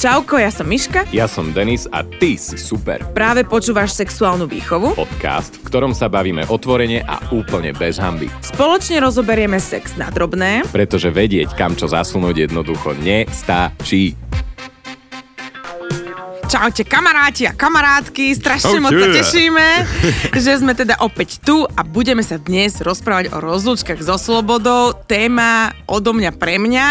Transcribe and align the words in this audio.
Čauko, 0.00 0.40
ja 0.40 0.48
som 0.48 0.64
Miška. 0.64 1.04
Ja 1.12 1.28
som 1.28 1.52
Denis 1.52 1.84
a 1.92 2.00
ty 2.00 2.40
si 2.40 2.56
super. 2.56 3.04
Práve 3.12 3.44
počúvaš 3.44 3.92
sexuálnu 3.92 4.48
výchovu. 4.48 4.96
Podcast, 4.96 5.60
v 5.60 5.68
ktorom 5.68 5.92
sa 5.92 6.08
bavíme 6.08 6.48
otvorene 6.48 7.04
a 7.04 7.20
úplne 7.28 7.76
bez 7.76 8.00
hamby. 8.00 8.32
Spoločne 8.40 9.04
rozoberieme 9.04 9.60
sex 9.60 10.00
na 10.00 10.08
drobné. 10.08 10.64
Pretože 10.72 11.12
vedieť, 11.12 11.52
kam 11.52 11.76
čo 11.76 11.84
zasunúť 11.84 12.48
jednoducho 12.48 12.96
nestačí. 12.96 14.16
Čaute 16.50 16.82
kamaráti 16.82 17.46
a 17.46 17.54
kamarátky, 17.54 18.34
strašne 18.34 18.74
Čaute. 18.74 18.82
moc 18.82 18.90
sa 18.90 19.06
tešíme, 19.06 19.66
že 20.42 20.58
sme 20.58 20.74
teda 20.74 20.98
opäť 20.98 21.38
tu 21.38 21.62
a 21.62 21.86
budeme 21.86 22.26
sa 22.26 22.42
dnes 22.42 22.74
rozprávať 22.82 23.30
o 23.30 23.38
rozlúčkach 23.38 24.02
so 24.02 24.18
slobodou. 24.18 24.90
Téma 25.06 25.70
odo 25.86 26.10
mňa 26.10 26.34
pre 26.34 26.58
mňa, 26.58 26.86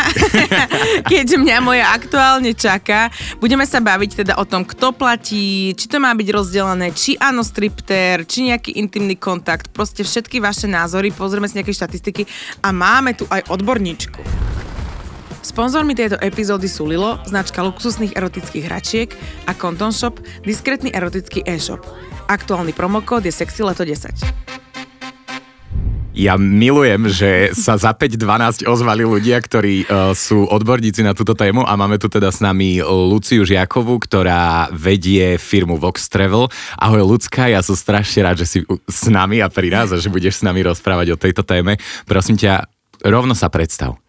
keďže 1.12 1.44
mňa 1.44 1.60
moja 1.60 1.92
aktuálne 1.92 2.56
čaká. 2.56 3.12
Budeme 3.44 3.68
sa 3.68 3.84
baviť 3.84 4.24
teda 4.24 4.40
o 4.40 4.48
tom, 4.48 4.64
kto 4.64 4.96
platí, 4.96 5.76
či 5.76 5.92
to 5.92 6.00
má 6.00 6.16
byť 6.16 6.28
rozdelené, 6.32 6.96
či 6.96 7.20
áno 7.20 7.44
stripter, 7.44 8.24
či 8.24 8.48
nejaký 8.48 8.80
intimný 8.80 9.20
kontakt, 9.20 9.76
proste 9.76 10.08
všetky 10.08 10.40
vaše 10.40 10.72
názory, 10.72 11.12
pozrieme 11.12 11.52
si 11.52 11.60
nejaké 11.60 11.76
štatistiky 11.76 12.24
a 12.64 12.72
máme 12.72 13.12
tu 13.12 13.28
aj 13.28 13.52
odborníčku. 13.52 14.24
Sponzormi 15.40 15.96
tejto 15.96 16.20
epizódy 16.20 16.68
sú 16.68 16.84
Lilo, 16.84 17.16
značka 17.24 17.64
luxusných 17.64 18.16
erotických 18.16 18.68
hračiek 18.68 19.10
a 19.48 19.56
Conton 19.56 19.96
Shop, 19.96 20.20
diskrétny 20.44 20.92
erotický 20.92 21.48
e-shop. 21.48 21.84
Aktuálny 22.28 22.76
promokód 22.76 23.24
je 23.24 23.34
sexy 23.34 23.64
leto 23.64 23.88
10. 23.88 24.60
Ja 26.20 26.36
milujem, 26.36 27.08
že 27.08 27.56
sa 27.56 27.80
za 27.80 27.96
5.12 27.96 28.68
ozvali 28.68 29.08
ľudia, 29.08 29.40
ktorí 29.40 29.88
uh, 29.88 30.12
sú 30.12 30.44
odborníci 30.52 31.00
na 31.00 31.16
túto 31.16 31.32
tému 31.32 31.64
a 31.64 31.80
máme 31.80 31.96
tu 31.96 32.12
teda 32.12 32.28
s 32.28 32.44
nami 32.44 32.84
Luciu 32.84 33.48
Žiakovú, 33.48 34.04
ktorá 34.04 34.68
vedie 34.76 35.40
firmu 35.40 35.80
Vox 35.80 36.12
Travel. 36.12 36.52
Ahoj 36.76 37.16
Lucka, 37.16 37.48
ja 37.48 37.64
som 37.64 37.80
strašne 37.80 38.28
rád, 38.28 38.44
že 38.44 38.52
si 38.52 38.60
s 38.68 39.08
nami 39.08 39.40
a 39.40 39.48
pri 39.48 39.72
nás 39.72 39.96
a 39.96 40.02
že 40.02 40.12
budeš 40.12 40.42
s 40.42 40.44
nami 40.44 40.60
rozprávať 40.60 41.16
o 41.16 41.22
tejto 41.22 41.48
téme. 41.48 41.80
Prosím 42.04 42.36
ťa, 42.36 42.68
rovno 43.08 43.32
sa 43.32 43.48
predstav. 43.48 44.09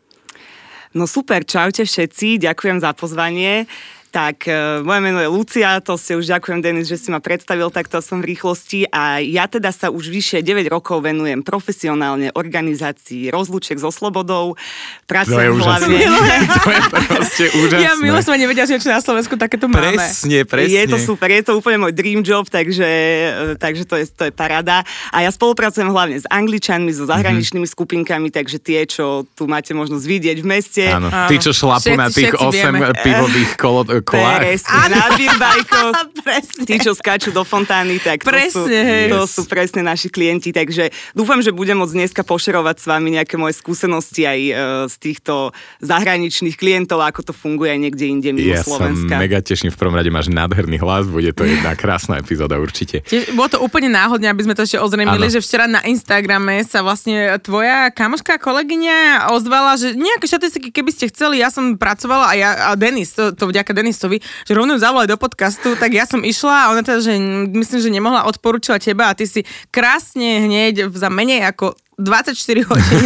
No 0.90 1.06
super, 1.06 1.46
čaute 1.46 1.86
všetci, 1.86 2.42
ďakujem 2.42 2.82
za 2.82 2.90
pozvanie. 2.98 3.70
Tak, 4.10 4.42
e, 4.44 4.82
moje 4.82 5.00
meno 5.00 5.18
je 5.18 5.26
Lucia, 5.26 5.78
to 5.78 5.94
si 5.94 6.12
už 6.12 6.26
ďakujem, 6.26 6.58
Denis, 6.58 6.84
že 6.84 6.98
si 6.98 7.08
ma 7.08 7.18
predstavil 7.18 7.70
takto 7.70 8.02
som 8.02 8.18
v 8.18 8.34
rýchlosti 8.34 8.82
a 8.84 9.18
ja 9.18 9.46
teda 9.46 9.70
sa 9.70 9.86
už 9.86 10.10
vyše 10.10 10.42
9 10.42 10.66
rokov 10.66 10.98
venujem 11.00 11.40
profesionálne 11.40 12.34
organizácii 12.34 13.30
rozlúček 13.30 13.78
so 13.78 13.88
slobodou. 13.88 14.58
Pracujem 15.06 15.54
hlavne... 15.56 16.02
to 16.58 16.68
je 16.68 16.80
proste 17.06 17.44
úžasné. 17.54 17.86
Ja 17.86 17.94
milo 17.94 18.18
som 18.18 18.34
nevedela, 18.34 18.66
že 18.66 18.82
na 18.84 18.98
Slovensku 18.98 19.38
takéto 19.38 19.70
máme. 19.70 19.94
Presne, 19.94 20.42
presne. 20.42 20.74
Je 20.74 20.90
to 20.90 20.98
super, 20.98 21.30
je 21.30 21.46
to 21.46 21.54
úplne 21.54 21.78
môj 21.78 21.94
dream 21.94 22.20
job, 22.20 22.50
takže, 22.50 22.82
e, 22.82 23.54
takže 23.56 23.86
to, 23.86 23.94
je, 23.94 24.10
to 24.10 24.22
je 24.26 24.32
parada. 24.34 24.82
A 25.08 25.22
ja 25.22 25.30
spolupracujem 25.30 25.86
hlavne 25.86 26.18
s 26.18 26.26
Angličanmi, 26.26 26.90
so 26.90 27.06
zahraničnými 27.06 27.62
Mhm. 27.62 27.70
skupinkami, 27.70 28.28
takže 28.28 28.58
tie, 28.58 28.82
čo 28.84 29.22
tu 29.30 29.46
máte 29.46 29.70
možnosť 29.70 30.02
vidieť 30.02 30.36
v 30.36 30.46
meste. 30.48 30.82
Áno, 30.84 31.06
Áno. 31.06 31.30
tí, 31.30 31.38
čo 31.38 31.54
šlapú 31.54 31.86
Všetci- 31.86 31.94
na 31.96 32.08
tých 32.08 32.34
všetci 32.34 32.46
8 32.58 32.74
vieme. 32.74 32.98
pivových 32.98 33.52
kolo, 33.54 33.80
kolách. 34.02 34.40
Presne, 34.40 34.80
na 34.90 35.04
birbajkoch. 35.14 35.94
Presne. 36.26 36.62
Tí, 36.64 36.74
čo 36.80 36.92
skáču 36.92 37.30
do 37.30 37.42
fontány, 37.42 37.96
tak 37.98 38.20
to, 38.20 38.28
sú, 38.28 38.64
Presne, 38.66 38.78
hej. 38.84 39.08
to 39.08 39.20
sú 39.24 39.42
presne 39.46 39.80
naši 39.80 40.08
klienti. 40.08 40.50
Takže 40.50 40.88
dúfam, 41.12 41.40
že 41.40 41.50
budem 41.50 41.78
môcť 41.78 41.94
dneska 41.96 42.22
pošerovať 42.22 42.76
s 42.80 42.84
vami 42.86 43.16
nejaké 43.16 43.34
moje 43.36 43.56
skúsenosti 43.56 44.26
aj 44.26 44.40
e, 44.40 44.52
z 44.88 44.94
týchto 45.00 45.50
zahraničných 45.80 46.56
klientov, 46.56 47.00
ako 47.00 47.30
to 47.30 47.32
funguje 47.32 47.72
aj 47.72 47.80
niekde 47.80 48.04
inde 48.06 48.28
mimo 48.30 48.52
Ja 48.52 48.62
sa 48.62 48.76
Slovenska. 48.76 49.14
mega 49.16 49.38
teším, 49.40 49.72
v 49.72 49.78
prvom 49.78 49.96
rade 49.96 50.08
máš 50.08 50.28
nádherný 50.28 50.76
hlas, 50.78 51.08
bude 51.08 51.32
to 51.32 51.44
jedna 51.44 51.72
krásna 51.74 52.20
epizóda 52.20 52.60
určite. 52.60 53.00
Tiež, 53.02 53.32
bolo 53.32 53.48
to 53.48 53.58
úplne 53.58 53.88
náhodne, 53.88 54.28
aby 54.28 54.44
sme 54.44 54.54
to 54.54 54.62
ešte 54.62 54.78
ozrejmili, 54.78 55.26
Áno. 55.26 55.34
že 55.34 55.40
včera 55.40 55.64
na 55.66 55.80
Instagrame 55.82 56.62
sa 56.62 56.84
vlastne 56.84 57.34
tvoja 57.40 57.88
kamoška, 57.90 58.38
kolegyňa 58.38 59.30
ozvala, 59.32 59.74
že 59.80 59.96
nejaké 59.96 60.28
štatistiky, 60.28 60.68
keby 60.70 60.90
ste 60.92 61.08
chceli, 61.10 61.40
ja 61.40 61.48
som 61.48 61.74
pracovala 61.74 62.30
a 62.30 62.34
ja 62.36 62.50
a 62.70 62.76
Denis, 62.76 63.14
to, 63.16 63.32
to 63.32 63.48
vďaka 63.48 63.72
Denisovi, 63.90 64.22
že 64.22 64.54
rovno 64.54 64.78
ju 64.78 64.80
zavolali 64.80 65.10
do 65.10 65.18
podcastu, 65.18 65.74
tak 65.74 65.90
ja 65.90 66.06
som 66.06 66.22
išla 66.22 66.54
a 66.54 66.70
ona 66.70 66.86
teda, 66.86 67.02
že 67.02 67.18
myslím, 67.50 67.78
že 67.82 67.90
nemohla 67.90 68.30
odporúčila 68.30 68.78
teba 68.78 69.10
a 69.10 69.18
ty 69.18 69.26
si 69.26 69.42
krásne 69.74 70.46
hneď 70.46 70.94
za 70.94 71.10
menej 71.10 71.42
ako 71.50 71.74
24 72.00 72.32
hodín 72.64 73.04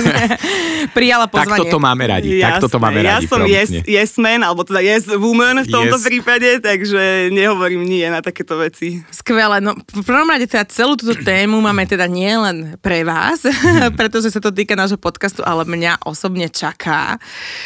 prijala 0.96 1.26
pozvanie. 1.26 1.66
Takto 1.66 1.74
to 1.74 1.78
máme 1.78 2.04
radi, 2.06 2.38
takto 2.38 2.66
to 2.66 2.78
máme 2.78 3.02
ja 3.02 3.18
radi. 3.18 3.26
som 3.26 3.42
yes, 3.42 3.68
promptne. 3.68 3.80
yes 3.84 4.12
man, 4.16 4.40
alebo 4.40 4.62
teda 4.62 4.80
yes 4.80 5.04
woman 5.10 5.60
v 5.60 5.68
tomto 5.68 5.96
Yes. 5.96 6.06
prípade, 6.06 6.48
takže 6.60 7.28
nehovorím 7.30 7.82
nie 7.82 8.06
na 8.06 8.18
takéto 8.18 8.56
veci. 8.56 9.02
Skvelé, 9.10 9.58
no 9.58 9.74
v 9.74 10.02
prvom 10.02 10.26
rade 10.26 10.46
teda 10.46 10.64
celú 10.64 10.94
túto 10.94 11.14
tému 11.16 11.58
máme 11.58 11.84
teda 11.84 12.06
nielen 12.06 12.78
pre 12.78 13.02
vás, 13.02 13.42
pretože 13.98 14.30
sa 14.30 14.38
to 14.38 14.50
týka 14.50 14.74
nášho 14.74 14.96
podcastu, 14.96 15.42
ale 15.42 15.62
mňa 15.64 16.02
osobne 16.04 16.46
čaká. 16.46 17.18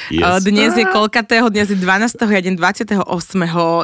Yes. 0.09 0.25
Eh, 0.25 0.41
Dnes 0.45 0.73
je 0.75 0.85
koľkatého? 0.85 1.49
Dnes 1.49 1.69
je 1.69 1.77
12. 1.77 2.17
ja 2.19 2.39
idem 2.39 2.57
28. 2.57 3.05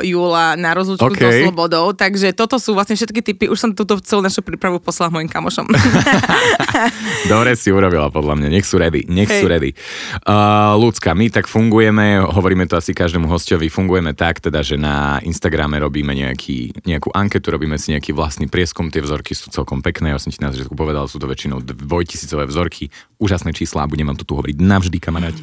júla 0.02 0.54
na 0.54 0.70
rozlúčku 0.72 1.04
OK. 1.06 1.20
so 1.20 1.30
slobodou, 1.44 1.92
takže 1.92 2.32
toto 2.32 2.56
sú 2.56 2.72
vlastne 2.72 2.94
všetky 2.94 3.20
typy, 3.20 3.44
už 3.46 3.58
som 3.58 3.70
túto 3.70 4.00
celú 4.00 4.20
našu 4.20 4.40
prípravu 4.40 4.78
poslala 4.78 5.10
mojim 5.10 5.28
kamošom. 5.28 5.66
Dobre 7.34 7.58
si 7.58 7.74
urobila 7.74 8.06
podľa 8.14 8.38
mňa, 8.38 8.48
nech 8.54 8.62
sú 8.62 8.78
ready, 8.78 9.10
nech 9.10 9.26
Hej. 9.26 9.42
sú 9.42 9.46
ready. 9.50 9.74
Uh, 10.22 10.78
ľudská, 10.78 11.18
my 11.18 11.26
tak 11.34 11.50
fungujeme, 11.50 12.22
hovoríme 12.22 12.70
to 12.70 12.78
asi 12.78 12.94
každému 12.94 13.26
hostovi, 13.26 13.66
fungujeme 13.66 14.14
tak, 14.14 14.38
teda, 14.38 14.62
že 14.62 14.78
na 14.78 15.18
Instagrame 15.26 15.82
robíme 15.82 16.14
nejaký, 16.14 16.86
nejakú 16.86 17.10
anketu, 17.10 17.50
robíme 17.50 17.74
si 17.74 17.90
nejaký 17.90 18.14
vlastný 18.14 18.46
prieskum, 18.46 18.86
tie 18.86 19.02
vzorky 19.02 19.34
sú 19.34 19.50
celkom 19.50 19.82
pekné, 19.82 20.14
ja 20.14 20.22
som 20.22 20.30
ti 20.30 20.38
na 20.38 20.54
začiatku 20.54 20.78
povedal, 20.78 21.10
sú 21.10 21.18
to 21.18 21.26
väčšinou 21.26 21.58
dvojtisícové 21.66 22.46
vzorky, 22.46 22.94
úžasné 23.18 23.50
čísla, 23.50 23.90
budem 23.90 24.06
vám 24.06 24.18
to 24.20 24.22
tu 24.22 24.38
hovoriť 24.38 24.62
navždy, 24.62 24.98
kamaráti. 25.02 25.42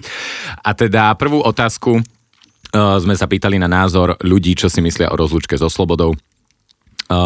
A 0.63 0.71
teda 0.71 1.11
prvú 1.19 1.43
otázku 1.43 1.99
uh, 1.99 2.97
sme 3.03 3.19
sa 3.19 3.27
pýtali 3.27 3.59
na 3.59 3.67
názor 3.67 4.15
ľudí, 4.23 4.55
čo 4.55 4.71
si 4.71 4.79
myslia 4.79 5.11
o 5.11 5.19
rozlúčke 5.19 5.59
so 5.59 5.67
slobodou 5.67 6.15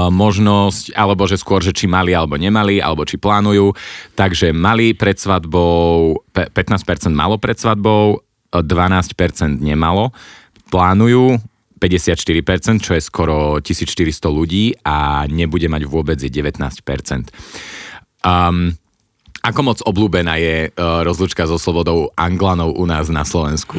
možnosť, 0.09 0.97
alebo 0.97 1.29
že 1.29 1.37
skôr, 1.37 1.61
že 1.61 1.75
či 1.75 1.85
mali 1.85 2.11
alebo 2.17 2.35
nemali, 2.35 2.81
alebo 2.81 3.05
či 3.05 3.21
plánujú. 3.21 3.71
Takže 4.17 4.49
mali 4.49 4.97
pred 4.97 5.17
svadbou, 5.17 6.17
pe- 6.33 6.49
15% 6.49 7.13
malo 7.13 7.37
pred 7.37 7.55
svadbou, 7.55 8.17
uh, 8.17 8.63
12% 8.65 9.61
nemalo, 9.61 10.09
plánujú 10.73 11.37
54%, 11.77 12.81
čo 12.81 12.97
je 12.97 13.01
skoro 13.03 13.61
1400 13.61 14.25
ľudí 14.31 14.73
a 14.81 15.27
nebude 15.29 15.67
mať 15.69 15.83
vôbec 15.85 16.17
je 16.17 16.31
19%. 16.31 17.29
Um, 18.25 18.73
ako 19.45 19.61
moc 19.61 19.79
obľúbená 19.85 20.41
je 20.41 20.73
uh, 20.73 21.05
rozlučka 21.05 21.45
so 21.45 21.61
slobodou 21.61 22.09
Anglanov 22.17 22.73
u 22.73 22.85
nás 22.89 23.13
na 23.13 23.21
Slovensku? 23.21 23.77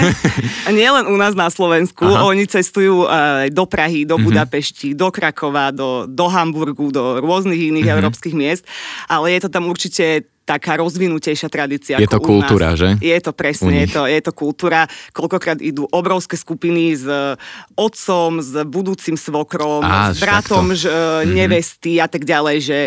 Nie 0.68 0.92
len 0.92 1.08
u 1.08 1.16
nás 1.16 1.32
na 1.32 1.48
Slovensku, 1.48 2.04
Aha. 2.04 2.28
Oni 2.28 2.44
cestujú 2.44 3.08
aj 3.08 3.48
do 3.56 3.64
Prahy, 3.64 4.04
do 4.04 4.20
Budapešti, 4.20 4.92
do 4.92 5.08
Krakova, 5.08 5.72
do, 5.72 6.04
do 6.04 6.28
Hamburgu, 6.28 6.92
do 6.92 7.24
rôznych 7.24 7.72
iných 7.72 7.88
európskych 7.88 8.36
miest, 8.36 8.68
ale 9.08 9.32
je 9.32 9.48
to 9.48 9.48
tam 9.48 9.72
určite 9.72 10.28
taká 10.48 10.80
rozvinutejšia 10.80 11.52
tradícia. 11.52 12.00
Je 12.00 12.08
ako 12.08 12.16
to 12.16 12.18
u 12.18 12.28
kultúra, 12.32 12.72
nás. 12.72 12.80
že? 12.80 12.88
Je 13.04 13.18
to 13.20 13.36
presne, 13.36 13.84
je 13.84 13.88
to, 13.92 14.02
je 14.08 14.20
to 14.24 14.32
kultúra. 14.32 14.88
Koľkokrát 15.12 15.60
idú 15.60 15.84
obrovské 15.92 16.40
skupiny 16.40 16.96
s 16.96 17.04
e, 17.04 17.36
otcom, 17.76 18.40
s 18.40 18.56
budúcim 18.64 19.20
svokrom, 19.20 19.84
Á, 19.84 20.16
s 20.16 20.24
bratom 20.24 20.72
však 20.72 20.80
to. 20.80 20.80
ž, 20.80 20.84
mm-hmm. 20.88 21.36
nevesty 21.36 21.92
a 22.00 22.08
tak 22.08 22.24
ďalej, 22.24 22.56
že 22.64 22.78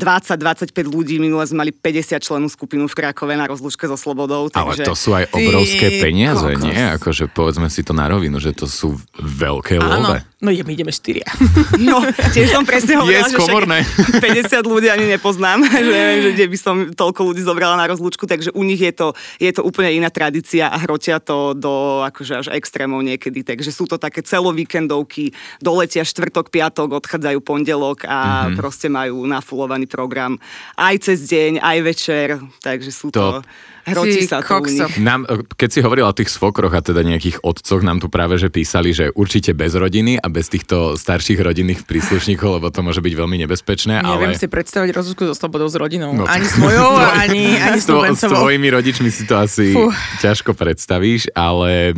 20-25 0.00 0.72
ľudí, 0.88 1.20
minule 1.20 1.44
sme 1.44 1.68
mali 1.68 1.72
50 1.76 2.16
členú 2.24 2.48
skupinu 2.48 2.88
v 2.88 2.94
Krakove 2.96 3.36
na 3.36 3.44
rozlúčke 3.44 3.84
so 3.84 4.00
Slobodou. 4.00 4.48
Ale 4.56 4.80
Takže... 4.80 4.88
to 4.88 4.96
sú 4.96 5.12
aj 5.12 5.28
Ty 5.28 5.36
obrovské 5.36 6.00
peniaze, 6.00 6.48
kokos. 6.56 6.64
nie? 6.64 6.78
Akože 6.96 7.24
povedzme 7.28 7.68
si 7.68 7.84
to 7.84 7.92
na 7.92 8.08
rovinu, 8.08 8.40
že 8.40 8.56
to 8.56 8.64
sú 8.64 8.96
veľké 9.20 9.76
Áno, 9.76 10.16
love. 10.16 10.24
no 10.40 10.48
je, 10.48 10.64
my 10.64 10.72
ideme 10.72 10.94
štyria. 10.94 11.28
No, 11.80 12.04
tiež 12.06 12.52
som 12.52 12.62
presne 12.62 13.00
hovorila, 13.00 13.26
Yes, 13.26 13.32
že 13.34 13.40
komorné. 13.40 13.82
však 13.84 14.22
50 14.62 14.62
ľudí 14.70 14.88
ani 14.92 15.10
nepoznám, 15.10 15.64
že 15.84 15.90
neviem, 15.90 16.20
že 16.22 16.30
kde 16.38 16.46
by 16.46 16.58
som 16.60 16.76
toľko 17.10 17.26
ľudí 17.26 17.42
zobrala 17.42 17.74
na 17.74 17.90
rozlúčku, 17.90 18.22
takže 18.24 18.54
u 18.54 18.62
nich 18.62 18.78
je 18.78 18.94
to, 18.94 19.10
je 19.36 19.50
to 19.50 19.66
úplne 19.66 19.98
iná 19.98 20.06
tradícia 20.08 20.70
a 20.70 20.78
hrotia 20.78 21.18
to 21.18 21.52
do 21.52 22.06
akože 22.06 22.34
až 22.38 22.46
extrémov 22.54 23.02
niekedy, 23.02 23.42
takže 23.42 23.74
sú 23.74 23.90
to 23.90 23.98
také 23.98 24.22
celovíkendovky, 24.22 25.34
doletia 25.58 26.06
štvrtok, 26.06 26.48
piatok, 26.48 27.02
odchádzajú 27.02 27.38
pondelok 27.42 28.06
a 28.06 28.18
Mhm. 28.20 28.30
mm-hmm. 28.30 28.56
proste 28.56 28.86
majú 28.86 29.26
nafulovaný 29.26 29.90
program 29.90 30.38
aj 30.76 30.94
cez 31.02 31.26
deň, 31.26 31.58
aj 31.58 31.78
večer, 31.82 32.26
takže 32.60 32.90
sú 32.90 33.10
To- 33.10 33.42
to, 33.42 33.48
Ty 33.94 34.20
sa 34.26 34.38
to 34.38 34.44
u 34.44 34.48
kokso. 34.58 34.84
nich. 34.86 34.98
Nám, 35.00 35.20
keď 35.54 35.68
si 35.70 35.80
hovorila 35.82 36.08
o 36.10 36.16
tých 36.16 36.30
svokroch 36.30 36.70
a 36.70 36.80
teda 36.80 37.02
nejakých 37.02 37.42
otcoch, 37.42 37.80
nám 37.82 37.98
tu 37.98 38.06
práve 38.06 38.38
že 38.38 38.48
písali, 38.48 38.94
že 38.94 39.10
určite 39.12 39.50
bez 39.52 39.74
rodiny 39.74 40.18
a 40.18 40.26
bez 40.30 40.48
týchto 40.50 40.94
starších 40.94 41.40
rodinných 41.40 41.84
príslušníkov, 41.84 42.62
lebo 42.62 42.70
to 42.70 42.80
môže 42.80 43.02
byť 43.02 43.14
veľmi 43.14 43.36
nebezpečné, 43.46 44.00
Neviem 44.02 44.32
ale... 44.32 44.40
si 44.40 44.46
predstaviť 44.46 44.90
rozlúčku 44.94 45.26
so 45.26 45.34
slobodou 45.34 45.66
s 45.66 45.76
rodinou. 45.76 46.14
No, 46.14 46.24
ani 46.26 46.46
svojou, 46.46 46.90
ani, 47.22 47.58
ani 47.58 47.80
s, 47.80 47.88
s 47.90 48.22
tvojimi 48.26 48.68
rodičmi 48.70 49.08
si 49.10 49.26
to 49.26 49.38
asi 49.38 49.74
Fú. 49.74 49.90
ťažko 50.22 50.54
predstavíš, 50.54 51.32
ale 51.34 51.94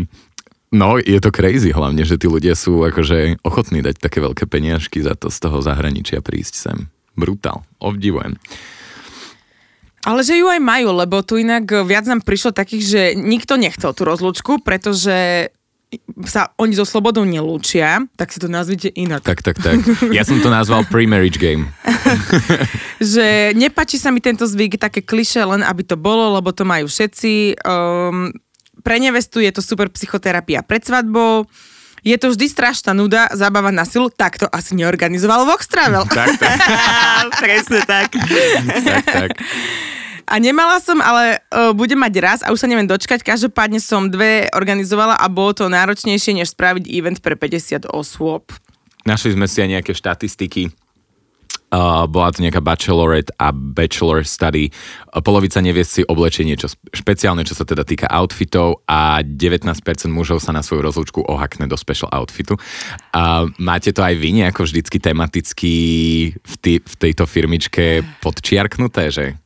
No, 0.72 0.96
je 0.96 1.20
to 1.20 1.28
crazy 1.28 1.68
hlavne, 1.68 2.00
že 2.00 2.16
tí 2.16 2.24
ľudia 2.24 2.56
sú 2.56 2.80
akože 2.80 3.44
ochotní 3.44 3.84
dať 3.84 4.00
také 4.00 4.24
veľké 4.24 4.48
peniažky 4.48 5.04
za 5.04 5.12
to 5.12 5.28
z 5.28 5.36
toho 5.36 5.60
zahraničia 5.60 6.24
prísť 6.24 6.54
sem. 6.56 6.78
Brutál. 7.12 7.60
Obdivujem. 7.76 8.40
Ale 10.02 10.26
že 10.26 10.34
ju 10.34 10.50
aj 10.50 10.58
majú, 10.58 10.90
lebo 10.90 11.22
tu 11.22 11.38
inak 11.38 11.86
viac 11.86 12.10
nám 12.10 12.26
prišlo 12.26 12.50
takých, 12.50 12.84
že 12.84 13.02
nikto 13.14 13.54
nechcel 13.54 13.94
tú 13.94 14.02
rozlúčku, 14.02 14.58
pretože 14.58 15.50
sa 16.24 16.48
oni 16.56 16.72
so 16.72 16.88
slobodou 16.88 17.22
nelúčia, 17.22 18.00
tak 18.16 18.32
si 18.32 18.40
to 18.40 18.48
nazvite 18.48 18.88
inak. 18.96 19.20
Tak, 19.20 19.44
tak, 19.44 19.60
tak. 19.60 19.76
Ja 20.08 20.24
som 20.24 20.40
to 20.40 20.48
nazval 20.48 20.88
pre-marriage 20.88 21.36
game. 21.36 21.68
že 23.12 23.52
nepačí 23.52 24.00
sa 24.00 24.08
mi 24.08 24.24
tento 24.24 24.48
zvyk, 24.48 24.80
také 24.80 25.04
kliše, 25.04 25.44
len 25.44 25.60
aby 25.60 25.84
to 25.84 26.00
bolo, 26.00 26.40
lebo 26.40 26.48
to 26.50 26.64
majú 26.64 26.88
všetci. 26.88 27.60
Um, 27.60 28.32
pre 28.80 28.96
nevestu 28.96 29.44
je 29.44 29.52
to 29.52 29.60
super 29.60 29.92
psychoterapia 29.92 30.64
pred 30.64 30.80
svadbou. 30.80 31.44
Je 32.02 32.18
to 32.18 32.34
vždy 32.34 32.50
strašná 32.50 32.98
nuda, 32.98 33.30
zábava 33.30 33.70
na 33.70 33.86
silu, 33.86 34.10
tak 34.10 34.34
to 34.34 34.50
asi 34.50 34.74
neorganizoval 34.74 35.46
Vox 35.46 35.70
Travel. 35.70 36.02
tak, 36.10 36.34
tak. 36.34 36.58
Presne 37.42 37.78
tak. 37.86 38.10
tak, 38.82 39.04
tak. 39.06 39.30
A 40.32 40.40
nemala 40.40 40.80
som, 40.80 40.96
ale 41.04 41.44
uh, 41.52 41.76
budem 41.76 42.00
mať 42.00 42.14
raz 42.24 42.40
a 42.40 42.56
už 42.56 42.64
sa 42.64 42.70
neviem 42.70 42.88
dočkať. 42.88 43.20
Každopádne 43.20 43.84
som 43.84 44.08
dve 44.08 44.48
organizovala 44.56 45.20
a 45.20 45.28
bolo 45.28 45.52
to 45.52 45.68
náročnejšie, 45.68 46.40
než 46.40 46.56
spraviť 46.56 46.88
event 46.88 47.20
pre 47.20 47.36
50 47.36 47.92
osôb. 47.92 48.48
Našli 49.04 49.36
sme 49.36 49.44
si 49.44 49.60
aj 49.60 49.68
nejaké 49.76 49.92
štatistiky 49.92 50.72
Uh, 51.72 52.04
bola 52.04 52.28
to 52.28 52.44
nejaká 52.44 52.60
bachelorette 52.60 53.32
a 53.40 53.48
bachelor 53.48 54.28
study. 54.28 54.68
Polovica 55.24 55.56
nevie 55.64 55.88
si 55.88 56.04
oblečenie 56.04 56.52
čo 56.52 56.68
špeciálne, 56.68 57.48
čo 57.48 57.56
sa 57.56 57.64
teda 57.64 57.80
týka 57.80 58.12
outfitov 58.12 58.84
a 58.84 59.24
19% 59.24 59.80
mužov 60.12 60.44
sa 60.44 60.52
na 60.52 60.60
svoju 60.60 60.84
rozlúčku 60.84 61.24
ohakne 61.24 61.64
do 61.64 61.72
special 61.80 62.12
outfitu. 62.12 62.60
Uh, 63.16 63.48
máte 63.56 63.88
to 63.88 64.04
aj 64.04 64.20
vy 64.20 64.36
nejako 64.36 64.68
vždycky 64.68 65.00
tematicky 65.00 65.74
v, 66.36 66.54
tý, 66.60 66.84
v 66.84 66.94
tejto 67.08 67.24
firmičke 67.24 68.04
podčiarknuté, 68.20 69.08
že 69.08 69.40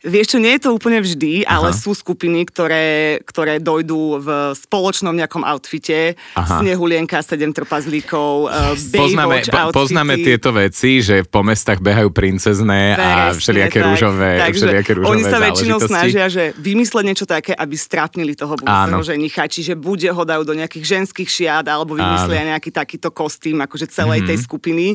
Vieš 0.00 0.32
čo, 0.32 0.38
nie 0.40 0.56
je 0.56 0.64
to 0.64 0.70
úplne 0.72 1.04
vždy, 1.04 1.44
Aha. 1.44 1.60
ale 1.60 1.68
sú 1.76 1.92
skupiny, 1.92 2.48
ktoré, 2.48 3.20
ktoré 3.20 3.60
dojdú 3.60 4.16
v 4.16 4.28
spoločnom 4.56 5.12
nejakom 5.12 5.44
outfite. 5.44 6.16
Aha. 6.32 6.64
Snehulienka, 6.64 7.20
sedem 7.20 7.52
trpazlíkov, 7.52 8.48
uh, 8.48 8.72
poznáme, 8.96 9.44
po, 9.44 9.76
poznáme 9.76 10.16
tieto 10.24 10.56
veci, 10.56 11.04
že 11.04 11.20
po 11.28 11.44
mestách 11.44 11.84
behajú 11.84 12.08
princezné 12.16 12.96
a 12.96 13.36
všelijaké 13.36 13.84
tak. 13.84 13.86
rúžové, 13.92 14.30
Takže 14.40 14.56
všelijaké 14.64 14.92
rúžové 14.96 15.12
oni 15.12 15.22
sa 15.28 15.38
väčšinou 15.38 15.78
snažia, 15.84 16.24
že 16.32 16.56
vymysleť 16.56 17.04
niečo 17.04 17.26
také, 17.28 17.52
aby 17.52 17.76
strapnili 17.76 18.32
toho 18.32 18.56
budúceho 18.56 19.04
ženicha. 19.04 19.44
Čiže 19.52 19.76
buď 19.76 20.16
ho 20.16 20.24
dajú 20.24 20.48
do 20.48 20.56
nejakých 20.56 20.96
ženských 20.96 21.28
šiat, 21.28 21.68
alebo 21.68 21.92
vymyslia 21.92 22.40
Áno. 22.48 22.50
nejaký 22.56 22.72
takýto 22.72 23.12
kostým, 23.12 23.60
akože 23.60 23.92
celej 23.92 24.24
mm-hmm. 24.24 24.30
tej 24.32 24.38
skupiny. 24.40 24.86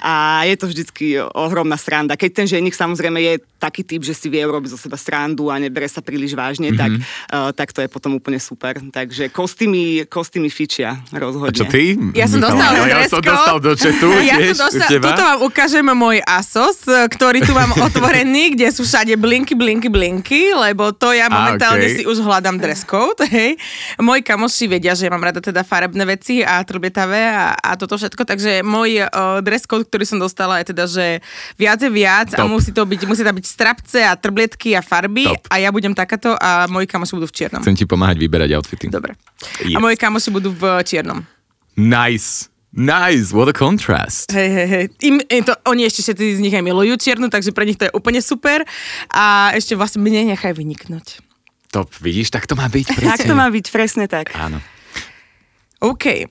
A 0.00 0.48
je 0.48 0.56
to 0.56 0.72
vždycky 0.72 1.20
ohromná 1.20 1.76
sranda. 1.76 2.16
Keď 2.16 2.30
ten 2.32 2.46
ženich 2.48 2.72
samozrejme 2.72 3.20
je 3.20 3.34
taký 3.58 3.82
typ, 3.82 4.06
že 4.06 4.14
si 4.14 4.30
vie 4.30 4.37
urobiť 4.44 4.70
zo 4.74 4.78
seba 4.78 5.00
srandu 5.00 5.48
a 5.48 5.58
nebere 5.58 5.88
sa 5.88 6.04
príliš 6.04 6.36
vážne, 6.36 6.70
mm-hmm. 6.70 6.80
tak, 6.80 6.90
uh, 7.32 7.50
tak 7.54 7.68
to 7.74 7.80
je 7.82 7.88
potom 7.88 8.18
úplne 8.18 8.38
super. 8.38 8.78
Takže 8.78 9.32
kostýmy, 9.32 10.06
kostýmy 10.06 10.52
fičia 10.52 11.00
rozhodne. 11.10 11.50
A 11.50 11.58
čo 11.58 11.66
ty? 11.66 11.96
Ja 12.14 12.30
som 12.30 12.38
dostal 12.38 12.70
ja, 12.86 13.02
ja 13.02 13.08
som 13.08 13.22
dostal 13.22 13.56
do 13.58 13.72
četu, 13.74 14.08
ja 14.22 14.36
som 14.54 14.68
dostal, 14.68 14.88
tuto 15.00 15.22
vám 15.22 15.40
ukážem 15.46 15.86
môj 15.86 16.20
Asos, 16.24 16.84
ktorý 16.84 17.42
tu 17.42 17.56
mám 17.56 17.72
otvorený, 17.74 18.54
kde 18.54 18.68
sú 18.70 18.84
všade 18.84 19.14
blinky, 19.16 19.56
blinky, 19.56 19.88
blinky, 19.88 20.52
lebo 20.52 20.92
to 20.92 21.14
ja 21.14 21.30
momentálne 21.32 21.86
a, 21.86 21.90
okay. 21.90 21.96
si 22.00 22.02
už 22.04 22.20
hľadám 22.20 22.60
dress 22.60 22.84
code, 22.90 23.24
hej. 23.28 23.56
Moji 23.98 24.20
kamoši 24.22 24.66
vedia, 24.68 24.92
že 24.92 25.08
ja 25.08 25.12
mám 25.12 25.24
rada 25.24 25.40
teda 25.40 25.64
farebné 25.64 26.04
veci 26.04 26.44
a 26.44 26.60
trbietavé 26.62 27.30
a, 27.30 27.54
a 27.56 27.74
toto 27.78 27.96
všetko, 27.96 28.22
takže 28.26 28.60
môj 28.66 29.06
uh, 29.06 29.40
dress 29.40 29.64
code, 29.64 29.86
ktorý 29.88 30.04
som 30.04 30.18
dostala 30.20 30.60
je 30.60 30.74
teda, 30.74 30.84
že 30.84 31.06
viac 31.56 31.78
je 31.80 31.90
viac 31.90 32.28
Top. 32.34 32.44
a 32.44 32.50
musí 32.50 32.70
to 32.74 32.82
byť, 32.84 33.00
musí 33.08 33.22
to 33.24 33.32
byť 33.32 33.46
strapce 33.46 33.98
a 34.04 34.12
trblietky 34.28 34.76
a 34.76 34.84
farby 34.84 35.24
Top. 35.24 35.48
a 35.48 35.56
ja 35.56 35.72
budem 35.72 35.96
takáto 35.96 36.36
a 36.36 36.68
moji 36.68 36.84
kamoši 36.84 37.16
budú 37.16 37.26
v 37.32 37.34
čiernom. 37.34 37.64
Chcem 37.64 37.80
ti 37.80 37.88
pomáhať 37.88 38.20
vyberať 38.20 38.52
outfity. 38.60 38.92
Dobre. 38.92 39.16
Yes. 39.64 39.72
A 39.72 39.78
moji 39.80 39.96
kamoši 39.96 40.28
budú 40.28 40.52
v 40.52 40.84
čiernom. 40.84 41.24
Nice. 41.80 42.52
Nice, 42.68 43.32
what 43.32 43.48
a 43.48 43.56
contrast. 43.56 44.28
Hej, 44.28 44.50
hej, 44.52 44.68
hej. 44.68 44.84
Im, 45.08 45.16
to, 45.40 45.56
oni 45.64 45.88
ešte 45.88 46.04
všetci 46.04 46.36
z 46.36 46.40
nich 46.44 46.52
aj 46.52 46.60
milujú 46.60 47.00
čiernu, 47.00 47.32
takže 47.32 47.56
pre 47.56 47.64
nich 47.64 47.80
to 47.80 47.88
je 47.88 47.92
úplne 47.96 48.20
super. 48.20 48.60
A 49.08 49.56
ešte 49.56 49.72
vlastne 49.72 50.04
mne 50.04 50.36
nechaj 50.36 50.52
vyniknúť. 50.52 51.24
To 51.72 51.88
vidíš, 52.04 52.28
tak 52.28 52.44
to 52.44 52.52
má 52.60 52.68
byť. 52.68 52.86
Presne. 52.92 53.08
Tak 53.08 53.24
to 53.24 53.32
má 53.32 53.48
byť, 53.48 53.66
presne 53.72 54.04
tak. 54.04 54.36
Áno. 54.36 54.60
OK. 55.80 56.28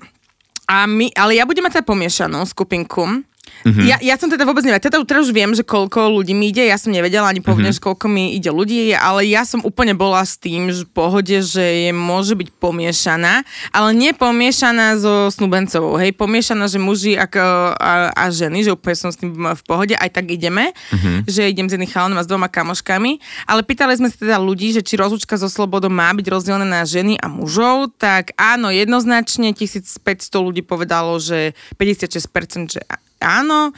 A 0.69 0.85
my, 0.85 1.09
ale 1.17 1.41
ja 1.41 1.47
budem 1.49 1.65
mať 1.65 1.81
teda 1.81 1.89
pomiešanú 1.89 2.45
skupinku. 2.45 3.25
Mm-hmm. 3.67 3.85
Ja, 3.88 3.97
ja 3.99 4.15
som 4.15 4.31
teda 4.31 4.47
vôbec 4.47 4.63
nevedela, 4.63 4.83
teda 4.83 5.03
teraz 5.03 5.27
už 5.27 5.33
viem, 5.35 5.51
že 5.51 5.65
koľko 5.65 6.21
ľudí 6.21 6.31
mi 6.31 6.53
ide, 6.53 6.63
ja 6.63 6.79
som 6.79 6.94
nevedela 6.94 7.27
ani 7.27 7.44
povedať, 7.44 7.75
mm-hmm. 7.75 7.83
že 7.83 7.88
koľko 7.88 8.05
mi 8.07 8.38
ide 8.38 8.47
ľudí, 8.47 8.95
ale 8.95 9.27
ja 9.27 9.44
som 9.44 9.59
úplne 9.65 9.91
bola 9.97 10.23
s 10.23 10.39
tým, 10.39 10.71
že 10.71 10.88
v 10.88 10.91
pohode, 10.94 11.38
že 11.44 11.89
je, 11.89 11.91
môže 11.91 12.38
byť 12.38 12.49
pomiešaná, 12.61 13.44
ale 13.75 13.89
nie 13.91 14.15
pomiešaná 14.15 14.95
so 14.99 15.27
snúbencovou, 15.33 15.99
hej, 15.99 16.15
pomiešaná, 16.15 16.71
že 16.71 16.79
muži 16.79 17.19
a, 17.19 17.27
a, 17.27 17.94
a 18.15 18.23
ženy, 18.31 18.63
že 18.63 18.71
úplne 18.71 18.95
som 18.95 19.09
s 19.11 19.19
tým 19.19 19.35
v 19.35 19.63
pohode, 19.67 19.95
aj 19.97 20.09
tak 20.15 20.31
ideme, 20.31 20.71
mm-hmm. 20.71 21.27
že 21.27 21.51
idem 21.51 21.67
s 21.67 21.75
jedným 21.75 21.91
chalanom 21.91 22.19
a 22.19 22.23
s 22.23 22.29
dvoma 22.29 22.47
kamoškami, 22.47 23.19
ale 23.49 23.61
pýtali 23.67 23.99
sme 23.99 24.07
sa 24.07 24.15
teda 24.15 24.38
ľudí, 24.39 24.71
že 24.71 24.85
či 24.85 24.95
rozlučka 24.95 25.35
so 25.35 25.51
slobodou 25.51 25.91
má 25.91 26.11
byť 26.15 26.27
rozdelená 26.31 26.63
na 26.63 26.83
ženy 26.88 27.19
a 27.19 27.27
mužov, 27.27 27.91
tak 27.99 28.31
áno, 28.39 28.71
jednoznačne 28.71 29.51
1500 29.51 30.01
ľudí 30.39 30.61
povedalo, 30.63 31.19
že 31.19 31.57
56% 31.75 32.77
že 32.77 32.81
áno, 33.22 33.72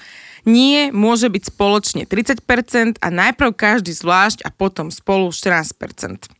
nie 0.47 0.89
môže 0.95 1.27
byť 1.27 1.43
spoločne 1.51 2.03
30% 2.07 2.99
a 2.99 3.07
najprv 3.11 3.51
každý 3.53 3.91
zvlášť 3.91 4.43
a 4.45 4.49
potom 4.49 4.89
spolu 4.89 5.29
14%. 5.29 6.31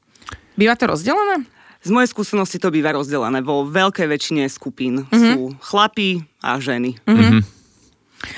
Býva 0.60 0.76
to 0.76 0.92
rozdelené? 0.92 1.48
Z 1.80 1.96
mojej 1.96 2.12
skúsenosti 2.12 2.60
to 2.60 2.68
býva 2.76 2.92
rozdelené. 2.92 3.40
Vo 3.40 3.64
veľkej 3.64 4.08
väčšine 4.12 4.44
skupín 4.52 5.08
mm-hmm. 5.08 5.16
sú 5.16 5.56
chlapí 5.64 6.28
a 6.44 6.60
ženy. 6.60 7.00
Mm-hmm. 7.08 7.42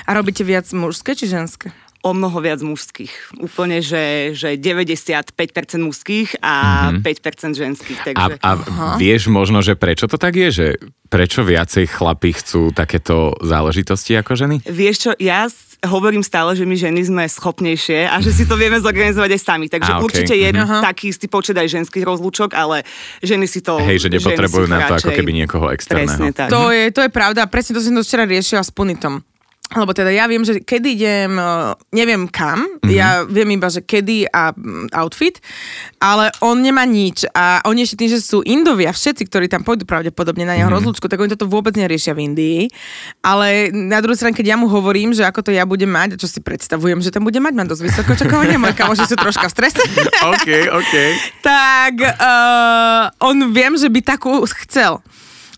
A 0.06 0.10
robíte 0.14 0.46
viac 0.46 0.70
mužské 0.70 1.18
či 1.18 1.26
ženské? 1.26 1.74
O 2.02 2.10
mnoho 2.10 2.38
viac 2.42 2.58
mužských. 2.60 3.38
Úplne, 3.38 3.78
že, 3.78 4.34
že 4.34 4.58
95% 4.58 5.32
mužských 5.78 6.42
a 6.42 6.90
mm-hmm. 6.90 7.54
5% 7.54 7.54
ženských. 7.54 7.98
Takže... 8.10 8.42
A, 8.42 8.42
a 8.42 8.50
vieš 8.98 9.30
možno, 9.30 9.62
že 9.62 9.78
prečo 9.78 10.10
to 10.10 10.18
tak 10.18 10.34
je? 10.34 10.48
Že 10.50 10.66
prečo 11.06 11.46
viacej 11.46 11.86
chlapí 11.86 12.34
chcú 12.34 12.74
takéto 12.74 13.38
záležitosti 13.38 14.18
ako 14.18 14.34
ženy? 14.34 14.56
Vieš 14.66 14.96
čo, 14.98 15.10
ja 15.22 15.46
hovorím 15.82 16.22
stále, 16.26 16.54
že 16.58 16.66
my 16.66 16.74
ženy 16.78 17.02
sme 17.06 17.22
schopnejšie 17.26 18.06
a 18.06 18.18
že 18.22 18.30
si 18.30 18.46
to 18.46 18.54
vieme 18.54 18.78
zorganizovať 18.78 19.30
aj 19.34 19.40
sami. 19.42 19.66
Takže 19.70 19.92
a, 19.94 19.98
okay. 19.98 20.06
určite 20.06 20.34
je 20.34 20.50
mm-hmm. 20.50 20.82
taký 20.82 21.04
istý 21.10 21.26
počet 21.30 21.54
aj 21.54 21.70
ženských 21.70 22.02
rozlúčok, 22.02 22.54
ale 22.54 22.82
ženy 23.22 23.46
si 23.46 23.62
to... 23.62 23.78
Hej, 23.78 24.06
že 24.06 24.08
nepotrebujú 24.10 24.66
na 24.66 24.90
to 24.90 24.98
ako 24.98 25.10
keby 25.14 25.30
niekoho 25.30 25.70
externého. 25.70 26.06
Presne 26.06 26.30
tak. 26.34 26.50
To 26.50 26.70
je, 26.74 26.90
to 26.90 27.06
je 27.06 27.10
pravda. 27.10 27.46
Presne 27.50 27.78
to 27.78 27.80
som 27.82 27.94
to 27.94 28.02
včera 28.02 28.26
riešila 28.26 28.62
s 28.62 28.70
Punitom 28.74 29.22
lebo 29.76 29.92
teda 29.96 30.12
ja 30.12 30.28
viem, 30.28 30.44
že 30.44 30.60
kedy 30.60 31.02
idem, 31.02 31.34
eh, 31.36 31.72
neviem 31.92 32.28
kam, 32.28 32.64
mm-hmm. 32.64 32.90
ja 32.92 33.24
viem 33.26 33.48
iba, 33.52 33.68
že 33.68 33.82
kedy 33.82 34.30
a 34.30 34.52
mm, 34.52 34.92
outfit, 34.94 35.40
ale 35.98 36.30
on 36.44 36.60
nemá 36.60 36.86
nič 36.86 37.26
a 37.32 37.64
oni 37.66 37.84
ešte 37.84 38.04
tým, 38.04 38.10
že 38.12 38.18
sú 38.22 38.40
Indovia, 38.46 38.94
všetci, 38.94 39.26
ktorí 39.26 39.46
tam 39.50 39.66
pôjdu 39.66 39.88
pravdepodobne 39.88 40.46
na 40.46 40.54
jeho 40.56 40.68
mm-hmm. 40.68 40.76
rozlúčku, 40.78 41.06
tak 41.08 41.20
oni 41.20 41.34
toto 41.34 41.50
vôbec 41.50 41.74
neriešia 41.74 42.14
v 42.16 42.32
Indii. 42.32 42.60
Ale 43.24 43.72
na 43.72 43.98
druhú 44.00 44.14
stranu, 44.14 44.36
keď 44.36 44.54
ja 44.54 44.56
mu 44.56 44.70
hovorím, 44.70 45.12
že 45.16 45.26
ako 45.26 45.48
to 45.48 45.50
ja 45.50 45.66
budem 45.66 45.90
mať, 45.90 46.20
čo 46.20 46.30
si 46.30 46.38
predstavujem, 46.40 47.02
že 47.02 47.12
tam 47.12 47.26
bude 47.26 47.38
mať, 47.40 47.52
mám 47.56 47.68
dosť 47.68 47.82
vysoko 47.82 48.14
očakávanie, 48.14 48.56
moje 48.60 48.76
kamoši 48.78 49.04
sú 49.08 49.16
troška 49.18 49.48
v 49.48 49.54
strese. 49.54 49.82
OK, 50.32 50.48
OK. 50.70 50.94
tak 51.48 51.94
uh, 52.00 53.10
on 53.24 53.50
viem, 53.50 53.74
že 53.76 53.88
by 53.88 54.00
takú 54.04 54.44
chcel. 54.64 55.02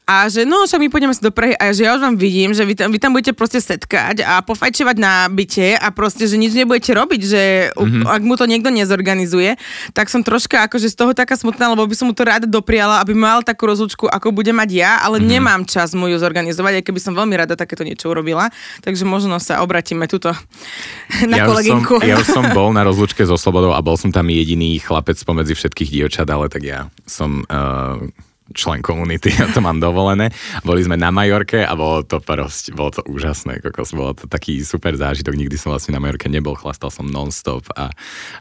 A 0.05 0.29
že 0.29 0.45
no, 0.45 0.69
však 0.69 0.85
my 0.85 0.89
pôjdeme 0.93 1.17
sa 1.17 1.25
do 1.25 1.33
Prahy 1.33 1.57
a 1.57 1.73
že 1.73 1.89
ja 1.89 1.97
už 1.97 2.05
vám 2.05 2.21
vidím, 2.21 2.53
že 2.53 2.69
vy 2.69 2.77
tam, 2.77 2.93
vy 2.93 3.01
tam 3.01 3.17
budete 3.17 3.33
proste 3.33 3.57
setkať 3.57 4.21
a 4.21 4.45
pofajčovať 4.45 4.97
na 5.01 5.33
byte 5.33 5.81
a 5.81 5.89
proste, 5.97 6.29
že 6.29 6.37
nič 6.37 6.53
nebudete 6.53 6.93
robiť, 6.93 7.21
že 7.25 7.43
mm-hmm. 7.73 8.05
ak 8.05 8.21
mu 8.21 8.37
to 8.37 8.45
niekto 8.45 8.69
nezorganizuje, 8.69 9.57
tak 9.97 10.13
som 10.13 10.21
troška 10.21 10.69
akože 10.69 10.93
z 10.93 10.97
toho 11.01 11.17
taká 11.17 11.41
smutná, 11.41 11.73
lebo 11.73 11.89
by 11.89 11.97
som 11.97 12.13
mu 12.13 12.15
to 12.15 12.21
rada 12.29 12.45
dopriala, 12.45 13.01
aby 13.01 13.17
mal 13.17 13.41
takú 13.41 13.65
rozlučku, 13.65 14.05
ako 14.05 14.29
bude 14.29 14.53
mať 14.53 14.71
ja, 14.77 15.01
ale 15.01 15.25
mm-hmm. 15.25 15.33
nemám 15.41 15.61
čas 15.65 15.97
mu 15.97 16.05
ju 16.13 16.21
zorganizovať, 16.21 16.81
aj 16.81 16.85
keby 16.85 17.01
som 17.01 17.17
veľmi 17.17 17.41
rada 17.41 17.57
takéto 17.57 17.81
niečo 17.81 18.13
urobila. 18.13 18.53
Takže 18.85 19.09
možno 19.09 19.41
sa 19.41 19.65
obratíme 19.65 20.05
tuto 20.05 20.37
na 21.33 21.41
ja 21.41 21.49
kolegynku. 21.49 21.97
Už 21.97 22.05
som, 22.05 22.11
ja 22.13 22.21
už 22.21 22.29
som 22.29 22.45
bol 22.59 22.77
na 22.77 22.85
rozlučke 22.85 23.25
so 23.25 23.41
Slobodou 23.41 23.73
a 23.73 23.81
bol 23.81 23.97
som 23.97 24.13
tam 24.13 24.29
jediný 24.29 24.77
chlapec 24.85 25.17
pomedzi 25.25 25.57
všetkých 25.57 25.89
dievčat, 25.97 26.29
ale 26.29 26.53
tak 26.53 26.61
ja 26.61 26.93
som 27.09 27.49
uh, 27.49 28.05
člen 28.53 28.85
komunity, 28.85 29.33
ja 29.33 29.49
to 29.49 29.65
mám 29.65 29.81
dovolené. 29.81 30.29
Boli 30.61 30.85
sme 30.85 31.01
na 31.01 31.09
Majorke 31.09 31.65
a 31.65 31.73
bolo 31.73 32.05
to 32.05 32.21
proste, 32.21 32.77
bolo 32.77 32.93
to 32.93 33.03
úžasné, 33.09 33.65
kokos, 33.65 33.97
bolo 33.97 34.13
to 34.13 34.29
taký 34.29 34.61
super 34.61 34.93
zážitok, 34.93 35.33
nikdy 35.33 35.57
som 35.57 35.73
vlastne 35.73 35.97
na 35.97 36.01
Majorke 36.05 36.29
nebol, 36.29 36.53
chlastal 36.53 36.93
som 36.93 37.09
non-stop 37.09 37.73
a, 37.73 37.89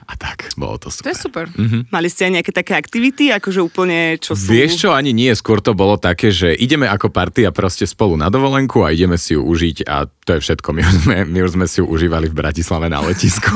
a 0.04 0.14
tak, 0.20 0.52
bolo 0.60 0.76
to 0.76 0.92
super. 0.92 1.08
To 1.08 1.12
je 1.16 1.20
super. 1.24 1.46
Mhm. 1.56 1.88
Mali 1.88 2.08
ste 2.12 2.28
aj 2.28 2.32
nejaké 2.42 2.52
také 2.52 2.74
aktivity, 2.76 3.32
akože 3.32 3.64
úplne, 3.64 4.20
čo 4.20 4.36
sú... 4.36 4.52
Vieš 4.52 4.84
čo, 4.84 4.90
ani 4.92 5.16
nie, 5.16 5.32
skôr 5.32 5.64
to 5.64 5.72
bolo 5.72 5.96
také, 5.96 6.36
že 6.36 6.52
ideme 6.52 6.84
ako 6.92 7.08
partia 7.08 7.56
proste 7.56 7.88
spolu 7.88 8.20
na 8.20 8.28
dovolenku 8.28 8.84
a 8.84 8.92
ideme 8.92 9.16
si 9.16 9.40
ju 9.40 9.42
užiť 9.46 9.88
a 9.88 10.12
to 10.24 10.40
je 10.40 10.40
všetko. 10.40 10.70
My 10.72 10.82
už 10.84 10.96
sme, 11.04 11.18
my 11.28 11.40
už 11.44 11.52
sme 11.60 11.66
si 11.68 11.84
ju 11.84 11.86
užívali 11.88 12.32
v 12.32 12.36
Bratislave 12.36 12.88
na 12.88 13.04
letisku. 13.04 13.52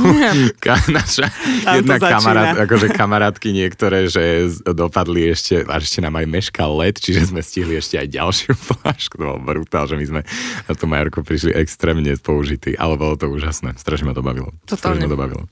Naša 0.92 1.28
Tam 1.64 1.80
jedna 1.80 1.96
kamarát, 2.00 2.56
akože 2.68 2.88
kamarátky 2.92 3.50
niektoré, 3.56 4.12
že 4.12 4.52
dopadli 4.64 5.32
ešte, 5.32 5.64
a 5.64 5.80
ešte 5.80 6.04
nám 6.04 6.20
aj 6.20 6.28
meškal 6.38 6.78
let, 6.78 7.02
čiže 7.02 7.34
sme 7.34 7.42
stihli 7.42 7.82
ešte 7.82 7.98
aj 7.98 8.08
ďalšiu 8.14 8.54
flášku. 8.70 9.18
To 9.18 9.36
bol 9.36 9.40
brutál, 9.42 9.90
že 9.90 9.98
my 9.98 10.06
sme 10.06 10.22
na 10.70 10.74
tú 10.78 10.86
Majorku 10.86 11.26
prišli 11.26 11.58
extrémne 11.58 12.14
použití, 12.22 12.78
ale 12.78 12.94
bolo 12.96 13.18
to 13.18 13.26
úžasné. 13.26 13.74
Strašne 13.82 14.10
ma 14.10 14.14
to 14.14 14.22
bavilo. 14.22 14.54
Strašne 14.70 15.02
Totálne. 15.02 15.06
ma 15.06 15.12
to 15.12 15.20
bavilo. 15.20 15.44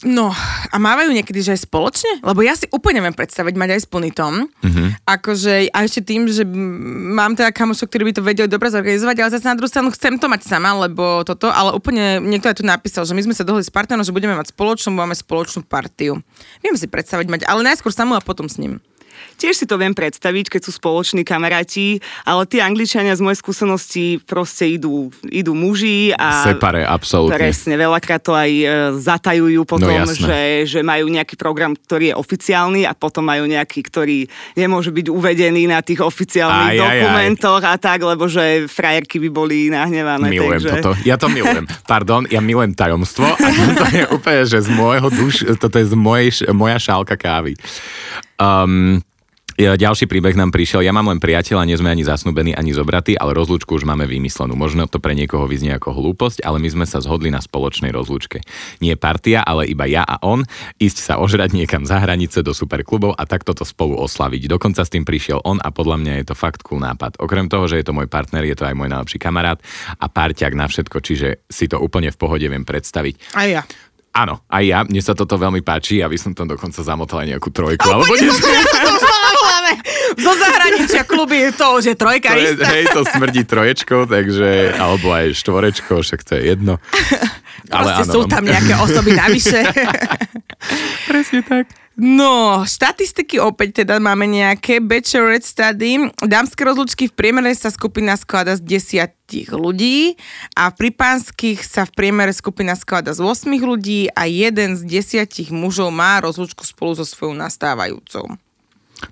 No, 0.00 0.32
a 0.72 0.76
mávajú 0.80 1.12
niekedy, 1.12 1.44
že 1.44 1.52
aj 1.52 1.68
spoločne? 1.68 2.24
Lebo 2.24 2.40
ja 2.40 2.56
si 2.56 2.64
úplne 2.72 3.04
neviem 3.04 3.12
predstaviť 3.12 3.52
mať 3.52 3.68
aj 3.76 3.80
s 3.84 3.88
Punitom. 3.88 4.48
Mm-hmm. 4.48 4.88
Akože, 5.04 5.68
a 5.68 5.84
ešte 5.84 6.00
tým, 6.00 6.24
že 6.24 6.48
mám 6.48 7.36
teda 7.36 7.52
kamošov, 7.52 7.92
ktorí 7.92 8.08
by 8.08 8.12
to 8.16 8.24
vedeli 8.24 8.48
dobre 8.48 8.72
zorganizovať, 8.72 9.16
ale 9.20 9.32
zase 9.36 9.44
na 9.44 9.56
druhú 9.60 9.68
stranu 9.68 9.92
chcem 9.92 10.16
to 10.16 10.24
mať 10.32 10.48
sama, 10.48 10.72
lebo 10.88 11.20
toto, 11.28 11.52
ale 11.52 11.76
úplne 11.76 12.16
niekto 12.16 12.48
aj 12.48 12.56
tu 12.56 12.64
napísal, 12.64 13.04
že 13.04 13.12
my 13.12 13.28
sme 13.28 13.36
sa 13.36 13.44
dohodli 13.44 13.60
s 13.60 13.68
partnerom, 13.68 14.00
že 14.00 14.16
budeme 14.16 14.32
mať 14.32 14.56
spoločnú, 14.56 14.88
máme 14.88 15.12
spoločnú 15.12 15.68
partiu. 15.68 16.24
Viem 16.64 16.80
si 16.80 16.88
predstaviť 16.88 17.28
mať, 17.28 17.40
ale 17.44 17.60
najskôr 17.68 17.92
samú 17.92 18.16
a 18.16 18.24
potom 18.24 18.48
s 18.48 18.56
ním. 18.56 18.80
Tiež 19.40 19.56
si 19.56 19.64
to 19.64 19.80
viem 19.80 19.96
predstaviť, 19.96 20.52
keď 20.52 20.60
sú 20.68 20.76
spoloční 20.76 21.24
kamaráti, 21.24 21.96
ale 22.28 22.44
tí 22.44 22.60
angličania 22.60 23.16
z 23.16 23.24
mojej 23.24 23.40
skúsenosti 23.40 24.20
proste 24.20 24.68
idú, 24.68 25.08
idú 25.24 25.56
muži 25.56 26.12
a... 26.12 26.44
Separe, 26.44 26.84
absolútne. 26.84 27.40
Presne, 27.40 27.74
veľakrát 27.80 28.20
to 28.20 28.36
aj 28.36 28.50
e, 28.52 28.64
zatajujú 29.00 29.64
potom, 29.64 29.88
No 29.88 30.04
jasné. 30.04 30.20
že, 30.20 30.40
že 30.76 30.80
majú 30.84 31.08
nejaký 31.08 31.40
program, 31.40 31.72
ktorý 31.72 32.12
je 32.12 32.14
oficiálny 32.20 32.84
a 32.84 32.92
potom 32.92 33.24
majú 33.24 33.48
nejaký, 33.48 33.80
ktorý 33.80 34.28
nemôže 34.54 34.92
byť 34.92 35.06
uvedený 35.08 35.72
na 35.72 35.80
tých 35.80 36.04
oficiálnych 36.04 36.76
Aj, 36.76 36.76
aj, 36.76 36.84
aj. 36.84 37.00
dokumentoch 37.00 37.62
a 37.64 37.74
tak, 37.80 37.98
lebo 38.04 38.28
že 38.28 38.68
frajerky 38.68 39.16
by 39.24 39.28
boli 39.32 39.72
nahnevané. 39.72 40.28
Milujem 40.28 40.60
takže... 40.60 40.70
toto. 40.84 40.90
Ja 41.02 41.16
to 41.16 41.32
milujem. 41.32 41.64
Pardon, 41.88 42.28
ja 42.28 42.44
milujem 42.44 42.76
tajomstvo 42.76 43.24
a 43.24 43.46
to 43.80 43.86
je 43.88 44.04
úplne, 44.12 44.42
že 44.44 44.60
z 44.60 44.68
môjho 44.68 45.08
duš, 45.08 45.48
toto 45.56 45.80
je 45.80 45.88
z 45.88 45.96
mojej, 45.96 46.28
moja 46.52 46.76
šálka 46.76 47.16
kávy. 47.16 47.56
Um, 48.40 49.00
ďalší 49.60 50.08
príbeh 50.08 50.32
nám 50.38 50.54
prišiel. 50.54 50.80
Ja 50.80 50.94
mám 50.94 51.12
len 51.12 51.20
priateľa, 51.20 51.68
nie 51.68 51.76
sme 51.76 51.92
ani 51.92 52.00
zasnúbení, 52.00 52.56
ani 52.56 52.72
zobratí, 52.72 53.12
ale 53.12 53.36
rozlúčku 53.36 53.76
už 53.76 53.84
máme 53.84 54.08
vymyslenú. 54.08 54.56
Možno 54.56 54.88
to 54.88 55.02
pre 55.02 55.12
niekoho 55.12 55.44
vyznie 55.44 55.76
ako 55.76 55.92
hlúposť, 55.92 56.40
ale 56.40 56.56
my 56.62 56.68
sme 56.72 56.86
sa 56.88 57.04
zhodli 57.04 57.28
na 57.28 57.44
spoločnej 57.44 57.92
rozlúčke. 57.92 58.40
Nie 58.80 58.96
partia, 58.96 59.44
ale 59.44 59.68
iba 59.68 59.84
ja 59.84 60.00
a 60.06 60.16
on, 60.24 60.48
ísť 60.80 60.98
sa 61.04 61.14
ožrať 61.20 61.52
niekam 61.52 61.84
za 61.84 62.00
hranice 62.00 62.40
do 62.40 62.56
superklubov 62.56 63.12
a 63.12 63.28
takto 63.28 63.52
to 63.52 63.68
spolu 63.68 64.00
oslaviť. 64.00 64.48
Dokonca 64.48 64.80
s 64.80 64.92
tým 64.92 65.04
prišiel 65.04 65.44
on 65.44 65.60
a 65.60 65.68
podľa 65.68 66.00
mňa 66.00 66.12
je 66.22 66.26
to 66.32 66.34
fakt 66.38 66.64
cool 66.64 66.80
nápad. 66.80 67.20
Okrem 67.20 67.52
toho, 67.52 67.68
že 67.68 67.82
je 67.82 67.86
to 67.90 67.92
môj 67.92 68.08
partner, 68.08 68.46
je 68.48 68.56
to 68.56 68.64
aj 68.64 68.72
môj 68.72 68.88
najlepší 68.88 69.20
kamarát 69.20 69.60
a 70.00 70.06
párťak 70.08 70.56
na 70.56 70.70
všetko, 70.70 70.96
čiže 71.04 71.44
si 71.52 71.68
to 71.68 71.76
úplne 71.76 72.08
v 72.08 72.16
pohode 72.16 72.46
viem 72.48 72.64
predstaviť. 72.64 73.36
Aj 73.36 73.48
ja. 73.50 73.62
Áno, 74.10 74.42
aj 74.50 74.64
ja, 74.66 74.78
mne 74.82 74.98
sa 74.98 75.14
toto 75.14 75.38
veľmi 75.38 75.62
páči, 75.62 76.02
aby 76.02 76.18
som 76.18 76.34
tam 76.34 76.50
dokonca 76.50 76.82
zamotal 76.82 77.22
aj 77.22 77.36
nejakú 77.36 77.54
trojku. 77.54 77.86
alebo 77.86 78.10
niečo. 78.18 78.42
Zo 80.18 80.32
zahraničia 80.34 81.02
kluby 81.06 81.36
je 81.46 81.50
to, 81.54 81.68
že 81.78 81.92
trojka 81.94 82.34
To 82.34 82.40
je, 82.40 82.52
istá. 82.56 82.66
hej, 82.74 82.84
to 82.90 83.02
smrdí 83.06 83.42
troječkou, 83.46 84.10
takže, 84.10 84.74
alebo 84.74 85.14
aj 85.14 85.36
štvorečkou, 85.36 86.02
však 86.02 86.20
to 86.26 86.32
je 86.38 86.42
jedno. 86.56 86.82
Proste 87.70 88.02
sú 88.10 88.26
tam 88.26 88.42
nejaké 88.42 88.74
osoby 88.80 89.14
navyše. 89.14 89.62
Presne 91.10 91.40
tak. 91.46 91.70
No, 92.00 92.64
štatistiky 92.64 93.36
opäť 93.36 93.84
teda 93.84 94.00
máme 94.00 94.24
nejaké. 94.24 94.80
Bachelorette 94.80 95.44
study. 95.44 96.08
Dámske 96.24 96.64
rozlučky 96.64 97.12
v 97.12 97.14
priemere 97.14 97.52
sa 97.52 97.68
skupina 97.68 98.16
skladá 98.16 98.56
z 98.56 98.64
desiatich 98.64 99.52
ľudí 99.52 100.16
a 100.56 100.72
pri 100.72 100.96
pánskych 100.96 101.60
sa 101.60 101.84
v 101.84 101.92
priemere 101.92 102.32
skupina 102.32 102.72
skladá 102.72 103.12
z 103.12 103.20
8 103.20 103.52
ľudí 103.52 104.08
a 104.16 104.24
jeden 104.24 104.80
z 104.80 104.88
desiatich 104.88 105.52
mužov 105.52 105.92
má 105.92 106.24
rozlučku 106.24 106.64
spolu 106.64 106.96
so 106.96 107.04
svojou 107.04 107.36
nastávajúcou. 107.36 108.32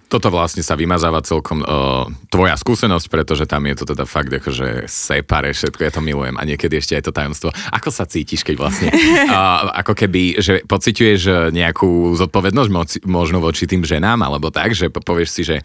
Toto 0.09 0.33
vlastne 0.33 0.65
sa 0.65 0.73
vymazáva 0.73 1.21
celkom 1.21 1.61
uh, 1.61 2.09
tvoja 2.33 2.57
skúsenosť, 2.57 3.07
pretože 3.13 3.45
tam 3.45 3.65
je 3.69 3.75
to 3.77 3.85
teda 3.93 4.09
fakt 4.09 4.33
akože 4.33 4.89
separe 4.89 5.53
všetko, 5.53 5.81
ja 5.85 5.93
to 5.93 6.01
milujem 6.01 6.37
a 6.41 6.43
niekedy 6.49 6.81
ešte 6.81 6.97
aj 6.97 7.05
to 7.05 7.13
tajomstvo. 7.13 7.49
Ako 7.73 7.93
sa 7.93 8.09
cítiš, 8.09 8.41
keď 8.41 8.57
vlastne, 8.57 8.89
uh, 9.29 9.69
ako 9.85 9.93
keby, 9.93 10.41
že 10.41 10.65
pociťuješ 10.65 11.21
eh, 11.29 11.37
nejakú 11.53 12.17
zodpovednosť 12.17 13.05
možno 13.05 13.45
voči 13.45 13.69
tým 13.69 13.85
ženám, 13.85 14.21
alebo 14.25 14.49
tak, 14.49 14.73
že 14.73 14.89
po- 14.89 15.05
povieš 15.05 15.29
si, 15.29 15.43
že 15.45 15.57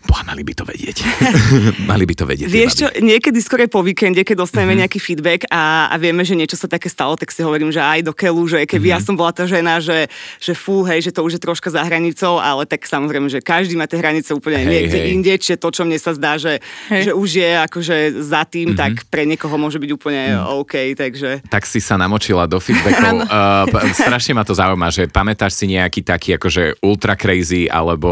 Boha, 0.00 0.22
mali 0.22 0.40
by 0.40 0.52
to 0.52 0.62
vedieť. 0.62 0.96
mali 1.90 2.04
by 2.04 2.14
to 2.14 2.24
vedieť. 2.24 2.46
Vieš 2.46 2.72
čo, 2.74 2.86
niekedy 2.96 3.38
skôr 3.38 3.60
je 3.60 3.68
po 3.68 3.80
víkende, 3.80 4.20
keď 4.20 4.36
dostaneme 4.38 4.68
Mhm. 4.68 4.70
mm-hmm. 4.70 4.80
nejaký 4.84 4.98
feedback 5.00 5.40
a, 5.48 5.62
a 5.86 5.96
vieme, 5.96 6.22
že 6.22 6.32
niečo 6.32 6.54
sa 6.54 6.66
také 6.66 6.86
stalo, 6.86 7.14
tak 7.14 7.28
si 7.28 7.40
hovorím, 7.40 7.68
že 7.68 7.78
aj 7.78 8.02
do 8.02 8.12
keľu, 8.12 8.46
že 8.46 8.58
keby 8.62 8.78
Mhm. 8.78 8.94
mm-hmm. 8.94 8.94
ja 8.94 9.06
som 9.06 9.14
bola 9.14 9.32
tá 9.32 9.44
žena, 9.44 9.78
že, 9.78 10.06
že 10.38 10.52
fú, 10.52 10.82
hej, 10.82 11.02
že 11.02 11.10
to 11.10 11.20
už 11.20 11.32
je 11.34 11.42
troška 11.42 11.68
za 11.68 11.82
hranicou, 11.82 12.36
ale 12.36 12.62
tak 12.62 12.84
samozrejme, 12.84 13.26
že 13.26 13.40
každý 13.40 13.74
má 13.74 13.84
tie 13.84 13.96
hranice 13.96 14.30
úplne 14.30 14.58
Hej, 14.58 14.68
niekde 14.68 14.98
hej. 14.98 15.08
inde, 15.10 15.32
čiže 15.34 15.56
to, 15.56 15.68
čo 15.70 15.82
mne 15.82 15.96
sa 15.96 16.12
zdá, 16.12 16.36
že, 16.36 16.60
Hej. 16.86 17.02
že 17.02 17.12
už 17.12 17.28
je 17.34 17.50
akože 17.58 17.96
za 18.22 18.40
Mhm. 18.40 18.48
tým, 18.48 18.68
tak 18.74 18.92
pre 19.06 19.24
niekoho 19.24 19.56
môže 19.56 19.76
byť 19.76 19.90
úplne 19.90 20.22
OK, 20.54 20.94
takže... 20.94 21.42
tak 21.46 21.64
si 21.64 21.80
sa 21.80 21.96
namočila 21.96 22.44
do 22.44 22.56
feedbackov. 22.56 23.26
Uh, 23.26 23.92
strašne 23.92 24.32
ma 24.32 24.42
to 24.42 24.52
zaujíma, 24.52 24.88
že 24.88 25.08
pamätáš 25.08 25.52
si 25.54 25.66
nejaký 25.68 26.00
taký 26.00 26.28
akože 26.34 26.80
ultra 26.80 27.12
crazy 27.12 27.66
alebo 27.66 28.08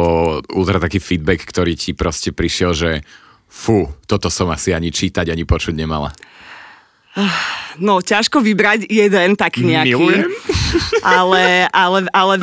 ultra 0.50 0.76
taký 0.76 0.98
feedback, 0.98 1.44
ktorý 1.44 1.75
ti 1.76 1.92
proste 1.92 2.32
prišiel, 2.32 2.72
že 2.72 2.90
fú, 3.46 3.92
toto 4.08 4.32
som 4.32 4.50
asi 4.50 4.74
ani 4.74 4.90
čítať, 4.90 5.30
ani 5.30 5.44
počuť 5.46 5.76
nemala. 5.76 6.10
No, 7.80 8.04
ťažko 8.04 8.44
vybrať 8.44 8.88
jeden 8.88 9.40
taký 9.40 9.64
nejaký. 9.64 9.96
Milujem. 9.96 10.28
ale, 11.16 11.64
ale, 11.72 11.98
ale 12.12 12.34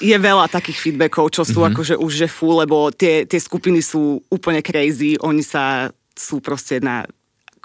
je 0.00 0.16
veľa 0.16 0.52
takých 0.52 0.76
feedbackov, 0.80 1.32
čo 1.32 1.42
sú 1.48 1.64
mm-hmm. 1.64 1.72
akože 1.72 1.94
už 1.96 2.12
že 2.12 2.28
fú, 2.28 2.52
lebo 2.52 2.92
tie, 2.92 3.24
tie 3.24 3.40
skupiny 3.40 3.80
sú 3.80 4.20
úplne 4.28 4.60
crazy, 4.60 5.16
oni 5.20 5.40
sa 5.40 5.88
sú 6.12 6.44
proste 6.44 6.80
na 6.84 7.08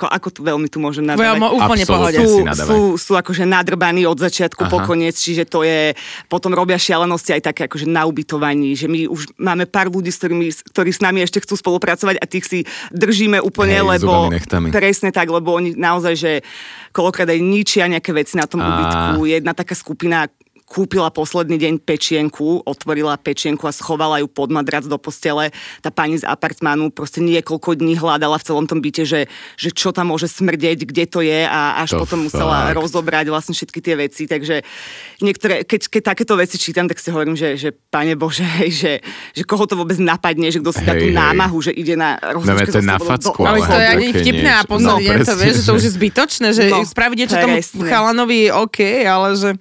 ako, 0.03 0.11
ako 0.11 0.27
tu 0.35 0.41
veľmi 0.43 0.67
tu 0.67 0.77
môžem 0.83 1.03
nadávať. 1.07 1.39
Veľmi 1.39 1.47
úplne 1.55 1.85
pohode. 1.87 2.19
sú, 2.19 2.31
sú, 2.43 2.79
sú 2.99 3.11
akože 3.15 3.47
nadrbaní 3.47 4.03
od 4.03 4.19
začiatku 4.19 4.67
Aha. 4.67 4.71
po 4.71 4.79
koniec, 4.83 5.15
čiže 5.15 5.47
to 5.47 5.63
je, 5.63 5.95
potom 6.27 6.51
robia 6.51 6.75
šialenosti 6.75 7.39
aj 7.39 7.41
také 7.53 7.61
akože 7.71 7.87
na 7.87 8.03
ubytovaní, 8.03 8.75
že 8.75 8.91
my 8.91 9.07
už 9.07 9.39
máme 9.39 9.63
pár 9.69 9.87
ľudí, 9.87 10.11
s 10.11 10.19
ktorými, 10.19 10.51
ktorí 10.75 10.91
s 10.91 10.99
nami 10.99 11.23
ešte 11.23 11.39
chcú 11.39 11.55
spolupracovať 11.55 12.19
a 12.19 12.25
tých 12.27 12.45
si 12.45 12.59
držíme 12.91 13.39
úplne, 13.39 13.79
Hej, 13.79 13.87
lebo 13.99 14.27
presne 14.73 15.15
tak, 15.15 15.31
lebo 15.31 15.55
oni 15.55 15.75
naozaj, 15.79 16.13
že 16.17 16.31
kolokrát 16.91 17.29
aj 17.29 17.39
ničia 17.39 17.87
nejaké 17.87 18.11
veci 18.11 18.35
na 18.35 18.45
tom 18.45 18.61
Á. 18.61 18.67
ubytku. 18.67 19.25
Jedna 19.25 19.55
taká 19.55 19.73
skupina 19.73 20.27
kúpila 20.73 21.13
posledný 21.13 21.61
deň 21.61 21.73
pečienku, 21.85 22.65
otvorila 22.65 23.13
pečienku 23.13 23.61
a 23.63 23.71
schovala 23.71 24.17
ju 24.17 24.27
pod 24.27 24.49
madrac 24.49 24.81
do 24.83 24.97
postele. 24.97 25.53
Tá 25.85 25.93
pani 25.93 26.17
z 26.17 26.25
apartmánu 26.25 26.89
proste 26.89 27.21
niekoľko 27.21 27.77
dní 27.77 27.93
hľadala 27.93 28.41
v 28.41 28.45
celom 28.49 28.65
tom 28.65 28.81
byte, 28.81 29.05
že, 29.05 29.29
že 29.53 29.69
čo 29.69 29.93
tam 29.93 30.09
môže 30.09 30.25
smrdeť, 30.25 30.89
kde 30.89 31.05
to 31.05 31.21
je 31.21 31.45
a 31.45 31.77
až 31.77 31.93
To 31.93 32.01
potom 32.01 32.25
musela 32.25 32.73
fakt. 32.73 32.81
rozobrať 32.81 33.25
vlastne 33.29 33.53
všetky 33.53 33.79
tie 33.79 33.93
veci. 33.93 34.25
Takže 34.25 34.65
niektoré, 35.21 35.61
keď, 35.61 35.81
keď 35.87 36.01
takéto 36.03 36.33
veci 36.33 36.57
čítam, 36.57 36.89
tak 36.89 36.97
si 36.97 37.13
hovorím, 37.13 37.37
že, 37.37 37.53
že 37.53 37.69
pane 37.69 38.17
Bože, 38.17 38.41
hej, 38.41 38.71
že, 38.73 38.91
že 39.31 39.43
koho 39.45 39.69
to 39.69 39.77
vôbec 39.77 40.01
napadne, 40.01 40.49
že 40.49 40.57
kto 40.57 40.73
si 40.73 40.81
dá 40.81 40.97
tú 40.97 41.05
hej. 41.05 41.13
námahu, 41.13 41.61
že 41.61 41.69
ide 41.69 41.93
na 41.93 42.17
No, 42.17 42.41
rozlúčke 42.41 42.71
to 42.71 42.79
je 42.79 42.87
na 42.87 42.97
facku, 42.97 43.35
do- 43.35 43.45
Ale 43.45 43.61
to 43.61 43.77
je 43.77 43.87
ani 43.87 44.07
vtipné 44.09 44.51
a 44.51 44.63
posledný 44.63 45.05
No, 45.05 45.21
to 45.21 45.33
vieš, 45.37 45.53
že 45.53 45.63
to 45.63 45.73
už 45.75 45.83
je 45.83 45.93
zbytočné, 45.93 46.47
že 46.49 46.61
No, 46.65 46.81
spraviť 46.81 47.17
niečo 47.19 47.37
tomu 47.37 47.57
chalanovi 47.61 48.47
je 48.47 48.49
OK, 48.49 48.79
ale 49.03 49.27
že... 49.35 49.51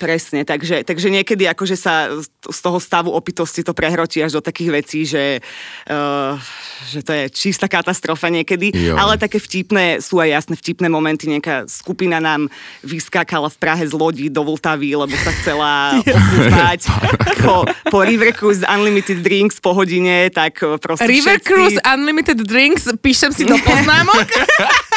Presne, 0.00 0.48
takže, 0.48 0.80
takže 0.80 1.12
niekedy 1.12 1.44
akože 1.44 1.76
sa 1.76 2.08
z 2.40 2.58
toho 2.64 2.80
stavu 2.80 3.12
opitosti 3.12 3.60
to 3.60 3.76
prehrotí 3.76 4.24
až 4.24 4.40
do 4.40 4.42
takých 4.42 4.70
vecí, 4.72 5.04
že, 5.04 5.44
uh, 5.92 6.40
že 6.88 7.04
to 7.04 7.12
je 7.12 7.24
čistá 7.28 7.68
katastrofa 7.68 8.32
niekedy. 8.32 8.72
Jo. 8.72 8.96
Ale 8.96 9.20
také 9.20 9.36
vtipné, 9.36 10.00
sú 10.00 10.16
aj 10.24 10.40
jasné 10.40 10.54
vtipné 10.56 10.88
momenty. 10.88 11.28
Nejaká 11.28 11.68
skupina 11.68 12.16
nám 12.16 12.48
vyskákala 12.80 13.52
v 13.52 13.60
Prahe 13.60 13.84
z 13.84 13.92
lodi 13.92 14.32
do 14.32 14.40
Vltavy, 14.40 14.96
lebo 14.96 15.12
sa 15.20 15.36
chcela 15.36 15.70
odkúpať 16.00 16.80
po, 17.44 17.68
po 17.92 17.98
River 18.00 18.32
Cruise 18.32 18.64
Unlimited 18.64 19.20
Drinks 19.20 19.60
po 19.60 19.76
hodine, 19.76 20.32
tak 20.32 20.64
uh, 20.64 20.80
proste 20.80 21.04
River 21.04 21.36
všetci... 21.36 21.44
Cruise 21.44 21.80
Unlimited 21.84 22.40
Drinks, 22.40 22.88
píšem 23.04 23.36
si 23.36 23.44
do 23.44 23.60
poznámok. 23.60 24.24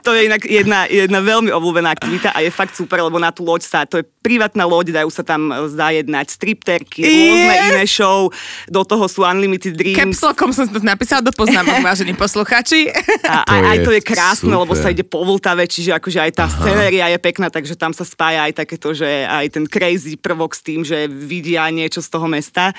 to 0.00 0.10
je 0.10 0.26
inak 0.26 0.42
jedna, 0.42 0.84
jedna 0.84 1.20
veľmi 1.20 1.50
obľúbená 1.50 1.90
aktivita 1.90 2.30
a 2.30 2.40
je 2.40 2.48
fakt 2.48 2.72
super, 2.72 3.00
lebo 3.00 3.16
na 3.16 3.28
tú 3.28 3.42
loď 3.42 3.62
sa, 3.62 3.84
to 3.84 4.00
je 4.00 4.04
privátna 4.20 4.64
loď, 4.64 4.94
dajú 4.94 5.08
sa 5.08 5.20
tam 5.20 5.48
zajednať 5.66 6.26
stripterky, 6.28 7.02
rôzne 7.02 7.48
Yes. 7.50 7.66
iné 7.68 7.84
show, 7.84 8.30
do 8.66 8.82
toho 8.82 9.04
sú 9.04 9.20
unlimited 9.22 9.72
drinks. 9.72 9.98
Capslokom 10.16 10.50
som 10.50 10.64
to 10.64 10.80
napísala 10.80 11.20
do 11.20 11.30
poznámok, 11.30 11.82
vážení 11.84 12.12
posluchači. 12.12 12.88
A 13.22 13.44
To 13.44 13.52
aj, 13.66 13.76
to 13.82 13.90
je 13.92 14.02
krásne, 14.02 14.50
lebo 14.50 14.72
super. 14.72 14.82
sa 14.82 14.88
ide 14.88 15.02
po 15.02 15.20
Vltave, 15.20 15.64
čiže 15.64 15.92
akože 15.92 16.18
aj 16.20 16.32
tá 16.32 16.46
scenéria 16.46 17.06
je 17.08 17.18
pekná, 17.18 17.46
takže 17.46 17.74
tam 17.74 17.90
sa 17.90 18.02
spája 18.02 18.44
aj 18.44 18.56
takéto, 18.56 18.92
že 18.92 19.06
aj 19.22 19.46
ten 19.50 19.64
crazy 19.64 20.16
prvok 20.16 20.52
s 20.52 20.60
tým, 20.60 20.80
že 20.80 21.04
vidia 21.06 21.68
niečo 21.68 22.00
z 22.00 22.08
toho 22.08 22.26
mesta. 22.26 22.72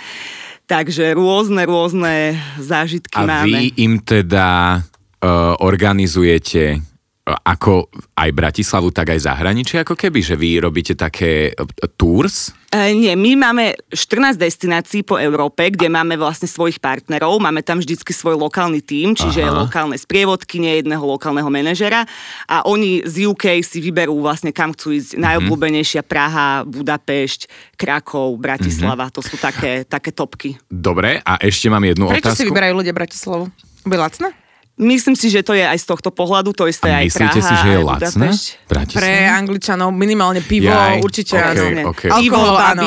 Takže 0.63 1.12
rôzne, 1.12 1.62
rôzne 1.62 2.32
zážitky 2.58 3.18
A 3.18 3.28
máme. 3.28 3.46
vy 3.46 3.75
im 3.78 4.00
teda 4.00 4.80
organizujete 5.62 6.78
uh, 6.78 7.38
ako 7.46 7.94
aj 8.18 8.30
Bratislavu, 8.34 8.90
tak 8.90 9.13
aj 9.13 9.30
zahraničie, 9.30 9.86
ako 9.86 9.94
keby, 9.94 10.20
že 10.25 10.34
vy 10.34 10.58
robíte 10.58 10.98
také 10.98 11.54
uh, 11.54 11.66
tours? 11.94 12.58
E, 12.72 12.96
nie, 12.96 13.12
my 13.20 13.36
máme 13.36 13.75
14 13.92 14.40
destinácií 14.40 15.04
po 15.04 15.20
Európe, 15.20 15.68
kde 15.75 15.92
máme 15.92 16.16
vlastne 16.16 16.48
svojich 16.48 16.80
partnerov. 16.80 17.44
Máme 17.44 17.60
tam 17.68 17.84
vždycky 17.84 18.16
svoj 18.16 18.40
lokálny 18.40 18.80
tím, 18.80 19.12
čiže 19.12 19.44
Aha. 19.44 19.68
lokálne 19.68 20.00
sprievodky, 20.00 20.63
nie 20.63 20.80
jedného 20.80 21.04
lokálneho 21.04 21.51
manažera. 21.51 22.08
A 22.48 22.63
oni 22.63 23.04
z 23.04 23.28
UK 23.28 23.60
si 23.60 23.84
vyberú 23.84 24.24
vlastne 24.24 24.56
kam 24.56 24.72
chcú 24.72 24.96
ísť. 24.96 25.20
Najobľúbenejšia 25.20 26.01
Praha, 26.08 26.63
Budapešť, 26.63 27.75
Krakov, 27.75 28.40
Bratislava. 28.40 29.12
To 29.12 29.20
sú 29.20 29.36
také, 29.36 29.84
také 29.84 30.16
topky. 30.16 30.56
Dobre, 30.72 31.20
a 31.20 31.44
ešte 31.44 31.68
mám 31.68 31.84
jednu 31.84 32.08
Prečo 32.08 32.32
otázku. 32.32 32.40
si 32.40 32.48
vyberajú 32.48 32.74
ľudia 32.80 32.96
Bratislavu? 32.96 33.51
Bude 33.84 34.00
lacná? 34.00 34.32
Myslím 34.80 35.20
si, 35.20 35.28
že 35.28 35.44
to 35.44 35.51
je 35.51 35.62
aj 35.62 35.78
z 35.78 35.86
tohto 35.86 36.10
pohľadu, 36.16 36.56
to 36.56 36.66
isté 36.66 36.90
A 36.90 37.04
aj 37.04 37.12
myslíte 37.12 37.40
Praha, 37.40 37.50
si, 37.50 37.54
že 37.60 37.70
je. 37.75 37.80
Bratislava? 38.66 39.04
Pre 39.04 39.13
Angličanov 39.30 39.90
minimálne 39.94 40.42
pivo, 40.42 40.72
Jaj, 40.72 41.04
určite 41.04 41.36
ok. 41.38 41.44
áno. 41.44 41.63
ok. 41.92 42.01
Pivo, 42.18 42.40
Alkohol, 42.40 42.56
áno. 42.58 42.84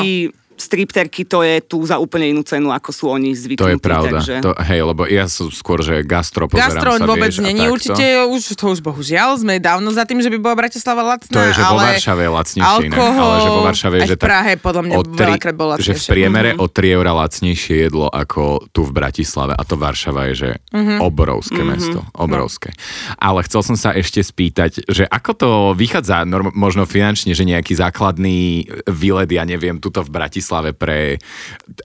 Stripterky, 0.57 1.23
to 1.23 1.41
je 1.41 1.59
tu 1.61 1.79
za 1.81 1.95
úplne 1.95 2.31
inú 2.31 2.41
cenu, 2.41 2.69
ako 2.69 2.89
sú 2.89 3.05
oni 3.07 3.31
To 3.31 3.39
zvyknutí. 3.39 3.71
je 3.71 3.77
pravda. 3.77 4.17
Takže... 4.19 4.33
To, 4.39 4.51
hej, 4.55 4.79
lebo 4.81 5.01
ja 5.05 5.25
som 5.25 5.47
skôr, 5.47 5.79
že 5.79 6.01
gastro 6.01 6.47
pozerám 6.47 6.71
Gastro 6.71 6.91
sa, 6.95 7.05
vôbec 7.05 7.29
vieš, 7.29 7.43
není, 7.43 7.65
určite 7.65 8.01
už 8.25 8.41
to 8.53 8.65
už 8.69 8.79
bohužiaľ, 8.79 9.35
sme 9.35 9.57
dávno 9.57 9.91
za 9.91 10.03
tým, 10.03 10.19
že 10.19 10.27
by 10.27 10.37
bola 10.37 10.55
Bratislava 10.57 11.03
lacná, 11.05 11.29
To 11.29 11.41
je, 11.41 11.51
že 11.51 11.61
vo 11.61 11.67
ale 11.71 11.81
Varšave 11.91 12.21
je 12.21 12.31
lacnejšie 12.31 12.71
alkohol, 12.87 13.27
ale 13.27 13.37
že 13.37 13.49
vo 13.49 13.61
Varšave 13.63 13.95
je, 13.95 14.01
že 14.05 14.15
v 14.15 14.21
Prahe 14.21 14.53
podľa 14.55 14.81
mňa 14.81 14.95
o 14.95 15.01
veľakrát 15.05 15.55
bolo 15.55 15.71
že 15.75 15.93
v 15.93 16.03
priemere 16.07 16.49
Mhm. 16.55 16.59
o 16.59 16.65
3 16.65 16.89
eurá 16.91 17.11
lacnejšie 17.13 17.75
jedlo 17.83 18.07
ako 18.07 18.43
tu 18.71 18.81
v 18.81 18.91
Bratislave 18.91 19.51
a 19.51 19.61
to 19.61 19.75
Varšava 19.75 20.31
je, 20.31 20.33
že 20.33 20.49
Mhm. 20.71 21.01
obrovské 21.01 21.61
mesto, 21.61 21.99
obrovské. 22.13 22.71
Ale 23.17 23.43
chcel 23.43 23.61
som 23.61 23.75
sa 23.75 23.91
ešte 23.91 24.21
spýtať, 24.21 24.87
že 24.87 25.03
ako 25.03 25.31
to 25.35 25.49
vychádza 25.73 26.23
norm- 26.23 26.55
možno 26.55 26.87
finančne, 26.87 27.31
že 27.31 27.43
nejaký 27.43 27.75
základný 27.75 28.65
výlet, 28.87 29.27
ja 29.27 29.43
neviem, 29.43 29.77
tuto 29.77 29.99
v 29.99 30.09
Bratislave 30.09 30.43
pre, 30.71 31.17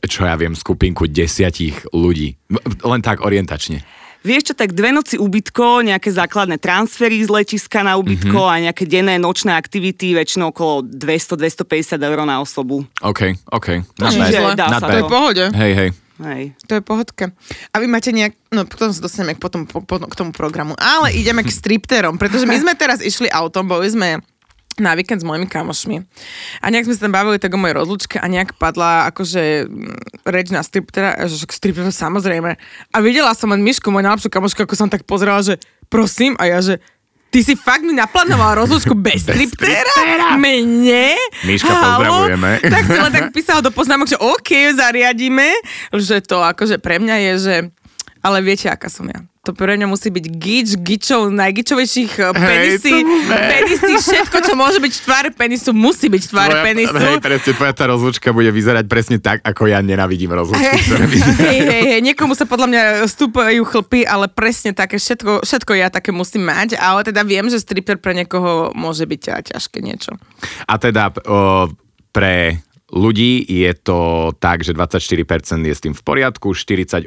čo 0.04 0.22
ja 0.22 0.34
viem, 0.34 0.52
skupinku 0.52 1.04
desiatich 1.04 1.80
ľudí. 1.90 2.36
Len 2.80 3.00
tak 3.00 3.20
orientačne. 3.20 3.80
Vieš 4.20 4.42
čo, 4.42 4.54
tak 4.54 4.76
dve 4.76 4.92
noci 4.92 5.16
ubytko, 5.16 5.80
nejaké 5.80 6.12
základné 6.12 6.60
transfery 6.60 7.24
z 7.24 7.32
letiska 7.32 7.80
na 7.80 7.96
ubytko 7.96 8.36
Mhm. 8.36 8.52
a 8.52 8.54
nejaké 8.62 8.84
denné 8.84 9.16
nočné 9.16 9.48
aktivity, 9.50 10.12
väčšinou 10.12 10.52
okolo 10.52 10.84
200-250 10.84 11.96
eur 11.98 12.18
na 12.22 12.36
osobu. 12.38 12.84
OK, 13.00 13.20
OK. 13.48 13.80
Not 13.96 14.12
bad. 14.12 14.28
zle. 14.28 14.50
Dá 14.54 14.66
Not 14.68 14.76
sa 14.76 14.86
To 14.86 14.92
je 14.92 15.00
bad. 15.00 15.08
v 15.08 15.10
pohode. 15.10 15.44
Hej, 15.50 15.72
hej. 15.74 15.90
Hej. 16.20 16.42
To 16.68 16.76
je 16.76 16.82
pohodka. 16.82 17.32
A 17.72 17.80
vy 17.80 17.88
máte 17.88 18.12
nejak... 18.12 18.36
No, 18.52 18.68
potom 18.68 18.92
sa 18.92 19.00
dostaneme 19.00 19.32
k, 19.32 19.40
potom, 19.40 19.64
po, 19.64 19.80
po, 19.80 19.96
k 19.96 20.12
tomu 20.12 20.30
programu. 20.30 20.76
Ale 20.76 21.16
ideme 21.16 21.40
k 21.40 21.48
stripterom, 21.48 22.20
pretože 22.20 22.44
my 22.44 22.60
sme 22.60 22.76
teraz 22.76 23.00
išli 23.00 23.24
autom, 23.26 23.64
boli 23.64 23.88
sme 23.88 24.20
na 24.78 24.94
víkend 24.94 25.20
s 25.20 25.26
mojimi 25.26 25.50
kamošmi. 25.50 26.06
A 26.62 26.66
nejak 26.70 26.86
sme 26.86 26.94
sa 26.96 27.08
tam 27.08 27.16
bavili 27.16 27.42
tak 27.42 27.50
o 27.52 27.58
mojej 27.58 27.74
rozlučke 27.74 28.16
a 28.22 28.26
nejak 28.30 28.54
padla 28.54 29.10
akože 29.10 29.66
mm, 29.66 30.28
reč 30.30 30.54
na 30.54 30.62
striptera, 30.62 31.18
že 31.26 31.42
však 31.42 31.50
stripter 31.50 31.90
samozrejme. 31.90 32.54
A 32.94 32.96
videla 33.02 33.34
som 33.34 33.50
len 33.50 33.60
Myšku, 33.60 33.90
moju 33.90 34.06
najlepšiu 34.06 34.30
kamošku, 34.30 34.60
ako 34.62 34.78
som 34.78 34.88
tak 34.92 35.02
pozerala, 35.02 35.42
že 35.42 35.58
prosím, 35.90 36.38
a 36.38 36.46
ja, 36.46 36.62
že 36.62 36.78
Ty 37.30 37.46
si 37.46 37.54
fakt 37.54 37.86
mi 37.86 37.94
naplánovala 37.94 38.66
rozlúčku 38.66 38.90
bez, 38.98 39.22
striptera? 39.22 40.34
Mene? 40.34 41.14
Miška, 41.46 41.70
Haló? 41.70 42.26
pozdravujeme. 42.26 42.50
Tak 42.58 42.84
si 42.90 42.98
len 42.98 43.12
tak 43.14 43.26
písala 43.30 43.62
do 43.62 43.70
poznámok, 43.70 44.10
že 44.10 44.18
OK, 44.18 44.74
zariadíme, 44.74 45.46
že 45.94 46.18
to 46.26 46.42
akože 46.42 46.82
pre 46.82 46.98
mňa 46.98 47.16
je, 47.22 47.32
že 47.38 47.54
ale 48.20 48.44
viete, 48.44 48.68
aká 48.68 48.92
som 48.92 49.08
ja. 49.08 49.24
To 49.48 49.56
pre 49.56 49.72
mňa 49.72 49.88
musí 49.88 50.12
byť 50.12 50.26
gič, 50.36 50.68
gičov, 50.76 51.32
najgičovejších 51.32 52.12
eh, 52.20 52.28
penisy, 52.36 52.92
to 53.00 53.32
ne. 53.32 53.48
penisy, 53.48 53.92
všetko, 53.96 54.36
čo 54.44 54.52
môže 54.52 54.76
byť 54.84 54.92
v 54.92 55.00
tvári 55.00 55.30
penisu, 55.32 55.72
musí 55.72 56.12
byť 56.12 56.22
v 56.22 56.28
tvári 56.28 56.52
Tvoja- 56.52 56.66
penisu. 56.68 56.96
Hej, 57.00 57.16
presne, 57.24 57.50
tvoja 57.56 57.72
tá 57.72 57.84
rozlúčka 57.88 58.36
bude 58.36 58.52
vyzerať 58.52 58.84
presne 58.84 59.16
tak, 59.16 59.40
ako 59.40 59.72
ja 59.72 59.80
nenavidím 59.80 60.36
rozlúčky, 60.36 60.76
ktoré 60.84 61.04
vyzerajú. 61.08 61.40
hej, 61.40 61.60
hej, 61.64 61.84
hej, 61.96 62.00
niekomu 62.04 62.36
sa 62.36 62.44
podľa 62.44 62.68
mňa 62.68 62.82
stúpajú 63.08 63.64
chlpy, 63.64 64.04
ale 64.04 64.28
presne 64.28 64.76
také, 64.76 65.00
všetko, 65.00 65.40
všetko 65.48 65.72
ja 65.72 65.88
také 65.88 66.12
musím 66.12 66.44
mať, 66.44 66.76
ale 66.76 67.00
teda 67.08 67.24
viem, 67.24 67.48
že 67.48 67.64
stripper 67.64 67.96
pre 67.96 68.12
niekoho 68.12 68.76
môže 68.76 69.08
byť 69.08 69.56
ťažké 69.56 69.80
niečo. 69.80 70.20
A 70.68 70.76
teda 70.76 71.16
o, 71.24 71.72
pre 72.12 72.60
ľudí 72.90 73.46
je 73.46 73.70
to 73.72 74.30
tak, 74.36 74.66
že 74.66 74.74
24% 74.74 75.06
je 75.62 75.74
s 75.74 75.80
tým 75.80 75.94
v 75.94 76.02
poriadku, 76.02 76.52
48% 76.52 77.06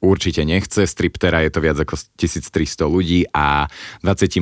určite 0.00 0.42
nechce, 0.42 0.88
striptera 0.88 1.44
je 1.44 1.50
to 1.52 1.60
viac 1.60 1.76
ako 1.76 2.00
1300 2.16 2.88
ľudí 2.88 3.28
a 3.30 3.68
28% 4.00 4.40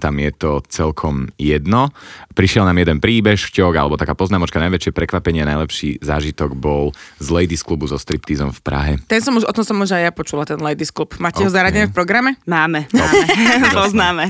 je 0.00 0.32
to 0.32 0.64
celkom 0.72 1.28
jedno. 1.36 1.92
Prišiel 2.32 2.64
nám 2.64 2.80
jeden 2.80 2.98
príbeh, 2.98 3.36
šťok, 3.36 3.72
alebo 3.76 4.00
taká 4.00 4.16
poznámočka, 4.16 4.56
najväčšie 4.60 4.96
prekvapenie, 4.96 5.44
najlepší 5.44 6.00
zážitok 6.00 6.56
bol 6.56 6.96
z 7.20 7.28
Ladies 7.28 7.60
klubu 7.60 7.84
so 7.84 8.00
striptizom 8.00 8.50
v 8.56 8.60
Prahe. 8.64 8.92
Ten 9.04 9.20
som 9.20 9.36
už, 9.36 9.44
o 9.44 9.52
tom 9.52 9.64
som 9.64 9.76
už 9.76 9.92
aj 9.92 10.02
ja 10.08 10.12
počula, 10.12 10.48
ten 10.48 10.56
Ladies 10.56 10.88
Club. 10.88 11.12
Máte 11.20 11.44
ho 11.44 11.52
Ok. 11.52 11.54
zaradené 11.54 11.86
v 11.88 11.94
programe? 11.94 12.40
Máme, 12.48 12.88
máme. 12.88 13.24
Poznáme. 13.76 14.24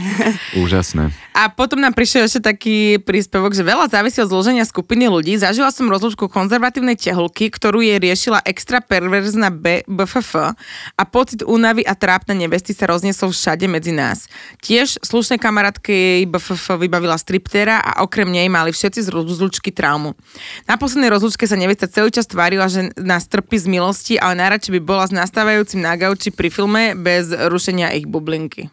Úžasné. 0.58 1.14
A 1.36 1.52
potom 1.52 1.78
nám 1.78 1.92
prišiel 1.92 2.26
ešte 2.26 2.40
taký 2.42 2.96
príspevok, 2.98 3.52
že 3.52 3.60
veľa 3.60 3.86
závisí 3.92 4.18
od 4.24 4.32
zloženia 4.32 4.64
skupiny 4.64 5.06
ľudí. 5.06 5.35
Zažila 5.36 5.68
som 5.68 5.92
rozlúčku 5.92 6.32
konzervatívnej 6.32 6.96
tehulky, 6.96 7.52
ktorú 7.52 7.84
jej 7.84 8.00
riešila 8.00 8.40
extra 8.48 8.80
perverzná 8.80 9.52
B- 9.52 9.84
BFF 9.84 10.56
a 10.96 11.02
pocit 11.04 11.44
únavy 11.44 11.84
a 11.84 11.92
trápnej 11.92 12.48
nevesty 12.48 12.72
sa 12.72 12.88
rozniesol 12.88 13.36
všade 13.36 13.68
medzi 13.68 13.92
nás. 13.92 14.32
Tiež 14.64 14.96
slušné 15.04 15.36
kamarátke 15.36 15.92
jej 15.92 16.24
BFF 16.24 16.80
vybavila 16.80 17.20
striptera 17.20 17.84
a 17.84 18.00
okrem 18.00 18.32
nej 18.32 18.48
mali 18.48 18.72
všetci 18.72 19.04
z 19.04 19.08
rozlúčky 19.12 19.68
traumu. 19.70 20.16
Na 20.64 20.80
poslednej 20.80 21.12
rozlúčke 21.12 21.44
sa 21.44 21.60
nevesta 21.60 21.84
celý 21.84 22.08
čas 22.08 22.24
tvárila, 22.24 22.72
že 22.72 22.90
nás 22.96 23.28
trpí 23.28 23.60
z 23.60 23.68
milosti, 23.68 24.14
ale 24.16 24.40
najradšej 24.40 24.72
by 24.76 24.80
bola 24.80 25.04
s 25.04 25.12
nastávajúcim 25.12 25.84
na 25.84 25.94
gauči 26.00 26.32
pri 26.32 26.48
filme 26.48 26.96
bez 26.96 27.28
rušenia 27.28 27.92
ich 27.92 28.08
bublinky. 28.08 28.72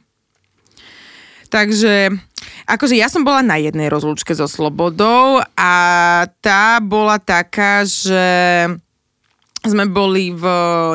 Takže, 1.54 2.10
akože 2.68 2.96
ja 2.98 3.08
som 3.08 3.24
bola 3.24 3.42
na 3.42 3.58
jednej 3.58 3.88
rozlúčke 3.88 4.36
so 4.36 4.46
Slobodou 4.50 5.42
a 5.58 5.74
tá 6.44 6.78
bola 6.84 7.18
taká, 7.18 7.88
že 7.88 8.26
sme 9.63 9.88
boli 9.88 10.36
v, 10.36 10.43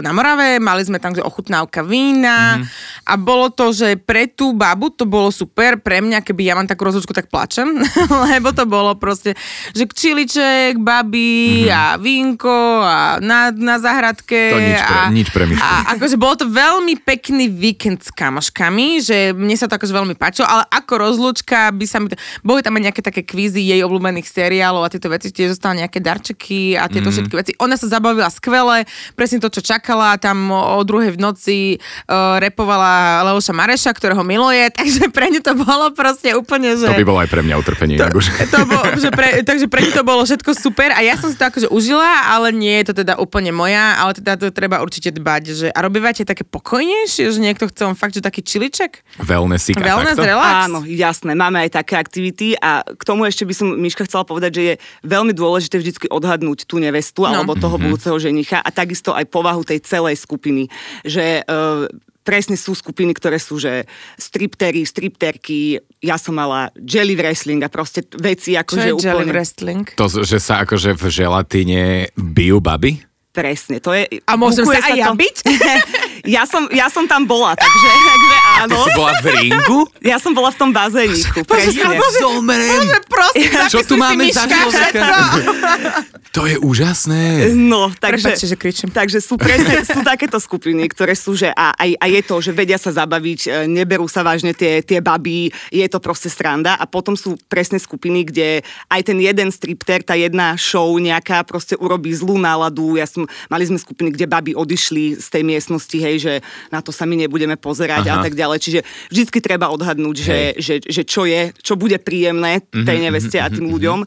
na 0.05 0.13
Morave, 0.13 0.61
mali 0.61 0.85
sme 0.85 1.01
tam 1.01 1.17
že 1.17 1.25
ochutnávka 1.25 1.81
vína 1.81 2.61
mm-hmm. 2.61 3.09
a 3.09 3.13
bolo 3.17 3.49
to, 3.49 3.73
že 3.73 3.97
pre 3.97 4.29
tú 4.29 4.53
babu 4.53 4.93
to 4.93 5.09
bolo 5.09 5.33
super, 5.33 5.81
pre 5.81 6.05
mňa, 6.05 6.21
keby 6.21 6.53
ja 6.53 6.55
mám 6.55 6.69
takú 6.69 6.85
rozlúčku, 6.85 7.17
tak 7.17 7.33
plačem, 7.33 7.81
lebo 8.29 8.53
to 8.53 8.69
bolo 8.69 8.93
proste, 9.01 9.33
že 9.73 9.89
čiliček, 9.89 10.77
babi 10.85 11.65
mm-hmm. 11.65 11.73
a 11.73 11.83
vínko 11.97 12.59
a 12.85 12.97
na, 13.25 13.49
na 13.57 13.81
zahradke. 13.81 14.53
To 14.53 14.61
nič 14.61 14.81
pre- 14.85 15.01
a, 15.01 15.09
nič 15.09 15.29
pre 15.33 15.45
a 15.57 15.71
akože 15.97 16.17
bolo 16.21 16.35
to 16.37 16.47
veľmi 16.47 17.01
pekný 17.01 17.49
víkend 17.49 18.05
s 18.05 18.13
kamoškami, 18.13 19.01
že 19.01 19.33
mne 19.33 19.57
sa 19.57 19.65
to 19.65 19.81
akože 19.81 19.97
veľmi 19.97 20.13
páčilo, 20.13 20.45
ale 20.45 20.69
ako 20.69 20.93
rozlúčka 21.09 21.73
by 21.73 21.87
sa 21.89 22.05
mi 22.05 22.13
to... 22.13 22.21
Boli 22.45 22.61
tam 22.61 22.77
aj 22.77 22.93
nejaké 22.93 23.01
také 23.01 23.25
kvízy 23.25 23.65
jej 23.65 23.81
obľúbených 23.81 24.29
seriálov 24.29 24.85
a 24.85 24.93
tieto 24.93 25.09
veci, 25.09 25.33
tiež 25.33 25.57
zostali 25.57 25.81
nejaké 25.81 26.05
darčeky 26.05 26.77
a 26.77 26.87
tieto 26.93 27.09
mm. 27.09 27.15
všetky 27.17 27.35
veci. 27.35 27.53
Ona 27.65 27.81
sa 27.81 27.89
zabavila 27.89 28.29
skvele, 28.59 28.91
presne 29.15 29.39
to, 29.39 29.47
čo 29.55 29.63
čakala, 29.63 30.19
tam 30.19 30.51
o, 30.51 30.83
druhej 30.83 31.15
v 31.15 31.19
noci 31.23 31.57
uh, 31.79 32.43
repovala 32.43 33.23
Leoša 33.31 33.55
Mareša, 33.55 33.95
ktorého 33.95 34.27
miluje, 34.27 34.67
takže 34.79 35.15
pre 35.15 35.31
ňu 35.31 35.39
to 35.39 35.55
bolo 35.55 35.95
proste 35.95 36.35
úplne, 36.35 36.75
že... 36.75 36.91
To 36.91 36.99
by 36.99 37.07
bolo 37.07 37.23
aj 37.23 37.31
pre 37.31 37.47
mňa 37.47 37.55
utrpenie. 37.55 37.95
inak 37.95 38.19
už. 38.19 38.27
To 38.51 38.67
bolo, 38.67 38.85
že 38.99 39.15
pre, 39.15 39.47
takže 39.47 39.71
pre 39.71 39.87
ňu 39.87 39.93
to 39.95 40.03
bolo 40.03 40.27
všetko 40.27 40.51
super 40.59 40.91
a 40.91 41.07
ja 41.07 41.15
som 41.15 41.31
si 41.31 41.39
to 41.39 41.47
akože 41.47 41.71
užila, 41.71 42.35
ale 42.35 42.51
nie 42.51 42.83
je 42.83 42.91
to 42.91 43.07
teda 43.07 43.15
úplne 43.23 43.55
moja, 43.55 43.95
ale 44.03 44.19
teda 44.19 44.35
to 44.35 44.51
treba 44.51 44.83
určite 44.83 45.15
dbať, 45.15 45.43
že 45.55 45.67
a 45.71 45.79
robívate 45.79 46.27
také 46.27 46.43
pokojnejšie, 46.43 47.31
že 47.31 47.39
niekto 47.39 47.71
chce 47.71 47.87
on 47.87 47.95
fakt, 47.95 48.19
že 48.19 48.27
taký 48.27 48.43
čiliček? 48.43 49.23
Wellnessika, 49.23 49.79
Wellness, 49.79 50.19
relax? 50.19 50.67
Áno, 50.67 50.83
jasné, 50.83 51.39
máme 51.39 51.63
aj 51.63 51.79
také 51.79 51.95
aktivity 51.95 52.59
a 52.59 52.83
k 52.83 53.03
tomu 53.07 53.23
ešte 53.31 53.47
by 53.47 53.55
som 53.55 53.71
Miška 53.79 54.03
chcela 54.11 54.27
povedať, 54.27 54.51
že 54.59 54.63
je 54.65 54.75
veľmi 55.07 55.31
dôležité 55.31 55.79
vždy 55.79 56.11
odhadnúť 56.11 56.67
tú 56.67 56.83
nevestu 56.83 57.29
No. 57.29 57.45
alebo 57.45 57.53
toho 57.59 57.77
budúceho 57.77 58.17
ženicha 58.17 58.48
a 58.57 58.71
takisto 58.73 59.13
aj 59.13 59.29
povahu 59.29 59.61
tej 59.61 59.85
celej 59.85 60.17
skupiny. 60.25 60.73
Že 61.05 61.45
uh, 61.45 61.85
presne 62.25 62.61
sú 62.61 62.77
skupiny, 62.77 63.17
ktoré 63.17 63.41
sú, 63.41 63.57
že 63.57 63.89
striptery, 64.21 64.85
stripterky, 64.85 65.81
ja 66.05 66.21
som 66.21 66.37
mala 66.37 66.69
jelly 66.77 67.17
wrestling 67.17 67.65
a 67.65 67.73
proste 67.73 68.05
veci 68.21 68.53
Čo 68.53 68.61
akože 68.65 68.85
je 68.85 68.93
úplne... 68.93 69.09
jelly 69.09 69.27
wrestling? 69.33 69.85
To, 69.97 70.07
že 70.13 70.37
sa 70.37 70.69
akože 70.69 70.93
v 70.93 71.05
želatíne 71.09 71.83
bijú 72.13 72.61
baby? 72.61 73.01
Presne, 73.29 73.79
to 73.79 73.93
je... 73.93 74.25
A 74.25 74.35
môžem 74.41 74.65
sa 74.65 74.81
aj 74.83 74.95
ja 74.97 75.07
to- 75.13 75.21
byť? 75.21 75.37
ja, 76.37 76.43
som, 76.49 76.67
ja 76.73 76.89
som 76.89 77.05
tam 77.05 77.29
bola, 77.29 77.55
takže, 77.55 77.89
takže 77.93 78.37
áno. 78.65 78.77
Si 78.83 78.91
bola 78.97 79.13
v 79.21 79.27
ringu? 79.37 79.81
Ja 80.03 80.17
som 80.17 80.33
bola 80.33 80.51
v 80.51 80.59
tom 80.59 80.71
bazéniku, 80.73 81.45
presne. 81.45 82.01
Zomrem! 82.19 82.83
Bože, 82.83 82.99
prosím, 83.07 83.51
Čo 83.69 83.79
tu 83.85 83.95
máme 84.01 84.27
za 84.33 84.49
človeka? 84.49 85.05
To 86.37 86.45
je 86.45 86.61
úžasné. 86.61 87.51
No, 87.57 87.89
takže, 87.89 88.37
Prepačte, 88.37 88.47
že 88.53 88.57
kričím. 88.61 88.89
takže 88.93 89.19
sú 89.19 89.41
presne, 89.41 89.81
sú 89.89 90.05
takéto 90.05 90.37
skupiny, 90.37 90.85
ktoré 90.93 91.17
sú, 91.17 91.33
že 91.33 91.49
a, 91.51 91.73
a, 91.73 91.85
a 91.89 92.07
je 92.07 92.21
to, 92.21 92.39
že 92.45 92.53
vedia 92.53 92.77
sa 92.77 92.93
zabaviť, 92.93 93.41
e, 93.49 93.67
neberú 93.67 94.05
sa 94.07 94.21
vážne 94.21 94.53
tie, 94.53 94.85
tie 94.85 95.01
baby, 95.01 95.49
je 95.73 95.89
to 95.89 95.99
proste 95.99 96.29
sranda 96.29 96.77
a 96.77 96.85
potom 96.85 97.17
sú 97.17 97.41
presne 97.49 97.81
skupiny, 97.81 98.29
kde 98.29 98.61
aj 98.93 99.01
ten 99.09 99.19
jeden 99.19 99.49
stripter, 99.49 100.05
tá 100.05 100.15
jedna 100.15 100.53
show 100.61 100.93
nejaká 101.01 101.43
proste 101.49 101.75
urobí 101.81 102.13
zlú 102.13 102.37
náladu. 102.37 103.01
Ja 103.01 103.09
som, 103.09 103.18
mali 103.27 103.65
sme 103.67 103.79
skupiny, 103.81 104.15
kde 104.15 104.31
baby 104.31 104.53
odišli 104.55 105.19
z 105.19 105.27
tej 105.27 105.43
miestnosti, 105.43 105.99
hej, 105.99 106.17
že 106.23 106.33
na 106.71 106.79
to 106.85 106.95
sa 106.95 107.09
my 107.09 107.19
nebudeme 107.19 107.59
pozerať 107.59 108.07
Aha. 108.07 108.21
a 108.21 108.25
tak 108.25 108.39
ďalej. 108.39 108.59
Čiže 108.63 108.81
vždycky 109.11 109.39
treba 109.43 109.73
odhadnúť, 109.73 110.17
že, 110.21 110.39
že, 110.61 110.75
že, 110.85 111.03
čo 111.03 111.27
je, 111.27 111.51
čo 111.59 111.75
bude 111.75 111.99
príjemné 111.99 112.61
Mhm, 112.79 112.87
tej 112.87 112.99
neveste 113.01 113.37
a 113.41 113.47
tým 113.49 113.67
ľuďom. 113.73 113.99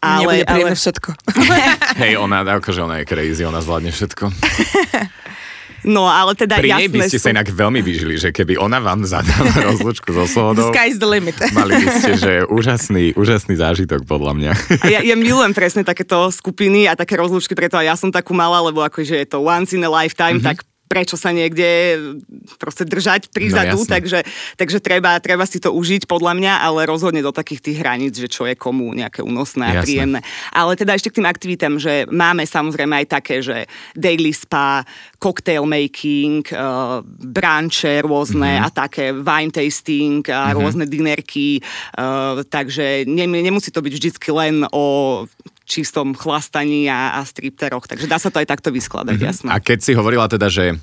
Ale, 0.00 0.12
Ale, 0.14 0.20
Nebude 0.22 0.44
príjemné 0.46 0.76
ale, 0.76 0.82
všetko. 0.82 1.10
Hej, 2.02 2.12
ona, 2.16 2.38
akože 2.46 2.80
ona 2.84 2.96
je 3.02 3.04
crazy, 3.08 3.42
ona 3.44 3.60
zvládne 3.60 3.90
všetko. 3.90 4.24
no, 5.84 6.08
ale 6.08 6.32
teda 6.34 6.58
Pri 6.58 6.72
nej 6.72 6.88
by 6.88 7.06
ste 7.06 7.20
sú- 7.20 7.28
sa 7.28 7.32
inak 7.32 7.48
veľmi 7.48 7.80
vyžili, 7.80 8.16
že 8.16 8.32
keby 8.32 8.56
ona 8.56 8.80
vám 8.80 9.04
zadala 9.04 9.52
rozlučku 9.72 10.10
so 10.10 10.24
slobodou, 10.24 10.72
sky 10.72 10.90
is 10.90 10.98
the 10.98 11.08
limit. 11.08 11.36
mali 11.56 11.76
by 11.78 11.88
ste, 12.00 12.12
že 12.16 12.32
úžasný, 12.48 13.12
úžasný 13.14 13.54
zážitok 13.56 14.04
podľa 14.04 14.32
mňa. 14.34 14.52
A 14.80 14.86
ja, 14.88 15.00
ja 15.04 15.16
milujem 15.16 15.52
presne 15.52 15.84
takéto 15.84 16.28
skupiny 16.28 16.88
a 16.88 16.96
také 16.96 17.14
rozlúčky, 17.14 17.52
preto 17.52 17.76
aj 17.76 17.86
ja 17.86 17.94
som 17.94 18.10
takú 18.10 18.32
mala, 18.34 18.60
lebo 18.64 18.82
akože 18.82 19.14
je 19.14 19.28
to 19.28 19.38
once 19.40 19.72
in 19.72 19.84
a 19.84 19.90
lifetime, 19.92 20.40
mm-hmm. 20.40 20.48
tak 20.50 20.64
prečo 20.84 21.16
sa 21.16 21.32
niekde 21.32 21.96
proste 22.60 22.84
držať 22.86 23.26
No, 23.26 23.32
prizadu, 23.34 23.78
jasné. 23.82 23.90
takže, 23.98 24.18
takže 24.54 24.78
treba, 24.78 25.16
treba 25.18 25.42
si 25.48 25.58
to 25.58 25.72
užiť 25.72 26.04
podľa 26.06 26.36
mňa, 26.38 26.52
ale 26.60 26.86
rozhodne 26.86 27.24
do 27.24 27.32
takých 27.34 27.64
tých 27.66 27.78
hraníc, 27.82 28.14
že 28.20 28.28
čo 28.30 28.44
je 28.46 28.54
komu 28.54 28.92
nejaké 28.94 29.24
únosné 29.24 29.64
a 29.64 29.82
príjemné. 29.82 30.20
Ale 30.52 30.76
teda 30.78 30.94
ešte 30.94 31.10
k 31.10 31.18
tým 31.18 31.26
aktivitám, 31.26 31.80
že 31.80 32.04
máme 32.12 32.44
samozrejme 32.46 32.94
aj 33.00 33.06
také, 33.10 33.40
že 33.42 33.64
daily 33.96 34.30
spa, 34.30 34.84
cocktail 35.24 35.64
making, 35.64 36.44
uh, 36.52 37.00
branče 37.08 38.04
rôzne 38.04 38.60
Mhm. 38.60 38.64
a 38.64 38.68
také 38.68 39.16
wine 39.16 39.48
tasting 39.48 40.20
a 40.28 40.52
rôzne 40.52 40.84
dinerky, 40.84 41.64
uh, 41.96 42.44
takže 42.44 43.08
ne, 43.08 43.24
nemusí 43.24 43.72
to 43.72 43.80
byť 43.80 43.92
vždycky 43.96 44.28
len 44.28 44.68
o 44.68 45.24
čistom 45.64 46.12
chlastaní 46.12 46.92
a, 46.92 47.16
a 47.16 47.24
stripteroch, 47.24 47.88
takže 47.88 48.04
dá 48.04 48.20
sa 48.20 48.28
to 48.28 48.36
aj 48.36 48.52
takto 48.52 48.68
vyskladať, 48.68 49.16
jasné. 49.16 49.48
A 49.48 49.56
keď 49.64 49.78
si 49.80 49.96
hovorila 49.96 50.28
teda, 50.28 50.52
že 50.52 50.76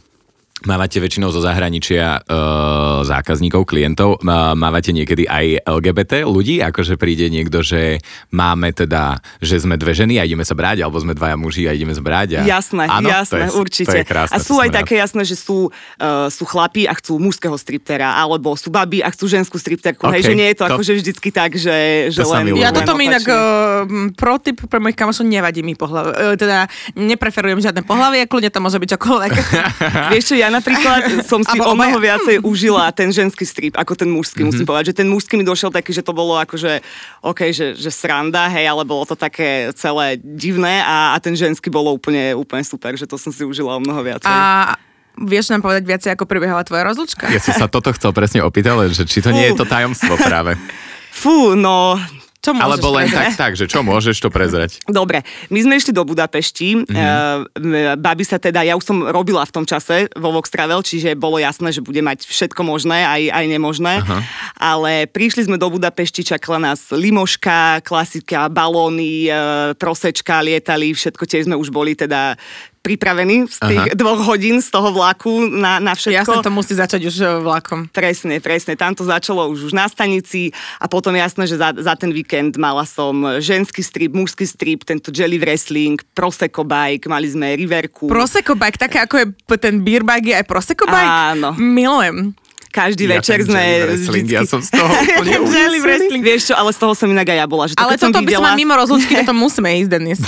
mávate 0.65 1.01
väčšinou 1.01 1.33
zo 1.33 1.41
zahraničia 1.41 2.21
uh, 2.21 3.01
zákazníkov, 3.01 3.65
klientov, 3.65 4.21
mávate 4.53 4.93
niekedy 4.93 5.25
aj 5.25 5.65
LGBT 5.65 6.21
ľudí, 6.27 6.61
akože 6.61 7.01
príde 7.01 7.29
niekto, 7.33 7.65
že 7.65 7.97
máme 8.29 8.69
teda, 8.69 9.17
že 9.41 9.57
sme 9.57 9.77
dve 9.77 9.97
ženy 9.97 10.21
a 10.21 10.25
ideme 10.27 10.45
sa 10.45 10.53
brať, 10.53 10.85
alebo 10.85 11.01
sme 11.01 11.17
dvaja 11.17 11.33
muži 11.33 11.65
a 11.65 11.73
ideme 11.73 11.93
sa 11.97 12.03
brať. 12.05 12.41
A... 12.41 12.45
Jasné, 12.45 12.85
Áno, 12.85 13.09
jasné, 13.09 13.33
to 13.33 13.37
je, 13.41 13.49
určite. 13.57 13.89
To 13.89 13.97
je 13.97 14.05
krásne, 14.05 14.33
a 14.33 14.37
sú 14.37 14.57
to 14.57 14.61
aj 14.61 14.69
rád. 14.69 14.77
také 14.85 14.93
jasné, 15.01 15.21
že 15.25 15.35
sú, 15.39 15.73
uh, 15.73 16.29
sú 16.29 16.43
chlapí 16.45 16.85
a 16.85 16.93
chcú 16.93 17.17
mužského 17.17 17.57
striptera, 17.57 18.13
alebo 18.21 18.53
sú 18.53 18.69
baby 18.69 19.01
a 19.01 19.09
chcú 19.09 19.25
ženskú 19.25 19.57
stripterku. 19.57 20.05
OK, 20.05 20.13
Hej, 20.13 20.29
že 20.29 20.33
nie 20.37 20.47
je 20.53 20.57
to, 20.61 20.65
to- 20.69 20.77
akože 20.77 20.93
vždycky 21.01 21.29
tak, 21.33 21.57
že, 21.57 22.09
že 22.13 22.21
To 22.21 22.37
len... 22.37 22.53
Ja 22.53 22.69
Len 22.69 22.77
toto 22.85 22.93
mi 22.93 23.09
inak, 23.09 23.25
uh, 23.25 24.13
pro 24.13 24.37
tip 24.37 24.61
pre 24.69 24.77
mojich 24.77 24.99
kamošov, 24.99 25.25
nevadí 25.25 25.65
mi 25.65 25.73
pohľavie. 25.73 26.11
Uh, 26.13 26.35
teda 26.37 26.69
nepreferujem 26.93 27.57
žiadne 27.65 27.81
pohľavie, 27.81 28.29
kľudne 28.29 28.53
to 28.53 28.59
môže 28.61 28.77
byť 28.77 28.89
čokoľvek. 28.99 29.31
Vieš 30.13 30.23
čo, 30.29 30.35
ja 30.37 30.50
napríklad 30.51 31.01
som 31.31 31.39
si 31.39 31.57
o 31.57 31.71
mnoho 31.71 31.97
viacej 31.97 32.43
užila 32.51 32.91
ten 32.91 33.09
ženský 33.09 33.41
strip 33.41 33.73
ako 33.73 33.95
ten 33.95 34.07
mužský, 34.07 34.43
Mhm. 34.43 34.47
musím 34.47 34.65
povedať. 34.65 34.85
Že 34.91 34.97
ten 34.97 35.07
mužský 35.07 35.33
mi 35.33 35.43
došiel 35.43 35.69
taký, 35.69 35.89
že 35.89 36.01
to 36.01 36.11
bolo 36.11 36.35
akože, 36.35 36.83
OK, 37.21 37.49
že, 37.49 37.73
že 37.73 37.87
sranda, 37.87 38.45
hej, 38.49 38.67
ale 38.67 38.83
bolo 38.83 39.03
to 39.03 39.15
také 39.15 39.71
celé 39.73 40.15
divné 40.17 40.81
a, 40.81 41.13
a 41.13 41.17
ten 41.17 41.31
ženský 41.31 41.67
bolo 41.67 41.89
úplne, 41.89 42.33
úplne 42.33 42.61
super, 42.61 42.93
že 42.93 43.05
to 43.05 43.15
som 43.15 43.31
si 43.31 43.41
užila 43.41 43.75
o 43.75 43.81
mnoho 43.81 44.03
viacej. 44.03 44.27
A 44.27 44.75
vieš 45.13 45.49
nám 45.49 45.59
povedať 45.59 45.83
viacej, 45.83 46.09
ako 46.11 46.25
prebiehala 46.25 46.61
tvoja 46.61 46.83
rozlučka? 46.83 47.27
Ja 47.27 47.39
som 47.39 47.55
sa 47.55 47.67
toto 47.67 47.91
chcel 47.91 48.11
presne 48.11 48.41
opýtať, 48.41 48.91
že 48.91 49.03
či 49.03 49.19
to 49.19 49.31
nie 49.31 49.47
je 49.47 49.55
to 49.55 49.63
tajomstvo 49.63 50.15
práve. 50.17 50.59
Fú, 51.11 51.53
no, 51.53 51.99
Čo 52.41 52.57
môžeš 52.57 52.65
Alebo 52.65 52.87
len 52.97 53.05
prezrať? 53.05 53.37
tak, 53.37 53.37
tak, 53.37 53.51
že 53.53 53.65
čo 53.69 53.85
môžeš 53.85 54.17
to 54.17 54.33
prezrať? 54.33 54.81
Dobre, 54.89 55.21
my 55.53 55.59
sme 55.61 55.77
išli 55.77 55.93
do 55.93 56.01
Budapešti. 56.01 56.81
Mhm. 56.81 56.89
Mm-hmm. 56.89 58.01
Babi 58.01 58.25
sa 58.25 58.41
teda, 58.41 58.65
ja 58.65 58.73
už 58.73 58.81
som 58.81 58.97
robila 59.05 59.45
v 59.45 59.53
tom 59.53 59.65
čase 59.65 60.09
vo 60.17 60.33
Vox 60.33 60.49
Travel, 60.49 60.81
čiže 60.81 61.13
bolo 61.13 61.37
jasné, 61.37 61.69
že 61.69 61.85
bude 61.85 62.01
mať 62.01 62.25
všetko 62.25 62.65
možné, 62.65 63.05
aj, 63.05 63.21
aj 63.29 63.45
nemožné. 63.45 63.93
Aha. 64.01 64.19
Ale 64.57 65.05
prišli 65.05 65.45
sme 65.45 65.61
do 65.61 65.69
Budapešti, 65.69 66.25
čakala 66.25 66.73
nás 66.73 66.89
limoška, 66.89 67.85
klasika, 67.85 68.49
balóny, 68.49 69.29
prosečka, 69.77 70.41
lietali, 70.41 70.97
všetko 70.97 71.23
tiež 71.29 71.45
sme 71.45 71.55
už 71.55 71.69
boli 71.69 71.93
teda 71.93 72.33
pripravení 72.81 73.45
z 73.45 73.57
tých 73.61 73.85
Aha. 73.93 73.97
dvoch 73.97 74.25
hodín 74.25 74.57
z 74.57 74.73
toho 74.73 74.89
vlaku 74.89 75.45
na, 75.47 75.77
na 75.77 75.93
všetko. 75.93 76.17
Jasne, 76.17 76.45
to 76.45 76.51
musí 76.51 76.73
začať 76.73 77.01
už 77.05 77.15
uh, 77.21 77.29
vlakom. 77.45 77.85
Presne, 77.93 78.41
presne. 78.41 78.73
Tam 78.73 78.97
to 78.97 79.05
začalo 79.05 79.45
už, 79.53 79.69
už 79.69 79.73
na 79.77 79.85
stanici 79.85 80.49
a 80.81 80.89
potom 80.89 81.13
jasné, 81.13 81.45
že 81.45 81.61
za, 81.61 81.71
za 81.77 81.93
ten 81.93 82.09
víkend 82.09 82.57
mala 82.57 82.83
som 82.89 83.37
ženský 83.37 83.85
strip, 83.85 84.11
mužský 84.17 84.49
strip, 84.49 84.81
tento 84.81 85.13
jelly 85.13 85.37
wrestling, 85.37 86.01
prosecco 86.17 86.65
bike, 86.65 87.05
mali 87.05 87.29
sme 87.29 87.53
riverku. 87.53 88.09
Prosecco 88.09 88.57
bike, 88.57 88.81
také 88.81 88.97
ako 89.05 89.15
je 89.21 89.25
ten 89.61 89.85
beer 89.85 90.01
bike, 90.01 90.33
je 90.33 90.35
aj 90.41 90.45
Prosecco 90.49 90.89
bike? 90.89 91.37
Áno. 91.37 91.53
Milujem. 91.61 92.33
Každý 92.71 93.03
Ja 93.03 93.19
večer 93.19 93.43
sme 93.43 93.61
wrestling, 93.83 94.25
vždycky... 94.25 94.39
Ja 94.39 94.47
som 94.47 94.63
z 94.63 94.71
toho 94.71 94.87
úplne 95.19 95.37
Jelly 95.51 95.79
wrestling. 95.83 96.21
Vieš 96.23 96.41
čo, 96.49 96.53
ale 96.55 96.71
z 96.71 96.79
toho 96.79 96.93
som 96.95 97.07
inak 97.11 97.27
aj 97.27 97.37
ja 97.43 97.47
bola. 97.51 97.67
Že 97.67 97.75
to, 97.75 97.83
Ale 97.83 97.93
toto 97.99 98.19
by 98.23 98.31
sme 98.31 98.31
videla... 98.31 98.55
mimo 98.55 98.73
rozlučky, 98.79 99.13
toto 99.19 99.35
musíme 99.35 99.69
ísť, 99.83 99.89
Denis. 99.91 100.19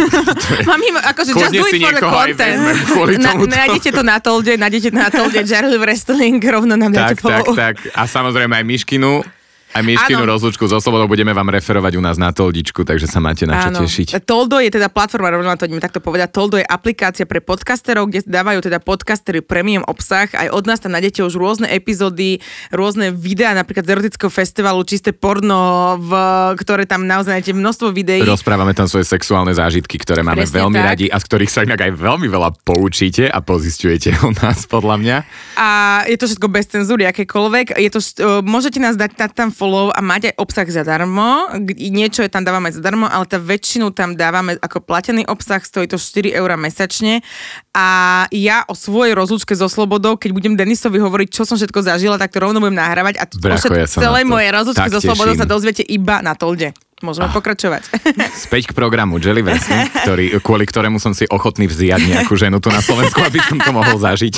Mám 0.68 0.80
mimo, 0.80 0.98
akože 1.04 1.30
just 1.36 1.52
do 1.52 1.64
it 1.68 1.76
for 1.84 1.92
the 1.92 3.20
content. 3.20 3.52
nájdete 3.52 3.90
to 3.92 4.02
na 4.02 4.16
tolde, 4.16 4.56
nájdete 4.56 4.88
to 4.90 4.96
na 4.96 5.10
tolde, 5.12 5.38
Jelly 5.44 5.76
Wrestling, 5.76 6.40
rovno 6.40 6.74
nám 6.74 6.96
Tak, 6.96 6.96
dáte 6.96 7.14
tak, 7.14 7.22
follow. 7.22 7.52
tak. 7.52 7.76
A 7.92 8.08
samozrejme 8.08 8.56
aj 8.56 8.64
Miškinu. 8.64 9.20
Aj 9.74 9.82
Miškinu 9.82 10.22
Áno. 10.22 10.38
rozlučku 10.38 10.70
so 10.70 10.78
Slobodou 10.78 11.10
budeme 11.10 11.34
vám 11.34 11.50
referovať 11.50 11.98
u 11.98 12.02
nás 12.02 12.14
na 12.14 12.30
Toldičku, 12.30 12.86
takže 12.86 13.10
sa 13.10 13.18
máte 13.18 13.42
na 13.42 13.58
čo 13.58 13.82
tešiť. 13.82 14.22
Toldo 14.22 14.62
je 14.62 14.70
teda 14.70 14.86
platforma, 14.86 15.34
rovno 15.34 15.50
to 15.58 15.66
ideme 15.66 15.82
takto 15.82 15.98
povedať. 15.98 16.30
Toldo 16.30 16.62
je 16.62 16.66
aplikácia 16.66 17.26
pre 17.26 17.42
podcasterov, 17.42 18.06
kde 18.06 18.22
dávajú 18.22 18.62
teda 18.62 18.78
podcastery 18.78 19.42
premium 19.42 19.82
obsah. 19.90 20.30
Aj 20.30 20.46
od 20.46 20.62
nás 20.70 20.78
tam 20.78 20.94
nájdete 20.94 21.26
už 21.26 21.34
rôzne 21.34 21.66
epizódy, 21.66 22.38
rôzne 22.70 23.10
videá, 23.10 23.50
napríklad 23.50 23.82
z 23.82 23.90
erotického 23.98 24.30
festivalu, 24.30 24.86
čisté 24.86 25.10
porno, 25.10 25.98
v, 25.98 26.10
ktoré 26.54 26.86
tam 26.86 27.10
naozaj 27.10 27.34
nájdete 27.34 27.58
množstvo 27.58 27.90
videí. 27.90 28.22
Rozprávame 28.22 28.78
tam 28.78 28.86
svoje 28.86 29.10
sexuálne 29.10 29.50
zážitky, 29.58 29.98
ktoré 29.98 30.22
máme 30.22 30.46
Presne 30.46 30.62
veľmi 30.62 30.78
tak. 30.78 30.86
radi 30.86 31.06
a 31.10 31.18
z 31.18 31.24
ktorých 31.26 31.50
sa 31.50 31.66
inak 31.66 31.82
aj 31.82 31.92
veľmi 31.98 32.30
veľa 32.30 32.62
poučíte 32.62 33.26
a 33.26 33.42
pozistujete 33.42 34.14
o 34.22 34.30
nás, 34.38 34.70
podľa 34.70 35.02
mňa. 35.02 35.16
A 35.58 35.68
je 36.06 36.14
to 36.14 36.30
všetko 36.30 36.46
bez 36.46 36.70
cenzúry, 36.70 37.10
akékoľvek. 37.10 37.74
Je 37.74 37.90
to, 37.90 37.98
uh, 37.98 38.38
môžete 38.38 38.78
nás 38.78 38.94
dať 38.94 39.18
na 39.18 39.26
tam 39.26 39.48
follow 39.64 39.88
a 39.88 40.00
mať 40.04 40.28
aj 40.28 40.34
obsah 40.36 40.68
zadarmo. 40.68 41.48
Niečo 41.72 42.20
je 42.20 42.28
tam 42.28 42.44
dávame 42.44 42.68
zadarmo, 42.68 43.08
ale 43.08 43.24
tá 43.24 43.40
väčšinu 43.40 43.96
tam 43.96 44.12
dávame 44.12 44.60
ako 44.60 44.84
platený 44.84 45.24
obsah, 45.24 45.64
stojí 45.64 45.88
to 45.88 45.96
4 45.96 46.36
eur 46.36 46.52
mesačne. 46.60 47.24
A 47.72 47.88
ja 48.28 48.68
o 48.68 48.76
svojej 48.76 49.16
rozlúčke 49.16 49.56
so 49.56 49.72
Slobodou, 49.72 50.20
keď 50.20 50.36
budem 50.36 50.52
Denisovi 50.52 51.00
hovoriť, 51.00 51.28
čo 51.32 51.48
som 51.48 51.56
všetko 51.56 51.80
zažila, 51.80 52.20
tak 52.20 52.36
to 52.36 52.44
rovno 52.44 52.60
budem 52.60 52.76
nahrávať 52.76 53.16
a 53.16 53.24
t- 53.24 53.40
ja 53.40 53.56
mojej 54.28 54.52
rozlúčke 54.52 54.84
tak 54.84 54.92
so 54.92 55.00
Slobodou 55.00 55.32
sa 55.32 55.48
dozviete 55.48 55.80
iba 55.80 56.20
na 56.20 56.36
Tolde. 56.36 56.76
Môžeme 57.04 57.28
pokračovať. 57.30 57.86
Späť 58.48 58.72
k 58.72 58.72
programu 58.72 59.20
Jelly 59.20 59.44
Wrestling, 59.44 59.92
ktorý, 59.92 60.40
kvôli 60.40 60.64
ktorému 60.64 60.96
som 60.96 61.12
si 61.12 61.28
ochotný 61.28 61.68
vziať 61.68 62.00
nejakú 62.08 62.34
ženu 62.34 62.58
tu 62.58 62.72
na 62.72 62.80
Slovensku, 62.80 63.20
aby 63.20 63.38
som 63.44 63.60
to 63.60 63.70
mohol 63.70 63.94
zažiť. 64.00 64.34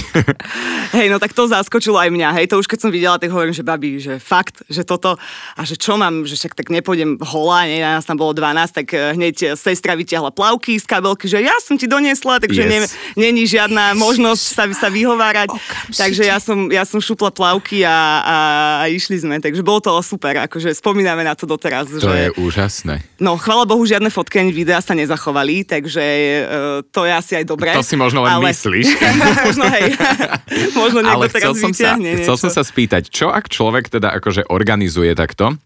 Hej, 0.98 1.08
no 1.08 1.16
tak 1.22 1.32
to 1.32 1.48
zaskočilo 1.48 1.96
aj 1.96 2.10
mňa. 2.12 2.28
Hej, 2.42 2.52
to 2.52 2.60
už 2.60 2.66
keď 2.66 2.78
som 2.82 2.90
videla, 2.90 3.16
tak 3.16 3.30
hovorím, 3.32 3.54
že 3.54 3.64
babi, 3.64 4.02
že 4.02 4.18
fakt, 4.20 4.66
že 4.68 4.82
toto, 4.82 5.16
a 5.56 5.60
že 5.64 5.78
čo 5.80 5.96
mám, 5.96 6.28
že 6.28 6.36
však 6.36 6.58
tak 6.58 6.68
nepôjdem 6.68 7.16
holá, 7.22 7.64
nie, 7.64 7.80
nás 7.80 8.04
tam 8.04 8.18
bolo 8.18 8.36
12, 8.36 8.82
tak 8.82 8.86
eh, 8.92 9.14
hneď 9.16 9.56
sestra 9.56 9.96
vyťahla 9.96 10.34
plavky 10.34 10.76
z 10.76 10.84
kabelky, 10.84 11.30
že 11.30 11.40
ja 11.40 11.56
som 11.62 11.78
ti 11.78 11.88
doniesla, 11.88 12.42
takže 12.42 12.66
Yes. 12.66 12.90
yes. 12.90 13.14
není 13.14 13.46
žiadna 13.46 13.94
možnosť 13.94 14.42
sa, 14.42 14.64
sa 14.74 14.88
vyhovárať. 14.90 15.54
Okamžite. 15.54 16.00
Takže 16.02 16.22
ja 16.26 16.38
som, 16.42 16.58
ja 16.68 16.82
som 16.82 16.98
šupla 16.98 17.30
plavky 17.30 17.86
a, 17.86 17.92
a, 17.92 18.36
a 18.82 18.84
išli 18.90 19.22
sme, 19.22 19.38
takže 19.38 19.62
bolo 19.62 19.78
to 19.78 19.92
super, 20.02 20.34
akože 20.50 20.74
spomíname 20.74 21.22
na 21.22 21.38
to 21.38 21.46
doteraz. 21.46 21.88
To 21.92 22.02
že, 22.02 22.28
je 22.28 22.30
úžasné. 22.36 22.55
Úžasné. 22.56 23.04
No, 23.20 23.36
chvála 23.36 23.68
Bohu, 23.68 23.84
žiadne 23.84 24.08
fotky 24.08 24.40
ani 24.40 24.48
videa 24.56 24.80
sa 24.80 24.96
nezachovali, 24.96 25.68
takže 25.68 26.00
uh, 26.00 26.80
to 26.88 27.04
je 27.04 27.12
asi 27.12 27.32
aj 27.36 27.44
dobré. 27.44 27.76
To 27.76 27.84
si 27.84 28.00
možno 28.00 28.24
len 28.24 28.40
ale... 28.40 28.48
myslíš. 28.48 28.96
možno, 29.52 29.64
hej. 29.68 29.92
možno 30.80 30.98
niekto 31.04 31.20
ale 31.20 31.26
teraz 31.28 31.52
som 31.60 31.72
sa, 31.76 32.00
chcel 32.00 32.36
som 32.40 32.50
sa 32.50 32.62
spýtať, 32.64 33.12
čo 33.12 33.28
ak 33.28 33.52
človek 33.52 33.92
teda 33.92 34.16
akože 34.16 34.48
organizuje 34.48 35.12
takto, 35.12 35.60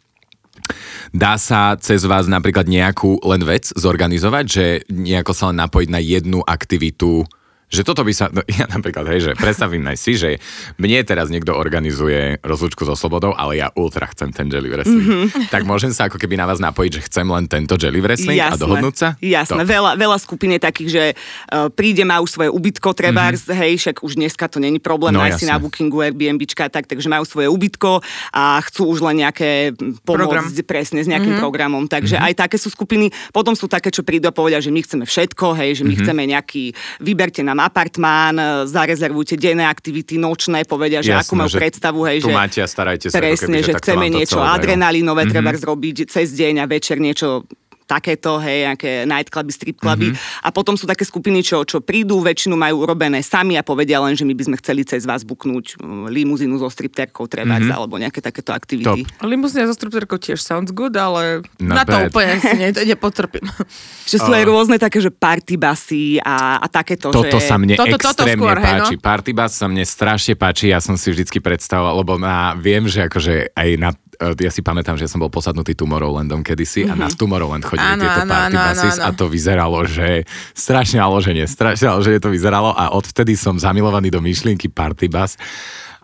Dá 1.11 1.35
sa 1.43 1.75
cez 1.75 2.07
vás 2.07 2.31
napríklad 2.31 2.71
nejakú 2.71 3.19
len 3.27 3.43
vec 3.43 3.75
zorganizovať, 3.75 4.45
že 4.47 4.67
nejako 4.87 5.33
sa 5.35 5.51
len 5.51 5.59
napojiť 5.59 5.89
na 5.91 5.99
jednu 5.99 6.39
aktivitu 6.47 7.27
že 7.71 7.87
toto 7.87 8.03
by 8.03 8.11
sa, 8.11 8.27
no, 8.35 8.43
ja 8.51 8.67
napríklad, 8.67 9.07
hej, 9.15 9.31
že 9.31 9.33
predstavím 9.39 9.87
aj 9.87 9.97
si, 9.97 10.19
že 10.19 10.43
mne 10.75 11.07
teraz 11.07 11.31
niekto 11.31 11.55
organizuje 11.55 12.43
rozlúčku 12.43 12.83
so 12.83 12.99
slobodou, 12.99 13.31
ale 13.31 13.63
ja 13.63 13.71
ultra 13.79 14.11
chcem 14.11 14.35
ten 14.35 14.51
jelly 14.51 14.67
wrestling. 14.67 15.07
Mm-hmm. 15.07 15.55
Tak 15.55 15.63
môžem 15.63 15.95
sa 15.95 16.11
ako 16.11 16.19
keby 16.19 16.35
na 16.35 16.51
vás 16.51 16.59
napojiť, 16.59 16.91
že 16.99 17.03
chcem 17.07 17.27
len 17.31 17.47
tento 17.47 17.79
jelly 17.79 18.03
wrestling 18.03 18.43
Jasné. 18.43 18.59
a 18.59 18.61
dohodnúť 18.61 18.95
sa? 18.99 19.09
Jasné, 19.23 19.63
veľa, 19.63 19.95
veľa 19.95 20.19
skupín 20.19 20.51
je 20.59 20.61
takých, 20.61 20.91
že 20.91 21.05
uh, 21.15 21.71
príde, 21.71 22.03
má 22.03 22.19
už 22.19 22.35
svoje 22.35 22.51
ubytko, 22.51 22.91
treba, 22.91 23.31
mm-hmm. 23.31 23.55
hej, 23.55 23.73
však 23.79 23.97
už 24.03 24.19
dneska 24.19 24.51
to 24.51 24.59
není 24.59 24.83
problém, 24.83 25.15
no, 25.15 25.23
nájsť 25.23 25.39
si 25.39 25.47
na 25.47 25.63
bookingu 25.63 26.03
Airbnbčka, 26.03 26.67
tak, 26.75 26.91
takže 26.91 27.07
majú 27.07 27.23
svoje 27.23 27.47
ubytko 27.47 28.03
a 28.35 28.59
chcú 28.67 28.91
už 28.91 29.07
len 29.07 29.23
nejaké 29.23 29.79
pomôcť 30.03 30.59
Program. 30.59 30.67
presne 30.67 31.07
s 31.07 31.09
nejakým 31.09 31.39
mm-hmm. 31.39 31.45
programom. 31.47 31.87
Takže 31.87 32.19
mm-hmm. 32.19 32.35
aj 32.35 32.35
také 32.35 32.57
sú 32.59 32.67
skupiny. 32.67 33.15
Potom 33.31 33.55
sú 33.55 33.71
také, 33.71 33.95
čo 33.95 34.03
prídu 34.03 34.27
a 34.27 34.35
povedia, 34.35 34.59
že 34.59 34.75
my 34.75 34.83
chceme 34.83 35.05
všetko, 35.07 35.55
hej, 35.55 35.79
že 35.79 35.83
my 35.87 35.95
mm-hmm. 35.95 36.03
chceme 36.03 36.23
nejaký, 36.35 36.65
vyberte 36.99 37.47
nám 37.47 37.60
apartmán, 37.67 38.35
e, 38.37 38.47
zarezervujte 38.71 39.37
denné 39.37 39.69
aktivity, 39.69 40.17
nočné, 40.17 40.65
povedia, 40.65 41.05
že 41.05 41.13
Jasné, 41.13 41.23
akú 41.27 41.35
majú 41.37 41.51
predstavu, 41.53 42.01
hej, 42.09 42.19
že 42.25 42.33
máte 42.33 42.59
a 42.65 42.69
starajte 42.69 43.07
sa. 43.13 43.21
Presne, 43.21 43.61
keby, 43.61 43.67
že, 43.67 43.73
že 43.73 43.79
chceme 43.81 44.07
niečo 44.09 44.39
adrenalinové, 44.41 45.29
mm-hmm. 45.29 45.35
treba 45.37 45.51
zrobiť 45.53 45.97
cez 46.09 46.33
deň 46.33 46.63
a 46.63 46.67
večer 46.67 46.97
niečo 46.97 47.45
takéto, 47.91 48.39
hej, 48.39 48.71
nejaké 48.71 49.03
nightcluby, 49.03 49.51
strip 49.51 49.77
cluby. 49.83 50.15
Mm-hmm. 50.15 50.47
A 50.47 50.49
potom 50.55 50.79
sú 50.79 50.87
také 50.87 51.03
skupiny, 51.03 51.43
čo, 51.43 51.67
čo 51.67 51.83
prídu, 51.83 52.23
väčšinu 52.23 52.55
majú 52.55 52.87
urobené 52.87 53.19
sami 53.27 53.59
a 53.59 53.67
povedia 53.67 53.99
len, 53.99 54.15
že 54.15 54.23
my 54.23 54.39
by 54.39 54.43
sme 54.47 54.57
chceli 54.63 54.87
cez 54.87 55.03
vás 55.03 55.27
buknúť 55.27 55.83
mm, 55.83 56.07
limuzínu 56.07 56.55
so 56.63 56.71
stripterkou, 56.71 57.27
treba 57.27 57.59
mm-hmm. 57.59 57.75
alebo 57.75 57.99
nejaké 57.99 58.23
takéto 58.23 58.55
aktivity. 58.55 59.03
Limuzína 59.19 59.67
so 59.67 59.75
stripterkou 59.75 60.23
tiež 60.23 60.39
sounds 60.39 60.71
good, 60.71 60.95
ale 60.95 61.43
Not 61.59 61.75
na 61.75 61.85
to 61.85 61.97
bad. 61.99 62.07
úplne 62.15 62.35
si 62.39 62.55
ne, 62.55 62.71
nepotrpím. 62.71 63.43
že 64.11 64.17
sú 64.23 64.31
uh. 64.31 64.39
aj 64.39 64.45
rôzne 64.47 64.77
také, 64.79 65.03
že 65.03 65.11
party 65.11 65.59
basy 65.59 66.23
a, 66.23 66.63
a 66.63 66.67
takéto. 66.71 67.11
Toto 67.11 67.43
že... 67.43 67.51
sa 67.51 67.59
mne 67.59 67.75
toto, 67.75 67.91
extrémne 67.91 68.15
toto 68.15 68.23
skôr, 68.39 68.57
páči. 68.63 68.95
Hej, 68.95 68.99
no? 69.01 69.03
Party 69.03 69.31
bus 69.35 69.53
sa 69.57 69.67
mne 69.67 69.83
strašne 69.83 70.35
páči, 70.39 70.71
ja 70.71 70.79
som 70.79 70.95
si 70.95 71.11
vždycky 71.11 71.43
predstavoval, 71.43 71.95
lebo 72.07 72.13
na, 72.21 72.55
viem, 72.55 72.87
že 72.87 73.11
akože 73.11 73.57
aj 73.57 73.69
na 73.81 73.91
ja 74.21 74.53
si 74.53 74.61
pamätám, 74.61 75.01
že 75.01 75.09
som 75.09 75.25
bol 75.25 75.33
posadnutý 75.33 75.73
Tomorrowlandom 75.73 76.45
kedysi 76.45 76.85
mm-hmm. 76.85 76.93
a 76.93 77.03
na 77.07 77.09
mhm. 77.09 77.17
Tomorrowland 77.17 77.65
chodili 77.65 77.89
áno, 77.97 78.03
tieto 78.05 78.23
party 78.29 78.57
buses 78.57 78.97
áno, 78.97 79.03
áno. 79.03 79.07
a 79.09 79.17
to 79.17 79.25
vyzeralo, 79.33 79.79
že 79.89 80.09
strašne 80.53 80.99
naloženie, 81.01 81.45
strašne 81.49 81.89
naloženie 81.89 82.21
to 82.21 82.29
vyzeralo 82.29 82.77
a 82.77 82.93
odvtedy 82.93 83.33
som 83.35 83.57
zamilovaný 83.57 84.13
do 84.13 84.21
myšlienky 84.21 84.69
party 84.69 85.09
bus 85.09 85.41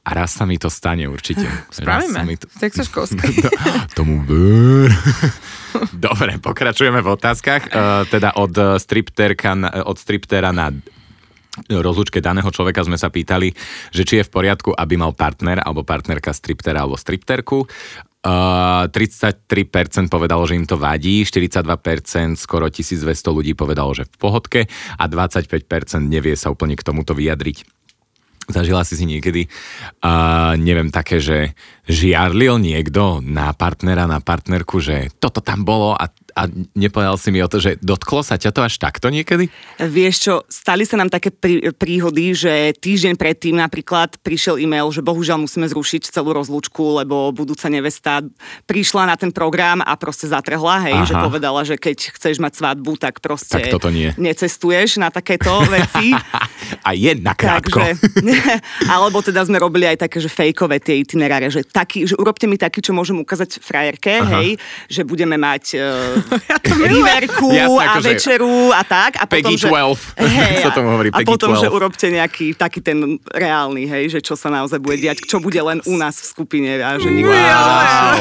a 0.06 0.08
raz 0.14 0.38
sa 0.38 0.46
mi 0.46 0.54
to 0.54 0.70
stane 0.70 1.04
určite. 1.10 1.44
Spravíme. 1.76 2.22
To... 2.38 2.46
to, 2.46 3.10
tomu. 3.98 4.22
Dobre, 6.08 6.38
pokračujeme 6.40 7.02
v 7.02 7.08
otázkach. 7.10 7.68
Uh, 7.68 8.06
teda 8.08 8.38
od, 8.38 8.80
stripterka, 8.80 9.52
od 9.84 9.96
striptera 9.98 10.54
na 10.54 10.72
rozlučke 11.70 12.20
daného 12.20 12.48
človeka 12.52 12.84
sme 12.84 13.00
sa 13.00 13.08
pýtali, 13.08 13.52
že 13.90 14.02
či 14.04 14.20
je 14.20 14.26
v 14.26 14.32
poriadku, 14.32 14.70
aby 14.76 14.94
mal 15.00 15.16
partner 15.16 15.64
alebo 15.64 15.82
partnerka 15.86 16.32
striptera 16.36 16.84
alebo 16.84 17.00
stripterku. 17.00 17.64
Uh, 18.26 18.90
33% 18.90 20.10
povedalo, 20.10 20.42
že 20.50 20.58
im 20.58 20.66
to 20.66 20.74
vadí, 20.74 21.22
42% 21.22 21.62
skoro 22.34 22.66
1200 22.66 23.06
ľudí 23.30 23.54
povedalo, 23.54 23.94
že 23.94 24.02
v 24.02 24.16
pohodke 24.18 24.60
a 24.98 25.04
25% 25.06 25.54
nevie 26.02 26.34
sa 26.34 26.50
úplne 26.50 26.74
k 26.74 26.82
tomuto 26.82 27.14
vyjadriť. 27.14 27.62
Zažila 28.46 28.82
si 28.86 28.98
si 28.98 29.06
niekedy, 29.06 29.46
uh, 30.02 30.58
neviem, 30.58 30.90
také, 30.90 31.22
že 31.22 31.54
žiarlil 31.86 32.62
niekto 32.62 33.22
na 33.22 33.54
partnera, 33.54 34.10
na 34.10 34.18
partnerku, 34.18 34.78
že 34.82 35.10
toto 35.22 35.38
tam 35.38 35.62
bolo 35.62 35.94
a 35.94 36.10
a 36.36 36.52
nepovedal 36.76 37.16
si 37.16 37.32
mi 37.32 37.40
o 37.40 37.48
to, 37.48 37.56
že 37.56 37.80
dotklo 37.80 38.20
sa 38.20 38.36
ťa 38.36 38.52
to 38.52 38.60
až 38.60 38.76
takto 38.76 39.08
niekedy? 39.08 39.48
Vieš 39.80 40.14
čo, 40.20 40.34
stali 40.52 40.84
sa 40.84 41.00
nám 41.00 41.08
také 41.08 41.32
prí, 41.32 41.72
príhody, 41.72 42.36
že 42.36 42.76
týždeň 42.76 43.16
predtým 43.16 43.56
napríklad 43.56 44.20
prišiel 44.20 44.60
e-mail, 44.60 44.92
že 44.92 45.00
bohužiaľ 45.00 45.48
musíme 45.48 45.64
zrušiť 45.64 46.12
celú 46.12 46.36
rozlúčku, 46.36 47.00
lebo 47.00 47.32
budúca 47.32 47.72
nevesta 47.72 48.20
prišla 48.68 49.08
na 49.08 49.16
ten 49.16 49.32
program 49.32 49.80
a 49.80 49.96
proste 49.96 50.28
zatrhla, 50.28 50.84
hej, 50.84 50.96
Aha. 51.00 51.08
že 51.08 51.14
povedala, 51.16 51.64
že 51.64 51.80
keď 51.80 52.12
chceš 52.12 52.36
mať 52.36 52.52
svadbu, 52.60 53.00
tak 53.00 53.24
proste 53.24 53.56
tak 53.56 53.72
toto 53.72 53.88
nie. 53.88 54.12
necestuješ 54.20 55.00
na 55.00 55.08
takéto 55.08 55.64
veci. 55.72 56.12
a 56.84 56.92
je 56.92 57.16
nakrátko. 57.16 57.80
Takže, 57.80 57.96
alebo 58.92 59.24
teda 59.24 59.40
sme 59.48 59.56
robili 59.56 59.88
aj 59.88 60.04
také, 60.04 60.20
že 60.20 60.28
fejkové 60.28 60.84
tie 60.84 61.00
itineráre, 61.00 61.48
že, 61.48 61.64
taký, 61.64 62.04
že 62.04 62.12
urobte 62.20 62.44
mi 62.44 62.60
taký, 62.60 62.84
čo 62.84 62.92
môžem 62.92 63.16
ukázať 63.16 63.64
frajerke, 63.64 64.20
Aha. 64.20 64.44
hej, 64.44 64.60
že 64.92 65.00
budeme 65.00 65.40
mať 65.40 65.64
uh, 65.80 66.25
ja 66.50 66.56
to 66.58 66.72
Riverku 66.74 67.48
Jasne, 67.54 67.78
a 67.78 67.84
akože 67.94 68.08
večeru 68.12 68.56
a 68.74 68.82
tak. 68.82 69.18
A 69.20 69.24
Peggy 69.24 69.56
potom, 69.56 69.94
12, 69.94 70.26
že, 70.26 70.44
sa 70.66 70.70
tomu 70.74 70.88
hovorí, 70.92 71.08
A 71.14 71.18
potom, 71.22 71.50
12. 71.54 71.62
že 71.62 71.68
urobte 71.70 72.06
nejaký 72.10 72.46
taký 72.58 72.80
ten 72.82 73.18
reálny, 73.30 73.86
hej, 73.86 74.18
že 74.18 74.20
čo 74.22 74.34
sa 74.34 74.50
naozaj 74.50 74.78
bude 74.82 74.98
diať, 74.98 75.24
čo 75.24 75.38
bude 75.38 75.58
len 75.58 75.78
u 75.86 75.94
nás 75.94 76.18
v 76.18 76.26
skupine 76.26 76.70
a 76.82 76.98
že 76.98 77.08
nikto 77.10 77.32
wow. 77.32 78.18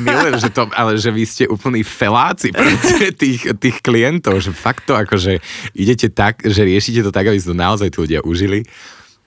Milujem, 0.00 0.36
že 0.40 0.48
to, 0.52 0.62
ale 0.72 1.00
že 1.00 1.10
vy 1.10 1.22
ste 1.24 1.44
úplní 1.48 1.82
feláci 1.86 2.52
tých, 3.22 3.56
tých 3.56 3.76
klientov, 3.80 4.38
že 4.42 4.52
fakt 4.52 4.84
to 4.88 4.94
akože 4.94 5.40
idete 5.72 6.12
tak, 6.12 6.44
že 6.44 6.66
riešite 6.66 7.06
to 7.06 7.12
tak, 7.14 7.28
aby 7.28 7.38
si 7.38 7.46
to 7.48 7.56
naozaj 7.56 7.88
tí 7.88 7.98
ľudia 7.98 8.20
užili. 8.22 8.66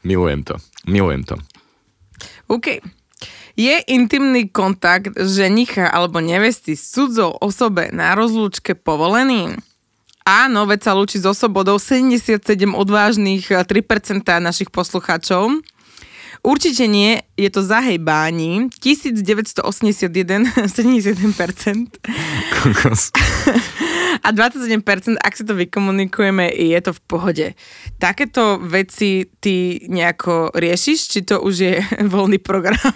Milujem 0.03 0.45
to, 0.45 0.55
milujem 0.87 1.23
to. 1.27 1.35
OK. 2.49 2.98
Je 3.59 3.75
intimný 3.91 4.47
kontakt 4.47 5.19
ženicha 5.19 5.91
alebo 5.91 6.23
nevesty 6.23 6.79
s 6.79 6.95
cudzou 6.95 7.35
osobe 7.43 7.91
na 7.91 8.15
rozlúčke 8.15 8.71
povolený? 8.71 9.59
Áno, 10.23 10.63
veď 10.63 10.87
sa 10.87 10.95
lúči 10.95 11.19
s 11.19 11.27
osobodou 11.27 11.75
77 11.75 12.39
odvážnych 12.71 13.51
3% 13.51 14.23
našich 14.39 14.71
poslucháčov. 14.71 15.59
Určite 16.39 16.87
nie, 16.87 17.19
je 17.35 17.51
to 17.51 17.59
zahejbání. 17.59 18.71
1981, 18.79 20.55
71%. 20.55 21.99
A 24.23 24.29
27%, 24.31 25.15
ak 25.19 25.33
si 25.35 25.43
to 25.47 25.55
vykomunikujeme, 25.55 26.51
je 26.51 26.79
to 26.81 26.91
v 26.93 27.01
pohode. 27.07 27.45
Takéto 27.97 28.59
veci 28.59 29.25
ty 29.39 29.79
nejako 29.87 30.51
riešiš, 30.55 30.99
či 31.09 31.19
to 31.23 31.39
už 31.41 31.55
je 31.55 31.75
voľný 32.13 32.39
program? 32.39 32.77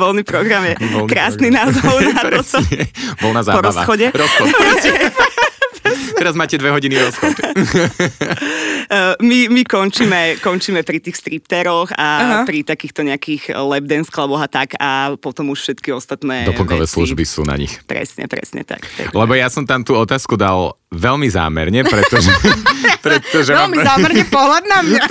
voľný 0.00 0.22
program 0.22 0.62
je 0.64 0.74
voľný 0.78 1.10
krásny 1.10 1.48
program. 1.50 1.66
názov 1.70 1.94
na 2.02 2.14
toto. 2.22 2.58
Voľná 3.22 3.42
zábava. 3.42 3.62
Po 3.62 3.68
rozchode. 3.70 4.06
Rozchod. 4.14 4.46
Teraz 6.18 6.34
máte 6.38 6.56
dve 6.56 6.72
hodiny 6.72 6.96
rozchod. 6.96 7.34
Eh, 8.90 9.14
my, 9.24 9.48
my 9.48 9.62
končíme, 9.64 10.40
končíme 10.44 10.84
pri 10.84 11.00
tých 11.00 11.16
stripteroch 11.16 11.94
a 11.96 12.08
Aha. 12.20 12.38
pri 12.44 12.66
takýchto 12.66 13.06
nejakých 13.06 13.56
lap 13.56 13.88
dance 13.88 14.12
kluboch 14.12 14.44
a 14.44 14.48
tak 14.50 14.76
a 14.76 15.16
potom 15.16 15.52
už 15.52 15.64
všetky 15.64 15.94
ostatné 15.94 16.44
Doplnkové 16.48 16.84
služby 16.84 17.24
sú 17.24 17.46
na 17.48 17.56
nich. 17.56 17.80
Presne, 17.88 18.28
presne 18.28 18.66
tak. 18.66 18.84
Lebo 19.12 19.32
ja 19.32 19.48
som 19.48 19.64
tam 19.64 19.80
tú 19.86 19.96
otázku 19.96 20.36
dal 20.36 20.76
veľmi 20.92 21.28
zámerne, 21.32 21.82
pretože... 21.84 22.30
pretože 23.06 23.52
veľmi 23.52 23.80
mám... 23.80 23.86
zámerne 23.88 24.24
pohľad 24.36 24.64
na 24.68 24.78
mňa. 24.84 25.02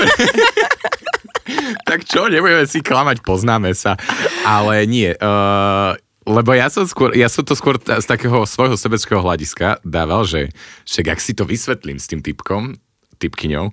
tak 1.89 1.99
čo, 2.07 2.29
nebudeme 2.29 2.65
si 2.69 2.79
klamať, 2.79 3.25
poznáme 3.25 3.73
sa. 3.75 3.97
Ale 4.47 4.85
nie, 4.87 5.11
uh, 5.17 5.97
lebo 6.23 6.55
ja 6.55 6.71
som, 6.71 6.87
skôr, 6.87 7.11
ja 7.11 7.27
som 7.27 7.43
to 7.43 7.51
skôr 7.51 7.75
z 7.79 8.07
takého 8.07 8.47
svojho 8.47 8.79
sebeckého 8.79 9.19
hľadiska 9.19 9.83
dával, 9.83 10.23
že 10.23 10.55
však 10.87 11.05
ak 11.11 11.19
si 11.19 11.35
to 11.35 11.43
vysvetlím 11.43 11.99
s 11.99 12.07
tým 12.07 12.23
typkom, 12.23 12.79
typkyňou. 13.29 13.65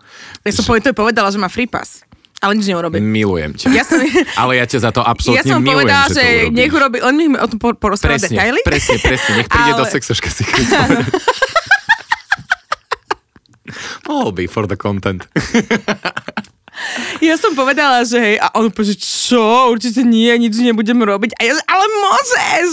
Ja 0.46 0.52
som 0.54 0.64
že... 0.64 0.92
povedala, 0.94 1.28
že 1.30 1.38
má 1.40 1.50
free 1.50 1.66
pass. 1.66 2.06
Ale 2.40 2.56
nič 2.56 2.72
neurobí. 2.72 3.04
Milujem 3.04 3.52
ťa. 3.52 3.68
Ja 3.68 3.84
som... 3.84 4.00
Ale 4.40 4.56
ja 4.56 4.64
ťa 4.64 4.78
za 4.88 4.90
to 4.96 5.04
absolútne 5.04 5.44
ja 5.44 5.44
som 5.44 5.60
milujem, 5.60 5.84
povedala, 5.84 6.06
že, 6.08 6.24
že 6.24 6.56
nech 6.56 6.72
urobí, 6.72 6.96
len 7.04 7.14
mi 7.20 7.26
o 7.36 7.46
tom 7.52 7.58
porozprávať 7.76 8.32
detaily. 8.32 8.60
Presne, 8.64 8.96
presne, 8.96 9.30
nech 9.44 9.48
príde 9.52 9.72
Ale... 9.76 9.78
do 9.78 9.84
sexoška 9.84 10.28
si 10.32 10.42
Mohol 14.08 14.30
by 14.40 14.44
for 14.48 14.64
the 14.64 14.78
content. 14.80 15.28
Ja 17.20 17.36
som 17.36 17.52
povedala, 17.52 18.02
že 18.02 18.16
hej, 18.16 18.36
a 18.40 18.50
on 18.56 18.72
povedal, 18.72 18.96
že 18.96 18.98
čo, 19.04 19.68
určite 19.70 20.00
nie, 20.02 20.32
nič 20.40 20.56
nebudem 20.56 20.96
robiť. 21.00 21.36
A 21.36 21.40
ja, 21.44 21.52
že, 21.56 21.62
ale 21.68 21.84
môžeš. 21.86 22.68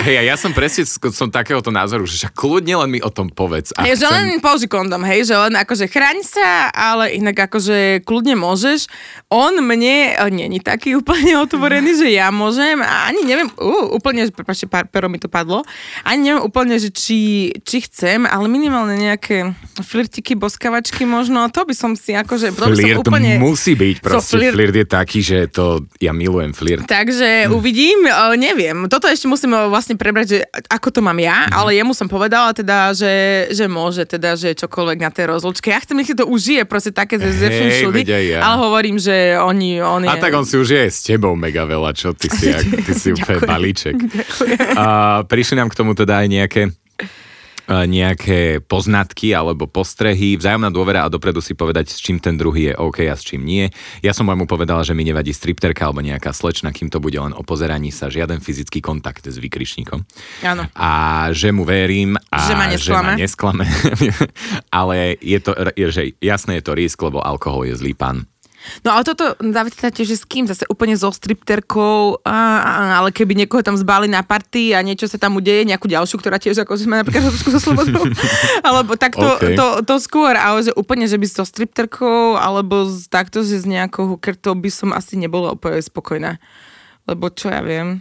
Hej, 0.00 0.16
a 0.16 0.22
ja 0.24 0.34
som 0.40 0.50
presne 0.56 0.88
som 0.88 1.28
takéhoto 1.28 1.68
názoru, 1.68 2.08
že 2.08 2.24
však 2.24 2.32
kľudne 2.32 2.74
len 2.80 2.90
mi 2.90 3.00
o 3.04 3.10
tom 3.12 3.28
povedz. 3.28 3.76
A 3.76 3.84
Hej, 3.84 4.02
že 4.02 4.06
chcem- 4.08 4.16
len 4.16 4.26
použi 4.40 4.66
kondom, 4.66 5.04
hej, 5.04 5.28
že 5.28 5.34
len 5.36 5.54
akože 5.54 5.86
chraň 5.86 6.24
sa, 6.24 6.72
ale 6.72 7.14
inak 7.14 7.50
akože 7.50 8.02
kľudne 8.06 8.34
môžeš. 8.38 8.88
On 9.28 9.52
mne 9.52 10.16
e, 10.16 10.26
není 10.30 10.58
taký 10.58 10.96
úplne 11.00 11.36
otvorený, 11.40 12.00
že 12.00 12.08
ja 12.10 12.32
môžem 12.32 12.80
a 12.80 13.10
ani 13.10 13.22
neviem, 13.26 13.48
uh, 13.60 13.92
úplne, 13.92 14.24
že 14.24 14.32
prepáčte, 14.32 14.66
pero 14.70 15.12
mi 15.12 15.20
to 15.20 15.28
padlo, 15.28 15.62
ani 16.02 16.32
neviem 16.32 16.42
úplne, 16.42 16.76
že 16.80 16.88
či, 16.90 17.52
či 17.62 17.84
chcem, 17.84 18.24
ale 18.24 18.48
minimálne 18.48 18.96
nejaké 18.96 19.52
flirtiky, 19.80 20.34
boskavačky 20.34 21.04
možno, 21.04 21.46
to 21.52 21.62
by 21.66 21.74
som 21.76 21.92
si 21.94 22.16
akože, 22.16 22.52
to 22.54 22.66
by 22.72 22.76
som 22.76 23.00
úplne... 23.02 23.40
musí 23.50 23.74
byť, 23.74 23.96
So 23.96 24.06
proste 24.06 24.34
flirt- 24.36 24.54
flirt 24.54 24.74
je 24.76 24.86
taký, 24.86 25.18
že 25.20 25.38
to, 25.46 25.64
ja 25.96 26.10
milujem 26.10 26.50
flirt. 26.50 26.84
Takže 26.84 27.46
Hm. 27.46 27.52
uvidím, 27.52 27.98
o, 28.04 28.32
neviem. 28.32 28.86
Toto 28.86 29.04
ešte 29.04 29.26
musím 29.26 29.50
vlastne 29.66 29.94
prebrať, 29.94 30.26
že 30.28 30.38
ako 30.66 30.88
to 30.88 31.00
mám 31.00 31.16
ja, 31.16 31.44
Hm. 31.44 31.52
ale 31.52 31.70
jemu 31.74 31.92
som 31.92 32.06
povedala 32.06 32.50
teda, 32.50 32.92
že, 32.92 33.12
že 33.50 33.66
môže 33.66 34.04
teda, 34.04 34.34
že 34.34 34.54
čokoľvek 34.54 34.98
na 34.98 35.10
tej 35.10 35.26
rozlučke. 35.28 35.68
Ja 35.68 35.78
chcem, 35.78 35.96
nech 35.96 36.06
si 36.06 36.14
to 36.14 36.24
užije, 36.24 36.62
proste 36.62 36.90
také 36.90 37.18
ze 37.18 37.26
Hej, 37.42 37.82
všudy, 37.82 38.02
ja. 38.30 38.40
ale 38.42 38.56
hovorím, 38.60 38.96
že 38.96 39.14
oni, 39.36 39.78
on 39.78 40.02
je... 40.02 40.08
A 40.08 40.16
tak 40.16 40.32
on 40.32 40.44
si 40.44 40.54
už 40.54 40.70
je 40.70 40.84
s 40.86 41.02
tebou 41.02 41.34
mega 41.34 41.62
veľa, 41.62 41.90
čo 41.92 42.14
ty 42.14 42.28
si, 42.28 42.46
jak, 42.46 42.62
ty 42.86 42.92
si 42.92 43.10
úplne 43.10 43.40
balíček. 43.40 43.96
A 44.74 44.84
prišli 45.24 45.56
nám 45.56 45.68
k 45.68 45.76
tomu 45.76 45.92
teda 45.92 46.20
aj 46.20 46.28
nejaké 46.28 46.62
nejaké 47.70 48.58
poznatky 48.60 49.30
alebo 49.30 49.70
postrehy, 49.70 50.34
vzájomná 50.34 50.74
dôvera 50.74 51.06
a 51.06 51.12
dopredu 51.12 51.38
si 51.38 51.54
povedať, 51.54 51.94
s 51.94 52.02
čím 52.02 52.18
ten 52.18 52.34
druhý 52.34 52.70
je 52.70 52.74
OK 52.74 53.06
a 53.06 53.14
s 53.14 53.22
čím 53.22 53.46
nie. 53.46 53.70
Ja 54.02 54.10
som 54.10 54.26
môjmu 54.26 54.50
povedala, 54.50 54.82
že 54.82 54.90
mi 54.92 55.06
nevadí 55.06 55.30
stripterka 55.30 55.86
alebo 55.86 56.02
nejaká 56.02 56.34
slečna, 56.34 56.74
kým 56.74 56.90
to 56.90 56.98
bude 56.98 57.14
len 57.14 57.30
o 57.30 57.46
pozeraní 57.46 57.94
sa, 57.94 58.10
žiaden 58.10 58.42
fyzický 58.42 58.82
kontakt 58.82 59.22
s 59.22 59.38
vykričníkom. 59.38 60.02
Áno. 60.42 60.66
A 60.74 60.90
že 61.30 61.54
mu 61.54 61.62
verím 61.62 62.18
a 62.34 62.38
Že 62.42 62.54
ma 62.58 62.58
že 62.58 62.58
ma 62.58 62.66
nesklame. 62.74 63.12
nesklame. 63.16 63.64
Ale 64.82 65.14
je 65.22 65.38
to, 65.38 65.52
je, 65.78 65.86
že 65.90 66.02
jasné 66.18 66.58
je 66.58 66.64
to 66.66 66.72
risk, 66.74 66.98
lebo 67.02 67.22
alkohol 67.22 67.64
je 67.70 67.78
zlý 67.78 67.94
pán. 67.94 68.26
No 68.86 68.94
ale 68.94 69.02
toto, 69.04 69.36
tiež, 69.36 70.08
že 70.08 70.16
s 70.20 70.24
kým? 70.24 70.46
Zase 70.48 70.64
úplne 70.70 70.94
so 70.96 71.10
stripterkou, 71.10 72.22
a, 72.24 72.38
a, 72.60 72.72
ale 73.02 73.10
keby 73.12 73.36
niekoho 73.36 73.60
tam 73.60 73.76
zbali 73.76 74.06
na 74.06 74.22
party 74.24 74.72
a 74.72 74.80
niečo 74.80 75.10
sa 75.10 75.18
tam 75.20 75.36
udeje, 75.36 75.66
nejakú 75.66 75.90
ďalšiu, 75.90 76.16
ktorá 76.16 76.40
tiež 76.40 76.62
ako 76.64 76.78
sme 76.78 77.00
napríklad 77.02 77.28
so 77.34 77.60
slobodou, 77.60 78.06
alebo 78.68 78.96
tak 78.96 79.14
to, 79.18 79.28
OK. 79.36 79.54
to, 79.56 79.66
to, 79.84 79.94
skôr, 80.00 80.34
ale 80.34 80.64
že 80.64 80.72
úplne, 80.74 81.04
že 81.10 81.20
by 81.20 81.26
so 81.28 81.44
stripterkou, 81.44 82.38
alebo 82.40 82.88
z, 82.88 83.06
takto, 83.10 83.44
že 83.44 83.60
s 83.60 83.66
nejakou 83.68 84.16
hookertou 84.16 84.56
by 84.56 84.70
som 84.72 84.90
asi 84.96 85.20
nebola 85.20 85.52
úplne 85.54 85.82
spokojná. 85.82 86.40
Lebo 87.08 87.28
čo 87.32 87.50
ja 87.50 87.60
viem. 87.64 88.00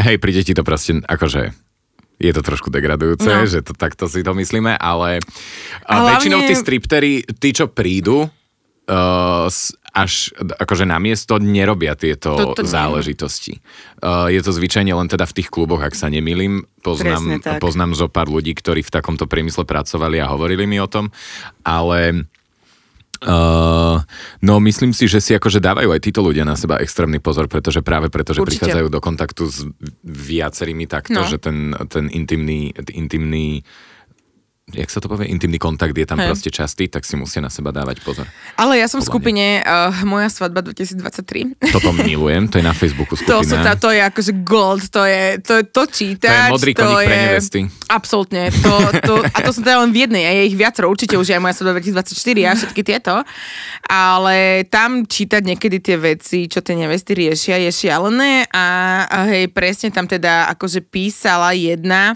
Hej, 0.00 0.20
príde 0.20 0.44
ti 0.44 0.52
to 0.52 0.64
proste, 0.64 1.00
akože 1.04 1.52
je 2.20 2.32
to 2.36 2.44
trošku 2.44 2.68
degradujúce, 2.68 3.24
No. 3.24 3.48
že 3.48 3.64
to 3.64 3.72
takto 3.72 4.04
si 4.04 4.20
to 4.20 4.36
myslíme, 4.36 4.76
ale 4.76 5.24
a 5.88 6.04
Hlavne- 6.04 6.08
väčšinou 6.20 6.40
tí 6.44 6.52
striptery, 6.52 7.12
tí, 7.40 7.56
čo 7.56 7.72
prídu, 7.72 8.28
uh, 8.90 9.46
až 9.90 10.12
akože 10.36 10.86
na 10.86 10.98
miesto 10.98 11.38
nerobia 11.38 11.94
tieto 11.94 12.34
Toto 12.34 12.62
nie. 12.62 12.70
záležitosti. 12.70 13.58
Uh, 13.98 14.26
je 14.30 14.42
to 14.42 14.50
zvyčajne 14.50 14.90
len 14.90 15.06
teda 15.06 15.26
v 15.26 15.34
tých 15.38 15.48
kluboch, 15.50 15.82
ak 15.82 15.94
sa 15.94 16.06
nemýlim. 16.06 16.66
Poznám, 16.82 17.42
poznám 17.58 17.94
zo 17.94 18.06
pár 18.06 18.26
ľudí, 18.26 18.54
ktorí 18.54 18.82
v 18.82 18.90
takomto 18.90 19.26
priemysle 19.26 19.66
pracovali 19.66 20.18
a 20.18 20.30
hovorili 20.30 20.66
mi 20.66 20.78
o 20.78 20.90
tom, 20.90 21.10
ale 21.62 22.26
Uh, 23.20 24.00
no 24.40 24.64
myslím 24.64 24.96
si, 24.96 25.04
že 25.04 25.20
si 25.20 25.36
akože 25.36 25.60
dávajú 25.60 25.92
aj 25.92 26.00
títo 26.00 26.24
ľudia 26.24 26.40
na 26.48 26.56
seba 26.56 26.80
extrémny 26.80 27.20
pozor, 27.20 27.52
pretože 27.52 27.84
práve 27.84 28.08
preto, 28.08 28.32
že 28.32 28.40
Určite. 28.40 28.64
prichádzajú 28.64 28.88
do 28.88 28.96
kontaktu 28.96 29.42
s 29.44 29.68
viacerými 30.08 30.88
takto, 30.88 31.20
No. 31.20 31.28
že 31.28 31.36
ten, 31.36 31.76
ten 31.92 32.08
intimný, 32.08 32.72
intimný 32.88 33.60
jak 34.72 34.88
sa 34.88 34.98
to 34.98 35.06
povie, 35.06 35.26
intimný 35.26 35.56
kontakt 35.56 35.92
je 35.92 36.04
tam 36.04 36.18
Hej. 36.18 36.28
proste 36.30 36.50
častý, 36.50 36.86
tak 36.86 37.02
si 37.02 37.14
musia 37.14 37.38
na 37.38 37.48
seba 37.48 37.70
dávať 37.70 38.00
pozor. 38.00 38.26
Ale 38.54 38.76
ja 38.76 38.86
som 38.86 38.98
v 38.98 39.06
skupine 39.06 39.60
uh, 39.60 39.94
Moja 40.02 40.28
svadba 40.28 40.62
2023. 40.62 41.58
Toto 41.70 41.90
milujem, 41.92 42.46
to 42.46 42.58
je 42.58 42.64
na 42.64 42.74
Facebooku 42.80 43.14
To, 43.16 43.40
sú, 43.40 43.54
skupina. 43.54 43.62
tá, 43.62 43.72
to 43.74 43.88
je 43.88 44.00
akože 44.00 44.32
gold, 44.40 44.82
to 44.88 45.02
je 45.02 45.22
to, 45.40 45.52
je 45.58 45.64
to 45.66 45.82
čítať. 45.84 46.30
To 46.30 46.34
je 46.34 46.52
modrý 46.52 46.72
pre 46.72 46.86
je- 47.06 47.22
nevesty. 47.26 47.60
Absolútne. 47.86 48.50
To, 48.62 48.72
to, 49.02 49.14
a 49.24 49.38
to 49.42 49.50
som 49.50 49.62
teda 49.62 49.82
len 49.82 49.90
v 49.90 50.06
jednej, 50.06 50.24
a 50.24 50.32
je 50.32 50.42
ich 50.46 50.56
viacero, 50.56 50.86
určite 50.86 51.14
už 51.14 51.34
aj 51.34 51.40
moja 51.40 51.54
svadba 51.54 51.82
2024 51.82 52.14
a 52.46 52.52
všetky 52.54 52.82
tieto. 52.82 53.14
Ale 53.84 54.62
tam 54.68 55.02
čítať 55.04 55.42
niekedy 55.42 55.82
tie 55.82 55.96
veci, 55.96 56.46
čo 56.46 56.62
tie 56.62 56.74
nevesty 56.74 57.12
riešia, 57.12 57.58
je 57.58 57.70
šialené 57.70 58.46
a, 58.48 58.66
a 59.06 59.18
hej, 59.26 59.50
presne 59.50 59.90
tam 59.90 60.06
teda 60.06 60.46
akože 60.50 60.82
písala 60.82 61.50
jedna 61.52 62.14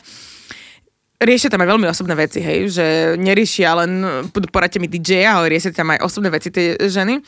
riešia 1.24 1.48
tam 1.50 1.64
aj 1.64 1.68
veľmi 1.74 1.86
osobné 1.88 2.14
veci, 2.14 2.38
hej, 2.44 2.70
že 2.70 2.84
neriešia 3.16 3.74
len 3.74 3.92
"Pod- 4.30 4.48
poradte 4.52 4.78
mi 4.78 4.86
DJ, 4.86 5.24
ale 5.24 5.50
riešia 5.50 5.72
tam 5.72 5.90
aj 5.90 6.04
osobné 6.04 6.28
veci 6.30 6.52
tie 6.52 6.76
ženy. 6.78 7.18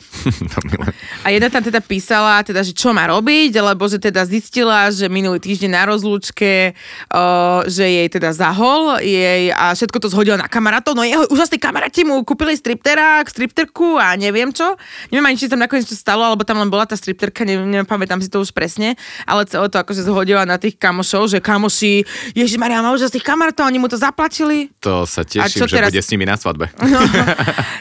A 1.25 1.33
jedna 1.33 1.49
tam 1.49 1.65
teda 1.65 1.81
písala, 1.81 2.39
teda, 2.45 2.61
že 2.63 2.71
čo 2.71 2.93
má 2.93 3.09
robiť, 3.09 3.51
lebo 3.57 3.89
že 3.89 3.97
teda 3.97 4.23
zistila, 4.23 4.87
že 4.93 5.09
minulý 5.11 5.41
týždeň 5.41 5.71
na 5.73 5.83
rozlúčke, 5.89 6.77
o, 7.11 7.23
že 7.67 7.83
jej 7.83 8.07
teda 8.07 8.31
zahol 8.31 9.01
jej 9.01 9.51
a 9.51 9.73
všetko 9.73 9.97
to 9.99 10.07
zhodila 10.13 10.37
na 10.37 10.47
kamarátov. 10.47 10.93
No 10.93 11.03
jeho 11.03 11.25
úžasní 11.33 11.57
kamaráti 11.57 12.05
mu 12.05 12.21
kúpili 12.21 12.53
striptera, 12.55 13.25
stripterku 13.25 13.97
a 13.97 14.13
neviem 14.15 14.53
čo. 14.53 14.77
Neviem 15.09 15.25
ani, 15.33 15.37
či 15.39 15.49
tam 15.49 15.59
nakoniec 15.59 15.89
čo 15.89 15.97
stalo, 15.97 16.23
alebo 16.23 16.45
tam 16.45 16.61
len 16.61 16.69
bola 16.69 16.85
tá 16.85 16.93
stripterka, 16.93 17.43
neviem, 17.43 17.67
neviem, 17.67 17.87
pamätám 17.87 18.21
si 18.21 18.29
to 18.29 18.43
už 18.43 18.53
presne, 18.53 18.93
ale 19.25 19.47
celé 19.49 19.67
to 19.71 19.79
akože 19.81 20.05
zhodila 20.05 20.43
na 20.45 20.59
tých 20.61 20.77
kamošov, 20.77 21.31
že 21.31 21.39
kamoši, 21.41 22.05
Ježiš 22.37 22.59
Maria, 22.59 22.83
má 22.83 22.93
úžasných 22.93 23.25
kamarátov, 23.25 23.67
oni 23.67 23.79
mu 23.81 23.86
to 23.87 23.97
zaplatili. 23.97 24.69
To 24.79 25.03
sa 25.03 25.23
A 25.23 25.47
teším, 25.47 25.65
že 25.65 25.75
teraz? 25.75 25.89
bude 25.89 26.03
s 26.03 26.09
nimi 26.11 26.23
na 26.23 26.35
svadbe. 26.35 26.69
No, 26.87 27.03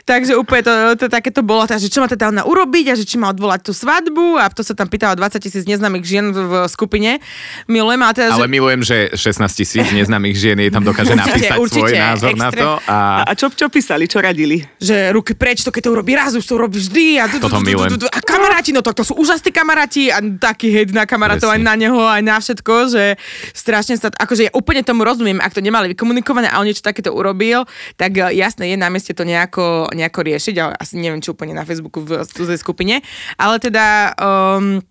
takže 0.03 0.35
úplne 0.35 0.63
to, 0.63 0.73
to 0.99 1.07
takéto 1.07 1.41
bolo, 1.41 1.65
takže 1.65 1.87
čo 1.87 2.03
má 2.03 2.07
teda 2.07 2.29
ona 2.29 2.43
urobiť 2.43 2.91
a 2.91 2.95
že 2.95 3.07
či 3.07 3.17
má 3.17 3.31
odvolať 3.31 3.67
tú 3.67 3.73
svadbu 3.73 4.37
a 4.37 4.51
to 4.51 4.61
sa 4.61 4.75
tam 4.75 4.87
pýtala 4.87 5.15
20 5.15 5.39
tisíc 5.39 5.65
neznámych 5.65 6.03
žien 6.03 6.31
v, 6.31 6.39
v 6.39 6.55
skupine. 6.67 7.19
Milujem, 7.67 8.01
ale 8.03 8.13
teda, 8.15 8.29
Ale 8.35 8.47
že... 8.47 8.53
milujem, 8.53 8.81
že 8.83 8.97
16 9.15 9.47
tisíc 9.55 9.87
neznámych 9.91 10.35
žien 10.35 10.59
jej 10.59 10.71
tam 10.71 10.83
dokáže 10.83 11.13
Určite, 11.17 11.23
napísať 11.23 11.57
svoj 11.57 11.63
určite, 11.63 11.95
názor 11.97 12.31
na 12.35 12.49
extrém. 12.51 12.65
to. 12.65 12.71
A 12.87 12.97
A 13.27 13.33
čo, 13.35 13.47
čo 13.51 13.67
písali, 13.71 14.05
čo 14.07 14.19
radili? 14.19 14.59
že 14.77 15.11
ruky 15.11 15.35
preč, 15.35 15.63
to 15.63 15.71
keď 15.71 15.83
to 15.87 15.91
urobí 15.93 16.13
raz, 16.13 16.35
už 16.35 16.45
to 16.45 16.55
urobí 16.55 16.79
vždy. 16.79 17.19
A, 17.19 17.25
Toto 17.31 17.59
milujem. 17.61 17.97
a 18.11 18.19
kamaráti, 18.21 18.71
no 18.71 18.83
to, 18.83 18.91
to 18.93 19.03
sú 19.03 19.15
úžasní 19.17 19.51
kamaráti 19.51 20.11
a 20.11 20.19
taký 20.21 20.71
hejt 20.71 20.91
na 20.93 21.07
kamarátov 21.07 21.49
aj 21.51 21.61
na 21.63 21.75
neho, 21.75 21.99
aj 22.03 22.23
na 22.23 22.37
všetko, 22.37 22.75
že 22.91 23.05
strašne 23.53 23.95
sa, 23.97 24.11
akože 24.11 24.49
ja 24.49 24.53
úplne 24.53 24.83
tomu 24.83 25.03
rozumiem, 25.03 25.39
ak 25.39 25.55
to 25.55 25.63
nemali 25.63 25.86
vykomunikované 25.91 26.51
a 26.51 26.59
on 26.59 26.67
niečo 26.67 26.83
takéto 26.83 27.13
urobil, 27.13 27.65
tak 27.95 28.17
eh, 28.17 28.35
jasné 28.35 28.73
je 28.73 28.77
na 28.77 28.89
mieste 28.89 29.13
to 29.13 29.23
nejako, 29.23 29.91
nejako 29.95 30.21
riešiť, 30.23 30.55
ale 30.59 30.73
asi 30.77 30.99
neviem, 30.99 31.23
či 31.23 31.31
úplne 31.31 31.55
na 31.55 31.63
Facebooku 31.63 32.03
v 32.03 32.25
cudzej 32.25 32.59
skupine, 32.59 33.01
ale 33.37 33.57
teda... 33.59 34.15
Um, 34.19 34.83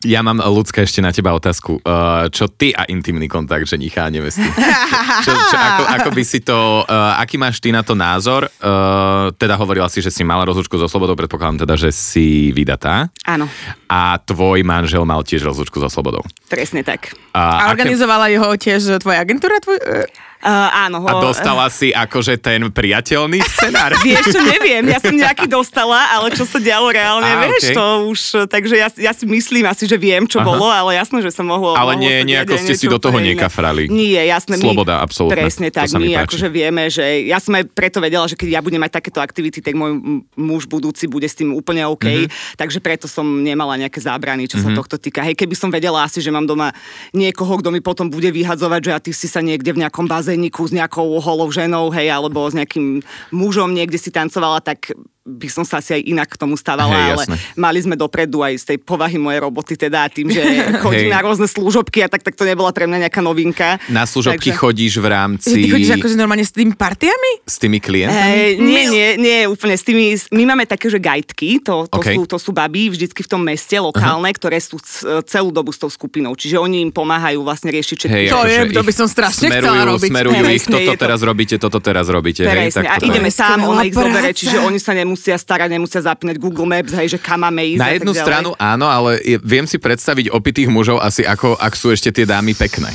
ja 0.00 0.24
mám, 0.24 0.40
ľudská, 0.40 0.80
ešte 0.80 1.04
na 1.04 1.12
teba 1.12 1.36
otázku. 1.36 1.84
Uh, 1.84 2.24
čo 2.32 2.48
ty 2.48 2.72
a 2.72 2.88
intimný 2.88 3.28
kontakt 3.28 3.68
ženicha 3.68 4.08
a 4.08 4.08
nevesty? 4.08 4.48
čo, 5.28 5.28
čo, 5.28 5.56
ako, 5.60 5.82
ako 5.92 6.08
by 6.16 6.22
si 6.24 6.40
to, 6.40 6.88
uh, 6.88 7.20
aký 7.20 7.36
máš 7.36 7.60
ty 7.60 7.68
na 7.68 7.84
to 7.84 7.92
názor? 7.92 8.48
Teda 9.36 9.60
hovorila 9.60 9.92
si, 9.92 10.00
že 10.00 10.08
si 10.08 10.24
mala 10.24 10.48
rozlučku 10.48 10.72
so 10.80 10.88
slobodou, 10.88 11.12
predpokladám 11.20 11.68
teda, 11.68 11.76
že 11.76 11.92
si 11.92 12.48
vydatá. 12.48 13.12
Áno, 13.28 13.44
A 13.92 14.16
tvoj 14.16 14.64
manžel 14.64 15.04
mal 15.04 15.20
tiež 15.20 15.44
rozlučku 15.44 15.76
so 15.76 15.92
slobodou. 15.92 16.24
presne 16.48 16.80
tak. 16.80 17.12
a 17.36 17.68
aké- 17.68 17.84
organizovala 17.84 18.32
jeho 18.32 18.56
tiež 18.56 19.04
tvoja 19.04 19.20
agentúra? 19.20 19.60
Tvoj, 19.60 19.84
Uh, 20.40 20.88
áno. 20.88 21.04
a 21.04 21.20
dostala 21.20 21.68
si 21.68 21.92
akože 21.92 22.40
ten 22.40 22.64
priateľný 22.72 23.44
scenár? 23.44 23.92
Vieš 24.04 24.32
čo, 24.32 24.40
neviem, 24.40 24.88
ja 24.88 24.96
som 24.96 25.12
nejaký 25.12 25.44
dostala, 25.44 26.16
ale 26.16 26.32
čo 26.32 26.48
sa 26.48 26.56
dialo 26.56 26.88
reálne, 26.88 27.28
Á, 27.28 27.44
vieš, 27.44 27.70
okej. 27.70 27.76
to 27.76 27.84
už, 28.08 28.20
takže 28.48 28.74
ja, 28.80 28.88
ja 28.88 29.12
si 29.12 29.28
myslím 29.28 29.68
asi, 29.68 29.84
že 29.84 30.00
viem, 30.00 30.24
čo 30.24 30.40
Aha. 30.40 30.48
bolo, 30.48 30.64
ale 30.64 30.96
jasné, 30.96 31.20
že 31.20 31.28
sa 31.28 31.44
mohlo 31.44 31.76
Ale 31.76 31.92
mohlo 31.92 32.08
nie, 32.08 32.24
nejako 32.24 32.56
ste 32.56 32.72
si 32.72 32.88
do 32.88 32.96
toho 32.96 33.20
nekafrali. 33.20 33.92
Nie, 33.92 34.24
jasné. 34.24 34.56
Sloboda, 34.56 35.04
absolútne. 35.04 35.36
Presne 35.36 35.68
tak, 35.68 35.92
my 35.92 36.08
páči. 36.08 36.24
akože 36.24 36.48
vieme, 36.48 36.88
že 36.88 37.04
ja 37.28 37.36
som 37.36 37.52
aj 37.60 37.68
preto 37.76 38.00
vedela, 38.00 38.24
že 38.24 38.32
keď 38.32 38.48
ja 38.56 38.60
budem 38.64 38.80
mať 38.80 38.96
takéto 38.96 39.20
aktivity, 39.20 39.60
tak 39.60 39.76
môj 39.76 40.24
muž 40.40 40.64
budúci 40.64 41.04
bude 41.04 41.28
s 41.28 41.36
tým 41.36 41.52
úplne 41.52 41.84
OK, 41.84 42.00
Mhm. 42.00 42.16
mm-hmm. 42.26 42.56
takže 42.56 42.78
preto 42.80 43.04
som 43.04 43.24
nemala 43.24 43.76
nejaké 43.76 44.00
zábrany, 44.00 44.48
čo 44.48 44.56
mm-hmm. 44.56 44.72
sa 44.72 44.78
tohto 44.80 44.96
týka. 44.96 45.20
Hej, 45.20 45.36
keby 45.36 45.52
som 45.52 45.68
vedela 45.68 46.00
asi, 46.00 46.24
že 46.24 46.32
mám 46.32 46.48
doma 46.48 46.72
niekoho, 47.12 47.60
kto 47.60 47.68
mi 47.68 47.84
potom 47.84 48.08
bude 48.08 48.32
vyhadzovať, 48.32 48.80
že 48.80 48.92
a 48.94 48.98
ty 48.98 49.12
si 49.12 49.28
sa 49.28 49.44
niekde 49.44 49.70
v 49.76 49.84
nejakom 49.84 50.08
bazéniku 50.30 50.62
s 50.62 50.70
nejakou 50.70 51.18
holou 51.18 51.50
ženou, 51.50 51.90
hej, 51.90 52.14
alebo 52.14 52.46
s 52.46 52.54
nejakým 52.54 53.02
mužom 53.34 53.74
niekde 53.74 53.98
si 53.98 54.14
tancovala, 54.14 54.62
tak 54.62 54.94
by 55.30 55.48
som 55.48 55.62
sa 55.62 55.78
asi 55.78 55.94
aj 55.94 56.02
inak 56.04 56.28
k 56.28 56.36
tomu 56.36 56.54
stávala, 56.54 56.90
Hej, 56.90 57.10
ale 57.12 57.24
mali 57.54 57.78
sme 57.78 57.94
dopredu 57.94 58.42
aj 58.42 58.54
z 58.58 58.64
tej 58.66 58.78
povahy 58.78 59.14
mojej 59.14 59.40
roboty 59.40 59.74
teda 59.74 60.06
tým, 60.06 60.28
že 60.28 60.42
chodím 60.84 61.06
Hej. 61.06 61.14
na 61.14 61.20
rôzne 61.20 61.46
služobky 61.46 62.02
a 62.02 62.08
tak, 62.08 62.20
tak 62.20 62.34
to 62.34 62.42
nebola 62.42 62.70
pre 62.70 62.84
mňa 62.84 63.06
nejaká 63.06 63.20
novinka. 63.20 63.78
Na 63.86 64.02
služobky 64.02 64.50
Takže- 64.50 64.60
chodíš 64.60 64.92
v 64.96 65.06
Že 65.06 65.08
rámci 65.08 65.48
ty 65.52 65.68
chodíš 65.68 65.90
akože 65.96 66.14
normálne 66.14 66.42
s 66.42 66.50
tými 66.50 66.74
partiami? 66.74 67.32
s 67.44 67.56
tými 67.56 67.78
klientami? 67.78 68.18
Hej, 68.20 68.50
nie, 68.58 68.82
nie, 68.86 69.08
nie, 69.16 69.38
úplne 69.46 69.74
s 69.74 69.82
tými, 69.82 70.04
my 70.30 70.42
máme 70.46 70.64
také, 70.64 70.86
že 70.86 70.98
guideky, 70.98 71.60
to, 71.60 71.86
to, 71.86 71.98
OK. 71.98 72.10
sú, 72.10 72.22
to 72.26 72.36
sú 72.36 72.50
baby 72.50 72.88
vždycky 72.88 73.22
v 73.22 73.28
tom 73.28 73.40
meste 73.40 73.76
lokálne, 73.76 74.30
ktoré 74.30 74.58
sú 74.58 74.76
celú 75.24 75.50
dobu 75.50 75.70
s 75.70 75.78
tou 75.78 75.86
skupinou, 75.86 76.34
čiže 76.34 76.56
oni 76.56 76.80
im 76.80 76.90
pomáhajú 76.90 77.40
vlastne 77.40 77.70
riešiť 77.70 77.96
všetky 77.96 78.10
Hej, 78.10 78.26
To 78.28 78.38
akože 78.40 78.60
je- 78.60 78.72
to 78.72 78.80
by 78.80 78.90
ich 78.90 78.96
som 78.96 79.06
strašne 79.06 79.46
smerujú, 79.46 79.62
chcela 79.62 79.82
robiť. 79.86 80.10
Smerujú 80.10 80.34
ich, 80.40 80.46
Presne, 80.50 80.72
toto 80.72 80.82
je 80.82 80.96
to- 80.96 81.02
teraz 81.02 81.20
robíte, 81.20 81.54
toto 81.56 81.78
teraz 81.78 82.06
robíte. 82.08 82.42
Hej, 82.42 82.68
tak 82.72 82.84
A 82.86 82.96
to 82.98 83.06
ideme 83.06 83.30
skvelá 83.30 83.62
ona 83.62 83.82
ich 83.82 83.94
zobere, 83.94 84.30
práca. 84.30 84.38
čiže 84.38 84.56
oni 84.58 84.78
sa 84.78 84.92
nemusia 85.20 85.36
starať, 85.36 85.68
nemusia 85.68 86.00
zapínať 86.00 86.36
Google 86.40 86.64
Maps, 86.64 86.96
hej, 86.96 87.12
že 87.12 87.18
kam 87.20 87.44
máme 87.44 87.76
ísť. 87.76 87.80
Na 87.84 87.92
jednu 87.92 88.12
stranu 88.16 88.56
áno, 88.56 88.88
ale 88.88 89.20
je, 89.20 89.36
viem 89.44 89.68
si 89.68 89.76
predstaviť 89.76 90.32
opitých 90.32 90.72
mužov 90.72 90.96
asi 90.96 91.28
ako, 91.28 91.60
ak 91.60 91.76
sú 91.76 91.92
ešte 91.92 92.08
tie 92.08 92.24
dámy 92.24 92.56
pekné, 92.56 92.88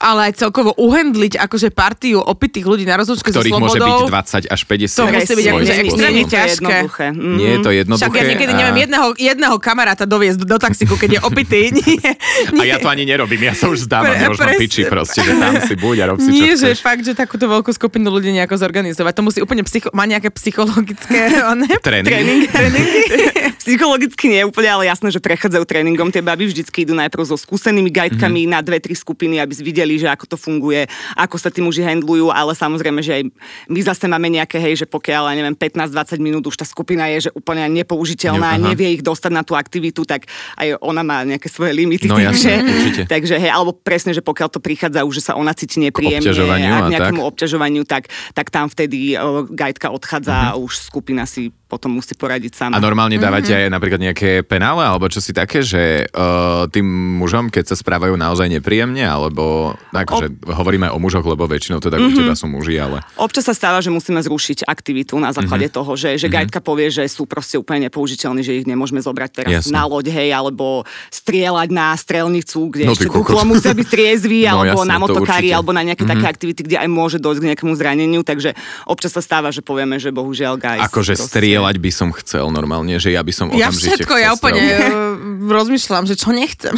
Ale 0.00 0.30
aj 0.30 0.38
celkovo 0.38 0.70
uhendliť 0.72 1.34
akože 1.36 1.68
partiu 1.68 2.18
opitých 2.18 2.62
ľudí 2.62 2.82
na 2.82 2.94
rozlúčke 2.94 3.28
so 3.28 3.36
ktorých 3.36 3.50
môže 3.52 3.76
byť 3.76 3.90
slobodou. 3.98 4.46
20 4.46 4.46
až 4.46 4.60
50. 4.62 4.94
To 4.94 5.04
musí 5.08 5.32
byť 5.32 5.46
akože 5.48 5.58
nie, 5.64 5.74
nie, 5.74 5.84
extrémne 5.84 6.14
nie 6.14 6.22
ťažké. 6.24 6.54
jednoduché. 6.54 7.06
Mhm. 7.10 7.34
Nie 7.34 7.48
je 7.48 7.58
to 7.58 7.70
jednoduché. 7.72 8.02
Však 8.04 8.14
ja 8.14 8.24
niekedy 8.28 8.52
a- 8.52 8.56
neviem 8.56 8.78
jedného, 8.80 9.06
jedného 9.16 9.56
kamaráta 9.58 10.04
doviezť 10.04 10.40
do 10.40 10.56
taxiku, 10.56 10.94
keď 10.94 11.10
je 11.10 11.20
opitý. 11.20 11.62
Nie, 11.74 12.14
A 12.54 12.64
ja 12.64 12.76
to 12.76 12.86
ani 12.86 13.02
nerobím, 13.04 13.42
ja 13.42 13.52
sa 13.52 13.66
už 13.66 13.84
vzdávam, 13.84 14.08
Pre- 14.08 14.20
ja 14.20 14.28
už 14.28 14.38
mám 14.38 14.48
presne. 14.48 14.62
piči 14.62 14.82
proste, 14.84 15.18
že 15.18 15.32
tam 15.34 15.52
si 15.58 15.74
buď 15.74 15.96
a 15.98 16.04
rob 16.06 16.16
si, 16.16 16.28
čo 16.28 16.34
Nie, 16.36 16.52
že 16.52 16.68
chceš. 16.68 16.78
fakt, 16.78 17.02
že 17.02 17.12
takúto 17.12 17.44
veľkú 17.44 17.70
skupinu 17.70 18.06
ľudí 18.08 18.30
nejako 18.30 18.54
zorganizovať. 18.56 19.12
To 19.12 19.22
musí 19.24 19.38
úplne 19.40 19.62
psycho, 19.62 19.90
má 19.90 20.04
nejaké 20.04 20.30
psychologické 20.30 21.18
one, 21.50 21.66
Tréning. 21.76 22.46
tréningy. 22.46 23.02
Psychologicky 23.58 24.28
nie 24.28 24.42
úplne, 24.42 24.68
ale 24.70 24.84
jasné, 24.86 25.08
že 25.08 25.18
prechádzajú 25.18 25.64
tréningom. 25.64 26.08
Tie 26.08 26.20
baby 26.20 26.46
vždycky 26.46 26.84
idú 26.84 26.94
najprv 26.94 27.24
so 27.24 27.36
skúsenými 27.36 27.88
guidekami 27.88 28.16
Mhm. 28.40 28.46
mm-hmm. 28.46 28.54
na 28.54 28.60
dve, 28.60 28.78
tri 28.78 28.94
skupiny, 28.94 29.36
aby 29.38 29.52
videli, 29.58 29.87
že 29.96 30.12
ako 30.12 30.24
to 30.26 30.36
funguje, 30.36 30.84
ako 31.16 31.40
sa 31.40 31.48
tí 31.48 31.64
muži 31.64 31.80
handlujú, 31.80 32.28
ale 32.28 32.52
samozrejme, 32.52 33.00
že 33.00 33.12
aj 33.16 33.22
my 33.66 33.80
zase 33.80 34.04
máme 34.04 34.28
nejaké, 34.28 34.60
hej, 34.60 34.82
že 34.82 34.86
pokiaľ, 34.86 35.32
ja 35.32 35.34
neviem, 35.34 35.56
15-20 35.56 36.20
minút 36.20 36.44
už 36.44 36.58
tá 36.58 36.66
skupina 36.66 37.08
je, 37.08 37.28
že 37.28 37.30
úplne 37.32 37.64
nepoužiteľná, 37.72 38.58
Ne- 38.58 38.60
aha. 38.60 38.68
nevie 38.68 38.88
ich 38.92 39.02
dostať 39.02 39.30
na 39.30 39.40
tú 39.40 39.54
aktivitu, 39.54 40.02
tak 40.02 40.26
aj 40.58 40.76
ona 40.82 41.00
má 41.00 41.22
nejaké 41.22 41.48
svoje 41.48 41.72
limity. 41.72 42.10
No 42.10 42.18
určite. 42.18 43.02
takže 43.06 43.38
hej, 43.38 43.48
alebo 43.48 43.70
presne, 43.72 44.10
že 44.10 44.20
pokiaľ 44.20 44.48
to 44.50 44.58
prichádza 44.58 45.06
už, 45.06 45.14
že 45.14 45.26
sa 45.30 45.38
ona 45.38 45.54
cíti 45.54 45.78
nepríjemne 45.78 46.26
a 46.28 46.78
k 46.82 46.90
nejakému 46.90 47.22
tak. 47.22 47.28
obťažovaniu, 47.30 47.82
tak, 47.86 48.02
tak 48.34 48.50
tam 48.50 48.66
vtedy 48.66 49.14
guideka 49.48 49.94
odchádza 49.94 50.34
Mhm. 50.34 50.42
a 50.42 50.56
už 50.58 50.72
skupina 50.82 51.22
si 51.22 51.54
potom 51.68 51.92
musí 51.92 52.16
poradiť 52.16 52.56
sama. 52.56 52.74
A 52.74 52.80
normálne 52.80 53.14
dávate 53.14 53.52
Mhm. 53.52 53.58
aj 53.60 53.70
napríklad 53.70 54.00
nejaké 54.02 54.30
penále, 54.40 54.80
alebo 54.80 55.04
čo 55.06 55.20
si 55.20 55.30
také, 55.30 55.60
že 55.60 56.08
uh, 56.08 56.64
tým 56.66 56.88
mužom, 57.20 57.46
keď 57.46 57.68
sa 57.68 57.76
správajú 57.76 58.16
naozaj 58.16 58.48
nepríjemne, 58.50 59.04
alebo 59.04 59.76
akože 59.92 60.48
hovoríme 60.48 60.88
o 60.88 60.96
mužoch, 60.96 61.22
lebo 61.22 61.44
väčšinou 61.44 61.78
teda 61.78 62.00
Mhm. 62.00 62.04
u 62.04 62.10
teba 62.10 62.32
sú 62.32 62.48
muži, 62.48 62.80
ale... 62.80 63.04
Občas 63.14 63.44
sa 63.44 63.52
stáva, 63.52 63.78
že 63.78 63.92
musíme 63.92 64.18
zrušiť 64.18 64.64
aktivitu 64.64 65.14
na 65.14 65.28
základe 65.30 65.68
Mhm. 65.68 65.74
toho, 65.74 65.92
že, 65.92 66.16
že 66.16 66.26
guideka 66.26 66.58
povie, 66.58 66.88
že 66.88 67.04
sú 67.04 67.28
proste 67.28 67.54
úplne 67.54 67.86
nepoužiteľní, 67.86 68.40
že 68.40 68.52
ich 68.54 68.66
nemôžeme 68.66 68.98
zobrať 68.98 69.30
teraz 69.34 69.52
Jasné. 69.62 69.70
na 69.70 69.84
loď, 69.84 70.08
hej, 70.10 70.32
alebo 70.32 70.88
strieľať 71.12 71.68
na 71.68 71.92
strelnicu, 71.92 72.72
kde 72.72 72.84
No 72.88 72.92
ešte 72.92 73.06
dúchlo 73.06 73.44
musia 73.44 73.76
byť 73.76 73.86
triezví, 73.86 74.40
No 74.48 74.64
alebo 74.64 74.80
jasné, 74.80 74.88
na 74.88 74.96
to 74.96 75.02
motokári, 75.04 75.48
alebo 75.52 75.70
na 75.70 75.82
nejaké 75.82 76.04
také 76.04 76.24
aktivity, 76.24 76.60
kde 76.62 76.76
aj 76.78 76.88
môže 76.88 77.18
dojsť 77.18 77.40
k 77.40 77.46
nejakému 77.52 77.74
zraneniu, 77.76 78.20
takže 78.22 78.56
občas 78.84 79.12
sa 79.12 79.20
stáva, 79.20 79.50
že 79.50 79.60
povieme, 79.60 79.98
že 79.98 80.08
bohužiaľ 80.08 80.56
guys. 80.56 80.80
Akože 80.86 81.12
proste- 81.12 81.28
strieľať 81.58 81.76
by 81.82 81.90
som 81.90 82.08
chcel 82.14 82.46
normálne, 82.54 82.94
že 83.02 83.10
ja 83.10 83.26
by 83.26 83.32
som 83.34 83.50
Ja 83.50 83.74
okamžite 83.74 84.06
všetko, 84.06 84.14
chcel 84.14 84.22
ja 84.22 84.30
úplne 84.30 84.62
uh, 84.62 85.50
rozmýšľam, 85.50 86.06
že 86.06 86.14
čo 86.14 86.30
nechcem. 86.30 86.70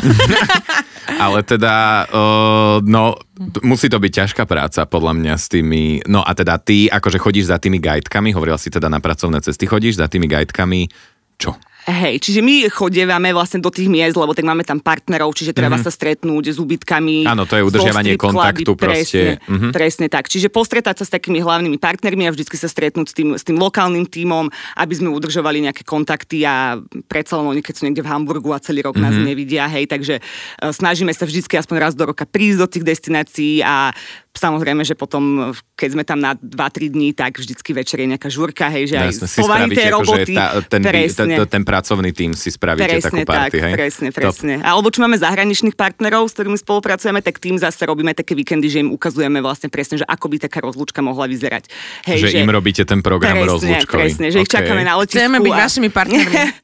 Ale 1.25 1.45
teda, 1.45 2.09
uh, 2.09 2.77
no, 2.81 3.21
musí 3.61 3.93
to 3.93 4.01
byť 4.01 4.13
ťažká 4.25 4.49
práca, 4.49 4.89
podľa 4.89 5.13
mňa, 5.21 5.35
s 5.37 5.53
tými... 5.53 6.01
No 6.09 6.25
a 6.25 6.33
teda 6.33 6.57
ty, 6.57 6.89
akože 6.89 7.21
chodíš 7.21 7.53
za 7.53 7.61
tými 7.61 7.77
guidekami, 7.77 8.33
hovorila 8.33 8.57
si 8.57 8.73
teda 8.73 8.89
na 8.89 9.05
pracovné 9.05 9.45
cesty, 9.45 9.69
chodíš 9.69 10.01
za 10.01 10.09
tými 10.09 10.25
guidekami, 10.25 10.89
čo? 11.37 11.61
Hej, 11.91 12.23
čiže 12.23 12.39
my 12.39 12.71
chodievame 12.71 13.31
vlastne 13.31 13.59
do 13.59 13.67
tých 13.67 13.87
miest, 13.87 14.15
lebo 14.15 14.31
tak 14.31 14.45
máme 14.45 14.63
tam 14.63 14.79
partnerov, 14.79 15.35
čiže 15.35 15.51
treba 15.51 15.75
sa 15.75 15.91
stretnúť 15.91 16.55
s 16.55 16.59
ubytkami. 16.59 17.27
Áno, 17.27 17.43
to 17.45 17.59
je 17.59 17.63
udržiavanie 17.63 18.15
kontaktu 18.15 18.73
proste. 18.73 19.37
Presne, 19.37 19.51
Mhm. 19.51 19.69
presne 19.71 20.07
tak. 20.07 20.27
Čiže 20.27 20.49
postretať 20.49 20.97
sa 20.97 21.05
s 21.05 21.11
takými 21.11 21.39
hlavnými 21.39 21.77
partnermi 21.77 22.25
a 22.25 22.33
vždycky 22.33 22.55
sa 22.55 22.67
stretnúť 22.67 23.07
s 23.07 23.15
tým, 23.15 23.29
s 23.35 23.43
tým 23.43 23.57
lokálnym 23.57 24.07
tímom, 24.07 24.47
aby 24.77 24.95
sme 24.95 25.11
udržovali 25.11 25.63
nejaké 25.63 25.83
kontakty 25.83 26.47
a 26.47 26.79
predsa 27.05 27.35
len 27.37 27.49
oni, 27.49 27.61
keď 27.61 27.75
sú 27.75 27.83
niekde 27.85 28.01
v 28.01 28.09
Hamburgu 28.09 28.53
a 28.53 28.63
celý 28.63 28.81
rok 28.81 28.95
nás 28.95 29.13
Mhm. 29.13 29.25
nevidia, 29.25 29.67
hej, 29.67 29.85
takže 29.85 30.15
e, 30.17 30.23
snažíme 30.71 31.11
sa 31.11 31.27
vždycky 31.27 31.59
aspoň 31.59 31.77
raz 31.81 31.93
do 31.93 32.05
roka 32.05 32.23
prísť 32.23 32.59
do 32.61 32.69
tých 32.69 32.85
destinácií 32.87 33.61
a 33.61 33.91
Samozrejme, 34.31 34.87
že 34.87 34.95
potom, 34.95 35.51
keď 35.75 35.89
sme 35.91 36.05
tam 36.07 36.23
na 36.23 36.33
2-3 36.33 36.87
dní, 36.89 37.11
tak 37.13 37.35
vždycky 37.37 37.75
večer 37.75 37.99
je 37.99 38.09
nejaká 38.09 38.31
žurka, 38.31 38.71
hej, 38.71 38.87
že 38.87 38.97
aj 38.97 39.11
Jasne, 39.13 39.27
spravíte, 39.27 39.75
tej 39.75 39.87
akože 39.91 39.99
roboty. 40.17 40.33
tá, 40.33 40.47
ten, 40.63 40.81
presne. 40.81 41.35
ten, 41.35 41.51
ten 41.51 41.63
pracovný 41.81 42.13
tým 42.13 42.37
si 42.37 42.53
spravíte 42.53 43.01
takú 43.01 43.25
Presne 43.25 43.25
party, 43.25 43.57
tak, 43.57 43.65
hej? 43.65 43.73
presne, 43.73 44.09
Top. 44.13 44.21
presne. 44.21 44.55
Alebo 44.61 44.93
čo 44.93 45.01
máme 45.01 45.17
zahraničných 45.17 45.73
partnerov, 45.73 46.29
s 46.29 46.37
ktorými 46.37 46.61
spolupracujeme, 46.61 47.25
tak 47.25 47.41
tým 47.41 47.57
zase 47.57 47.89
robíme 47.89 48.13
také 48.13 48.37
víkendy, 48.37 48.69
že 48.69 48.85
im 48.85 48.93
ukazujeme 48.93 49.41
vlastne 49.41 49.73
presne, 49.73 49.97
že 49.97 50.05
ako 50.05 50.29
by 50.29 50.37
taká 50.45 50.61
rozlúčka 50.61 51.01
mohla 51.01 51.25
vyzerať. 51.25 51.73
Že 52.05 52.45
im 52.45 52.53
robíte 52.53 52.85
ten 52.85 53.01
program 53.01 53.33
presne, 53.33 53.49
rozlúčkový. 53.49 53.97
Presne, 53.97 54.27
že 54.29 54.45
ich 54.45 54.51
OK. 54.53 54.61
čakáme 54.61 54.85
na 54.85 55.01
letisku. 55.01 55.25
Chceme 55.25 55.39
byť 55.41 55.55
a... 55.57 55.61
vašimi 55.65 55.89
partnermi. 55.89 56.37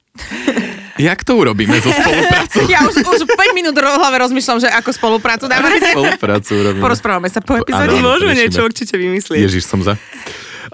Jak 0.96 1.20
to 1.28 1.36
urobíme 1.36 1.76
so 1.80 1.92
spoluprácou? 1.92 2.64
Ja 2.72 2.80
už, 2.88 3.04
už 3.04 3.20
5 3.28 3.52
minút 3.52 3.76
v 3.76 3.84
hlave 3.84 4.16
rozmýšľam, 4.16 4.64
že 4.64 4.68
ako 4.72 4.90
spoluprácu 4.96 5.44
dáme. 5.44 5.76
spoluprácu 5.92 6.52
urobíme. 6.56 6.82
Porozprávame 6.84 7.28
sa 7.28 7.40
po 7.44 7.56
epizóde. 7.56 8.00
Môžeme 8.00 8.32
niečo 8.32 8.64
určite 8.64 8.96
vymyslieť. 8.96 9.40
Ježiš, 9.44 9.64
som 9.68 9.80
za. 9.84 9.96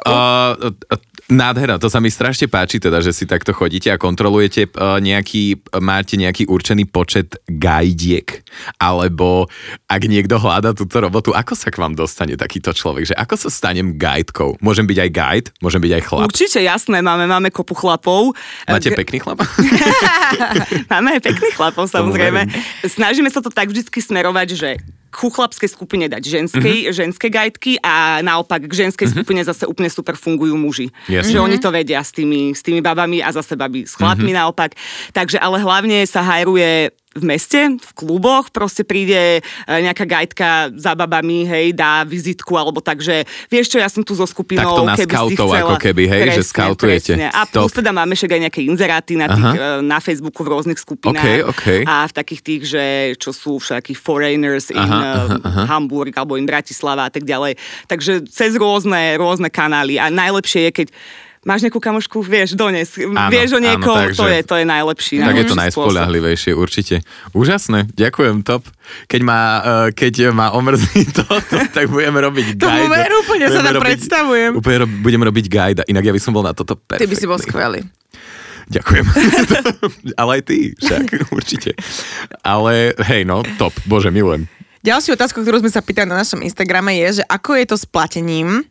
Uh, 0.07 0.70
uh, 0.70 1.12
nádhera, 1.33 1.80
to 1.80 1.89
sa 1.89 1.99
mi 1.99 2.12
strašne 2.12 2.47
páči 2.47 2.78
teda, 2.78 3.01
že 3.01 3.16
si 3.16 3.24
takto 3.24 3.57
chodíte 3.57 3.89
a 3.89 3.97
kontrolujete 3.97 4.70
uh, 4.72 5.01
nejaký, 5.01 5.64
máte 5.80 6.20
nejaký 6.20 6.47
určený 6.47 6.87
počet 6.89 7.41
gajdiek, 7.49 8.45
alebo 8.76 9.49
ak 9.89 10.03
niekto 10.07 10.37
hľada 10.39 10.76
túto 10.76 11.01
robotu, 11.01 11.33
ako 11.33 11.57
sa 11.57 11.72
k 11.72 11.80
vám 11.80 11.97
dostane 11.97 12.37
takýto 12.37 12.76
človek, 12.76 13.11
že 13.11 13.14
ako 13.16 13.35
sa 13.35 13.49
stanem 13.49 13.97
guidekou? 13.97 14.61
Môžem 14.61 14.85
byť 14.85 14.99
aj 15.03 15.11
guide, 15.11 15.49
môžem 15.64 15.80
byť 15.83 15.93
aj 15.97 16.03
chlap. 16.07 16.28
Určite, 16.28 16.59
jasné, 16.61 17.01
máme, 17.01 17.24
máme 17.26 17.49
kopu 17.49 17.74
chlapov. 17.74 18.37
Máte 18.68 18.93
G- 18.93 18.99
pekný 18.99 19.18
chlap? 19.24 19.43
Máme 20.93 21.18
aj 21.18 21.22
pekných 21.24 21.57
chlapov, 21.57 21.89
samozrejme. 21.89 22.45
Snažíme 22.85 23.28
sa 23.33 23.41
to 23.41 23.49
tak 23.49 23.72
vždy 23.72 23.89
smerovať, 23.89 24.49
že 24.53 24.70
ku 25.13 25.29
chlapskej 25.29 25.69
skupine 25.69 26.09
dať 26.09 26.25
ženskej, 26.25 26.59
Mhm. 26.59 26.89
mm-hmm. 26.89 26.97
ženské 26.97 27.27
guideky 27.29 27.77
a 27.85 28.25
naopak 28.25 28.65
k 28.65 28.73
ženskej 28.73 29.05
mm-hmm. 29.05 29.13
skupine 29.13 29.41
zase 29.45 29.69
úplne 29.69 29.93
super 29.93 30.17
fungujú 30.17 30.57
muži. 30.57 30.89
Jasne. 31.07 31.37
Že 31.37 31.39
oni 31.45 31.57
to 31.61 31.69
vedia 31.69 32.01
s 32.01 32.17
tými, 32.17 32.57
s 32.57 32.65
tými 32.65 32.81
babami 32.81 33.21
a 33.21 33.29
zase 33.29 33.53
baby 33.53 33.85
s 33.85 33.93
chlapmi 33.93 34.33
mm-hmm. 34.33 34.41
naopak. 34.41 34.73
Takže 35.13 35.37
ale 35.37 35.61
hlavne 35.61 36.09
sa 36.09 36.25
hajruje 36.25 36.97
v 37.13 37.25
meste, 37.25 37.77
v 37.77 37.91
kluboch, 37.93 38.49
proste 38.49 38.83
príde 38.83 39.41
e, 39.41 39.41
nejaká 39.69 40.05
guideka 40.09 40.73
za 40.73 40.97
babami, 40.97 41.45
hej, 41.45 41.77
dá 41.77 42.05
vizitku, 42.09 42.57
alebo 42.57 42.81
tak, 42.81 43.05
že 43.05 43.29
vieš 43.53 43.77
čo, 43.77 43.79
ja 43.81 43.89
som 43.93 44.01
tu 44.01 44.17
so 44.17 44.25
skupinou, 44.25 44.65
Takto 44.65 44.85
na 44.89 44.97
keby 44.97 45.13
scoutov 45.13 45.49
chcela. 45.53 45.61
ako 45.69 45.77
keby, 45.77 46.03
hej, 46.09 46.23
že 46.41 46.43
scoutujete. 46.49 47.13
Presne. 47.17 47.29
A 47.29 47.45
Top. 47.45 47.69
plus 47.69 47.73
teda 47.77 47.91
máme 47.93 48.17
však 48.17 48.31
aj 48.33 48.41
nejaké 48.49 48.61
inzeráty 48.65 49.13
na, 49.21 49.27
tých, 49.29 49.53
e, 49.61 49.61
na 49.85 49.99
Facebooku 50.01 50.41
v 50.41 50.49
rôznych 50.57 50.81
skupinách. 50.81 51.53
OK. 51.53 51.85
A 51.85 52.09
v 52.09 52.13
takých 52.17 52.41
tých, 52.41 52.63
že 52.73 52.85
čo 53.21 53.31
sú 53.37 53.61
všakí 53.61 53.93
foreigners 53.93 54.73
in 54.73 54.81
Aha, 54.81 54.89
aha, 54.89 55.13
aha, 55.13 55.37
aha. 55.45 55.63
Hamburg 55.69 56.17
alebo 56.17 56.41
in 56.41 56.49
Bratislava 56.49 57.09
a 57.09 57.13
tak 57.13 57.29
ďalej. 57.29 57.61
Takže 57.87 58.25
cez 58.29 58.57
rôzne, 58.57 59.21
rôzne 59.21 59.53
kanály. 59.53 60.01
A 60.01 60.09
najlepšie 60.09 60.69
je, 60.69 60.73
keď 60.73 60.89
máš 61.43 61.61
nejakú 61.61 61.76
kamošku, 61.76 62.20
vieš, 62.20 62.55
dones, 62.55 62.86
Áno, 62.95 63.28
vieš 63.28 63.53
o 63.53 63.59
áno, 63.59 63.66
niekom, 63.66 63.97
takže- 63.97 64.14
to, 64.14 64.26
je, 64.26 64.38
to 64.43 64.55
je 64.57 64.64
najlepší. 64.64 65.14
Tak 65.18 65.34
je 65.34 65.45
to 65.45 65.57
najspolahlivejšie, 65.57 66.53
určite. 66.53 66.95
Úžasné, 67.32 67.90
ďakujem, 67.90 68.40
top. 68.40 68.62
Keď 69.05 69.20
ma, 69.20 69.40
uh, 69.57 69.61
keď 69.90 70.30
ma 70.30 70.51
omrzí 70.51 71.03
to, 71.11 71.26
to, 71.26 71.57
tak 71.68 71.86
budeme 71.86 72.18
robiť 72.20 72.57
Tomu 72.57 72.86
guide. 72.86 72.95
veru, 72.95 73.14
úplne 73.20 73.47
sa 73.47 73.51
Budeme 73.53 73.62
tam 73.64 73.74
robiť- 73.74 73.86
predstavujem. 73.88 74.51
Úplne 74.55 74.76
ro- 74.78 74.95
budem 75.01 75.22
robiť 75.24 75.47
guide, 75.47 75.82
inak 75.84 76.05
ja 76.05 76.12
by 76.12 76.20
som 76.20 76.30
bol 76.30 76.43
na 76.43 76.53
toto 76.53 76.74
perfektný. 76.74 77.01
Ty 77.01 77.11
by 77.11 77.16
si 77.16 77.26
bol 77.26 77.38
skvelý. 77.38 77.80
Ďakujem. 78.64 79.05
Ale 80.20 80.30
aj 80.32 80.43
ty, 80.45 80.59
však, 80.72 81.05
určite. 81.36 81.74
Ale 82.40 82.95
hej, 83.03 83.22
no, 83.22 83.43
top, 83.59 83.74
bože, 83.84 84.09
milujem. 84.09 84.47
Ďalšiu 84.82 85.14
otázku, 85.14 85.43
ktorú 85.43 85.59
sme 85.59 85.70
sa 85.70 85.78
pýtali 85.78 86.07
na 86.07 86.18
našom 86.18 86.40
Instagrame 86.40 86.99
je, 87.01 87.18
že 87.18 87.24
ako 87.24 87.55
je 87.55 87.64
to 87.66 87.76
s 87.76 87.84
platením 87.84 88.66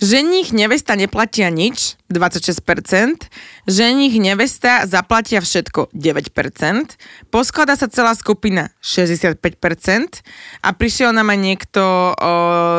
Ženích, 0.00 0.56
nevesta 0.56 0.96
neplatia 0.96 1.52
nič, 1.52 2.00
26%. 2.08 3.28
Ženích, 3.68 4.16
nevesta 4.16 4.88
zaplatia 4.88 5.44
všetko, 5.44 5.92
9%. 5.92 6.96
Poskladá 7.28 7.76
sa 7.76 7.84
celá 7.84 8.16
skupina, 8.16 8.72
65%. 8.80 9.36
A 10.64 10.68
prišiel 10.72 11.12
nám 11.12 11.36
aj 11.36 11.38
niekto, 11.44 11.82
o, 11.84 12.32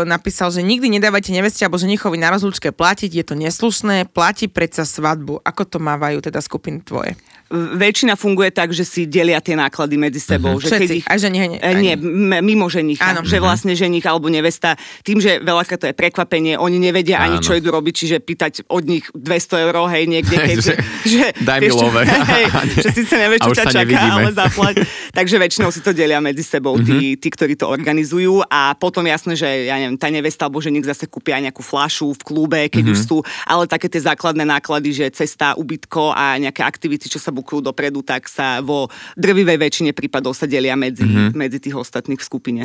napísal, 0.10 0.50
že 0.50 0.66
nikdy 0.66 0.98
nedávajte 0.98 1.30
neveste 1.30 1.62
alebo 1.62 1.78
ženichovi 1.78 2.18
na 2.18 2.34
rozlúčke 2.34 2.74
platiť, 2.74 3.14
je 3.14 3.26
to 3.30 3.38
neslušné, 3.38 4.10
platí 4.10 4.50
predsa 4.50 4.82
svadbu. 4.82 5.46
Ako 5.46 5.70
to 5.70 5.78
mávajú 5.78 6.26
teda 6.26 6.42
skupiny 6.42 6.82
tvoje? 6.82 7.14
Väčšina 7.52 8.16
funguje 8.16 8.50
tak, 8.56 8.72
že 8.72 8.88
si 8.88 9.04
delia 9.04 9.44
tie 9.44 9.60
náklady 9.60 10.00
medzi 10.00 10.24
sebou. 10.24 10.56
Uh-huh. 10.56 10.64
Že 10.64 10.68
Všetci, 10.72 10.82
keď 10.82 10.90
ich, 11.04 11.08
aj 11.08 11.20
ženich, 11.20 11.42
aj... 11.44 11.60
E, 11.60 11.72
nie, 11.84 11.96
m- 12.00 12.44
mimo 12.44 12.72
ženicha. 12.72 13.12
Áno. 13.12 13.28
Že 13.28 13.44
vlastne 13.44 13.74
ženich 13.76 14.04
alebo 14.08 14.32
nevesta, 14.32 14.80
tým, 15.04 15.20
že 15.20 15.44
veľakrát 15.44 15.80
to 15.84 15.88
je 15.92 15.96
prekvapenie, 15.96 16.56
oni 16.56 16.80
nevedia 16.80 17.20
Áno. 17.20 17.36
ani, 17.36 17.38
čo 17.44 17.52
idú 17.52 17.76
robiť, 17.76 17.94
čiže 17.94 18.18
pýtať 18.24 18.54
od 18.72 18.84
nich 18.88 19.06
200 19.12 19.68
eur, 19.68 19.76
hej, 19.92 20.04
niekde, 20.08 20.36
keď... 20.40 20.58
že, 20.68 20.74
že, 21.14 21.26
daj 21.44 21.60
mi 21.60 21.72
love. 21.76 22.02
Hej, 22.32 22.46
že 22.80 22.90
síce 22.96 23.14
nevieš, 23.20 23.40
čo 23.44 23.52
ťa 23.52 23.66
čaká, 23.68 23.80
nevidíme. 23.84 24.24
ale 24.24 24.32
zaplať. 24.32 24.76
Takže 25.12 25.36
väčšinou 25.36 25.70
si 25.74 25.84
to 25.84 25.92
delia 25.92 26.24
medzi 26.24 26.46
sebou 26.46 26.80
tí, 26.80 27.20
tí, 27.20 27.28
ktorí 27.28 27.60
to 27.60 27.68
organizujú 27.68 28.46
a 28.48 28.72
potom 28.78 29.04
jasné, 29.04 29.36
že 29.36 29.68
ja 29.68 29.76
neviem, 29.76 30.00
tá 30.00 30.08
nevesta 30.08 30.48
alebo 30.48 30.64
ženich 30.64 30.88
zase 30.88 31.10
kúpia 31.10 31.42
nejakú 31.44 31.60
flašu 31.60 32.16
v 32.16 32.22
klube, 32.24 32.62
keď 32.72 32.86
uh-huh. 32.88 32.96
už 32.96 33.00
sú, 33.04 33.18
ale 33.44 33.68
také 33.68 33.92
tie 33.92 34.00
základné 34.00 34.48
náklady, 34.48 34.96
že 34.96 35.06
cesta, 35.12 35.58
ubytko 35.58 36.16
a 36.16 36.40
nejaké 36.40 36.64
aktivity, 36.64 37.12
čo 37.12 37.20
sa 37.20 37.34
bukujú 37.44 37.60
dopredu, 37.60 38.00
tak 38.00 38.22
tak 38.22 38.30
sa 38.30 38.62
vo 38.62 38.94
drvivej 39.18 39.58
väčšine 39.58 39.92
prípadov 39.98 40.38
sa 40.38 40.46
delia 40.46 40.78
medzi, 40.78 41.02
mm-hmm. 41.02 41.34
medzi 41.34 41.58
tých 41.58 41.74
ostatných 41.74 42.22
v 42.22 42.28
skupine. 42.30 42.64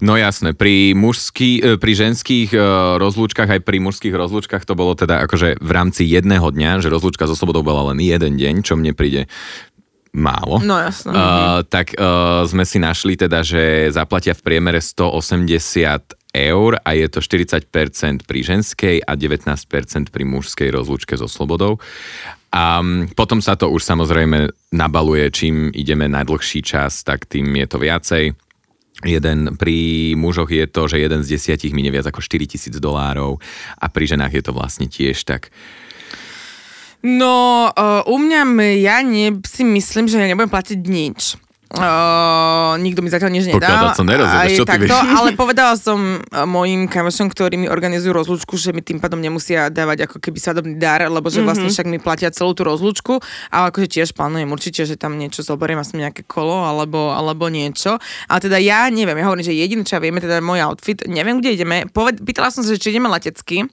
No 0.00 0.16
jasné, 0.16 0.56
pri, 0.56 0.96
mužský, 0.96 1.60
e, 1.60 1.76
pri 1.76 1.92
ženských 1.92 2.56
e, 2.56 2.58
rozlúčkach 2.96 3.52
aj 3.52 3.60
pri 3.60 3.84
mužských 3.84 4.16
rozlúčkach 4.16 4.64
to 4.64 4.72
bolo 4.72 4.96
teda 4.96 5.28
akože 5.28 5.60
v 5.60 5.70
rámci 5.76 6.08
jedného 6.08 6.48
dňa, 6.48 6.80
že 6.80 6.88
rozlúčka 6.88 7.28
so 7.28 7.36
slobodou 7.36 7.60
bola 7.60 7.92
len 7.92 8.00
jeden 8.00 8.40
deň, 8.40 8.64
čo 8.64 8.80
mne 8.80 8.96
príde 8.96 9.28
málo. 10.16 10.64
No 10.64 10.80
jasné. 10.80 11.12
Uh, 11.12 11.60
tak 11.68 11.92
uh, 12.00 12.48
sme 12.48 12.64
si 12.64 12.80
našli 12.80 13.12
teda, 13.12 13.44
že 13.44 13.92
zaplatia 13.92 14.32
v 14.32 14.40
priemere 14.40 14.80
180 14.80 16.17
eur 16.34 16.76
a 16.84 16.90
je 16.92 17.08
to 17.08 17.20
40% 17.24 18.28
pri 18.28 18.40
ženskej 18.44 18.96
a 19.04 19.12
19% 19.16 20.12
pri 20.12 20.24
mužskej 20.28 20.68
rozlúčke 20.68 21.16
so 21.16 21.26
slobodou. 21.26 21.80
A 22.48 22.80
potom 23.12 23.44
sa 23.44 23.56
to 23.56 23.68
už 23.68 23.84
samozrejme 23.84 24.48
nabaluje, 24.72 25.28
čím 25.32 25.68
ideme 25.72 26.08
na 26.08 26.24
dlhší 26.24 26.64
čas, 26.64 27.04
tak 27.04 27.28
tým 27.28 27.52
je 27.56 27.66
to 27.68 27.76
viacej. 27.80 28.24
Jeden, 29.04 29.54
pri 29.54 30.12
mužoch 30.18 30.50
je 30.50 30.66
to, 30.66 30.90
že 30.90 30.98
jeden 30.98 31.22
z 31.22 31.38
desiatich 31.38 31.70
minie 31.70 31.94
viac 31.94 32.10
ako 32.10 32.18
4000 32.18 32.82
dolárov 32.82 33.38
a 33.78 33.86
pri 33.86 34.04
ženách 34.10 34.32
je 34.34 34.42
to 34.42 34.52
vlastne 34.56 34.90
tiež 34.90 35.22
tak 35.22 35.54
No, 36.98 37.70
uh, 37.70 38.02
u 38.10 38.18
mňa 38.18 38.74
ja 38.82 39.06
nie, 39.06 39.38
si 39.46 39.62
myslím, 39.62 40.10
že 40.10 40.18
ja 40.18 40.26
nebudem 40.26 40.50
platiť 40.50 40.80
nič. 40.82 41.38
Uh, 41.68 42.80
nikto 42.80 43.04
mi 43.04 43.12
zatiaľ 43.12 43.28
nič 43.28 43.44
nedal. 43.44 43.92
Pokiaľ 43.92 44.00
nerozumiem, 44.00 44.56
čo 44.56 44.64
takto, 44.64 44.88
ty 44.88 45.08
Ale 45.12 45.36
povedala 45.36 45.76
som 45.76 46.24
mojim 46.48 46.88
kamošom, 46.88 47.28
ktorí 47.28 47.60
mi 47.60 47.68
organizujú 47.68 48.16
rozlúčku, 48.16 48.56
že 48.56 48.72
mi 48.72 48.80
tým 48.80 48.96
pádom 48.96 49.20
nemusia 49.20 49.68
dávať 49.68 50.08
ako 50.08 50.16
keby 50.16 50.40
svadobný 50.40 50.80
dar, 50.80 51.04
lebo 51.12 51.28
že 51.28 51.44
vlastne 51.44 51.68
mm-hmm. 51.68 51.76
však 51.76 51.92
mi 51.92 52.00
platia 52.00 52.32
celú 52.32 52.56
tú 52.56 52.64
rozlúčku, 52.64 53.20
ale 53.52 53.68
akože 53.68 54.00
tiež 54.00 54.16
plánujem 54.16 54.48
určite, 54.48 54.88
že 54.88 54.96
tam 54.96 55.20
niečo 55.20 55.44
zoberiem, 55.44 55.76
asi 55.76 56.00
nejaké 56.00 56.24
kolo 56.24 56.64
alebo, 56.64 57.12
alebo 57.12 57.52
niečo. 57.52 58.00
Ale 58.32 58.40
teda 58.40 58.56
ja 58.56 58.88
neviem, 58.88 59.20
ja 59.20 59.28
hovorím, 59.28 59.44
že 59.44 59.52
jediné, 59.52 59.84
čo 59.84 60.00
ja 60.00 60.02
vieme, 60.02 60.24
teda 60.24 60.40
môj 60.40 60.64
outfit, 60.64 61.04
neviem, 61.04 61.44
kde 61.44 61.52
ideme. 61.52 61.84
Poved, 61.92 62.24
pýtala 62.24 62.48
som 62.48 62.64
sa, 62.64 62.72
či 62.80 62.96
ideme 62.96 63.12
letecky, 63.12 63.68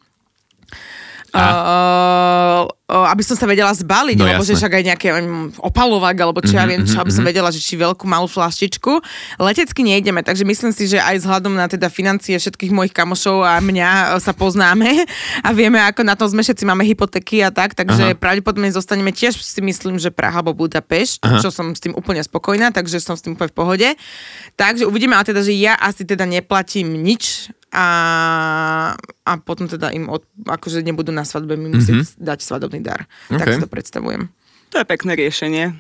Uh, 1.35 2.63
uh, 2.87 3.11
aby 3.11 3.21
som 3.27 3.35
sa 3.35 3.43
vedela 3.43 3.73
zbaliť, 3.75 4.15
no, 4.15 4.23
lebo 4.23 4.43
jasné. 4.45 4.55
že 4.55 4.59
však 4.61 4.73
aj 4.79 4.83
nejaké 4.87 5.07
um, 5.11 5.51
opalovák, 5.59 6.15
alebo 6.15 6.39
čo 6.39 6.55
mm-hmm, 6.55 6.59
ja 6.59 6.63
mhm, 6.63 6.71
viem, 6.71 6.81
čo, 6.87 6.95
aby 7.03 7.11
som 7.11 7.23
mhm. 7.27 7.29
vedela, 7.35 7.49
že 7.51 7.59
či 7.59 7.75
veľkú 7.75 8.07
malú 8.07 8.31
flaštičku. 8.31 9.03
Letecky 9.41 9.83
nejdeme, 9.83 10.23
takže 10.23 10.47
myslím 10.47 10.71
si, 10.71 10.87
že 10.87 11.03
aj 11.03 11.25
vzhľadom 11.25 11.59
na 11.59 11.67
teda 11.67 11.91
financie 11.91 12.39
všetkých 12.39 12.71
mojich 12.71 12.95
kamošov 12.95 13.43
a 13.43 13.59
mňa 13.59 14.21
sa 14.23 14.31
poznáme 14.31 15.03
a 15.43 15.49
vieme, 15.51 15.83
ako 15.83 16.07
na 16.07 16.15
tom 16.15 16.31
sme 16.31 16.39
všetci 16.39 16.63
máme 16.63 16.87
hypotéky 16.87 17.43
a 17.43 17.51
tak, 17.51 17.75
takže 17.75 18.15
Aha. 18.15 18.17
pravdepodobne 18.17 18.71
zostaneme 18.71 19.11
tiež 19.11 19.35
si 19.35 19.59
myslím, 19.59 19.99
že 19.99 20.13
Praha 20.13 20.39
alebo 20.39 20.55
Budapešť, 20.55 21.19
Aha. 21.25 21.39
čo 21.43 21.51
som 21.51 21.75
s 21.75 21.83
tým 21.83 21.91
úplne 21.97 22.23
spokojná, 22.23 22.71
takže 22.71 23.03
som 23.03 23.19
s 23.19 23.25
tým 23.25 23.35
úplne 23.35 23.51
v 23.51 23.57
pohode. 23.57 23.89
Takže 24.55 24.87
uvidíme, 24.87 25.17
ale 25.17 25.27
teda, 25.27 25.41
že 25.43 25.51
ja 25.57 25.75
asi 25.75 26.07
teda 26.07 26.23
neplatím 26.23 26.95
nič 27.01 27.51
a, 27.75 27.87
a 29.27 29.31
potom 29.43 29.67
teda 29.67 29.91
im 29.91 30.07
od, 30.07 30.23
akože 30.47 30.79
nebudú 30.79 31.11
na 31.11 31.27
svadbe 31.27 31.59
mi 31.59 31.67
musieť 31.67 32.07
mm-hmm. 32.07 32.23
dať 32.23 32.39
svadobný 32.39 32.79
dar. 32.79 33.03
Okay. 33.27 33.35
Tak 33.35 33.47
si 33.51 33.59
to 33.59 33.67
predstavujem. 33.67 34.31
To 34.71 34.79
je 34.79 34.85
pekné 34.87 35.19
riešenie. 35.19 35.75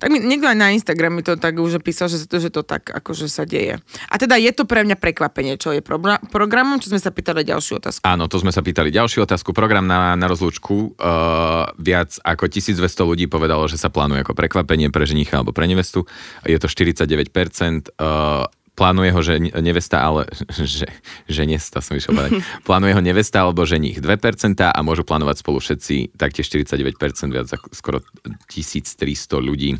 Tak 0.00 0.08
mi 0.08 0.22
niekto 0.22 0.46
aj 0.46 0.56
na 0.56 0.70
Instagram 0.72 1.18
mi 1.18 1.22
to 1.26 1.34
tak 1.34 1.58
už 1.58 1.82
písal, 1.84 2.08
že 2.08 2.24
to, 2.24 2.40
že 2.40 2.48
to 2.48 2.64
tak 2.64 2.88
akože 2.88 3.26
sa 3.26 3.44
deje. 3.44 3.82
A 4.08 4.14
teda 4.16 4.38
je 4.40 4.48
to 4.54 4.64
pre 4.64 4.86
mňa 4.86 4.96
prekvapenie, 4.96 5.60
čo 5.60 5.74
je 5.76 5.84
pro, 5.84 6.00
programom, 6.32 6.80
čo 6.80 6.94
sme 6.94 7.02
sa 7.02 7.12
pýtali 7.12 7.42
ďalšiu 7.42 7.82
otázku. 7.82 8.02
Áno, 8.06 8.30
to 8.30 8.38
sme 8.38 8.54
sa 8.54 8.64
pýtali 8.64 8.94
ďalšiu 8.94 9.26
otázku. 9.28 9.52
Program 9.52 9.84
na, 9.84 10.14
na 10.14 10.26
rozlúčku. 10.30 10.94
Uh, 10.96 11.68
viac 11.76 12.16
ako 12.22 12.48
1200 12.48 12.80
ľudí 13.02 13.26
povedalo, 13.26 13.66
že 13.66 13.76
sa 13.76 13.92
plánuje 13.92 14.22
ako 14.22 14.32
prekvapenie 14.32 14.88
pre 14.94 15.04
ženicha 15.04 15.42
alebo 15.42 15.52
pre 15.52 15.66
nevestu. 15.66 16.06
Je 16.46 16.56
to 16.56 16.70
49%. 16.70 17.92
Uh, 17.98 18.46
plánuje 18.80 19.10
ho 19.12 19.20
že 19.20 19.34
nevesta, 19.60 20.00
ale 20.00 20.24
že, 20.56 20.88
že 21.28 21.42
nesta 21.44 21.84
som 21.84 22.00
išiel 22.00 22.16
povedať. 22.16 22.40
Plánuje 22.68 22.96
ho 22.96 23.02
nevesta 23.04 23.44
alebo 23.44 23.68
ženich 23.68 24.00
2% 24.00 24.08
a 24.64 24.80
môžu 24.80 25.04
plánovať 25.04 25.44
spolu 25.44 25.60
všetci 25.60 26.16
taktiež 26.16 26.48
49%, 26.48 26.96
viac 27.28 27.52
ako 27.52 27.68
skoro 27.76 27.98
1300 28.48 29.04
ľudí. 29.36 29.76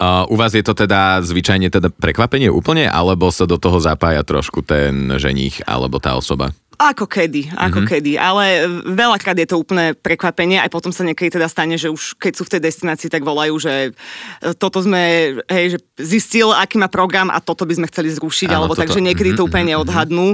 Uh, 0.00 0.24
u 0.28 0.36
vás 0.36 0.52
je 0.52 0.64
to 0.64 0.72
teda 0.72 1.20
zvyčajne 1.20 1.68
teda 1.72 1.88
prekvapenie 1.92 2.48
úplne, 2.52 2.88
alebo 2.88 3.28
sa 3.28 3.44
do 3.44 3.60
toho 3.60 3.80
zapája 3.80 4.24
trošku 4.24 4.64
ten 4.64 5.16
ženich 5.20 5.60
alebo 5.68 6.00
tá 6.00 6.16
osoba? 6.16 6.56
Ako 6.80 7.04
kedy, 7.04 7.52
ako 7.52 7.84
mm-hmm. 7.84 7.90
kedy, 7.92 8.12
ale 8.16 8.64
veľakrát 8.88 9.36
je 9.36 9.44
to 9.52 9.60
úplné 9.60 9.92
prekvapenie, 9.92 10.56
aj 10.64 10.72
potom 10.72 10.88
sa 10.88 11.04
niekedy 11.04 11.36
teda 11.36 11.44
stane, 11.44 11.76
že 11.76 11.92
už 11.92 12.16
keď 12.16 12.32
sú 12.40 12.48
v 12.48 12.56
tej 12.56 12.72
destinácii, 12.72 13.12
tak 13.12 13.20
volajú, 13.20 13.52
že 13.60 13.92
e, 13.92 14.56
toto 14.56 14.80
sme, 14.80 15.36
hej, 15.44 15.76
že 15.76 15.78
zistil, 16.00 16.56
aký 16.56 16.80
má 16.80 16.88
program 16.88 17.28
a 17.28 17.36
toto 17.44 17.68
by 17.68 17.76
sme 17.76 17.86
chceli 17.92 18.08
zrušiť, 18.16 18.48
Áno, 18.48 18.64
alebo 18.64 18.72
toto. 18.72 18.88
takže 18.88 19.04
niekedy 19.04 19.36
to 19.36 19.44
mhm, 19.44 19.48
úplne 19.52 19.64
mhm, 19.68 19.68
mhm. 19.68 19.76
neodhadnú, 19.76 20.26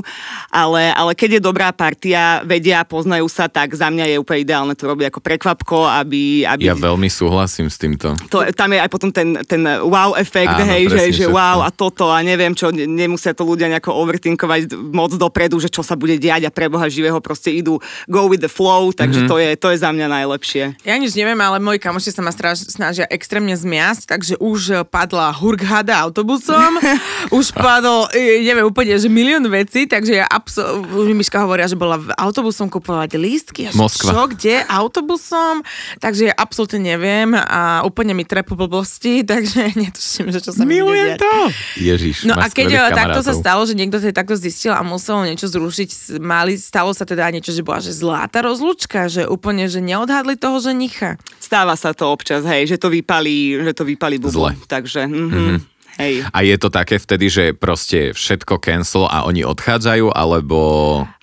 ale, 0.54 0.94
ale 0.94 1.12
keď 1.18 1.30
je 1.34 1.40
dobrá 1.42 1.74
partia, 1.74 2.46
vedia, 2.46 2.86
poznajú 2.86 3.26
sa, 3.26 3.50
tak 3.50 3.74
za 3.74 3.90
mňa 3.90 4.14
je 4.14 4.16
úplne 4.22 4.40
ideálne 4.46 4.74
to 4.78 4.86
robiť 4.86 5.10
ako 5.10 5.18
prekvapko, 5.18 5.78
aby... 5.98 6.46
aby... 6.46 6.70
Ja 6.70 6.78
veľmi 6.78 7.10
súhlasím 7.10 7.66
s 7.66 7.74
týmto. 7.74 8.14
To, 8.30 8.46
tam 8.54 8.70
je 8.70 8.78
aj 8.78 8.90
potom 8.94 9.10
ten, 9.10 9.34
ten 9.50 9.66
wow 9.82 10.14
efekt, 10.14 10.54
Áno, 10.54 10.70
hej, 10.70 10.94
že, 10.94 11.02
že 11.10 11.26
wow 11.26 11.66
a 11.66 11.74
toto 11.74 12.06
a 12.06 12.22
neviem 12.22 12.54
čo, 12.54 12.70
nemusia 12.70 13.34
to 13.34 13.42
ľudia 13.42 13.66
nejako 13.66 13.98
overthinkovať 13.98 14.78
moc 14.94 15.10
dopredu, 15.18 15.58
že 15.58 15.66
čo 15.66 15.82
sa 15.82 15.98
bude 15.98 16.14
diať 16.14 16.35
a 16.44 16.50
pre 16.52 16.68
Boha 16.68 16.84
živého 16.92 17.16
proste 17.24 17.48
idú 17.48 17.80
go 18.04 18.28
with 18.28 18.44
the 18.44 18.52
flow, 18.52 18.92
takže 18.92 19.24
mm-hmm. 19.24 19.32
to, 19.32 19.36
je, 19.40 19.48
to 19.56 19.68
je 19.72 19.78
za 19.80 19.90
mňa 19.94 20.06
najlepšie. 20.12 20.64
Ja 20.84 21.00
nič 21.00 21.16
neviem, 21.16 21.40
ale 21.40 21.56
moji 21.56 21.80
kamoši 21.80 22.12
sa 22.12 22.20
ma 22.20 22.34
straž, 22.34 22.68
snažia 22.68 23.08
extrémne 23.08 23.56
zmiasť, 23.56 24.02
takže 24.04 24.34
už 24.36 24.84
padla 24.92 25.32
hurghada 25.32 25.96
autobusom, 26.04 26.76
už 27.38 27.56
padol, 27.56 28.10
e, 28.12 28.44
neviem 28.44 28.68
úplne, 28.68 28.92
že 29.00 29.08
milión 29.08 29.46
vecí, 29.48 29.88
takže 29.88 30.20
ja 30.20 30.26
už 30.28 31.06
mi 31.08 31.24
Miška 31.24 31.42
hovoria, 31.42 31.64
že 31.70 31.78
bola 31.78 31.96
autobusom 32.18 32.68
kupovať 32.68 33.16
lístky. 33.16 33.62
Moskva. 33.72 34.12
Čo, 34.12 34.20
kde? 34.34 34.62
Autobusom? 34.68 35.64
Takže 36.02 36.30
ja 36.30 36.34
absolútne 36.34 36.82
neviem 36.82 37.32
a 37.32 37.86
úplne 37.86 38.12
mi 38.12 38.26
trepu 38.26 38.58
blbosti, 38.58 39.22
takže 39.30 39.72
netuším, 39.78 40.34
že 40.34 40.42
čo 40.42 40.50
sa 40.52 40.66
Milujem 40.66 41.16
to! 41.16 41.32
Ježiš, 41.78 42.26
No 42.26 42.34
a 42.34 42.50
keď 42.50 42.90
takto 42.90 43.22
sa 43.22 43.32
stalo, 43.32 43.62
že 43.62 43.78
niekto 43.78 44.02
to 44.02 44.10
takto 44.10 44.34
zistil 44.34 44.74
a 44.74 44.82
musel 44.82 45.22
niečo 45.22 45.46
zrušiť 45.46 46.18
mali, 46.26 46.58
stalo 46.58 46.90
sa 46.90 47.06
teda 47.06 47.30
niečo, 47.30 47.54
že 47.54 47.62
bola 47.62 47.78
že 47.78 47.94
zlatá 47.94 48.42
rozlúčka, 48.42 49.06
že 49.06 49.30
úplne, 49.30 49.70
že 49.70 49.78
neodhadli 49.78 50.34
toho 50.34 50.58
ženicha. 50.58 51.14
Stáva 51.38 51.78
sa 51.78 51.94
to 51.94 52.10
občas, 52.10 52.42
hej, 52.42 52.66
že 52.66 52.76
to 52.82 52.90
vypalí, 52.90 53.62
že 53.62 53.72
to 53.72 53.86
vypalí 53.86 54.18
bubu. 54.18 54.34
Zle. 54.34 54.52
Takže, 54.66 55.06
mhm. 55.06 55.30
Mm-hmm. 55.30 55.58
Hej. 55.96 56.28
A 56.28 56.38
je 56.44 56.56
to 56.60 56.68
také 56.68 57.00
vtedy, 57.00 57.32
že 57.32 57.44
proste 57.56 58.12
všetko 58.12 58.60
cancel 58.60 59.08
a 59.08 59.24
oni 59.24 59.48
odchádzajú, 59.48 60.12
alebo... 60.12 60.58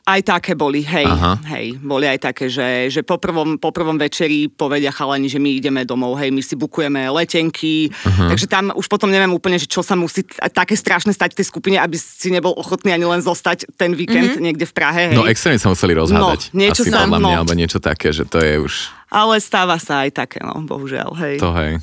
Aj 0.04 0.20
také 0.20 0.52
boli, 0.52 0.84
hej, 0.84 1.08
Aha. 1.08 1.40
hej, 1.56 1.80
boli 1.80 2.04
aj 2.04 2.28
také, 2.28 2.52
že, 2.52 2.92
že 2.92 3.08
po, 3.08 3.16
prvom, 3.16 3.56
po 3.56 3.72
prvom 3.72 3.96
večeri 3.96 4.52
povedia 4.52 4.92
chalani, 4.92 5.32
že 5.32 5.40
my 5.40 5.64
ideme 5.64 5.88
domov, 5.88 6.20
hej, 6.20 6.28
my 6.28 6.44
si 6.44 6.60
bukujeme 6.60 7.08
letenky, 7.08 7.88
Aha. 8.04 8.28
takže 8.28 8.52
tam 8.52 8.76
už 8.76 8.84
potom 8.92 9.08
neviem 9.08 9.32
úplne, 9.32 9.56
že 9.56 9.64
čo 9.64 9.80
sa 9.80 9.96
musí 9.96 10.28
také 10.52 10.76
strašné 10.76 11.16
stať 11.16 11.38
v 11.38 11.40
tej 11.40 11.48
skupine, 11.48 11.78
aby 11.80 11.96
si 11.96 12.36
nebol 12.36 12.52
ochotný 12.52 12.92
ani 12.92 13.08
len 13.08 13.24
zostať 13.24 13.72
ten 13.80 13.96
víkend 13.96 14.36
mm-hmm. 14.36 14.44
niekde 14.44 14.68
v 14.68 14.74
Prahe, 14.76 15.04
hej. 15.08 15.16
No 15.16 15.24
extrémne 15.24 15.64
sa 15.64 15.72
museli 15.72 15.96
rozhádať. 15.96 16.52
No, 16.52 16.60
niečo 16.60 16.84
Asi 16.84 16.92
sa, 16.92 17.08
podľa 17.08 17.20
mňa, 17.24 17.24
no. 17.24 17.40
alebo 17.40 17.56
niečo 17.56 17.80
také, 17.80 18.12
že 18.12 18.28
to 18.28 18.44
je 18.44 18.60
už... 18.60 18.92
Ale 19.08 19.40
stáva 19.40 19.80
sa 19.80 20.04
aj 20.04 20.20
také, 20.20 20.44
no, 20.44 20.68
bohužiaľ, 20.68 21.16
hej. 21.16 21.40
To 21.40 21.56
hej. 21.56 21.80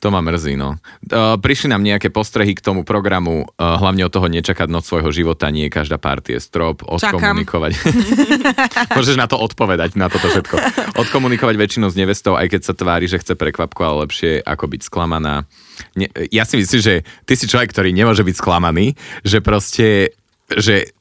To 0.00 0.08
ma 0.08 0.24
mrzí, 0.24 0.56
no. 0.56 0.80
Uh, 1.12 1.36
prišli 1.36 1.68
nám 1.68 1.84
nejaké 1.84 2.08
postrehy 2.08 2.56
k 2.56 2.64
tomu 2.64 2.88
programu, 2.88 3.44
uh, 3.44 3.76
hlavne 3.76 4.08
od 4.08 4.12
toho 4.12 4.32
nečakať 4.32 4.72
noc 4.72 4.88
svojho 4.88 5.12
života, 5.12 5.52
nie 5.52 5.68
každá 5.68 6.00
party 6.00 6.36
je 6.36 6.40
strop, 6.40 6.80
odkomunikovať. 6.88 7.76
Môžeš 8.96 9.20
na 9.20 9.28
to 9.28 9.36
odpovedať, 9.36 10.00
na 10.00 10.08
toto 10.08 10.32
všetko. 10.32 10.56
Odkomunikovať 10.96 11.54
väčšinu 11.60 11.92
s 11.92 12.00
nevestou, 12.00 12.32
aj 12.32 12.48
keď 12.48 12.60
sa 12.64 12.72
tvári, 12.72 13.12
že 13.12 13.20
chce 13.20 13.36
prekvapku, 13.36 13.76
ale 13.84 14.08
lepšie 14.08 14.40
ako 14.40 14.72
byť 14.72 14.80
sklamaná. 14.88 15.44
Nie, 15.92 16.08
ja 16.32 16.48
si 16.48 16.56
myslím, 16.56 16.80
že 16.80 16.94
ty 17.28 17.36
si 17.36 17.44
človek, 17.44 17.68
ktorý 17.68 17.92
nemôže 17.92 18.24
byť 18.24 18.36
sklamaný, 18.40 18.96
že 19.20 19.44
proste, 19.44 20.16
že 20.48 20.96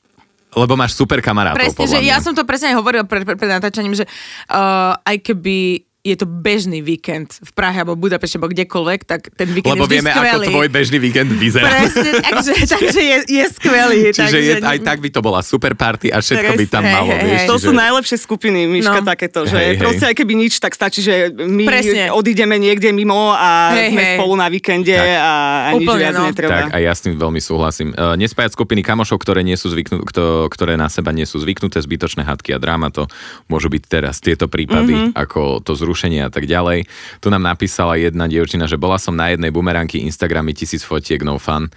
lebo 0.50 0.74
máš 0.74 0.98
super 0.98 1.22
kamarátov, 1.22 1.62
Presne, 1.62 1.86
že 1.86 2.00
mňa. 2.02 2.10
ja 2.10 2.18
som 2.26 2.34
to 2.34 2.42
presne 2.42 2.74
aj 2.74 2.82
hovorila 2.82 3.06
pred, 3.06 3.22
pred, 3.22 3.38
pred 3.38 3.52
natáčaním, 3.54 3.94
že 3.94 4.10
uh, 4.50 4.98
aj 5.06 5.22
keby 5.22 5.89
je 6.02 6.16
to 6.16 6.24
bežný 6.24 6.80
víkend 6.80 7.36
v 7.38 7.52
Prahe 7.52 7.76
alebo 7.76 7.92
Budapešti 7.94 8.36
alebo 8.36 8.48
kdekoľvek, 8.50 9.00
tak 9.04 9.30
ten 9.32 9.48
víkend 9.48 9.76
Lebo 9.76 9.84
je 9.84 9.92
vieme, 9.92 10.08
skvelý. 10.10 10.48
ako 10.48 10.56
tvoj 10.56 10.70
bežný 10.70 10.98
víkend 10.98 11.28
vyzerá. 11.30 11.68
Presne, 11.68 12.12
takže, 12.20 12.52
takže 12.74 13.02
je, 13.02 13.18
je 13.28 13.46
skvelý. 13.52 14.00
Čiže 14.10 14.16
takže, 14.16 14.40
je, 14.40 14.54
aj 14.64 14.78
tak 14.80 14.98
by 14.98 15.10
to 15.10 15.20
bola 15.20 15.40
super 15.42 15.76
party 15.76 16.08
a 16.08 16.18
všetko 16.18 16.56
by 16.56 16.66
tam 16.66 16.82
Presne, 16.82 16.96
malo, 16.96 17.12
hej, 17.12 17.20
vieš. 17.22 17.36
hej. 17.36 17.46
To 17.46 17.54
čiže... 17.54 17.66
sú 17.66 17.72
najlepšie 17.74 18.18
skupiny, 18.18 18.60
Miška, 18.66 18.98
No. 18.98 19.06
takéto, 19.06 19.40
že 19.44 19.54
Hej, 19.54 19.68
hej. 19.70 19.76
proste 19.78 20.06
aj 20.06 20.16
keby 20.16 20.34
nič, 20.36 20.54
tak 20.58 20.72
stačí, 20.72 21.00
že 21.00 21.14
my 21.30 21.64
Presne. 21.64 22.04
odídeme 22.10 22.56
niekde 22.56 22.90
mimo 22.90 23.30
a 23.30 23.76
Hej, 23.76 23.92
sme 23.92 24.02
hej. 24.02 24.14
spolu 24.16 24.34
na 24.34 24.48
víkende 24.48 24.96
Tak. 24.96 25.04
a, 25.04 25.32
a 25.66 25.70
nič 25.74 25.84
Úplne, 25.84 26.00
viac 26.00 26.16
no. 26.16 26.24
netreba. 26.26 26.56
Tak 26.58 26.66
a 26.70 26.78
ja 26.80 26.92
s 26.92 27.02
tým 27.02 27.16
veľmi 27.16 27.40
súhlasím. 27.40 27.92
Uh, 27.92 28.16
nespájať 28.16 28.52
skupiny 28.52 28.82
kamošov, 28.82 29.20
ktoré, 29.20 29.44
nie 29.44 29.56
sú 29.56 29.68
zvyknú, 29.68 30.04
kto, 30.06 30.24
ktoré 30.48 30.74
na 30.74 30.88
seba 30.88 31.12
nie 31.12 31.24
sú 31.24 31.38
zvyknuté, 31.38 31.76
zbytočné 31.78 32.24
hadky 32.24 32.52
a 32.52 32.58
dráma, 32.58 32.88
to 32.88 33.04
môžu 33.46 33.68
byť 33.68 33.84
teraz 33.86 34.18
tieto 34.18 34.48
prípady, 34.48 34.88
Mhm. 34.90 35.04
mm-hmm. 35.12 35.18
ako 35.18 35.42
to 35.60 35.76
zrušenie 35.90 36.22
a 36.22 36.30
tak 36.30 36.46
ďalej. 36.46 36.86
Tu 37.18 37.28
nám 37.34 37.42
napísala 37.42 37.98
jedna 37.98 38.30
dievčina, 38.30 38.70
že 38.70 38.78
bola 38.78 39.02
som 39.02 39.18
na 39.18 39.34
jednej 39.34 39.50
bumeranky 39.50 40.06
Instagramy 40.06 40.54
tisíc 40.54 40.86
fotiek, 40.86 41.26
no 41.26 41.42
fun. 41.42 41.74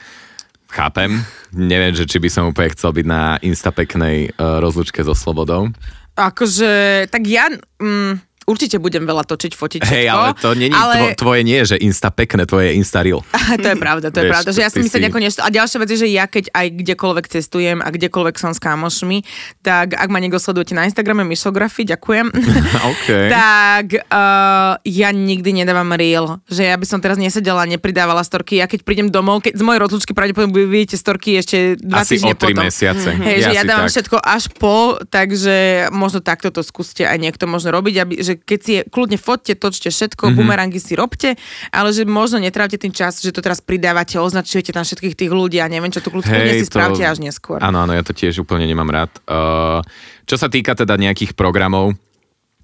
Chápem. 0.68 1.24
Neviem, 1.52 1.96
že 1.96 2.04
či 2.04 2.20
by 2.20 2.28
som 2.28 2.48
úplne 2.52 2.72
chcel 2.76 2.92
byť 2.92 3.06
na 3.08 3.36
Insta 3.40 3.72
peknej 3.72 4.36
uh, 4.36 4.60
rozlučke 4.60 5.00
so 5.00 5.16
Slobodou. 5.16 5.72
Akože, 6.16 7.08
tak 7.08 7.24
ja... 7.24 7.48
Mm, 7.80 8.20
určite 8.46 8.76
budem 8.78 9.04
veľa 9.06 9.24
točiť, 9.26 9.52
fotiť 9.54 9.80
všetko. 9.82 9.94
Hej, 9.94 10.06
ale 10.10 10.28
to 10.38 10.50
není, 10.54 10.74
ale... 10.74 10.94
tvo, 10.94 11.06
tvoje 11.28 11.40
nie 11.46 11.58
je, 11.62 11.74
že 11.74 11.76
Insta 11.82 12.10
pekné, 12.10 12.46
tvoje 12.46 12.70
je 12.70 12.72
Insta 12.78 13.00
real. 13.02 13.22
to 13.62 13.68
je 13.68 13.76
pravda, 13.78 14.10
to 14.10 14.22
je 14.22 14.26
Vieš, 14.28 14.32
pravda, 14.34 14.50
že 14.52 14.60
ja 14.62 14.70
si 14.70 14.78
myslím 14.82 15.00
nejako 15.08 15.20
niečo. 15.22 15.40
A 15.42 15.50
ďalšia 15.50 15.78
vec 15.82 15.88
je, 15.94 15.98
že 16.04 16.08
ja 16.10 16.24
keď 16.26 16.44
aj 16.52 16.66
kdekoľvek 16.72 17.26
cestujem 17.28 17.78
a 17.80 17.88
kdekoľvek 17.88 18.36
som 18.38 18.52
s 18.52 18.60
kamošmi, 18.62 19.24
tak 19.62 19.94
ak 19.94 20.08
ma 20.10 20.18
niekto 20.18 20.38
sledujete 20.38 20.74
na 20.74 20.86
Instagrame 20.86 21.22
Mišografy, 21.26 21.86
ďakujem, 21.86 22.26
OK. 22.92 23.08
tak 23.36 23.86
uh, 24.08 24.78
ja 24.82 25.08
nikdy 25.10 25.62
nedávam 25.62 25.92
reel, 25.94 26.42
že 26.48 26.66
ja 26.66 26.76
by 26.76 26.86
som 26.86 26.98
teraz 26.98 27.16
nesedela, 27.16 27.64
nepridávala 27.68 28.22
storky. 28.26 28.58
Ja 28.58 28.66
keď 28.66 28.82
prídem 28.82 29.08
domov, 29.08 29.44
keď 29.46 29.58
z 29.58 29.62
mojej 29.62 29.80
rozlúčky 29.80 30.12
pravdepodobne 30.12 30.66
vidíte 30.66 30.96
storky 30.98 31.38
ešte 31.38 31.78
dva 31.80 32.02
Asi 32.02 32.16
týždne 32.16 32.34
o 32.34 32.38
tri 32.38 32.54
potom. 32.54 32.64
mesiace. 32.66 33.08
Hej, 33.12 33.38
že 33.48 33.50
ja 33.56 33.62
dávam 33.66 33.88
tak. 33.88 33.94
všetko 33.94 34.16
až 34.18 34.44
po, 34.56 34.98
takže 35.08 35.88
možno 35.92 36.24
takto 36.24 36.48
to 36.50 36.64
skúste 36.64 37.04
aj 37.04 37.18
niekto 37.18 37.44
možno 37.44 37.74
robiť, 37.74 37.94
aby, 38.02 38.14
že 38.20 38.31
keď 38.38 38.58
si 38.62 38.70
je, 38.76 38.80
kľudne 38.86 39.18
foťte, 39.18 39.56
točte 39.56 39.88
všetko, 39.88 40.22
Mhm. 40.22 40.28
mm-hmm. 40.32 40.38
bumerangy 40.38 40.80
si 40.80 40.92
robte, 40.94 41.34
ale 41.70 41.88
že 41.90 42.04
možno 42.04 42.40
netrávte 42.40 42.76
tým 42.76 42.92
čas, 42.92 43.20
že 43.20 43.32
to 43.32 43.44
teraz 43.44 43.60
pridávate, 43.60 44.16
označujete 44.16 44.72
tam 44.72 44.84
všetkých 44.84 45.14
tých 45.16 45.30
ľudí 45.32 45.58
a 45.58 45.66
neviem 45.66 45.92
čo, 45.92 46.00
to 46.00 46.12
kľudne 46.12 46.56
si 46.56 46.66
spravte 46.66 47.02
až 47.02 47.20
neskôr. 47.20 47.60
Áno, 47.60 47.82
áno, 47.84 47.92
ja 47.92 48.02
to 48.06 48.14
tiež 48.16 48.40
úplne 48.40 48.64
nemám 48.64 48.88
rád. 48.88 49.12
Uh, 49.26 49.80
čo 50.24 50.38
sa 50.38 50.46
týka 50.46 50.72
teda 50.72 50.94
nejakých 50.96 51.34
programov, 51.34 51.96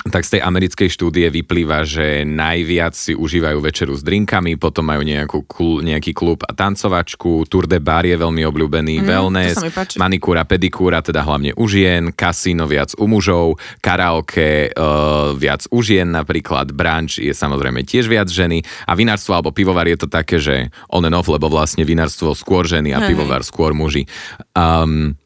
tak 0.07 0.23
z 0.23 0.39
tej 0.39 0.43
americkej 0.47 0.89
štúdie 0.89 1.27
vyplýva, 1.27 1.83
že 1.83 2.23
najviac 2.23 2.95
si 2.95 3.19
užívajú 3.19 3.59
večeru 3.59 3.99
s 3.99 4.07
drinkami, 4.07 4.55
potom 4.55 4.87
majú 4.87 5.03
nejakú, 5.03 5.43
klu- 5.45 5.83
nejaký 5.83 6.15
klub 6.15 6.47
a 6.47 6.55
tancovačku, 6.55 7.45
Tour 7.51 7.67
de 7.67 7.83
Bar 7.83 8.07
je 8.07 8.15
veľmi 8.15 8.43
obľúbený, 8.47 9.03
mm, 9.03 9.05
wellness, 9.05 9.59
manikúra, 9.99 10.47
pedikúra, 10.47 11.03
teda 11.03 11.27
hlavne 11.27 11.51
u 11.59 11.67
žien, 11.67 12.15
kasíno 12.15 12.71
viac 12.71 12.95
u 12.95 13.11
mužov, 13.11 13.59
karaoke 13.83 14.71
uh, 14.73 15.35
viac 15.35 15.67
u 15.75 15.83
žien 15.83 16.09
napríklad, 16.09 16.71
brunch 16.71 17.19
je 17.19 17.35
samozrejme 17.35 17.83
tiež 17.85 18.07
viac 18.07 18.31
ženy 18.31 18.63
a 18.87 18.95
vinárstvo 18.95 19.35
alebo 19.35 19.51
pivovar 19.51 19.91
je 19.91 19.99
to 19.99 20.09
také, 20.09 20.39
že 20.41 20.71
on 20.89 21.05
and 21.05 21.15
off, 21.15 21.29
lebo 21.29 21.51
vlastne 21.51 21.83
vinárstvo 21.83 22.33
skôr 22.39 22.65
ženy 22.65 22.95
a 22.95 23.03
Hej. 23.03 23.13
pivovar 23.13 23.43
skôr 23.45 23.75
muži. 23.75 24.09
Um, 24.55 25.19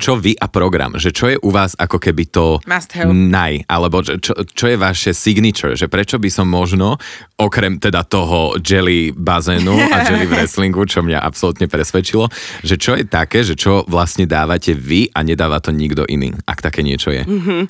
čo 0.00 0.16
vy 0.16 0.32
a 0.40 0.48
program, 0.48 0.96
že 0.96 1.12
čo 1.12 1.28
je 1.28 1.36
u 1.36 1.52
vás 1.52 1.76
ako 1.76 2.00
keby 2.00 2.32
to 2.32 2.56
Must 2.64 2.96
have. 2.96 3.12
naj, 3.12 3.68
alebo 3.68 4.00
čo, 4.00 4.32
čo, 4.32 4.64
je 4.66 4.76
vaše 4.80 5.12
signature, 5.12 5.76
že 5.76 5.86
prečo 5.92 6.16
by 6.16 6.32
som 6.32 6.48
možno, 6.48 6.96
okrem 7.36 7.76
teda 7.76 8.08
toho 8.08 8.56
jelly 8.64 9.12
bazénu 9.12 9.76
a 9.76 9.96
jelly 10.08 10.24
wrestlingu, 10.24 10.88
čo 10.88 11.04
mňa 11.04 11.20
absolútne 11.20 11.68
presvedčilo, 11.68 12.32
že 12.64 12.80
čo 12.80 12.96
je 12.96 13.04
také, 13.04 13.44
že 13.44 13.52
čo 13.52 13.84
vlastne 13.84 14.24
dávate 14.24 14.72
vy 14.72 15.12
a 15.12 15.20
nedáva 15.20 15.60
to 15.60 15.70
nikto 15.70 16.08
iný, 16.08 16.32
ak 16.48 16.64
také 16.64 16.80
niečo 16.80 17.12
je. 17.12 17.22
Uh, 17.28 17.68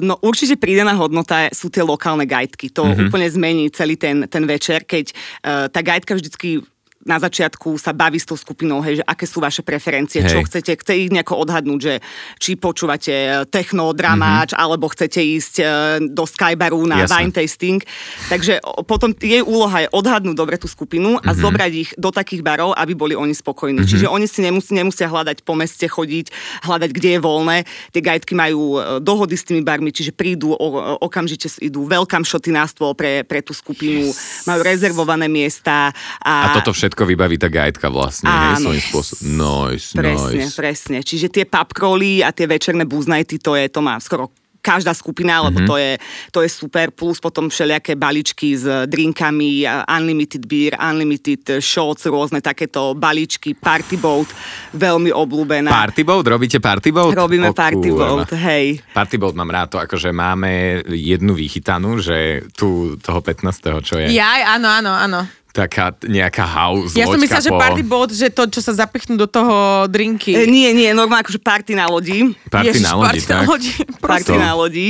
No 0.00 0.16
určite 0.24 0.56
prídená 0.56 0.96
hodnota 0.96 1.52
sú 1.52 1.68
tie 1.68 1.84
lokálne 1.84 2.24
guidky. 2.24 2.72
To 2.72 2.88
mm-hmm. 2.88 3.12
úplne 3.12 3.28
zmení 3.28 3.64
celý 3.68 4.00
ten, 4.00 4.24
ten 4.24 4.48
večer, 4.48 4.88
keď 4.88 5.12
uh, 5.12 5.68
tá 5.68 5.84
guidka 5.84 6.16
vždycky 6.16 6.64
na 7.08 7.16
začiatku 7.16 7.80
sa 7.80 7.96
baví 7.96 8.20
s 8.20 8.28
tou 8.28 8.36
skupinou, 8.36 8.84
hej, 8.84 9.00
že 9.00 9.04
aké 9.08 9.24
sú 9.24 9.40
vaše 9.40 9.64
preferencie, 9.64 10.20
Hej. 10.20 10.30
čo 10.34 10.38
chcete, 10.44 10.72
chce 10.76 10.92
ich 10.98 11.10
nejako 11.14 11.40
odhadnúť, 11.48 11.80
že 11.80 11.94
či 12.36 12.60
počúvate 12.60 13.10
eh, 13.10 13.42
techno, 13.48 13.96
dramáč, 13.96 14.52
mm-hmm. 14.52 14.62
alebo 14.62 14.92
chcete 14.92 15.16
ísť 15.16 15.54
eh, 15.58 15.66
do 16.04 16.28
Skybaru 16.28 16.84
na 16.84 17.08
Jasné. 17.08 17.10
wine 17.16 17.32
tasting. 17.32 17.80
Takže 18.28 18.60
potom 18.84 19.16
jej 19.16 19.40
úloha 19.40 19.88
je 19.88 19.88
odhadnúť 19.94 20.36
dobre 20.36 20.60
tú 20.60 20.68
skupinu 20.68 21.16
a 21.16 21.32
mm-hmm. 21.32 21.40
zobrať 21.40 21.72
ich 21.72 21.90
do 21.96 22.12
takých 22.12 22.44
barov, 22.44 22.76
aby 22.76 22.92
boli 22.92 23.14
oni 23.16 23.32
spokojní. 23.32 23.80
Mm-hmm. 23.82 23.90
Čiže 23.90 24.06
oni 24.12 24.26
si 24.28 24.40
nemusí, 24.44 24.70
nemusia 24.76 25.08
hľadať 25.08 25.46
po 25.48 25.56
meste, 25.56 25.88
chodiť, 25.88 26.28
hľadať, 26.68 26.90
kde 26.92 27.08
je 27.16 27.20
voľné. 27.24 27.56
Tie 27.96 28.04
guidky 28.04 28.36
majú 28.36 28.76
eh, 28.76 29.00
dohody 29.00 29.32
s 29.32 29.48
tými 29.48 29.64
barmi, 29.64 29.96
čiže 29.96 30.12
prídu, 30.12 30.52
o, 30.52 30.68
okamžite 31.00 31.48
idú 31.64 31.88
welcome 31.88 32.26
shoty 32.28 32.52
na 32.52 32.68
stôl 32.68 32.92
pre, 32.92 33.24
pre 33.24 33.40
tú 33.40 33.56
skupinu, 33.56 34.12
majú 34.44 34.60
rezervované 34.60 35.24
miesta. 35.30 35.94
A 36.20 36.52
toto 36.52 36.76
všetko 36.76 36.87
vybaví 36.94 37.36
tá 37.36 37.48
guideka 37.48 37.88
vlastne, 37.88 38.28
hej, 38.28 38.54
Áno. 38.56 38.64
svojím 38.70 38.84
spôsobom. 38.84 39.24
Nice, 39.28 39.88
Presne, 39.92 40.44
nice. 40.44 40.54
presne. 40.54 40.96
Čiže 41.02 41.26
tie 41.28 41.44
crawly 41.72 42.22
a 42.22 42.30
tie 42.30 42.46
večerné 42.46 42.86
nighty, 43.04 43.36
to 43.36 43.52
je, 43.52 43.66
to 43.66 43.80
má 43.80 43.98
skoro 43.98 44.30
každá 44.58 44.90
skupina, 44.92 45.40
lebo 45.40 45.62
Mhm. 45.62 45.64
mm-hmm. 45.64 45.70
to, 45.70 45.76
je, 45.78 45.92
to 46.34 46.38
je 46.44 46.50
super, 46.50 46.86
plus 46.90 47.22
potom 47.22 47.46
všelijaké 47.48 47.94
baličky 47.94 48.52
s 48.52 48.66
drinkami, 48.90 49.64
unlimited 49.86 50.44
beer, 50.44 50.74
unlimited 50.76 51.62
shots, 51.62 52.04
rôzne 52.04 52.42
takéto 52.42 52.92
balíčky, 52.92 53.54
party 53.54 53.96
boat, 53.96 54.26
veľmi 54.74 55.14
obľúbená. 55.14 55.70
Party 55.70 56.02
boat? 56.04 56.26
Robíte 56.26 56.58
party 56.58 56.90
boat? 56.90 57.14
Robíme 57.14 57.48
O, 57.48 57.56
party 57.56 57.88
boat, 57.88 58.28
hej. 58.34 58.82
Party 58.92 59.16
boat 59.16 59.38
mám 59.38 59.48
rád 59.48 59.72
to, 59.72 59.78
akože 59.78 60.10
máme 60.10 60.82
jednu 60.90 61.32
vychytanú, 61.32 62.02
že 62.02 62.42
tu 62.52 62.98
toho 62.98 63.22
15. 63.22 63.80
čo 63.80 63.96
je. 63.96 64.10
Ja, 64.12 64.58
áno, 64.58 64.68
áno, 64.68 64.90
áno. 64.92 65.20
Taká 65.52 65.96
nejaká 66.04 66.44
house 66.44 66.92
Ja 66.92 67.08
som 67.08 67.16
loďka 67.16 67.24
myslela, 67.24 67.46
že 67.48 67.52
po... 67.52 67.60
party 67.60 67.82
boat, 67.82 68.10
že 68.12 68.28
to, 68.28 68.44
čo 68.52 68.60
sa 68.60 68.72
zapichnú 68.76 69.16
do 69.16 69.26
toho 69.26 69.88
drinky. 69.88 70.36
E, 70.36 70.44
nie, 70.44 70.70
nie, 70.76 70.92
normálne 70.92 71.24
akože 71.24 71.40
party 71.40 71.72
na 71.74 71.88
lodi. 71.88 72.36
Party 72.52 72.76
Ježiš, 72.76 72.84
na 72.84 72.94
lodi, 72.94 73.08
party 73.08 73.24
na 73.24 73.34
tak? 73.34 73.46
lodi. 73.48 73.72
Party 74.08 74.34
na 74.36 74.50
lodi. 74.54 74.88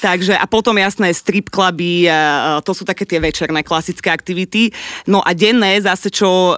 Takže 0.00 0.36
a 0.36 0.44
potom 0.46 0.76
jasné 0.76 1.10
strip 1.16 1.48
kluby, 1.48 2.06
to 2.62 2.72
sú 2.76 2.84
také 2.84 3.08
tie 3.08 3.18
večerné 3.18 3.64
klasické 3.64 4.12
aktivity. 4.12 4.70
No 5.08 5.24
a 5.24 5.32
denné 5.32 5.80
zase, 5.80 6.12
čo 6.12 6.52
um, 6.52 6.56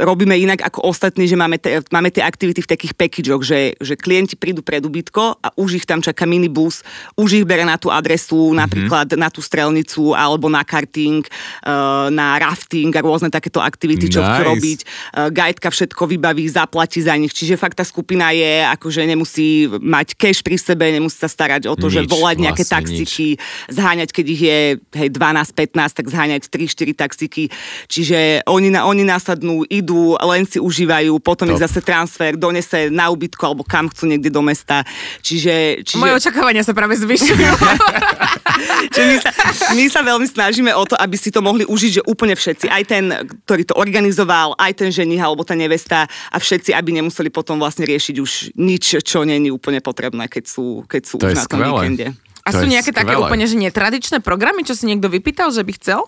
robíme 0.00 0.34
inak 0.34 0.64
ako 0.64 0.90
ostatní, 0.90 1.28
že 1.28 1.36
máme, 1.36 1.60
te, 1.60 1.84
máme 1.92 2.10
tie 2.10 2.24
aktivity 2.24 2.64
v 2.64 2.70
takých 2.72 2.96
packageoch, 2.96 3.42
že, 3.44 3.76
že 3.78 3.94
klienti 3.94 4.34
prídu 4.34 4.64
pred 4.64 4.82
ubytko 4.82 5.38
a 5.38 5.48
už 5.54 5.84
ich 5.84 5.86
tam 5.86 6.00
čaká 6.00 6.24
minibus, 6.24 6.82
už 7.14 7.42
ich 7.42 7.44
bere 7.46 7.62
na 7.62 7.76
tú 7.76 7.92
adresu, 7.92 8.50
napríklad 8.56 9.12
na 9.14 9.28
tú 9.28 9.44
strelnicu 9.44 10.16
alebo 10.16 10.48
na 10.48 10.64
karting, 10.64 11.22
uh, 11.64 12.08
na 12.08 12.40
rafting 12.70 12.94
a 12.94 13.02
rôzne 13.02 13.28
takéto 13.34 13.58
aktivity, 13.58 14.06
čo 14.06 14.22
chcú 14.22 14.42
Nice. 14.46 14.50
robiť. 14.54 14.80
Uh, 15.10 15.28
guideka 15.34 15.68
všetko 15.74 16.02
vybaví, 16.06 16.46
zaplatí 16.46 17.02
za 17.02 17.18
nich. 17.18 17.34
Čiže 17.34 17.58
fakt 17.58 17.74
tá 17.74 17.82
skupina 17.82 18.30
je, 18.30 18.62
akože 18.78 19.02
nemusí 19.02 19.66
mať 19.66 20.14
cash 20.14 20.46
pri 20.46 20.54
sebe, 20.54 20.86
nemusí 20.86 21.18
sa 21.18 21.26
starať 21.26 21.66
o 21.66 21.74
to, 21.74 21.90
že 21.90 22.06
Nič, 22.06 22.10
volať 22.14 22.36
nejaké 22.38 22.62
vlastne 22.62 22.86
taxiky, 22.86 23.28
zháňať, 23.66 24.08
keď 24.14 24.26
ich 24.30 24.42
je 24.46 24.58
hej, 24.78 25.08
12-15, 25.10 25.98
tak 25.98 26.06
zháňať 26.06 26.42
3-4 26.46 26.94
taxiky. 26.94 27.44
Čiže 27.90 28.46
oni, 28.46 28.70
na, 28.70 28.86
oni 28.86 29.02
nasadnú, 29.02 29.66
idú, 29.66 30.14
len 30.22 30.46
si 30.46 30.62
užívajú, 30.62 31.18
potom 31.18 31.50
Top. 31.50 31.58
ich 31.58 31.62
zase 31.66 31.82
transfer, 31.82 32.38
donese 32.38 32.86
na 32.94 33.10
ubytko 33.10 33.50
alebo 33.50 33.66
kam 33.66 33.90
chcú 33.90 34.06
niekde 34.06 34.30
do 34.30 34.46
mesta. 34.46 34.86
Čiže, 35.26 35.82
čiže, 35.82 35.98
Moje 35.98 36.14
očakávania 36.22 36.62
sa 36.62 36.70
práve 36.70 36.94
zvyšujú. 36.94 37.34
čiže 38.94 39.06
my, 39.06 39.16
sa, 39.18 39.30
my 39.74 39.84
sa 39.90 40.00
veľmi 40.06 40.26
snažíme 40.28 40.70
o 40.76 40.84
to, 40.86 40.94
aby 40.94 41.16
si 41.18 41.34
to 41.34 41.42
mohli 41.42 41.66
užiť, 41.66 41.90
že 42.00 42.02
úplne 42.06 42.36
všetci. 42.36 42.59
Aj 42.68 42.84
ten, 42.84 43.08
ktorý 43.46 43.62
to 43.64 43.78
organizoval, 43.78 44.58
aj 44.58 44.72
ten 44.76 44.90
ženich 44.90 45.22
alebo 45.22 45.46
tá 45.46 45.54
nevesta 45.54 46.04
a 46.28 46.36
všetci, 46.36 46.74
aby 46.74 47.00
nemuseli 47.00 47.30
potom 47.30 47.56
vlastne 47.56 47.86
riešiť 47.86 48.16
už 48.18 48.30
nič, 48.58 49.00
čo 49.00 49.24
není 49.24 49.48
úplne 49.48 49.80
potrebné, 49.80 50.28
keď 50.28 50.44
sú, 50.44 50.84
keď 50.84 51.02
sú 51.06 51.16
To 51.22 51.30
už 51.30 51.38
na 51.38 51.44
tom 51.46 51.62
skvelé. 51.62 51.70
víkende. 51.70 52.06
A 52.40 52.48
To 52.50 52.60
sú 52.60 52.66
nejaké 52.66 52.90
také 52.90 53.14
skvelé. 53.14 53.24
úplne, 53.24 53.44
že 53.46 53.56
netradičné 53.56 54.18
programy, 54.20 54.66
čo 54.66 54.74
si 54.74 54.84
niekto 54.90 55.06
vypýtal, 55.06 55.54
že 55.54 55.62
by 55.62 55.72
chcel? 55.78 56.00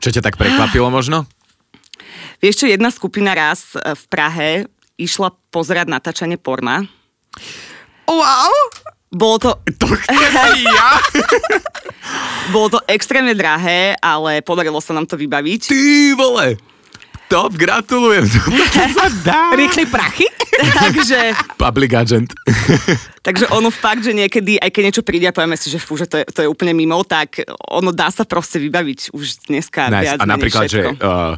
Čo 0.00 0.08
ťa 0.10 0.22
tak 0.24 0.34
prekvapilo 0.34 0.88
možno? 0.88 1.28
Vieš 2.40 2.64
čo, 2.64 2.66
jedna 2.68 2.90
skupina 2.90 3.32
raz 3.32 3.72
e, 3.72 3.94
v 3.94 4.04
Prahe 4.08 4.48
išla 5.00 5.32
pozerať 5.48 5.88
natáčanie 5.88 6.36
porna. 6.36 6.84
Wow! 8.06 8.52
Bolo 9.14 9.36
to, 9.38 9.50
To 9.80 9.86
chcem 9.86 10.30
ja. 10.60 10.90
bolo 12.54 12.68
to 12.68 12.80
extrémne 12.86 13.32
drahé, 13.32 13.94
ale 13.98 14.42
podarilo 14.42 14.78
sa 14.78 14.92
nám 14.92 15.06
to 15.06 15.14
vybaviť. 15.14 15.70
Ty 15.70 15.82
vole. 16.14 16.58
Top, 17.24 17.56
gratulujem. 17.56 18.28
To 18.28 18.82
sa 18.92 19.06
dá. 19.24 19.40
Rýchli 19.58 19.88
prachy? 19.88 20.28
takže, 20.54 21.32
Public 21.56 21.90
agent. 21.96 22.30
takže 23.24 23.48
ono 23.48 23.72
fakt, 23.72 24.04
že 24.04 24.12
niekedy, 24.12 24.60
aj 24.60 24.70
keď 24.70 24.82
niečo 24.84 25.02
príde 25.02 25.26
a 25.26 25.34
povieme 25.34 25.56
si, 25.56 25.66
že 25.66 25.80
fú, 25.80 25.96
že 25.96 26.06
to 26.06 26.20
je, 26.20 26.24
to 26.28 26.44
je 26.44 26.48
úplne 26.48 26.70
mimo, 26.70 27.00
tak 27.02 27.42
ono 27.66 27.90
dá 27.90 28.12
sa 28.12 28.22
proste 28.22 28.60
vybaviť 28.60 29.10
už 29.10 29.50
dneska 29.50 29.88
Nice. 29.88 30.04
viac 30.04 30.18
A 30.20 30.24
napríklad, 30.28 30.68
že 30.68 30.82
všetko. 30.84 31.00
uh, 31.00 31.34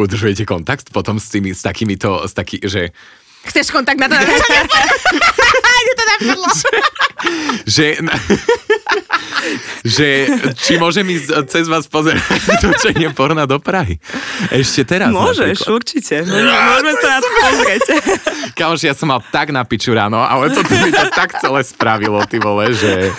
udržujete 0.00 0.44
kontakt 0.44 0.88
potom 0.88 1.18
s 1.18 1.28
tými, 1.28 1.50
s 1.50 1.60
takýmito, 1.60 2.24
s 2.24 2.32
taký, 2.32 2.62
že 2.62 2.94
Chceš 3.44 3.68
kontakt 3.68 4.00
na 4.00 4.08
to 4.08 4.16
to 6.04 6.12
napadlo? 6.12 6.48
že, 7.74 7.86
že 9.84 10.08
či 10.60 10.76
môžem 10.76 11.04
ísť 11.08 11.48
cez 11.48 11.64
vás 11.66 11.88
pozerať 11.88 12.22
točenie 12.62 13.10
porna 13.16 13.48
do 13.48 13.56
Prahy. 13.56 13.96
Ešte 14.52 14.84
teraz. 14.84 15.08
Môžeš, 15.08 15.64
napríklad. 15.64 15.76
určite. 15.80 16.14
Môžeme 16.28 16.92
sa 17.00 17.08
na 17.08 17.18
to 17.18 17.28
pozrieť. 17.32 17.82
Kamoš, 18.58 18.80
ja 18.84 18.94
som 18.94 19.08
mal 19.08 19.20
tak 19.32 19.50
na 19.50 19.64
piču 19.64 19.96
ráno, 19.96 20.20
ale 20.20 20.52
to 20.52 20.60
mi 20.64 20.92
to 20.92 21.04
tak 21.12 21.40
celé 21.40 21.60
spravilo, 21.64 22.20
ty 22.28 22.36
vole, 22.38 22.72
že... 22.76 23.10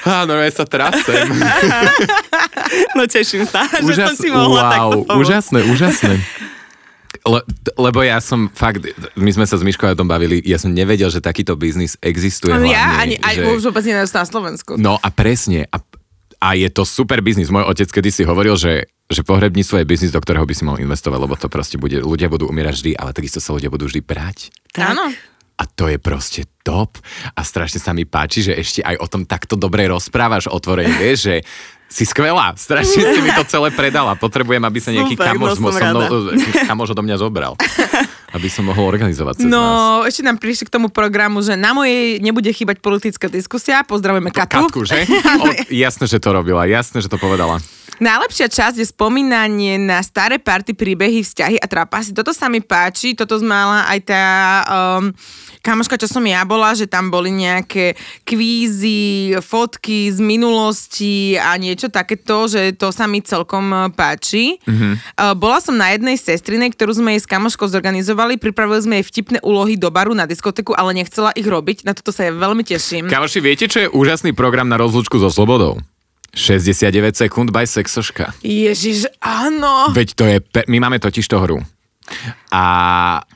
Áno, 0.00 0.32
ja 0.32 0.48
sa 0.48 0.64
trasem. 0.64 1.28
No 2.96 3.04
teším 3.04 3.44
sa, 3.44 3.68
že 3.68 3.84
som 4.00 4.16
Úžas, 4.16 4.16
si 4.16 4.32
mohla 4.32 4.62
wow, 4.64 4.72
takto 4.72 4.96
pomôcť. 5.04 5.20
úžasné, 5.20 5.60
úžasné. 5.68 6.14
Le, 7.20 7.44
lebo 7.76 8.00
ja 8.00 8.16
som 8.16 8.48
fakt, 8.48 8.80
my 9.12 9.30
sme 9.30 9.44
sa 9.44 9.60
s 9.60 9.62
Myškou 9.64 9.92
o 9.92 9.98
tom 9.98 10.08
bavili, 10.08 10.40
ja 10.40 10.56
som 10.56 10.72
nevedel, 10.72 11.12
že 11.12 11.20
takýto 11.20 11.52
biznis 11.52 12.00
existuje 12.00 12.48
hlavne. 12.48 12.72
Ja 12.72 12.96
ani, 12.96 13.20
aj 13.20 13.34
že... 13.36 13.42
už 13.44 13.68
vôbec 13.68 13.84
nie 13.84 13.92
na 13.92 14.08
Slovensku. 14.08 14.80
No 14.80 14.96
a 14.96 15.08
presne. 15.12 15.68
A, 15.68 15.84
a 16.40 16.56
je 16.56 16.72
to 16.72 16.88
super 16.88 17.20
biznis. 17.20 17.52
Môj 17.52 17.68
otec 17.68 17.92
kedysi 17.92 18.24
hovoril, 18.24 18.56
že, 18.56 18.88
že 19.12 19.20
pohrebníctvo 19.20 19.84
je 19.84 19.90
biznis, 19.90 20.16
do 20.16 20.20
ktorého 20.20 20.48
by 20.48 20.54
si 20.56 20.64
mal 20.64 20.80
investovať, 20.80 21.18
lebo 21.20 21.36
to 21.36 21.52
proste 21.52 21.76
bude, 21.76 22.00
ľudia 22.00 22.32
budú 22.32 22.48
umierať 22.48 22.74
vždy, 22.80 22.90
ale 22.96 23.12
takisto 23.12 23.36
sa 23.36 23.52
ľudia 23.52 23.68
budú 23.68 23.84
vždy 23.84 24.00
brať. 24.00 24.48
Áno. 24.80 25.12
A 25.60 25.68
to 25.68 25.92
je 25.92 26.00
proste 26.00 26.48
top. 26.64 26.96
A 27.36 27.44
strašne 27.44 27.84
sa 27.84 27.92
mi 27.92 28.08
páči, 28.08 28.40
že 28.40 28.56
ešte 28.56 28.80
aj 28.80 28.96
o 28.96 29.04
tom 29.04 29.28
takto 29.28 29.60
dobre 29.60 29.84
rozprávaš 29.92 30.48
otvorene, 30.48 30.96
vieš, 30.96 31.28
že 31.28 31.36
si 31.90 32.06
skvelá. 32.06 32.54
Strašne 32.54 33.02
si 33.02 33.18
mi 33.18 33.34
to 33.34 33.42
celé 33.42 33.74
predala. 33.74 34.14
Potrebujem, 34.14 34.62
aby 34.62 34.78
sa 34.78 34.94
nejaký 34.94 35.18
Super, 35.18 35.34
kamoš, 35.34 35.58
no 35.58 35.68
so 35.68 35.74
som 35.74 35.86
mnou, 35.90 36.06
kamoš 36.70 36.88
odo 36.94 37.02
mňa 37.02 37.16
zobral. 37.18 37.52
Aby 38.30 38.46
som 38.46 38.62
mohol 38.62 38.86
organizovať 38.86 39.42
cez 39.42 39.44
nás. 39.44 39.50
No, 39.50 39.62
ešte 40.06 40.22
nám 40.22 40.38
prišli 40.38 40.70
k 40.70 40.72
tomu 40.78 40.86
programu, 40.86 41.42
že 41.42 41.58
na 41.58 41.74
mojej 41.74 42.22
nebude 42.22 42.46
chýbať 42.54 42.78
politická 42.78 43.26
diskusia. 43.26 43.82
Pozdravujeme 43.82 44.30
Katu. 44.30 44.70
Katku, 44.70 44.86
že? 44.86 45.02
O, 45.42 45.46
jasné, 45.72 46.06
že 46.06 46.22
to 46.22 46.30
robila. 46.30 46.62
Jasné, 46.70 47.02
že 47.02 47.10
to 47.10 47.18
povedala. 47.18 47.58
Najlepšia 48.00 48.48
časť 48.48 48.80
je 48.80 48.86
spomínanie 48.88 49.76
na 49.76 50.00
staré 50.00 50.40
party, 50.40 50.72
príbehy, 50.72 51.20
vzťahy 51.20 51.60
a 51.60 51.68
trapasy. 51.68 52.16
Toto 52.16 52.32
sa 52.32 52.48
mi 52.48 52.64
páči, 52.64 53.12
toto 53.12 53.36
mala 53.44 53.84
aj 53.92 53.98
tá 54.08 54.24
um, 54.64 55.12
kamoška, 55.60 56.00
čo 56.00 56.08
som 56.08 56.24
ja 56.24 56.40
bola, 56.48 56.72
že 56.72 56.88
tam 56.88 57.12
boli 57.12 57.28
nejaké 57.28 58.00
kvízy, 58.24 59.36
fotky 59.44 60.08
z 60.08 60.16
minulosti 60.16 61.36
a 61.36 61.52
niečo 61.60 61.92
takéto, 61.92 62.48
že 62.48 62.72
to 62.72 62.88
sa 62.88 63.04
mi 63.04 63.20
celkom 63.20 63.68
uh, 63.68 63.92
páči. 63.92 64.56
Mm-hmm. 64.64 64.92
Uh, 65.20 65.36
bola 65.36 65.60
som 65.60 65.76
na 65.76 65.92
jednej 65.92 66.16
sestrinej, 66.16 66.72
ktorú 66.72 66.96
sme 66.96 67.20
jej 67.20 67.20
s 67.20 67.28
kamoškou 67.28 67.68
zorganizovali, 67.68 68.40
pripravili 68.40 68.80
sme 68.80 68.94
jej 69.04 69.12
vtipné 69.12 69.38
úlohy 69.44 69.76
do 69.76 69.92
baru 69.92 70.16
na 70.16 70.24
diskoteku, 70.24 70.72
ale 70.72 70.96
nechcela 70.96 71.36
ich 71.36 71.44
robiť. 71.44 71.84
Na 71.84 71.92
toto 71.92 72.16
sa 72.16 72.24
ja 72.24 72.32
veľmi 72.32 72.64
teším. 72.64 73.12
Kamoši, 73.12 73.44
viete, 73.44 73.68
čo 73.68 73.84
je 73.84 73.92
úžasný 73.92 74.32
program 74.32 74.72
na 74.72 74.80
rozlúčku 74.80 75.20
so 75.20 75.28
slobodou? 75.28 75.84
69 76.34 77.16
sekúnd 77.16 77.48
by 77.50 77.66
sexoška. 77.66 78.32
Ježiš, 78.44 79.10
áno. 79.18 79.90
Veď 79.90 80.08
to 80.14 80.24
je, 80.26 80.36
pe- 80.40 80.66
my 80.70 80.78
máme 80.78 80.98
totiž 81.02 81.26
to 81.26 81.38
hru. 81.42 81.58
A 82.50 82.62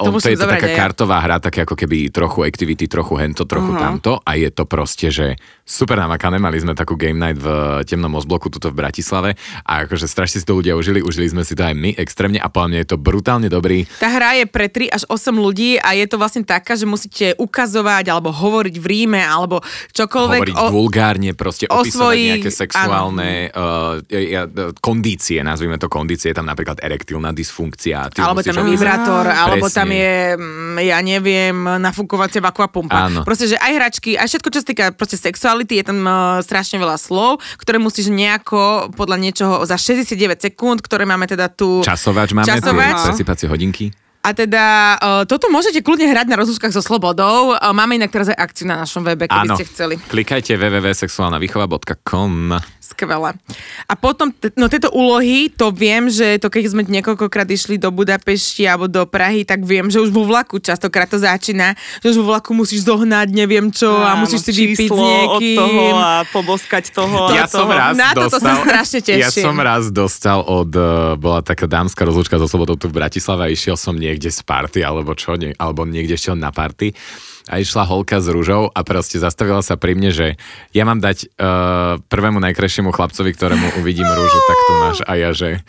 To 0.02 0.10
on, 0.10 0.18
to, 0.18 0.26
je 0.26 0.34
to 0.34 0.42
zobrať 0.42 0.58
taká 0.58 0.68
ja. 0.74 0.78
kartová 0.82 1.22
hra, 1.22 1.38
také 1.38 1.62
ako 1.62 1.78
keby 1.78 2.10
trochu 2.10 2.42
activity, 2.42 2.90
trochu 2.90 3.14
hento, 3.22 3.46
trochu 3.46 3.70
uh-huh. 3.70 3.82
tamto 3.82 4.18
a 4.18 4.34
je 4.34 4.50
to 4.50 4.66
proste, 4.66 5.14
že 5.14 5.38
super 5.64 5.96
namakané, 5.96 6.36
mali 6.36 6.60
sme 6.60 6.76
takú 6.76 6.92
game 6.94 7.16
night 7.16 7.40
v 7.40 7.48
temnom 7.88 8.12
Mozbloku 8.12 8.52
tuto 8.52 8.68
v 8.68 8.84
Bratislave 8.84 9.32
a 9.64 9.88
akože 9.88 10.04
strašne 10.04 10.38
si 10.38 10.46
to 10.46 10.60
ľudia 10.60 10.76
užili, 10.76 11.00
užili 11.00 11.32
sme 11.32 11.40
si 11.40 11.56
to 11.56 11.64
aj 11.64 11.72
my 11.72 11.96
extrémne 11.96 12.36
a 12.36 12.52
podľa 12.52 12.68
mňa 12.68 12.78
je 12.84 12.88
to 12.92 12.96
brutálne 13.00 13.48
dobrý. 13.48 13.88
Tá 13.96 14.12
hra 14.12 14.36
je 14.38 14.44
pre 14.44 14.68
3 14.68 14.92
až 14.92 15.02
8 15.08 15.32
ľudí 15.32 15.80
a 15.80 15.96
je 15.96 16.04
to 16.04 16.20
vlastne 16.20 16.44
taká, 16.44 16.76
že 16.76 16.84
musíte 16.84 17.32
ukazovať 17.40 18.12
alebo 18.12 18.28
hovoriť 18.28 18.76
v 18.76 18.86
ríme 18.86 19.20
alebo 19.24 19.64
čokoľvek 19.96 20.40
Hovoriť 20.44 20.56
vulgárne, 20.68 21.32
proste 21.32 21.64
o 21.72 21.80
opisovať 21.80 22.16
nejaké 22.20 22.50
sexuálne 22.52 23.48
uh, 23.48 24.04
ja, 24.12 24.20
ja, 24.20 24.42
kondície, 24.84 25.40
nazvime 25.40 25.80
to 25.80 25.88
kondície, 25.88 26.30
je 26.30 26.36
tam 26.36 26.44
napríklad 26.44 26.84
erektilná 26.84 27.32
dysfunkcia. 27.32 28.12
alebo 28.20 28.44
tam 28.44 28.60
je 28.60 28.64
vibrátor, 28.68 29.24
alebo 29.32 29.72
tam 29.72 29.88
je, 29.88 30.36
mm, 30.36 30.76
ja 30.84 31.00
neviem, 31.00 31.56
nafúkovacia 31.80 32.44
vakua 32.44 32.68
Áno. 32.74 33.22
Proste, 33.24 33.54
že 33.54 33.56
aj 33.56 33.72
hračky, 33.72 34.10
aj 34.18 34.28
všetko, 34.28 34.48
čo 34.50 34.58
sa 34.60 34.66
týka 34.66 34.84
proste 34.92 35.16
sexuality, 35.54 35.78
je 35.78 35.86
tam 35.86 35.98
uh, 36.02 36.42
strašne 36.42 36.82
veľa 36.82 36.98
slov, 36.98 37.38
ktoré 37.62 37.78
musíš 37.78 38.10
nejako 38.10 38.90
podľa 38.98 39.16
niečoho 39.22 39.54
za 39.62 39.78
69 39.78 40.42
sekúnd, 40.42 40.82
ktoré 40.82 41.06
máme 41.06 41.30
teda 41.30 41.46
tu... 41.46 41.78
Časovač 41.86 42.34
máme, 42.34 42.42
Časovač. 42.50 43.14
tie 43.38 43.46
hodinky. 43.46 43.94
A 44.24 44.32
teda 44.32 44.62
uh, 44.94 45.22
toto 45.24 45.46
môžete 45.46 45.78
kľudne 45.78 46.06
hrať 46.06 46.26
na 46.26 46.34
rozlúčkach 46.34 46.70
so 46.70 46.80
slobodou. 46.80 47.52
Uh, 47.52 47.70
máme 47.70 47.94
inak 47.94 48.08
teraz 48.08 48.26
aj 48.26 48.40
akciu 48.40 48.64
na 48.64 48.78
našom 48.78 49.02
webe, 49.02 49.24
keby 49.24 49.44
Áno, 49.44 49.54
ste 49.54 49.62
chceli. 49.66 49.94
klikajte 50.00 50.56
www.sexuálnavýchova.com 50.56 52.32
Skvelé. 52.80 53.30
A 53.82 53.94
potom, 53.94 54.28
t- 54.28 54.50
no 54.54 54.66
tieto 54.66 54.88
úlohy, 54.88 55.48
to 55.48 55.70
viem, 55.70 56.06
že 56.06 56.36
to 56.36 56.46
keď 56.46 56.62
sme 56.68 56.80
niekoľkokrát 56.84 57.46
išli 57.46 57.74
do 57.74 57.88
Budapešti 57.88 58.64
alebo 58.64 58.86
do 58.86 59.02
Prahy, 59.04 59.42
tak 59.42 59.60
viem, 59.60 59.88
že 59.88 59.98
už 59.98 60.08
vo 60.08 60.22
vlaku 60.22 60.56
častokrát 60.56 61.06
to 61.06 61.16
začína, 61.16 61.72
že 62.00 62.08
už 62.08 62.16
vo 62.20 62.30
vlaku 62.30 62.52
musíš 62.52 62.84
zohnať 62.84 63.26
neviem 63.28 63.68
čo 63.68 63.88
a 63.90 64.12
Áno, 64.12 64.22
musíš 64.22 64.42
si 64.42 64.50
vypiť 64.52 64.76
s 64.76 64.80
číslo 64.84 65.00
od 65.00 65.40
niekým. 65.40 65.58
toho 65.58 65.82
a 65.96 66.10
poboskať 66.28 66.82
toho. 66.92 67.16
Ja 67.32 67.40
a 67.40 67.46
som 67.46 67.64
toho. 67.64 67.70
raz 67.72 67.92
Na 67.96 68.12
toto 68.12 68.30
dostal, 68.30 68.46
sa 68.46 68.52
strašne 68.62 68.98
Ja 69.02 69.28
teším. 69.32 69.42
som 69.42 69.54
raz 69.58 69.82
dostal 69.88 70.38
od, 70.40 70.70
uh, 70.70 70.82
bola 71.16 71.40
taká 71.40 71.64
dámska 71.64 72.04
rozlúčka 72.04 72.36
so 72.36 72.44
slobodou 72.44 72.76
tu 72.76 72.86
v 72.86 72.94
Bratislave 72.94 73.42
a 73.42 73.48
išiel 73.48 73.74
som 73.74 73.92
niekde 73.92 74.13
z 74.22 74.40
party, 74.46 74.84
alebo 74.84 75.16
čo, 75.16 75.34
nie, 75.34 75.54
alebo 75.56 75.82
niekde 75.88 76.14
šiel 76.14 76.38
na 76.38 76.54
party 76.54 76.94
a 77.44 77.60
išla 77.60 77.84
holka 77.84 78.24
s 78.24 78.28
rúžou 78.32 78.72
a 78.72 78.80
proste 78.86 79.20
zastavila 79.20 79.60
sa 79.60 79.76
pri 79.76 79.92
mne, 79.92 80.10
že 80.14 80.26
ja 80.72 80.88
mám 80.88 81.00
dať 81.00 81.28
uh, 81.36 82.00
prvému 82.08 82.40
najkrajšiemu 82.40 82.88
chlapcovi, 82.88 83.36
ktorému 83.36 83.84
uvidím 83.84 84.08
rúžu, 84.08 84.38
tak 84.48 84.58
tu 84.64 84.72
máš 84.80 84.98
a 85.04 85.12
ja, 85.20 85.30
že 85.36 85.60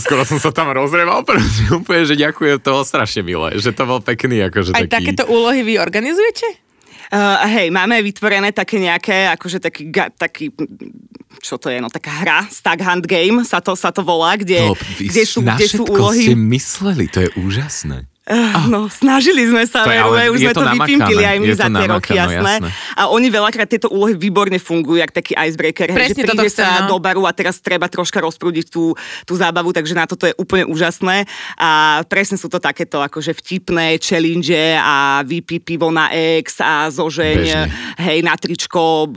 skoro 0.00 0.24
som 0.24 0.40
sa 0.40 0.48
tam 0.48 0.72
rozreval, 0.72 1.26
proste 1.28 1.68
úplne, 1.68 2.08
že 2.08 2.16
ďakujem, 2.16 2.56
to 2.64 2.72
bolo 2.72 2.84
strašne 2.88 3.20
milé, 3.20 3.60
že 3.60 3.76
to 3.76 3.84
bol 3.84 4.00
pekný, 4.00 4.48
akože 4.48 4.72
Aj 4.72 4.88
taký... 4.88 5.12
takéto 5.12 5.28
úlohy 5.28 5.60
vy 5.60 5.76
organizujete? 5.76 6.61
Uh, 7.12 7.44
hej, 7.44 7.68
máme 7.68 8.00
vytvorené 8.00 8.56
také 8.56 8.80
nejaké, 8.80 9.28
akože 9.36 9.60
taký, 9.60 9.92
ga, 9.92 10.08
taký 10.08 10.48
čo 11.42 11.58
to 11.58 11.68
je, 11.68 11.82
no 11.82 11.90
taká 11.90 12.22
hra, 12.22 12.38
Stag 12.48 12.80
Hunt 12.84 13.04
Game 13.04 13.42
sa 13.42 13.58
to, 13.58 13.74
sa 13.74 13.90
to 13.90 14.04
volá, 14.04 14.38
kde, 14.38 14.72
vy 14.96 15.10
kde, 15.10 15.24
sú, 15.24 15.40
kde 15.42 15.66
sú 15.66 15.84
úlohy. 15.88 16.28
ste 16.28 16.36
mysleli, 16.36 17.04
to 17.10 17.18
je 17.24 17.30
úžasné. 17.40 18.11
Uh, 18.22 18.70
no, 18.70 18.86
snažili 18.86 19.50
sme 19.50 19.66
sa, 19.66 19.82
To 19.82 19.90
je 19.90 19.98
veru, 19.98 20.14
ale- 20.14 20.30
už 20.30 20.38
je 20.38 20.46
sme 20.46 20.54
to 20.54 20.62
to 20.62 20.70
vypimpili 20.78 21.22
aj 21.26 21.36
my 21.42 21.46
je 21.50 21.56
za 21.58 21.66
tie 21.66 21.86
roky, 21.90 22.10
jasné. 22.14 22.54
jasné. 22.62 22.68
A 22.94 23.02
oni 23.10 23.26
veľakrát 23.26 23.66
tieto 23.66 23.90
úlohy 23.90 24.14
výborne 24.14 24.62
fungujú, 24.62 25.02
jak 25.02 25.10
taký 25.10 25.34
icebreaker, 25.34 25.90
hej, 25.90 25.98
Presne 25.98 26.22
že 26.22 26.30
toto 26.30 26.46
príde 26.46 26.54
chcem, 26.54 26.62
sa 26.62 26.86
no. 26.86 26.94
do 26.94 26.96
baru 27.02 27.26
a 27.26 27.34
teraz 27.34 27.58
treba 27.58 27.90
troška 27.90 28.22
rozprúdiť 28.22 28.70
tú, 28.70 28.94
tú 29.26 29.34
zábavu, 29.34 29.74
takže 29.74 29.98
na 29.98 30.06
toto 30.06 30.30
je 30.30 30.38
úplne 30.38 30.62
úžasné. 30.70 31.26
A 31.58 32.02
presne 32.06 32.38
sú 32.38 32.46
to 32.46 32.62
takéto 32.62 33.02
akože 33.02 33.34
vtipné 33.34 33.98
challenge 33.98 34.54
a 34.78 35.26
vypí 35.26 35.58
pivo 35.58 35.90
na 35.90 36.14
ex 36.14 36.62
a 36.62 36.86
zožeň, 36.94 37.42
Bežne. 37.42 37.74
hej, 38.06 38.22
na 38.22 38.38
tričko 38.38 39.10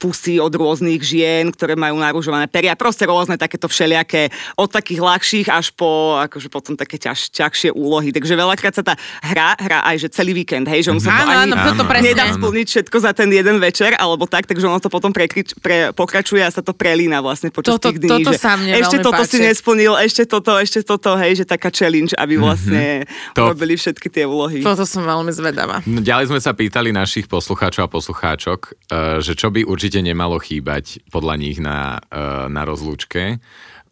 pusy 0.00 0.40
od 0.40 0.48
rôznych 0.50 0.96
žien, 0.98 1.52
ktoré 1.52 1.76
majú 1.76 1.94
naružované 1.94 2.48
peria. 2.48 2.72
Proste 2.72 3.04
rôzne 3.04 3.36
takéto 3.36 3.68
všelijaké, 3.68 4.32
od 4.56 4.66
takých 4.66 4.96
ľahších 4.98 5.46
až 5.46 5.70
po 5.70 5.88
akože 6.16 6.48
potom 6.48 6.72
také 6.72 6.96
ťaž, 6.96 7.28
ťažšie 7.28 7.70
úlohy. 7.70 8.08
Takže 8.08 8.32
veľakrát 8.32 8.72
sa 8.72 8.80
tá 8.80 8.96
hra 9.20 9.52
hrá 9.54 9.84
aj 9.84 10.00
že 10.00 10.08
celý 10.08 10.32
víkend, 10.32 10.64
hej, 10.64 10.82
že 10.82 10.90
on 10.90 10.98
sa 10.98 11.12
to 11.12 11.22
Áno, 11.22 11.32
ani 11.36 11.52
áno, 11.52 11.54
Áno, 11.76 11.84
presne. 11.84 12.06
nedá 12.08 12.24
splniť 12.32 12.66
všetko 12.66 12.96
za 12.98 13.12
ten 13.12 13.28
jeden 13.28 13.60
večer, 13.60 13.92
alebo 13.94 14.24
tak, 14.24 14.46
takže 14.46 14.64
ono 14.64 14.78
to 14.78 14.88
potom 14.88 15.10
prekrič, 15.10 15.52
pre, 15.58 15.92
pokračuje 15.92 16.40
a 16.40 16.48
sa 16.48 16.64
to 16.64 16.72
prelína 16.72 17.20
vlastne 17.20 17.50
počas 17.50 17.76
Toto- 17.76 17.90
tých 17.90 18.00
dní. 18.00 18.08
toto 18.16 18.30
že 18.30 18.38
sa 18.38 18.56
mne 18.56 18.72
ešte 18.74 18.96
veľmi 18.96 19.04
toto 19.04 19.22
si 19.22 19.36
páči. 19.36 19.44
nesplnil, 19.44 19.92
ešte 19.98 20.22
toto, 20.24 20.52
ešte 20.56 20.80
toto, 20.80 21.10
hej, 21.14 21.32
že 21.34 21.44
taká 21.44 21.68
challenge, 21.68 22.14
aby 22.14 22.38
vlastne 22.38 23.02
Mhm. 23.02 23.34
To- 23.34 23.50
robili 23.50 23.74
všetky 23.74 24.08
tie 24.08 24.24
úlohy. 24.24 24.62
Toto 24.62 24.84
som 24.84 25.02
veľmi 25.02 25.28
zvedavá. 25.30 25.82
No, 25.84 26.00
ďalej 26.00 26.30
sme 26.30 26.40
sa 26.40 26.52
pýtali 26.52 26.88
našich 26.90 27.26
poslucháčov 27.26 27.82
a 27.82 27.90
poslucháčok, 27.90 28.58
eh, 28.86 29.18
že 29.18 29.34
čo 29.34 29.48
by 29.48 29.60
určite 29.62 29.89
nemalo 29.98 30.38
chýbať 30.38 31.02
podľa 31.10 31.34
nich 31.34 31.58
na, 31.58 31.98
eh, 31.98 32.46
na 32.46 32.62
rozlúčke. 32.62 33.42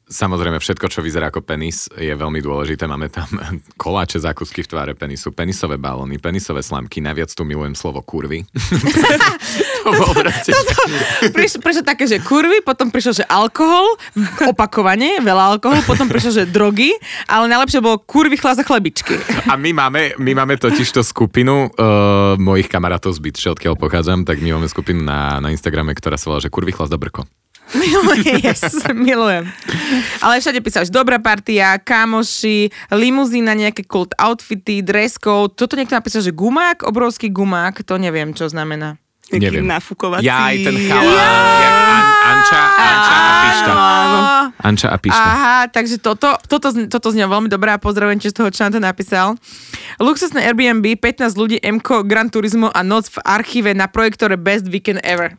Samozrejme, 0.08 0.56
všetko, 0.56 0.88
čo 0.88 1.04
vyzerá 1.04 1.28
ako 1.28 1.44
penis, 1.44 1.84
je 1.92 2.08
veľmi 2.08 2.40
dôležité. 2.40 2.88
Máme 2.88 3.12
tam 3.12 3.28
koláče, 3.82 4.16
zákusky 4.24 4.64
v 4.64 4.68
tváre 4.72 4.92
penisu, 4.96 5.36
penisové 5.36 5.76
balóny, 5.76 6.16
penisové 6.16 6.64
slamky. 6.64 7.04
Naviac 7.04 7.28
tu 7.28 7.44
milujem 7.44 7.76
slovo 7.76 8.00
kurvy. 8.00 8.48
to 9.84 11.60
prišlo 11.64 11.82
také, 11.84 12.08
že 12.08 12.24
kurvy, 12.24 12.64
potom 12.64 12.88
prišlo, 12.88 13.20
že 13.20 13.24
alkohol, 13.28 14.00
opakovanie, 14.48 15.20
veľa 15.20 15.56
alkoholu, 15.56 15.84
potom 15.84 16.08
prišlo, 16.08 16.32
že 16.32 16.44
drogy, 16.48 16.92
ale 17.28 17.48
najlepšie 17.52 17.84
bolo 17.84 18.00
kurvy, 18.00 18.40
chlás 18.40 18.56
a 18.60 18.64
chlebičky. 18.64 19.20
A 19.48 19.60
my 19.60 19.76
máme, 19.76 20.16
my 20.16 20.32
máme 20.44 20.56
totiž 20.56 20.88
to 20.92 21.04
skupinu 21.04 21.68
uh, 21.68 22.34
mojich 22.40 22.68
kamarátov 22.68 23.12
z 23.12 23.20
Bytče, 23.20 23.48
odkiaľ 23.56 23.74
pochádzam, 23.76 24.24
tak 24.24 24.40
my 24.40 24.56
máme 24.56 24.68
skupinu 24.68 25.04
na, 25.04 25.40
na 25.40 25.52
Instagrame, 25.52 25.92
ktorá 25.92 26.16
sa 26.16 26.32
volá, 26.32 26.40
že 26.40 26.52
kurvy, 26.52 26.72
chlás, 26.72 26.88
dobrko. 26.88 27.28
Milujem, 27.76 28.40
yes, 28.48 28.64
milujem. 28.96 29.44
Ale 30.24 30.40
všade 30.40 30.60
písaš, 30.64 30.88
dobrá 30.88 31.20
partia, 31.20 31.76
kamoši, 31.76 32.72
limuzína, 32.88 33.52
nejaké 33.52 33.84
kult 33.84 34.16
outfity, 34.16 34.80
dress 34.80 35.20
code. 35.20 35.52
Toto 35.52 35.76
niekto 35.76 35.92
napísal, 35.92 36.24
že 36.24 36.32
gumák, 36.32 36.86
obrovský 36.88 37.28
gumák, 37.28 37.84
to 37.84 38.00
neviem, 38.00 38.32
čo 38.32 38.48
znamená. 38.48 38.96
Taký 39.28 39.60
Neviem. 39.60 39.68
nafúkovací. 39.68 40.24
Ja 40.24 40.48
aj 40.48 40.56
ten 40.64 40.76
chalán, 40.88 41.44
jak 41.60 41.76
An, 41.84 42.04
Anča, 42.32 42.62
Anča 42.80 43.12
a 43.12 43.32
Pišta. 43.44 43.72
Áno. 43.76 44.18
Anča 44.56 44.88
a 44.88 44.96
Pišta. 44.96 45.20
Aha, 45.20 45.58
takže 45.68 45.96
toto, 46.00 46.32
toto, 46.48 46.72
toto 46.72 47.06
znie 47.12 47.28
veľmi 47.28 47.52
dobré 47.52 47.76
a 47.76 47.76
pozdravujem 47.76 48.24
tiež 48.24 48.32
toho, 48.32 48.48
čo 48.48 48.64
na 48.64 48.72
to 48.72 48.80
napísal. 48.80 49.36
Luxusné 50.00 50.48
Airbnb, 50.48 50.96
15 50.96 51.36
ľudí, 51.36 51.60
MK, 51.60 52.08
Gran 52.08 52.32
Turismo 52.32 52.72
a 52.72 52.80
noc 52.80 53.12
v 53.12 53.20
archíve 53.20 53.76
na 53.76 53.84
projektore 53.84 54.40
Best 54.40 54.64
Weekend 54.64 55.04
Ever. 55.04 55.36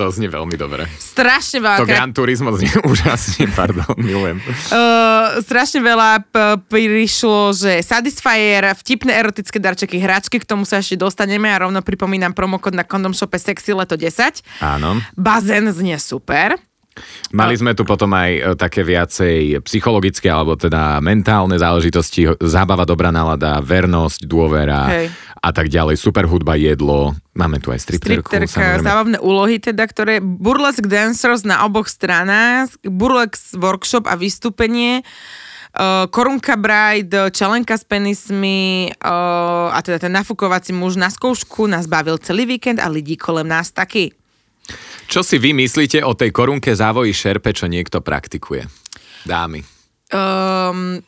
To 0.00 0.08
znie 0.08 0.32
veľmi 0.32 0.56
dobre. 0.56 0.88
Strašne 0.96 1.60
veľa 1.60 1.76
To 1.76 1.84
Gran 1.84 2.16
Turismo 2.16 2.48
znie 2.56 2.72
úžasne, 2.88 3.52
pardon, 3.52 3.84
milujem. 4.00 4.40
Uh, 4.72 5.44
strašne 5.44 5.84
veľa 5.84 6.24
p- 6.24 6.56
prišlo, 6.72 7.52
že 7.52 7.84
Satisfyer, 7.84 8.72
vtipné 8.72 9.12
erotické 9.12 9.60
darčeky, 9.60 10.00
hračky, 10.00 10.40
k 10.40 10.48
tomu 10.48 10.64
sa 10.64 10.80
ešte 10.80 10.96
dostaneme 10.96 11.52
a 11.52 11.60
rovno 11.60 11.84
pripomínam 11.84 12.32
promokód 12.32 12.72
na 12.72 12.80
Condom 12.80 13.12
Shope 13.12 13.36
Sexy 13.36 13.76
leto 13.76 14.00
10. 14.00 14.40
Áno. 14.64 15.04
Bazén 15.12 15.68
znie 15.68 16.00
super. 16.00 16.56
Mali 17.30 17.54
sme 17.54 17.78
tu 17.78 17.86
potom 17.86 18.10
aj 18.10 18.30
e, 18.34 18.40
také 18.58 18.82
viacej 18.82 19.62
psychologické 19.62 20.26
alebo 20.26 20.58
teda 20.58 20.98
mentálne 20.98 21.54
záležitosti, 21.54 22.26
zábava, 22.42 22.82
dobrá 22.82 23.14
nálada, 23.14 23.62
vernosť, 23.62 24.26
dôvera 24.26 24.90
Hej. 24.90 25.06
a 25.38 25.50
tak 25.54 25.70
ďalej. 25.70 25.94
Super 25.94 26.26
hudba, 26.26 26.58
jedlo. 26.58 27.14
Máme 27.38 27.62
tu 27.62 27.70
aj 27.70 27.86
stripterku, 27.86 28.26
Stripterka, 28.26 28.82
zábavné 28.82 29.22
úlohy 29.22 29.62
teda, 29.62 29.86
ktoré 29.86 30.18
Burlesque 30.18 30.90
Dancers 30.90 31.46
na 31.46 31.62
oboch 31.62 31.86
stranách, 31.86 32.74
Burlesque 32.82 33.54
workshop 33.54 34.10
a 34.10 34.18
vystúpenie, 34.18 35.06
uh, 35.78 36.10
Korunka 36.10 36.58
Bride, 36.58 37.30
čelenka 37.30 37.78
s 37.78 37.86
penismi 37.86 38.90
uh, 38.90 39.70
a 39.70 39.78
teda 39.78 40.02
ten 40.02 40.12
nafúkovací 40.12 40.74
muž 40.74 40.98
na 40.98 41.08
skúšku 41.08 41.70
nás 41.70 41.86
bavil 41.86 42.18
celý 42.18 42.50
víkend 42.50 42.82
a 42.82 42.90
lidí 42.90 43.14
kolem 43.14 43.46
nás 43.46 43.70
taky. 43.70 44.19
Čo 45.10 45.26
si 45.26 45.42
vy 45.42 45.50
myslíte 45.58 46.06
o 46.06 46.14
tej 46.14 46.30
korunke 46.30 46.70
závoji 46.70 47.10
šerpe, 47.10 47.50
čo 47.50 47.66
niekto 47.66 47.98
praktikuje? 47.98 48.62
Dámy. 49.26 49.58
Um, 50.14 51.02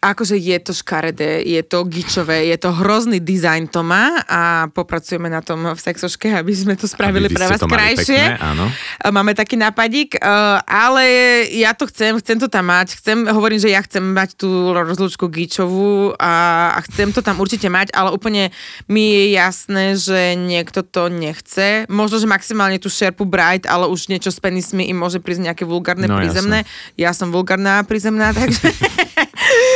akože 0.00 0.40
je 0.40 0.56
to 0.64 0.72
škaredé, 0.72 1.44
je 1.44 1.60
to 1.60 1.84
gičové, 1.84 2.48
je 2.48 2.56
to 2.56 2.72
hrozný 2.72 3.20
dizajn 3.20 3.68
to 3.68 3.84
má 3.84 4.24
a 4.24 4.72
popracujeme 4.72 5.28
na 5.28 5.44
tom 5.44 5.76
v 5.76 5.80
sexoške, 5.80 6.32
aby 6.40 6.52
sme 6.56 6.72
to 6.72 6.88
spravili 6.88 7.28
pre 7.28 7.44
vás 7.44 7.60
krajšie. 7.60 8.16
pekné, 8.16 8.40
áno. 8.40 8.72
Máme 9.12 9.36
taký 9.36 9.60
nápadík, 9.60 10.16
uh, 10.16 10.64
ale 10.64 11.04
ja 11.52 11.76
to 11.76 11.84
chcem, 11.92 12.16
chcem 12.16 12.40
to 12.40 12.48
tam 12.48 12.72
mať, 12.72 12.96
chcem, 12.96 13.28
hovorím, 13.28 13.60
že 13.60 13.68
ja 13.68 13.84
chcem 13.84 14.00
mať 14.00 14.40
tú 14.40 14.72
rozlúčku 14.72 15.28
gičovú 15.28 16.16
a, 16.16 16.72
a 16.72 16.78
chcem 16.88 17.12
to 17.12 17.20
tam 17.20 17.36
určite 17.36 17.68
mať, 17.68 17.92
ale 17.92 18.16
úplne 18.16 18.48
mi 18.88 19.12
je 19.12 19.24
jasné, 19.36 20.00
že 20.00 20.32
niekto 20.32 20.80
to 20.80 21.12
nechce. 21.12 21.84
Možno, 21.92 22.16
že 22.16 22.24
maximálne 22.24 22.80
tú 22.80 22.88
šerpu 22.88 23.28
bright, 23.28 23.68
ale 23.68 23.84
už 23.84 24.08
niečo 24.08 24.32
s 24.32 24.40
penismi 24.40 24.88
im 24.88 24.96
môže 24.96 25.20
prísť 25.20 25.52
nejaké 25.52 25.64
vulgárne 25.68 26.08
No, 26.10 26.18
prízemné. 26.18 26.66
Ja 26.98 27.12
som 27.12 27.28
vulgárna 27.28 27.84
prízemná, 27.84 28.32
takže... 28.32 28.72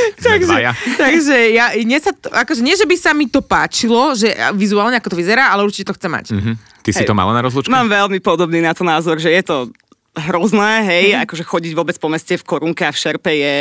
Dvaja. 0.44 0.72
takže 0.96 1.36
ja, 1.50 1.72
nie, 1.76 1.98
sa 1.98 2.11
to, 2.11 2.28
akože, 2.28 2.61
nie, 2.61 2.74
že 2.74 2.84
by 2.84 2.96
sa 2.96 3.11
mi 3.11 3.26
to 3.26 3.40
páčilo, 3.40 4.12
že 4.12 4.30
vizuálne 4.52 4.96
ako 4.96 5.12
to 5.12 5.18
vyzerá, 5.18 5.50
ale 5.50 5.62
určite 5.62 5.90
to 5.90 5.96
chcem 5.96 6.11
mať. 6.11 6.26
Mhm. 6.32 6.52
Ty 6.84 6.90
si 6.92 7.00
Hej. 7.00 7.09
to 7.09 7.16
mala 7.16 7.32
na 7.32 7.40
rozlúčke? 7.40 7.72
Mám 7.72 7.88
veľmi 7.88 8.20
podobný 8.20 8.61
na 8.61 8.76
to 8.76 8.84
názor, 8.84 9.16
že 9.16 9.32
je 9.32 9.42
to 9.42 9.57
hrozné, 10.14 10.84
hej, 10.84 11.07
Mhm. 11.16 11.20
akože 11.24 11.44
chodiť 11.44 11.72
vôbec 11.72 11.96
po 11.96 12.07
meste 12.07 12.36
v 12.36 12.44
korunke 12.44 12.84
a 12.84 12.92
v 12.92 13.00
šerpe 13.00 13.32
je 13.32 13.57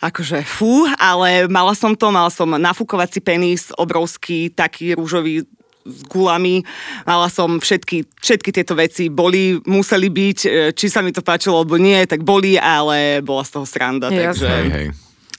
akože 0.00 0.42
fú, 0.42 0.82
ale 0.98 1.46
mala 1.46 1.78
som 1.78 1.94
to, 1.94 2.10
mala 2.10 2.26
som 2.26 2.50
nafúkovací 2.50 3.22
penis, 3.22 3.70
obrovský, 3.78 4.50
taký 4.50 4.98
rúžový 4.98 5.46
s 5.82 6.00
gulami, 6.06 6.62
mala 7.02 7.30
som 7.30 7.58
všetky, 7.58 8.06
všetky 8.18 8.50
tieto 8.50 8.74
veci, 8.74 9.06
boli, 9.06 9.58
museli 9.62 10.10
byť, 10.10 10.38
e, 10.42 10.50
či 10.74 10.86
sa 10.86 11.02
mi 11.02 11.10
to 11.10 11.22
páčilo 11.22 11.58
alebo 11.58 11.74
nie, 11.74 12.02
tak 12.06 12.22
boli, 12.22 12.54
ale 12.54 13.18
bola 13.18 13.42
z 13.42 13.50
toho 13.54 13.66
sranda, 13.66 14.06
Jasné. 14.06 14.22
takže... 14.26 14.46
Hej, 14.48 14.70
hej. 14.70 14.86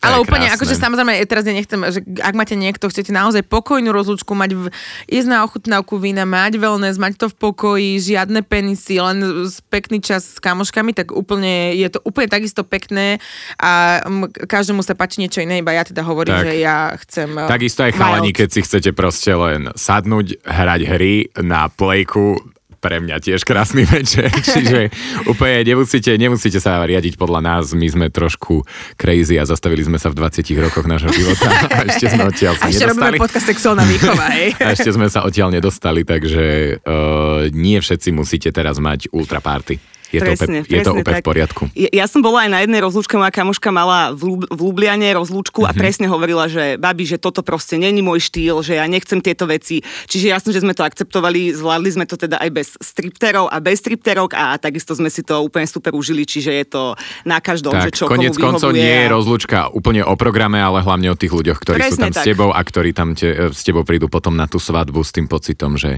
Ale 0.03 0.19
je 0.19 0.23
úplne, 0.23 0.47
krásne. 0.47 0.57
akože 0.59 0.75
samozrejme, 0.75 1.13
teraz 1.23 1.43
ja 1.43 1.53
nechcem, 1.55 1.79
že 1.87 1.99
ak 2.19 2.35
máte 2.35 2.53
niekto, 2.53 2.91
chcete 2.91 3.09
naozaj 3.09 3.47
pokojnú 3.47 3.89
rozlúčku, 3.89 4.35
mať 4.35 4.51
v, 4.53 4.63
ísť 5.07 5.27
na 5.31 5.47
ochutnávku 5.47 5.95
vína, 5.97 6.27
mať 6.27 6.59
wellness, 6.59 6.99
mať 6.99 7.15
to 7.15 7.27
v 7.31 7.35
pokoji, 7.39 7.89
žiadne 8.03 8.43
penisy, 8.43 8.99
len 8.99 9.23
pekný 9.71 10.03
čas 10.03 10.35
s 10.35 10.39
kamoškami, 10.43 10.91
tak 10.91 11.15
úplne, 11.15 11.71
je 11.73 11.87
to 11.87 12.03
úplne 12.03 12.27
takisto 12.27 12.61
pekné 12.61 13.23
a 13.57 14.03
každému 14.45 14.83
sa 14.83 14.93
páči 14.93 15.23
niečo 15.23 15.39
iné, 15.39 15.63
iba 15.63 15.71
ja 15.71 15.87
teda 15.87 16.03
hovorím, 16.03 16.35
Tak. 16.35 16.45
že 16.45 16.53
ja 16.59 16.77
chcem 16.99 17.29
Takisto 17.47 17.81
aj 17.87 17.91
wild. 17.95 17.99
chalani, 17.99 18.31
keď 18.35 18.47
si 18.51 18.59
chcete 18.61 18.89
proste 18.91 19.31
len 19.33 19.71
sadnúť, 19.73 20.43
hrať 20.43 20.81
hry 20.85 21.15
na 21.39 21.71
plejku, 21.71 22.37
pre 22.83 22.99
mňa 22.99 23.23
tiež 23.23 23.47
krásny 23.47 23.87
večer, 23.95 24.27
čiže 24.27 24.91
úplne 25.23 25.63
nemusíte, 25.63 26.11
nemusíte 26.19 26.59
sa 26.59 26.83
riadiť 26.83 27.15
podľa 27.15 27.39
nás, 27.39 27.71
my 27.71 27.87
sme 27.87 28.05
trošku 28.11 28.67
crazy 28.99 29.39
a 29.39 29.47
zastavili 29.47 29.87
sme 29.87 29.95
sa 29.95 30.11
v 30.11 30.19
20 30.19 30.43
rokoch 30.59 30.83
nášho 30.83 31.15
života 31.15 31.47
a 31.79 31.87
ešte 31.87 32.11
sme 32.11 32.27
odtiaľ 32.27 32.59
sa 32.59 32.67
A 32.67 32.75
ešte 32.75 32.83
robíme 32.83 33.15
nedostali. 33.15 33.23
podcast 33.23 33.47
sexuálna 33.47 33.85
výchova, 33.87 34.25
hej. 34.35 34.49
A 34.67 34.75
ešte 34.75 34.91
sme 34.91 35.07
sa 35.07 35.23
odtiaľ 35.23 35.55
nedostali, 35.55 36.03
takže 36.03 36.43
uh, 36.83 37.47
nie 37.55 37.79
všetci 37.79 38.11
musíte 38.11 38.51
teraz 38.51 38.83
mať 38.83 39.07
ultra 39.15 39.39
party. 39.39 39.79
Je 40.13 40.21
to, 40.21 40.29
Presne, 40.29 40.45
úplne, 40.45 40.59
je 40.61 40.69
to 40.69 40.69
presne 40.69 40.93
úplne 41.01 41.15
v 41.17 41.17
tak. 41.17 41.25
poriadku. 41.25 41.63
Ja, 41.73 41.89
ja 41.89 42.05
som 42.05 42.21
bola 42.21 42.45
aj 42.45 42.49
na 42.53 42.59
jednej 42.61 42.81
rozlúčke, 42.85 43.17
moja 43.17 43.33
kamoška 43.33 43.73
mala 43.73 44.13
v, 44.13 44.45
v 44.45 44.59
Lubliane 44.61 45.09
rozlúčku 45.09 45.65
Mhm. 45.65 45.67
a 45.67 45.71
presne 45.73 46.05
hovorila, 46.05 46.45
že 46.45 46.77
babi, 46.77 47.03
že 47.03 47.17
toto 47.17 47.41
proste 47.41 47.81
není 47.81 48.05
môj 48.05 48.21
štýl, 48.21 48.61
že 48.61 48.77
ja 48.77 48.85
nechcem 48.85 49.17
tieto 49.19 49.49
veci. 49.49 49.81
Čiže 50.05 50.25
jasne, 50.29 50.53
že 50.53 50.61
sme 50.61 50.77
to 50.77 50.85
akceptovali, 50.85 51.49
zvládli 51.51 51.89
sme 51.89 52.05
to 52.05 52.13
teda 52.13 52.37
aj 52.37 52.49
bez 52.53 52.67
stripterov 52.77 53.49
a 53.49 53.57
bez 53.57 53.81
stripterok 53.81 54.37
a 54.37 54.53
takisto 54.61 54.93
sme 54.93 55.09
si 55.09 55.25
to 55.25 55.41
úplne 55.41 55.65
super 55.65 55.97
užili, 55.97 56.29
čiže 56.29 56.51
je 56.53 56.65
to 56.69 56.83
na 57.25 57.41
každom, 57.41 57.73
že 57.81 57.89
Tak, 57.89 57.97
čo 57.97 58.05
konec 58.05 58.37
koncov 58.37 58.69
nie 58.69 58.85
je 58.85 59.09
rozlúčka 59.09 59.73
úplne 59.73 60.05
o 60.05 60.13
programe, 60.13 60.61
ale 60.61 60.85
hlavne 60.85 61.09
o 61.09 61.17
tých 61.17 61.33
ľuďoch, 61.33 61.57
ktorí 61.57 61.79
sú 61.89 61.97
tam 61.97 62.13
Presne 62.13 62.13
s 62.13 62.17
tak. 62.21 62.27
tebou 62.29 62.53
a 62.53 62.61
ktorí 62.61 62.93
tam 62.93 63.17
te, 63.17 63.49
s 63.49 63.65
tebou 63.65 63.81
prídu 63.81 64.05
potom 64.05 64.37
na 64.37 64.45
tú 64.45 64.61
svadbu 64.61 65.01
s 65.01 65.09
tým 65.09 65.25
pocitom, 65.25 65.73
že 65.73 65.97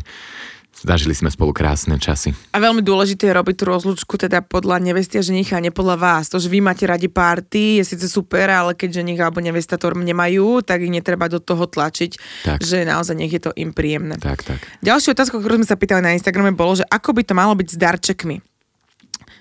zažili 0.86 1.18
sme 1.18 1.34
spolu 1.34 1.52
krásne 1.52 1.98
časy. 1.98 2.32
A 2.54 2.62
veľmi 2.62 2.86
dôležité 2.86 3.28
je 3.28 3.34
robiť 3.34 3.56
tú 3.58 3.64
rozlúčku 3.66 4.16
teda 4.22 4.46
podľa 4.46 4.78
nevesty 4.80 5.18
a 5.18 5.26
ženicha, 5.26 5.58
nie 5.58 5.74
podľa 5.74 5.98
vás. 5.98 6.30
To, 6.30 6.38
že 6.38 6.48
vy 6.48 6.62
máte 6.62 6.86
radi 6.86 7.10
party, 7.10 7.82
je 7.82 7.84
síce 7.84 8.06
super, 8.06 8.48
ale 8.54 8.78
keď 8.78 9.02
ženich 9.02 9.18
alebo 9.18 9.42
nevesta 9.42 9.82
to 9.82 9.90
nemajú, 9.92 10.62
tak 10.62 10.86
ich 10.86 10.94
netreba 10.94 11.26
do 11.26 11.42
toho 11.42 11.66
tlačiť, 11.66 12.12
Tak. 12.46 12.60
že 12.62 12.86
naozaj 12.86 13.18
nech 13.18 13.34
je 13.34 13.42
to 13.42 13.52
im 13.58 13.74
príjemné. 13.74 14.22
Tak, 14.22 14.46
tak. 14.46 14.62
Ďalšia 14.86 15.18
otázka, 15.18 15.42
ktorú 15.42 15.60
sme 15.60 15.68
sa 15.68 15.76
pýtali 15.76 16.06
na 16.06 16.14
Instagrame, 16.14 16.54
bolo, 16.54 16.78
že 16.78 16.86
ako 16.86 17.18
by 17.18 17.22
to 17.26 17.34
malo 17.34 17.58
byť 17.58 17.68
s 17.74 17.78
darčekmi. 17.82 18.38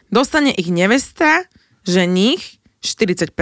Dostane 0.08 0.54
ich 0.56 0.72
nevesta, 0.72 1.44
ženich 1.84 2.62
40%, 2.84 3.32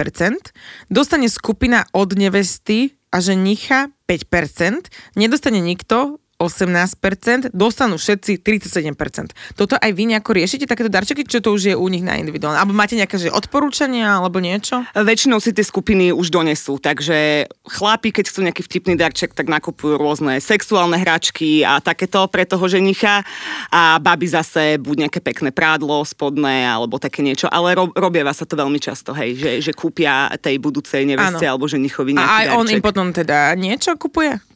dostane 0.87 1.27
skupina 1.27 1.87
od 1.91 2.15
nevesty 2.15 2.95
a 3.13 3.19
ženicha 3.21 3.91
5%, 4.09 4.89
nedostane 5.19 5.59
nikto 5.61 6.22
18%, 6.45 7.51
dostanú 7.51 7.95
všetci 7.95 8.43
37%. 8.43 9.55
Toto 9.55 9.75
aj 9.75 9.91
vy 9.91 10.03
nejako 10.11 10.35
riešite, 10.35 10.67
takéto 10.67 10.91
darčeky, 10.91 11.23
čo 11.23 11.39
to 11.39 11.53
už 11.53 11.73
je 11.73 11.75
u 11.75 11.87
nich 11.87 12.03
na 12.03 12.19
individuálne? 12.19 12.59
Alebo 12.59 12.75
máte 12.75 12.95
nejaké 12.95 13.15
že 13.17 13.31
odporúčania 13.31 14.19
alebo 14.19 14.37
niečo? 14.37 14.83
Väčšinou 14.93 15.39
si 15.39 15.51
tie 15.51 15.63
skupiny 15.63 16.11
už 16.11 16.29
donesú, 16.29 16.77
takže 16.77 17.47
chlapi, 17.65 18.11
keď 18.11 18.25
chcú 18.29 18.39
nejaký 18.43 18.61
vtipný 18.65 18.93
darček, 18.95 19.31
tak 19.31 19.47
nakupujú 19.47 19.95
rôzne 19.95 20.37
sexuálne 20.39 20.99
hračky 20.99 21.63
a 21.63 21.79
takéto 21.79 22.25
pre 22.27 22.43
toho 22.43 22.65
ženicha 22.67 23.23
a 23.69 23.97
baby 23.97 24.27
zase 24.27 24.77
buď 24.77 25.07
nejaké 25.07 25.19
pekné 25.23 25.49
prádlo 25.53 26.03
spodné 26.03 26.67
alebo 26.67 26.99
také 26.99 27.23
niečo, 27.23 27.47
ale 27.47 27.77
ro- 27.77 27.93
robieva 27.93 28.33
sa 28.33 28.43
to 28.43 28.53
veľmi 28.53 28.77
často, 28.77 29.15
hej, 29.15 29.37
že, 29.37 29.51
že 29.63 29.71
kúpia 29.71 30.27
tej 30.37 30.59
budúcej 30.59 31.05
neveste 31.07 31.45
alebo 31.45 31.69
ženichovi 31.69 32.17
nejaký 32.17 32.27
A 32.27 32.37
aj 32.43 32.47
on 32.53 32.65
darček. 32.67 32.75
im 32.75 32.81
potom 32.83 33.07
teda 33.13 33.37
niečo 33.55 33.95
kupuje? 33.95 34.52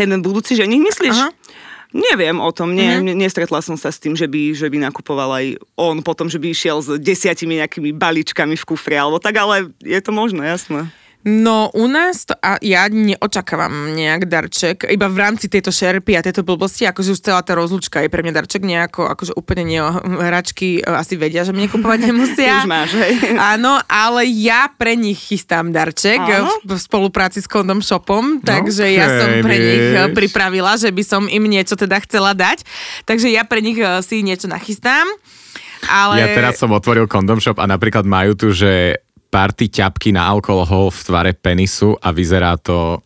Ten 0.00 0.24
budúci 0.24 0.56
ženich 0.56 0.80
myslíš? 0.80 1.12
Aha. 1.12 1.28
Neviem 1.90 2.38
o 2.38 2.48
tom, 2.54 2.70
nie, 2.70 2.86
mm-hmm. 2.86 3.18
nestretla 3.18 3.58
som 3.58 3.74
sa 3.74 3.90
s 3.90 3.98
tým, 3.98 4.14
že 4.14 4.30
by, 4.30 4.54
že 4.54 4.70
by 4.70 4.78
nakupoval 4.78 5.42
aj 5.42 5.58
on 5.74 6.06
potom, 6.06 6.30
že 6.30 6.38
by 6.38 6.54
išiel 6.54 6.78
s 6.78 6.94
desiatimi 7.02 7.58
nejakými 7.58 7.90
balíčkami 7.90 8.54
v 8.54 8.64
kufri, 8.64 8.94
alebo 8.94 9.18
tak, 9.18 9.34
ale 9.42 9.74
je 9.82 9.98
to 9.98 10.14
možné, 10.14 10.46
jasné. 10.46 10.86
No 11.20 11.68
u 11.76 11.84
nás 11.84 12.24
to, 12.24 12.32
a 12.40 12.56
ja 12.64 12.88
neočakávam 12.88 13.92
nejak 13.92 14.24
darček, 14.24 14.88
iba 14.88 15.04
v 15.04 15.20
rámci 15.20 15.52
tejto 15.52 15.68
šerpy 15.68 16.16
a 16.16 16.24
tejto 16.24 16.40
blbosti, 16.40 16.88
akože 16.88 17.12
už 17.12 17.20
celá 17.20 17.44
tá 17.44 17.52
rozlúčka 17.52 18.00
je 18.00 18.08
pre 18.08 18.24
mňa 18.24 18.40
darček 18.40 18.64
nejako, 18.64 19.04
akože 19.04 19.36
úplne 19.36 19.68
nie, 19.68 19.84
hračky 20.00 20.80
e, 20.80 20.88
asi 20.88 21.20
vedia, 21.20 21.44
že 21.44 21.52
mne 21.52 21.68
kupovať 21.68 22.00
nemusia. 22.08 22.64
už 22.64 22.72
máš, 22.72 22.96
hej. 22.96 23.36
Áno, 23.52 23.76
ale 23.84 24.32
ja 24.32 24.72
pre 24.72 24.96
nich 24.96 25.20
chystám 25.20 25.76
darček 25.76 26.24
v, 26.24 26.48
v 26.64 26.72
spolupráci 26.80 27.44
s 27.44 27.48
Kondom 27.52 27.84
Shopom, 27.84 28.40
takže 28.40 28.88
okay, 28.88 28.96
ja 28.96 29.06
som 29.20 29.44
pre 29.44 29.56
nich 29.60 29.86
e, 29.92 30.08
pripravila, 30.16 30.80
že 30.80 30.88
by 30.88 31.04
som 31.04 31.28
im 31.28 31.44
niečo 31.44 31.76
teda 31.76 32.00
chcela 32.00 32.32
dať, 32.32 32.64
takže 33.04 33.28
ja 33.28 33.44
pre 33.44 33.60
nich 33.60 33.76
e, 33.76 33.84
si 34.00 34.24
niečo 34.24 34.48
nachystám. 34.48 35.04
Ale... 35.84 36.20
Ja 36.20 36.28
teraz 36.32 36.60
som 36.60 36.72
otvoril 36.72 37.08
Kondom 37.08 37.40
Shop 37.40 37.60
a 37.60 37.68
napríklad 37.68 38.04
majú 38.08 38.36
tu, 38.36 38.52
že 38.52 39.00
party 39.30 39.70
ťapky 39.70 40.10
na 40.10 40.26
alkohol 40.26 40.90
v 40.90 41.00
tvare 41.06 41.32
penisu 41.38 41.94
a 41.94 42.10
vyzerá 42.10 42.58
to 42.58 42.98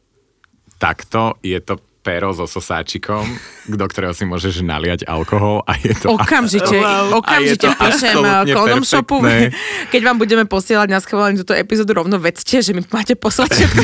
takto. 0.80 1.36
Je 1.44 1.60
to 1.60 1.78
pero 2.04 2.36
so 2.36 2.44
sosáčikom, 2.44 3.24
do 3.64 3.86
ktorého 3.88 4.12
si 4.12 4.28
môžeš 4.28 4.60
naliať 4.60 5.08
alkohol 5.08 5.64
a 5.64 5.72
je 5.80 5.96
to... 5.96 6.12
Okamžite, 6.12 6.76
wow. 6.76 7.16
okamžite 7.16 7.64
píšem 7.64 8.20
Condom 8.52 8.84
Shopu, 8.84 9.24
keď 9.92 10.00
vám 10.04 10.20
budeme 10.20 10.44
posielať 10.44 10.92
na 10.92 11.00
schválenie 11.00 11.40
túto 11.40 11.56
epizódu, 11.56 11.96
rovno 11.96 12.20
vedzte, 12.20 12.60
že 12.60 12.76
mi 12.76 12.84
máte 12.92 13.16
poslať 13.16 13.56
všetko. 13.56 13.80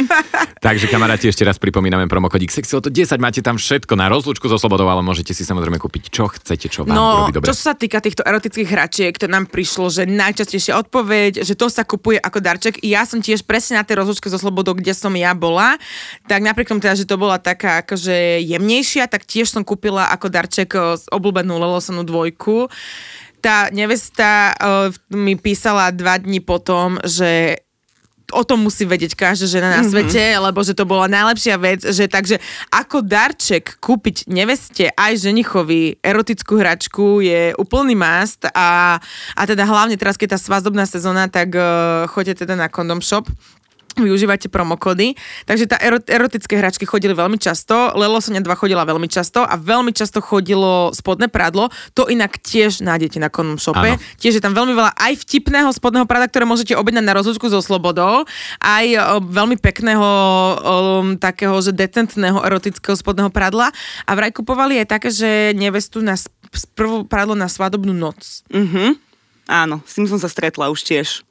Takže 0.66 0.86
kamaráti, 0.92 1.32
ešte 1.32 1.48
raz 1.48 1.56
pripomíname 1.56 2.04
promokodík 2.12 2.52
to 2.52 2.92
10, 2.92 3.16
máte 3.16 3.40
tam 3.40 3.56
všetko 3.56 3.96
na 3.96 4.12
rozlúčku 4.12 4.52
so 4.52 4.60
Slobodou, 4.60 4.84
ale 4.92 5.00
môžete 5.00 5.32
si 5.32 5.48
samozrejme 5.48 5.80
kúpiť 5.80 6.12
čo 6.12 6.28
chcete, 6.28 6.68
čo 6.68 6.84
vám 6.84 6.92
no, 6.92 7.06
robí 7.24 7.40
dobre. 7.40 7.48
čo 7.48 7.56
sa 7.56 7.72
týka 7.72 8.04
týchto 8.04 8.20
erotických 8.20 8.68
hračiek, 8.68 9.14
to 9.16 9.30
nám 9.32 9.48
prišlo, 9.48 9.88
že 9.88 10.04
najčastejšia 10.04 10.76
odpoveď, 10.76 11.40
že 11.40 11.56
to 11.56 11.72
sa 11.72 11.88
kupuje 11.88 12.20
ako 12.20 12.44
darček. 12.44 12.84
Ja 12.84 13.08
som 13.08 13.24
tiež 13.24 13.48
presne 13.48 13.80
na 13.80 13.84
tej 13.86 14.04
rozlúčke 14.04 14.28
so 14.28 14.36
Slobodou, 14.36 14.76
kde 14.76 14.92
som 14.92 15.14
ja 15.16 15.32
bola, 15.32 15.80
tak 16.28 16.44
napríklad 16.44 16.82
teda, 16.82 16.98
že 16.98 17.06
to 17.08 17.16
bola 17.16 17.38
taká 17.46 17.86
akože 17.86 18.42
jemnejšia, 18.42 19.06
tak 19.06 19.22
tiež 19.22 19.54
som 19.54 19.62
kúpila 19.62 20.10
ako 20.10 20.26
darček 20.26 20.74
obľúbenú 21.14 21.54
Lelosonu 21.54 22.02
dvojku. 22.02 22.66
Tá 23.38 23.70
nevesta 23.70 24.50
uh, 24.58 24.90
mi 25.14 25.38
písala 25.38 25.94
dva 25.94 26.18
dní 26.18 26.42
potom, 26.42 26.98
že 27.06 27.62
o 28.34 28.42
tom 28.42 28.66
musí 28.66 28.82
vedieť 28.82 29.14
každá 29.14 29.46
žena 29.46 29.68
na 29.70 29.86
mhm. 29.86 29.90
svete, 29.94 30.18
mm-hmm. 30.18 30.44
lebo 30.50 30.58
že 30.66 30.74
to 30.74 30.82
bola 30.82 31.06
najlepšia 31.06 31.54
vec, 31.62 31.86
že 31.86 32.10
takže 32.10 32.42
ako 32.74 33.06
darček 33.06 33.78
kúpiť 33.78 34.26
neveste 34.26 34.90
aj 34.90 35.22
ženichovi 35.22 36.02
erotickú 36.02 36.58
hračku 36.58 37.22
je 37.22 37.54
úplný 37.54 37.94
must 37.94 38.42
a, 38.50 38.98
a 39.38 39.42
teda 39.46 39.62
hlavne 39.62 39.94
teraz, 39.94 40.18
keď 40.18 40.34
tá 40.34 40.38
svazobná 40.42 40.82
sezóna, 40.90 41.30
tak 41.30 41.54
uh, 41.54 42.10
choďte 42.10 42.42
teda 42.42 42.58
na 42.58 42.66
Condom 42.66 42.98
Shop, 42.98 43.30
využívate 43.96 44.52
promokody. 44.52 45.16
Takže 45.48 45.64
tá 45.66 45.76
erotické 46.06 46.60
hračky 46.60 46.84
chodili 46.84 47.16
veľmi 47.16 47.40
často, 47.40 47.96
Lelo 47.96 48.20
Sonia 48.20 48.44
2 48.44 48.48
chodila 48.56 48.84
veľmi 48.84 49.08
často 49.08 49.42
a 49.42 49.56
veľmi 49.56 49.90
často 49.96 50.20
chodilo 50.20 50.92
spodné 50.92 51.32
pradlo. 51.32 51.72
To 51.96 52.06
inak 52.06 52.36
tiež 52.40 52.84
nájdete 52.84 53.16
na 53.16 53.32
konom 53.32 53.56
shope. 53.56 53.96
Ano. 53.96 54.00
Tiež 54.20 54.38
je 54.38 54.42
tam 54.44 54.52
veľmi 54.52 54.76
veľa 54.76 54.92
aj 54.96 55.12
vtipného 55.24 55.72
spodného 55.72 56.04
prada, 56.04 56.28
ktoré 56.28 56.44
môžete 56.44 56.76
objednať 56.76 57.04
na 57.04 57.16
rozlúčku 57.16 57.48
so 57.48 57.64
slobodou, 57.64 58.28
aj 58.60 58.86
veľmi 59.24 59.56
pekného 59.56 60.04
o, 60.04 60.14
takého, 61.16 61.56
že 61.64 61.72
decentného 61.72 62.44
erotického 62.44 62.94
spodného 62.94 63.32
pradla. 63.32 63.72
A 64.04 64.12
vraj 64.12 64.32
kupovali 64.32 64.80
aj 64.84 64.88
také, 64.92 65.08
že 65.08 65.56
nevestu 65.56 66.04
na 66.04 66.14
prvú 66.76 67.08
pradlo 67.08 67.34
na 67.34 67.48
svadobnú 67.48 67.96
noc. 67.96 68.44
Mhm. 68.52 69.06
Áno, 69.46 69.78
s 69.86 69.94
tým 69.94 70.10
som 70.10 70.18
sa 70.18 70.26
stretla 70.26 70.74
už 70.74 70.82
tiež. 70.82 71.22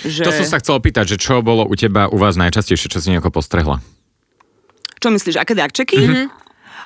Že... 0.00 0.24
To 0.24 0.32
som 0.32 0.46
sa 0.48 0.58
chcel 0.62 0.80
opýtať, 0.80 1.14
že 1.14 1.16
čo 1.20 1.44
bolo 1.44 1.68
u 1.68 1.74
teba, 1.76 2.08
u 2.08 2.16
vás 2.16 2.40
najčastejšie, 2.40 2.88
čo 2.88 2.98
si 3.02 3.12
nejako 3.12 3.28
postrehla? 3.28 3.84
Čo 5.02 5.08
myslíš, 5.12 5.36
aké 5.36 5.52
darčeky? 5.52 5.98
Mm-hmm. 5.98 6.26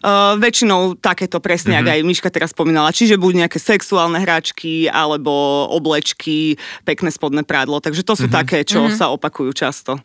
Uh, 0.04 0.36
väčšinou 0.36 1.00
takéto 1.00 1.40
presne, 1.40 1.72
mm-hmm. 1.72 1.88
ak 1.88 1.94
aj 1.96 2.00
Miška 2.04 2.28
teraz 2.28 2.52
spomínala. 2.52 2.92
Čiže 2.92 3.16
buď 3.16 3.46
nejaké 3.46 3.56
sexuálne 3.56 4.20
hračky, 4.20 4.92
alebo 4.92 5.32
oblečky, 5.72 6.60
pekné 6.84 7.08
spodné 7.08 7.48
prádlo. 7.48 7.80
Takže 7.80 8.04
to 8.04 8.12
sú 8.12 8.28
mm-hmm. 8.28 8.36
také, 8.36 8.58
čo 8.64 8.84
mm-hmm. 8.84 8.96
sa 8.96 9.08
opakujú 9.12 9.56
často. 9.56 9.96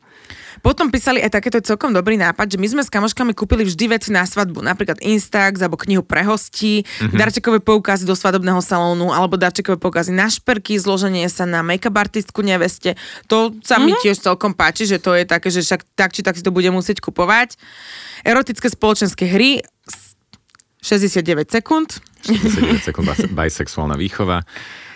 Potom 0.61 0.93
písali 0.93 1.21
aj 1.21 1.33
takéto 1.33 1.57
celkom 1.61 1.89
dobrý 1.89 2.17
nápad, 2.21 2.53
že 2.53 2.57
my 2.61 2.67
sme 2.69 2.81
s 2.85 2.93
kamoškami 2.93 3.33
kúpili 3.33 3.65
vždy 3.65 3.85
veci 3.97 4.09
na 4.13 4.25
svadbu, 4.25 4.61
napríklad 4.61 5.01
Instax 5.01 5.61
alebo 5.61 5.77
knihu 5.81 6.05
pre 6.05 6.21
hostí, 6.21 6.85
mm-hmm. 6.85 7.17
darčekové 7.17 7.59
poukazy 7.61 8.05
do 8.05 8.13
svadobného 8.13 8.61
salónu 8.61 9.09
alebo 9.09 9.35
darčekové 9.41 9.81
poukazy 9.81 10.13
na 10.13 10.29
šperky, 10.29 10.77
zloženie 10.77 11.25
sa 11.27 11.49
na 11.49 11.65
make-up 11.65 11.97
artistku 11.97 12.45
neveste. 12.45 12.93
To 13.27 13.53
sa 13.65 13.81
mm-hmm. 13.81 13.85
mi 13.85 13.91
mhm. 13.97 14.01
tiež 14.05 14.17
celkom 14.21 14.53
páči, 14.53 14.85
že 14.85 15.01
to 15.01 15.17
je 15.17 15.25
také, 15.25 15.49
že 15.49 15.65
však 15.65 15.81
tak 15.97 16.13
či 16.13 16.21
tak 16.21 16.37
si 16.37 16.45
to 16.45 16.53
bude 16.53 16.69
musieť 16.69 17.01
kupovať. 17.01 17.57
Erotické 18.21 18.69
spoločenské 18.69 19.25
hry 19.25 19.65
69 20.81 21.49
sekúnd. 21.49 22.01
69 22.25 22.85
sekúnd 22.85 23.05
bisexuálna 23.37 23.97
výchova. 23.97 24.45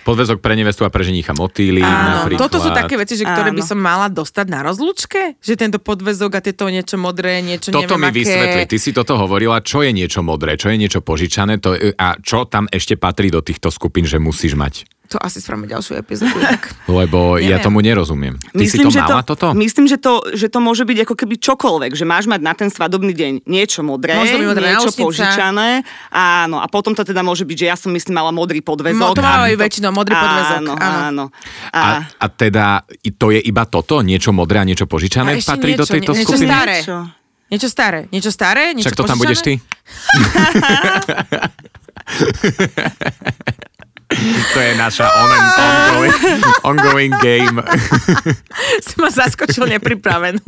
Podvezok 0.06 0.38
pre 0.38 0.54
nevestu 0.54 0.86
a 0.86 0.94
pre 0.94 1.02
ženícha 1.02 1.34
motýly 1.34 1.82
Áno, 1.82 2.22
napríklad. 2.22 2.46
toto 2.46 2.62
sú 2.62 2.70
také 2.70 2.94
veci, 2.94 3.18
že 3.18 3.26
ktoré 3.26 3.50
Áno. 3.50 3.58
by 3.58 3.64
som 3.66 3.80
mala 3.82 4.06
dostať 4.06 4.46
na 4.54 4.62
rozlúčke? 4.62 5.42
Že 5.42 5.54
tento 5.58 5.80
podvezok 5.82 6.38
a 6.38 6.40
tieto 6.46 6.70
niečo 6.70 7.02
modré, 7.02 7.42
niečo 7.42 7.74
toto 7.74 7.98
neviem 7.98 8.00
mi 8.00 8.10
aké... 8.14 8.18
vysvetli. 8.22 8.62
Ty 8.70 8.78
si 8.78 8.92
toto 8.94 9.18
hovorila, 9.18 9.66
čo 9.66 9.82
je 9.82 9.90
niečo 9.90 10.22
modré, 10.22 10.62
čo 10.62 10.70
je 10.70 10.78
niečo 10.78 11.02
požičané 11.02 11.58
to, 11.58 11.74
a 11.98 12.22
čo 12.22 12.46
tam 12.46 12.70
ešte 12.70 13.02
patrí 13.02 13.34
do 13.34 13.42
týchto 13.42 13.74
skupín, 13.74 14.06
že 14.06 14.22
musíš 14.22 14.54
mať 14.54 14.86
to 15.06 15.18
asi 15.22 15.38
spravíme 15.38 15.70
ďalšiu 15.70 16.02
epizódu. 16.02 16.36
Lebo 17.02 17.38
Neviem. 17.38 17.50
ja 17.54 17.58
tomu 17.62 17.80
nerozumiem. 17.86 18.36
Ty 18.42 18.58
myslím, 18.58 18.90
si 18.90 18.98
to 18.98 19.06
mala 19.06 19.22
to, 19.22 19.38
toto? 19.38 19.48
Myslím, 19.54 19.86
že 19.86 19.98
to, 20.02 20.26
že 20.34 20.50
to 20.50 20.60
môže 20.60 20.84
byť 20.84 20.98
ako 21.06 21.14
keby 21.14 21.36
čokoľvek, 21.38 21.92
že 21.94 22.06
máš 22.10 22.26
mať 22.26 22.42
na 22.42 22.54
ten 22.58 22.70
svadobný 22.74 23.14
deň 23.14 23.46
niečo 23.46 23.86
modré, 23.86 24.18
modré 24.18 24.74
niečo 24.74 24.90
náušnica. 24.90 25.06
požičané. 25.06 25.70
Áno, 26.10 26.58
a 26.60 26.66
potom 26.66 26.98
to 26.98 27.06
teda 27.06 27.22
môže 27.22 27.46
byť, 27.46 27.58
že 27.58 27.66
ja 27.70 27.76
som 27.78 27.94
myslím 27.94 28.18
mala 28.18 28.34
modrý 28.34 28.60
podvezok. 28.66 29.00
No, 29.00 29.14
to 29.14 29.22
majú 29.22 29.56
väčšinou, 29.56 29.94
modrý 29.94 30.18
podvezok. 30.18 30.60
Áno, 30.66 30.74
áno. 30.76 31.00
áno. 31.06 31.26
A, 31.70 31.80
a, 31.80 31.90
a 32.20 32.26
teda 32.28 32.82
to 33.16 33.30
je 33.30 33.40
iba 33.46 33.64
toto? 33.70 34.02
Niečo 34.02 34.34
modré 34.34 34.60
a 34.62 34.66
niečo 34.66 34.90
požičané 34.90 35.38
a 35.38 35.42
patrí 35.42 35.78
niečo, 35.78 35.86
do 35.86 35.86
tejto 35.86 36.12
nie, 36.18 36.26
skupiny? 36.26 36.50
Niečo 36.50 36.58
staré. 36.58 36.78
Niečo. 36.82 36.98
Niečo 37.46 37.70
staré, 37.70 38.10
niečo 38.10 38.32
staré, 38.34 38.64
niečo 38.74 38.90
Však 38.90 38.98
to 38.98 39.06
tam 39.06 39.22
budeš 39.22 39.46
ty? 39.46 39.54
To 44.54 44.60
je 44.62 44.72
naša 44.78 45.06
on 45.10 45.32
and 45.34 45.48
ongoing, 45.58 46.42
ongoing 46.64 47.14
game. 47.20 47.58
Si 48.86 48.96
ma 49.02 49.10
zaskočil 49.10 49.66
nepripravenú. 49.66 50.46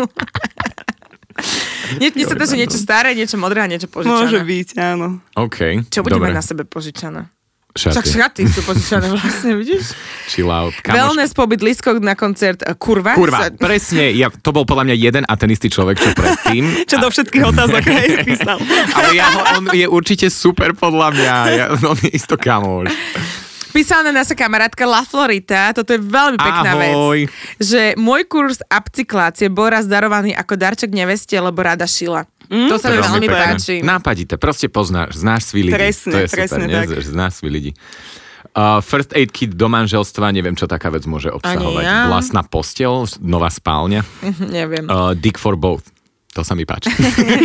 Nie, 2.01 2.09
nie 2.13 2.25
sa 2.25 2.35
to, 2.37 2.45
že 2.45 2.57
niečo 2.57 2.77
staré, 2.77 3.13
niečo 3.13 3.37
modré 3.37 3.65
a 3.65 3.67
niečo 3.69 3.89
požičané. 3.89 4.17
Môže 4.25 4.39
byť, 4.41 4.67
áno. 4.77 5.21
OK, 5.37 5.89
Čo 5.89 6.01
budeme 6.05 6.29
dobre. 6.29 6.37
na 6.37 6.43
sebe 6.43 6.63
požičané? 6.65 7.29
Šaty. 7.77 7.93
Však 7.93 8.05
šaty 8.09 8.41
sú 8.49 8.61
požičané 8.65 9.05
vlastne, 9.13 9.53
vidíš? 9.53 9.93
Chill 10.25 10.49
out. 10.49 10.73
Kamoš... 10.81 10.97
Wellness 10.97 11.31
pobyt 11.37 11.61
lístkok 11.61 12.01
na 12.01 12.17
koncert 12.17 12.65
eh, 12.65 12.73
Kurva. 12.73 13.13
Kurva, 13.13 13.47
sa... 13.47 13.53
presne. 13.53 14.17
Ja, 14.17 14.33
to 14.33 14.49
bol 14.49 14.65
podľa 14.65 14.89
mňa 14.89 14.95
jeden 14.97 15.23
a 15.29 15.33
ten 15.37 15.53
istý 15.53 15.69
človek, 15.69 16.01
čo 16.01 16.09
predtým. 16.17 16.65
čo 16.89 16.97
a... 16.97 17.01
do 17.05 17.09
všetkých 17.13 17.43
otázok 17.45 17.81
aj 17.93 18.07
písal. 18.25 18.57
Ale 18.97 19.09
ja 19.13 19.29
on 19.61 19.69
je 19.69 19.85
určite 19.85 20.27
super 20.33 20.73
podľa 20.73 21.13
mňa. 21.13 21.35
Ja, 21.53 21.65
on 21.77 21.97
je 22.01 22.09
isto 22.17 22.33
kamoš. 22.33 22.89
Písala 23.77 24.09
na 24.09 24.25
naša 24.25 24.33
kamarátka 24.33 24.89
La 24.89 25.05
Florita, 25.05 25.69
toto 25.69 25.93
je 25.93 26.01
veľmi 26.01 26.41
pekná 26.41 26.71
Ahoj. 26.73 26.81
vec, 26.81 27.29
že 27.61 27.93
môj 27.93 28.25
kurz 28.25 28.57
upcyklácie 28.65 29.53
bol 29.53 29.69
raz 29.69 29.85
darovaný 29.85 30.33
ako 30.33 30.57
darček 30.57 30.89
neveste, 30.89 31.37
lebo 31.37 31.61
rada 31.61 31.85
šila. 31.85 32.25
Mm, 32.49 32.73
to 32.73 32.81
sa 32.81 32.89
mi 32.89 32.97
veľmi 32.97 33.27
páči. 33.29 33.85
Nápadite, 33.85 34.41
proste 34.41 34.65
poznáš, 34.65 35.21
znáš 35.21 35.53
svý 35.53 35.69
ľudí. 35.69 35.77
Presne, 35.77 36.09
to 36.09 36.17
je 36.25 36.29
presne 36.33 36.65
super, 36.65 36.85
tak. 36.89 37.05
znáš 37.05 37.31
svý 37.37 37.49
ľudí. 37.53 37.71
Uh, 38.57 38.81
first 38.81 39.13
aid 39.13 39.29
kit 39.29 39.53
do 39.53 39.69
manželstva, 39.69 40.33
neviem, 40.33 40.57
čo 40.57 40.65
taká 40.65 40.89
vec 40.89 41.05
môže 41.05 41.29
obsahovať. 41.29 41.83
ja. 41.85 42.09
Vlastná 42.09 42.41
postel, 42.41 43.05
nová 43.21 43.53
spálňa. 43.53 44.01
neviem. 44.57 44.89
Uh, 44.89 45.13
dick 45.13 45.37
for 45.37 45.53
both. 45.53 45.85
To 46.37 46.45
sa 46.45 46.53
mi 46.53 46.69
páči. 46.69 46.93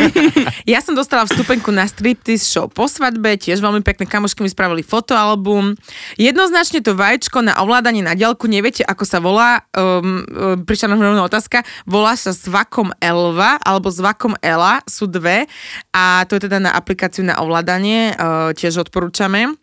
ja 0.73 0.85
som 0.85 0.93
dostala 0.93 1.25
vstupenku 1.25 1.73
na 1.73 1.89
striptease 1.89 2.45
show 2.45 2.69
po 2.69 2.85
svadbe, 2.85 3.41
tiež 3.41 3.65
veľmi 3.65 3.81
pekné 3.81 4.05
kamošky 4.05 4.45
mi 4.45 4.53
spravili 4.53 4.85
fotoalbum. 4.85 5.73
Jednoznačne 6.21 6.85
to 6.85 6.93
vaječko 6.93 7.41
na 7.41 7.57
ovládanie 7.57 8.05
na 8.05 8.13
diaľku, 8.13 8.53
neviete, 8.53 8.85
ako 8.85 9.05
sa 9.09 9.17
volá, 9.25 9.65
um, 9.73 10.21
um, 10.29 10.61
prišla 10.61 10.93
nám 10.93 11.25
otázka, 11.25 11.65
volá 11.89 12.21
sa 12.21 12.37
Svakom 12.37 12.93
Elva 13.01 13.57
alebo 13.65 13.89
Svakom 13.89 14.37
Ela, 14.45 14.85
sú 14.85 15.09
dve 15.09 15.49
a 15.97 16.29
to 16.29 16.37
je 16.37 16.53
teda 16.53 16.61
na 16.61 16.77
aplikáciu 16.77 17.25
na 17.25 17.41
ovládanie, 17.41 18.13
uh, 18.13 18.53
tiež 18.53 18.85
odporúčame. 18.85 19.57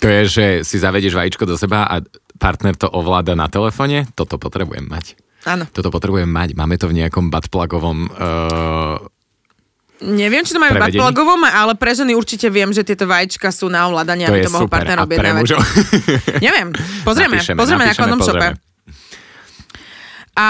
To 0.00 0.08
je, 0.08 0.20
že 0.24 0.46
si 0.64 0.80
zavedieš 0.80 1.20
vajíčko 1.20 1.44
do 1.44 1.60
seba 1.60 1.84
a 1.84 2.00
partner 2.40 2.72
to 2.72 2.88
ovláda 2.88 3.36
na 3.36 3.52
telefóne? 3.52 4.08
Toto 4.16 4.40
potrebujem 4.40 4.88
mať. 4.88 5.20
Áno. 5.48 5.64
Toto 5.72 5.88
potrebujem 5.88 6.28
mať. 6.28 6.52
Máme 6.52 6.76
to 6.76 6.90
v 6.90 7.00
nejakom 7.00 7.32
buttplugovom 7.32 7.98
uh, 8.12 9.00
Neviem, 10.00 10.48
či 10.48 10.56
to 10.56 10.60
majú 10.60 10.80
v 10.80 10.88
buttplugovom, 10.88 11.44
ale 11.44 11.76
pre 11.76 11.92
ženy 11.92 12.16
určite 12.16 12.48
viem, 12.48 12.72
že 12.72 12.80
tieto 12.80 13.04
vajíčka 13.04 13.52
sú 13.52 13.68
na 13.68 13.84
ovládanie, 13.84 14.24
aby 14.24 14.48
to 14.48 14.52
mohol 14.52 14.64
partner 14.64 15.04
objednávať. 15.04 15.60
Neviem, 16.40 16.72
pozrieme, 17.04 17.36
Napíšeme, 17.36 17.58
pozrieme 17.60 17.84
na 17.84 17.92
napíšeme, 17.92 18.00
Condom 18.08 18.20
Shope. 18.24 18.69
A 20.40 20.46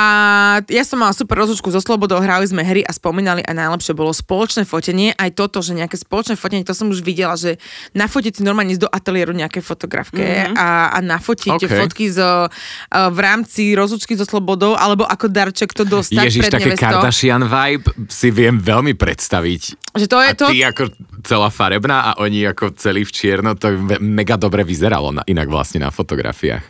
ja 0.71 0.87
som 0.87 1.03
mala 1.03 1.11
super 1.11 1.35
rozlučku 1.35 1.67
so 1.75 1.83
Slobodou, 1.83 2.23
hrali 2.23 2.47
sme 2.47 2.63
hry 2.63 2.87
a 2.87 2.95
spomínali 2.95 3.43
a 3.43 3.51
najlepšie 3.51 3.91
bolo 3.91 4.15
spoločné 4.15 4.63
fotenie. 4.63 5.11
Aj 5.19 5.35
toto, 5.35 5.59
že 5.67 5.75
nejaké 5.75 5.99
spoločné 5.99 6.39
fotenie, 6.39 6.63
to 6.63 6.79
som 6.79 6.95
už 6.95 7.03
videla, 7.03 7.35
že 7.35 7.59
nafotiť 7.99 8.39
si 8.39 8.43
normálne 8.47 8.71
ísť 8.79 8.87
do 8.87 8.91
ateliéru 8.91 9.35
nejaké 9.35 9.59
fotografke 9.59 10.23
mm-hmm. 10.23 10.55
a, 10.55 10.95
a 10.95 10.99
nafotiť 11.03 11.67
OK. 11.67 11.73
fotky 11.75 12.07
zo, 12.07 12.47
uh, 12.47 13.11
v 13.11 13.19
rámci 13.19 13.75
rozlučky 13.75 14.15
so 14.15 14.23
Slobodou, 14.23 14.79
alebo 14.79 15.03
ako 15.11 15.27
darček 15.27 15.75
to 15.75 15.83
dostať 15.83 16.23
Ježiš, 16.23 16.43
pred 16.47 16.53
také 16.55 16.71
nevestou. 16.71 16.95
Kardashian 17.03 17.43
vibe 17.51 17.87
si 18.07 18.29
viem 18.31 18.63
veľmi 18.63 18.95
predstaviť. 18.95 19.63
Že 19.99 20.07
to 20.07 20.17
je 20.23 20.29
A 20.31 20.35
to... 20.39 20.47
ty 20.55 20.63
ako 20.63 20.85
celá 21.27 21.51
farebná 21.51 22.15
a 22.15 22.23
oni 22.23 22.47
ako 22.47 22.79
celý 22.79 23.03
v 23.03 23.11
čierno, 23.11 23.59
to 23.59 23.75
mega 23.99 24.39
dobre 24.39 24.63
vyzeralo 24.63 25.11
na, 25.11 25.27
inak 25.27 25.51
vlastne 25.51 25.83
na 25.83 25.91
fotografiách. 25.91 26.63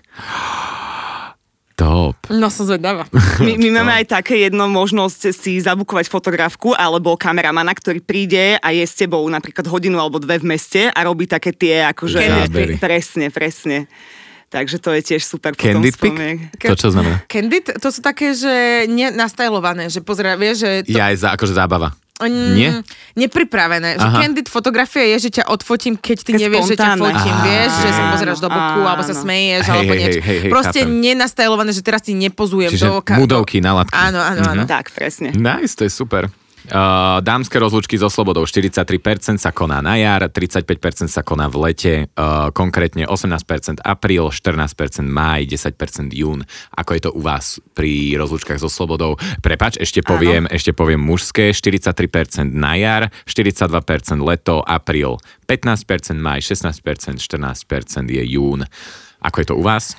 Top. 1.80 2.12
No 2.28 2.52
som 2.52 2.68
zvedavá. 2.68 3.08
My, 3.40 3.56
my 3.56 3.68
máme 3.80 4.04
aj 4.04 4.20
také 4.20 4.44
jedno 4.44 4.68
možnosť 4.68 5.32
si 5.32 5.56
zabukovať 5.64 6.12
fotografku 6.12 6.76
alebo 6.76 7.16
kameramana, 7.16 7.72
ktorý 7.72 8.04
príde 8.04 8.60
a 8.60 8.68
je 8.68 8.84
s 8.84 9.00
tebou 9.00 9.24
napríklad 9.32 9.64
hodinu 9.64 9.96
alebo 9.96 10.20
dve 10.20 10.36
v 10.44 10.52
meste 10.52 10.92
a 10.92 11.00
robí 11.08 11.24
také 11.24 11.56
tie 11.56 11.88
akože... 11.88 12.20
Zábery. 12.20 12.76
Presne, 12.76 13.32
presne. 13.32 13.88
Takže 14.50 14.82
to 14.82 14.90
je 14.92 15.00
tiež 15.14 15.22
super. 15.22 15.54
potom 15.54 15.78
Candid 15.78 15.94
pic? 15.94 16.10
spomienk. 16.10 16.38
To 16.58 16.74
čo 16.74 16.90
znamená? 16.90 17.22
Candid, 17.30 17.70
to 17.70 17.88
sú 17.88 18.02
také, 18.02 18.34
že 18.34 18.84
nenastajlované, 18.90 19.86
že 19.88 20.02
pozera, 20.02 20.34
vieš, 20.34 20.66
že 20.66 20.70
to, 20.90 20.98
Ja 20.98 21.14
aj 21.14 21.16
za, 21.22 21.28
akože 21.38 21.54
zábava. 21.54 21.94
Mm, 22.22 22.52
Nie? 22.52 22.70
Nepripravené. 23.16 23.96
Že 23.96 24.06
Aha. 24.06 24.18
candid 24.20 24.46
fotografia 24.46 25.04
je, 25.08 25.16
že 25.20 25.40
ťa 25.40 25.44
odfotím, 25.48 25.94
keď 25.94 26.16
ty 26.20 26.32
Také 26.32 26.42
nevieš, 26.42 26.64
že 26.66 26.74
ťa 26.74 26.84
spontánne. 26.90 27.04
fotím, 27.06 27.32
Á, 27.32 27.42
vieš, 27.42 27.70
že 27.76 27.88
sa 27.88 28.02
pozeráš 28.10 28.38
do 28.38 28.48
boku, 28.48 28.80
alebo 28.82 29.02
sa 29.02 29.14
smeješ, 29.14 29.62
Hej, 29.62 29.70
alebo 29.70 29.90
hej, 29.90 29.98
niečo. 29.98 30.20
hej, 30.20 30.38
hej, 30.38 30.50
Proste 30.50 30.80
chápem. 30.80 31.00
nenastajlované, 31.00 31.70
že 31.70 31.80
teraz 31.80 32.00
ti 32.00 32.12
nepozujem 32.12 32.70
Čiže 32.70 32.86
do... 32.86 33.00
ka- 33.00 33.16
mudovky 33.16 33.58
na. 33.58 33.82
Áno, 33.86 34.18
áno, 34.18 34.40
áno. 34.42 34.62
Tak, 34.64 34.90
presne. 34.90 35.32
Nice, 35.32 35.72
to 35.72 35.82
je 35.82 35.90
super. 35.90 36.28
Uh, 36.68 37.24
dámske 37.24 37.56
rozlučky 37.56 37.96
so 37.96 38.12
slobodou 38.12 38.44
43% 38.44 39.40
sa 39.40 39.48
koná 39.48 39.80
na 39.80 39.96
jar, 39.96 40.28
35% 40.28 41.08
sa 41.08 41.24
koná 41.24 41.48
v 41.48 41.56
lete, 41.56 41.94
uh, 42.12 42.52
konkrétne 42.52 43.08
18% 43.08 43.80
apríl, 43.80 44.28
14% 44.28 45.08
máj, 45.08 45.48
10% 45.48 46.12
jún. 46.12 46.44
Ako 46.76 46.90
je 46.92 47.00
to 47.08 47.10
u 47.16 47.24
vás 47.24 47.64
pri 47.72 48.12
rozlučkách 48.20 48.60
so 48.60 48.68
slobodou? 48.68 49.16
Prepač, 49.40 49.80
ešte 49.80 50.04
poviem, 50.04 50.44
ešte 50.52 50.76
poviem 50.76 51.00
mužské, 51.00 51.56
43% 51.56 52.52
na 52.52 52.76
jar, 52.76 53.02
42% 53.24 54.20
leto, 54.20 54.60
apríl, 54.60 55.16
15% 55.48 56.20
máj, 56.20 56.44
16%, 56.44 57.16
14% 57.16 58.04
je 58.04 58.24
jún. 58.36 58.68
Ako 59.24 59.36
je 59.40 59.46
to 59.48 59.56
u 59.56 59.64
vás? 59.64 59.96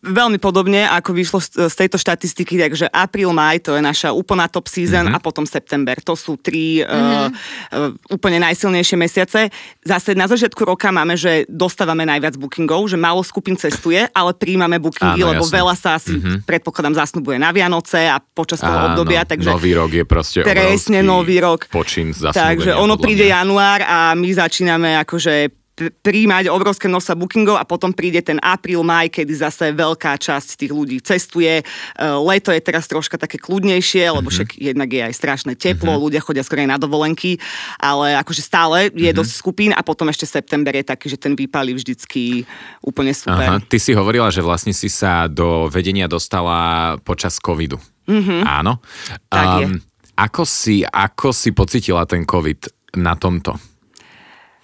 Veľmi 0.00 0.38
podobne, 0.38 0.86
ako 0.86 1.10
vyšlo 1.10 1.38
z, 1.40 1.66
tejto 1.68 1.96
štatistiky, 1.96 2.54
takže 2.56 2.86
apríl, 2.88 3.30
maj, 3.30 3.58
to 3.58 3.74
je 3.74 3.82
naša 3.82 4.10
úplná 4.10 4.46
top 4.46 4.66
season 4.66 5.10
Mhm. 5.10 5.14
a 5.14 5.18
potom 5.18 5.42
september. 5.42 5.98
To 6.00 6.14
sú 6.14 6.36
tri 6.36 6.78
uh, 6.78 7.26
uh, 7.26 7.90
úplne 8.06 8.38
najsilnejšie 8.38 8.94
mesiace. 8.94 9.50
Zase 9.80 10.14
na 10.14 10.24
začiatku 10.24 10.62
roka 10.62 10.88
máme, 10.88 11.18
že 11.18 11.42
dostávame 11.46 12.02
najviac 12.04 12.36
bookingov, 12.36 12.86
že 12.86 12.94
málo 12.94 13.20
skupín 13.20 13.54
cestuje, 13.54 14.06
ale 14.08 14.30
príjmame 14.30 14.78
bookingy, 14.78 15.20
Áno, 15.20 15.30
lebo 15.32 15.42
jasné. 15.42 15.56
veľa 15.58 15.74
sa 15.74 15.90
asi, 15.98 16.14
predpokladám, 16.42 16.94
zasnubuje 16.96 17.36
na 17.36 17.50
Vianoce 17.50 18.06
a 18.06 18.22
počas 18.22 18.62
toho 18.62 18.94
obdobia. 18.94 19.26
Takže 19.26 19.50
nový 19.50 19.74
rok 19.74 19.90
je 19.90 20.04
proste 20.04 20.38
Presne, 20.40 21.02
nový 21.02 21.42
rok. 21.42 21.66
počin 21.66 22.14
Takže 22.14 22.78
ono 22.78 22.94
príde 22.94 23.26
mňa. 23.26 23.34
január 23.36 23.80
a 23.82 23.98
my 24.14 24.28
začíname 24.30 24.94
akože 25.02 25.63
príjmať 25.74 26.46
obrovské 26.54 26.86
množstva 26.86 27.18
bookingov 27.18 27.58
a 27.58 27.66
potom 27.66 27.90
príde 27.90 28.22
ten 28.22 28.38
apríl, 28.38 28.86
maj, 28.86 29.10
kedy 29.10 29.34
zase 29.34 29.74
veľká 29.74 30.14
časť 30.14 30.54
tých 30.54 30.70
ľudí 30.70 31.02
cestuje. 31.02 31.60
E, 31.60 31.64
Leto 31.98 32.54
je 32.54 32.62
teraz 32.62 32.86
troška 32.86 33.18
také 33.18 33.42
kľudnejšie, 33.42 34.06
lebo 34.14 34.30
Mhm. 34.30 34.34
však 34.38 34.48
jednak 34.54 34.88
je 34.88 35.02
aj 35.02 35.14
strašné 35.18 35.52
teplo, 35.58 35.98
ľudia 35.98 36.22
chodia 36.22 36.46
skôr 36.46 36.62
aj 36.62 36.70
na 36.70 36.78
dovolenky, 36.78 37.42
ale 37.82 38.14
akože 38.14 38.42
stále 38.42 38.88
je 38.94 39.10
Mhm. 39.10 39.18
dosť 39.18 39.32
skupín 39.34 39.70
a 39.74 39.82
potom 39.82 40.06
ešte 40.06 40.30
september 40.30 40.70
je 40.78 40.86
taký, 40.86 41.10
že 41.10 41.18
ten 41.18 41.34
výpalí 41.34 41.74
vždycky 41.74 42.46
úplne 42.78 43.10
super. 43.10 43.58
Aha, 43.58 43.58
ty 43.58 43.82
si 43.82 43.90
hovorila, 43.90 44.30
že 44.30 44.46
vlastne 44.46 44.70
si 44.70 44.86
sa 44.86 45.26
do 45.26 45.66
vedenia 45.66 46.06
dostala 46.06 46.94
počas 47.02 47.42
covidu. 47.42 47.82
Mm-hmm. 48.06 48.40
Áno. 48.46 48.78
Mhm. 48.78 49.18
Tak 49.26 49.46
je. 49.58 49.66
Ako 50.14 50.46
si, 50.46 50.86
ako 50.86 51.34
si 51.34 51.50
pocitila 51.50 52.06
ten 52.06 52.22
covid 52.22 52.70
na 52.94 53.18
tomto? 53.18 53.58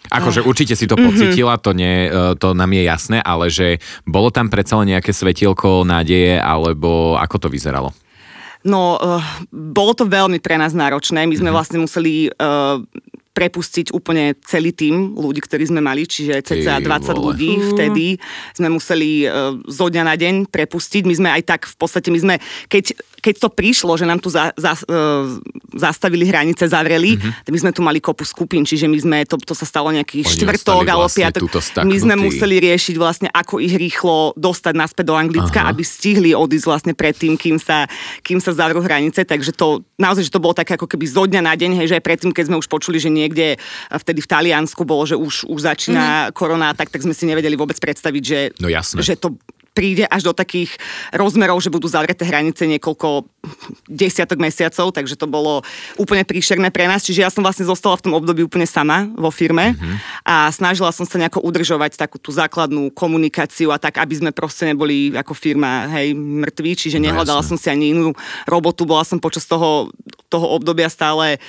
Akože 0.08 0.40
určite 0.40 0.72
si 0.72 0.88
to 0.88 0.96
Mhm. 0.96 1.04
pocitila, 1.04 1.60
to, 1.60 1.70
nie, 1.70 2.08
e, 2.08 2.34
to 2.34 2.56
nám 2.56 2.72
je 2.72 2.82
jasné, 2.82 3.18
ale 3.20 3.52
že 3.52 3.76
bolo 4.02 4.32
tam 4.32 4.48
predsa 4.48 4.80
len 4.80 4.96
nejaké 4.96 5.12
svetielko 5.12 5.84
nádeje, 5.84 6.40
alebo 6.40 7.14
ako 7.14 7.36
to 7.36 7.48
vyzeralo? 7.48 7.92
No, 8.60 8.96
uh, 8.96 9.24
bolo 9.48 9.96
to 9.96 10.04
veľmi 10.04 10.36
pre 10.36 10.56
nás 10.56 10.72
náročné. 10.72 11.24
My 11.24 11.32
Mhm. 11.32 11.40
sme 11.40 11.50
vlastne 11.50 11.78
museli 11.80 12.28
uh, 12.28 12.76
prepustiť 13.30 13.88
úplne 13.90 14.36
celý 14.42 14.68
tým 14.70 15.16
ľudí, 15.16 15.40
ktorí 15.40 15.64
sme 15.64 15.80
mali, 15.80 16.04
čiže 16.04 16.44
cca 16.44 16.76
Ty 16.76 16.84
20 16.84 17.16
vole. 17.16 17.32
ľudí 17.32 17.50
vtedy 17.72 18.06
sme 18.52 18.68
museli 18.68 19.24
uh, 19.24 19.56
zo 19.64 19.86
dňa 19.86 20.02
na 20.02 20.12
deň 20.12 20.34
prepustiť. 20.46 21.02
My 21.04 21.14
sme 21.14 21.28
aj 21.30 21.42
tak 21.46 21.60
v 21.64 21.72
podstate, 21.74 22.10
my 22.10 22.20
sme, 22.20 22.34
keď, 22.66 23.00
keď 23.20 23.34
to 23.36 23.48
prišlo, 23.48 23.94
že 23.94 24.08
nám 24.08 24.18
tu 24.18 24.26
za, 24.26 24.50
za, 24.56 24.72
uh, 24.74 25.28
zastavili 25.70 26.24
hranice, 26.24 26.64
zavreli, 26.64 27.20
Mhm. 27.20 27.30
tak 27.44 27.50
my 27.52 27.60
sme 27.60 27.72
tu 27.72 27.80
mali 27.80 28.00
kopu 28.00 28.24
skupín, 28.24 28.64
čiže 28.64 28.88
my 28.88 28.98
sme, 28.98 29.16
to, 29.24 29.36
to 29.36 29.52
sa 29.52 29.62
stalo 29.62 29.92
nejaký 29.92 30.24
Oni 30.24 30.32
štvrtok 30.34 30.82
alebo 30.82 31.04
vlastne 31.04 31.28
piatok. 31.28 31.44
My 31.84 31.96
sme 31.96 32.14
museli 32.16 32.56
riešiť 32.58 32.96
vlastne, 32.96 33.28
ako 33.28 33.60
ich 33.60 33.72
rýchlo 33.72 34.32
dostať 34.34 34.74
naspäť 34.74 35.04
do 35.06 35.14
Anglicka, 35.14 35.62
Aha. 35.62 35.70
aby 35.70 35.84
stihli 35.84 36.32
odísť 36.32 36.66
vlastne 36.66 36.92
predtým, 36.92 37.36
kým 37.36 37.60
sa, 37.60 37.84
kým 38.20 38.40
sa 38.40 38.50
zavrú 38.50 38.80
hranice, 38.80 39.22
takže 39.22 39.52
to 39.52 39.84
naozaj, 39.96 40.24
že 40.24 40.32
to 40.32 40.40
bolo 40.40 40.56
také 40.56 40.74
ako 40.74 40.88
keby 40.88 41.04
zo 41.04 41.28
dňa 41.28 41.42
na 41.44 41.54
deň, 41.54 41.76
hej, 41.76 41.86
že 41.92 41.96
aj 42.00 42.04
predtým, 42.04 42.32
keď 42.32 42.44
sme 42.48 42.56
už 42.56 42.66
počuli, 42.66 42.96
že 42.96 43.12
niekde 43.12 43.60
a 43.86 43.96
vtedy 44.00 44.24
v 44.24 44.30
Taliansku 44.30 44.82
bolo, 44.88 45.04
že 45.04 45.14
už, 45.14 45.44
už 45.44 45.60
začína 45.60 46.00
mm-hmm. 46.28 46.32
korona, 46.32 46.72
tak, 46.72 46.88
tak 46.88 47.04
sme 47.04 47.12
si 47.12 47.28
nevedeli 47.28 47.52
vôbec 47.54 47.76
predstaviť, 47.76 48.22
že, 48.24 48.40
No 48.56 48.72
jasné. 48.72 49.04
že 49.04 49.14
to 49.14 49.36
príde 49.80 50.04
až 50.04 50.28
do 50.28 50.36
takých 50.36 50.76
rozmerov, 51.08 51.64
že 51.64 51.72
budú 51.72 51.88
zavreté 51.88 52.28
hranice 52.28 52.68
niekoľko 52.68 53.24
desiatok 53.88 54.36
mesiacov, 54.36 54.92
takže 54.92 55.16
to 55.16 55.24
bolo 55.24 55.64
úplne 55.96 56.20
príšerné 56.28 56.68
pre 56.68 56.84
nás. 56.84 57.00
Čiže 57.00 57.24
ja 57.24 57.32
som 57.32 57.40
vlastne 57.40 57.64
zostala 57.64 57.96
v 57.96 58.04
tom 58.04 58.12
období 58.12 58.44
úplne 58.44 58.68
sama 58.68 59.08
vo 59.16 59.32
firme 59.32 59.72
Mhm. 59.72 59.96
a 60.28 60.52
snažila 60.52 60.92
som 60.92 61.08
sa 61.08 61.16
nejako 61.16 61.40
udržovať 61.40 61.96
takú 61.96 62.20
tú 62.20 62.28
základnú 62.28 62.92
komunikáciu 62.92 63.72
a 63.72 63.80
tak, 63.80 63.96
aby 63.96 64.20
sme 64.20 64.30
proste 64.36 64.68
neboli 64.68 65.16
ako 65.16 65.32
firma, 65.32 65.88
hej, 65.96 66.12
mŕtvi, 66.12 66.76
čiže 66.76 67.00
No 67.00 67.08
nehľadala 67.08 67.40
jasné. 67.40 67.48
som 67.48 67.56
si 67.56 67.72
ani 67.72 67.96
inú 67.96 68.12
robotu, 68.44 68.84
bola 68.84 69.08
som 69.08 69.16
počas 69.16 69.48
toho, 69.48 69.88
toho 70.28 70.44
obdobia 70.52 70.92
stále 70.92 71.40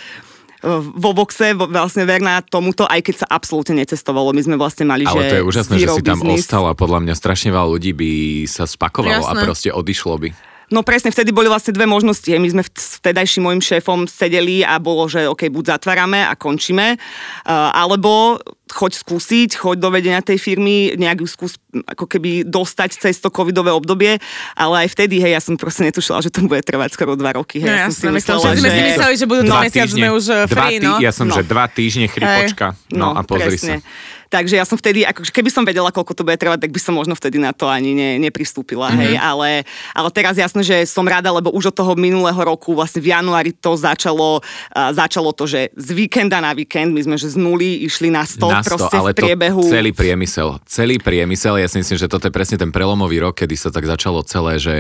vo 0.94 1.12
boxe, 1.12 1.54
vo- 1.54 1.66
vlastne 1.66 2.06
verná 2.06 2.38
tomuto, 2.40 2.86
aj 2.86 3.02
keď 3.02 3.16
sa 3.18 3.28
absolútne 3.28 3.74
necestovalo. 3.76 4.30
My 4.30 4.42
sme 4.42 4.56
vlastne 4.56 4.86
mali, 4.86 5.04
Ale 5.04 5.18
že 5.18 5.22
to 5.26 5.36
je 5.36 5.44
úžasné, 5.44 5.74
že 5.76 5.88
si 5.90 6.02
tam 6.02 6.22
business. 6.22 6.46
ostala. 6.46 6.72
Podľa 6.72 7.00
mňa 7.02 7.14
strašne 7.14 7.50
veľa 7.50 7.68
ľudí 7.68 7.92
by 7.92 8.12
sa 8.46 8.64
spakovalo 8.64 9.26
a 9.26 9.34
Jasné. 9.34 9.42
proste 9.42 9.70
odišlo 9.70 10.16
by. 10.18 10.30
No 10.72 10.82
presne, 10.82 11.12
vtedy 11.12 11.30
boli 11.30 11.46
vlastne 11.46 11.72
dve 11.72 11.84
možnosti. 11.84 12.32
My 12.32 12.48
sme 12.48 12.64
s 12.64 12.98
vtedajším 12.98 13.44
môjim 13.44 13.60
šéfom 13.60 14.08
sedeli 14.08 14.64
a 14.64 14.80
bolo, 14.80 15.04
že 15.06 15.28
OK, 15.28 15.52
buď 15.52 15.76
zatvárame 15.76 16.24
a 16.24 16.32
končíme, 16.34 16.96
uh, 16.96 17.52
alebo 17.76 18.40
choď 18.72 18.92
skúsiť, 18.96 19.60
choď 19.60 19.78
do 19.78 19.92
vedenia 19.92 20.24
tej 20.24 20.40
firmy, 20.40 20.96
nejak 20.96 21.20
ju 21.20 21.28
skús 21.28 21.60
ako 21.86 22.08
keby 22.08 22.48
dostať 22.48 22.90
cez 22.98 23.20
to 23.20 23.28
covidové 23.28 23.68
obdobie, 23.68 24.16
ale 24.56 24.88
aj 24.88 24.96
vtedy, 24.96 25.20
hej, 25.20 25.36
ja 25.36 25.44
som 25.44 25.60
proste 25.60 25.84
netušila, 25.84 26.24
že 26.24 26.32
to 26.32 26.48
bude 26.48 26.64
trvať 26.64 26.96
skoro 26.96 27.20
dva 27.20 27.36
roky. 27.36 27.60
Hej. 27.60 27.68
No 27.68 27.76
ja 27.76 27.88
som 27.92 28.08
jasné, 28.08 28.10
myslím, 28.16 28.36
všetci 28.40 28.60
sme 28.64 28.70
si 28.70 28.80
že- 28.80 28.88
mysleli, 28.88 29.14
že 29.20 29.26
budú 29.28 29.42
Dva 29.44 29.60
mesiac 29.62 29.90
sme 29.92 30.08
už 30.10 30.24
dva 30.48 30.48
free, 30.48 30.80
no. 30.80 30.94
Ja 31.04 31.12
som, 31.12 31.28
No. 31.28 31.36
že 31.36 31.44
dva 31.44 31.68
týždne 31.68 32.08
chrypočka. 32.08 32.80
No, 32.90 33.12
a 33.12 33.20
pozri 33.22 33.60
presne. 33.60 33.84
sa. 33.84 34.20
Takže 34.32 34.56
ja 34.56 34.64
som 34.64 34.80
vtedy, 34.80 35.04
ako, 35.04 35.28
keby 35.28 35.52
som 35.52 35.68
vedela, 35.68 35.92
koľko 35.92 36.16
to 36.16 36.24
bude 36.24 36.40
trvať, 36.40 36.64
tak 36.64 36.72
by 36.72 36.80
som 36.80 36.96
možno 36.96 37.20
vtedy 37.20 37.36
na 37.36 37.52
to 37.52 37.68
ani 37.68 37.92
ne, 37.92 38.10
nepristúpila. 38.24 38.88
Mhm. 38.88 38.96
Mm-hmm. 38.96 39.04
Hej, 39.04 39.14
ale, 39.20 39.50
ale 39.92 40.10
teraz 40.16 40.36
jasné, 40.40 40.62
že 40.64 40.78
som 40.88 41.04
rada, 41.04 41.28
lebo 41.36 41.52
už 41.52 41.76
od 41.76 41.76
toho 41.76 41.94
minulého 42.00 42.40
roku, 42.40 42.72
vlastne 42.72 43.04
v 43.04 43.12
januári 43.12 43.52
to 43.52 43.76
začalo, 43.76 44.40
uh, 44.40 44.92
začalo 44.96 45.36
to, 45.36 45.44
že 45.44 45.76
z 45.76 45.90
víkenda 45.92 46.40
na 46.40 46.56
víkend, 46.56 46.96
my 46.96 47.02
sme 47.04 47.16
že 47.20 47.34
z 47.34 47.36
nuly 47.36 47.84
išli 47.84 48.08
na 48.08 48.24
100, 48.24 48.48
na 48.48 48.64
100, 48.64 48.70
proste 48.72 48.96
ale 48.96 49.12
v 49.12 49.20
priebehu. 49.20 49.62
to 49.68 49.74
celý 49.76 49.92
priemysel. 49.92 50.48
Celý 50.64 50.96
priemysel, 51.02 51.60
ja 51.60 51.68
si 51.68 51.84
myslím, 51.84 52.00
že 52.00 52.08
toto 52.08 52.32
je 52.32 52.34
presne 52.34 52.56
ten 52.56 52.72
prelomový 52.72 53.20
rok, 53.20 53.36
kedy 53.36 53.60
sa 53.60 53.68
tak 53.68 53.84
začalo 53.84 54.24
celé, 54.24 54.56
že 54.62 54.76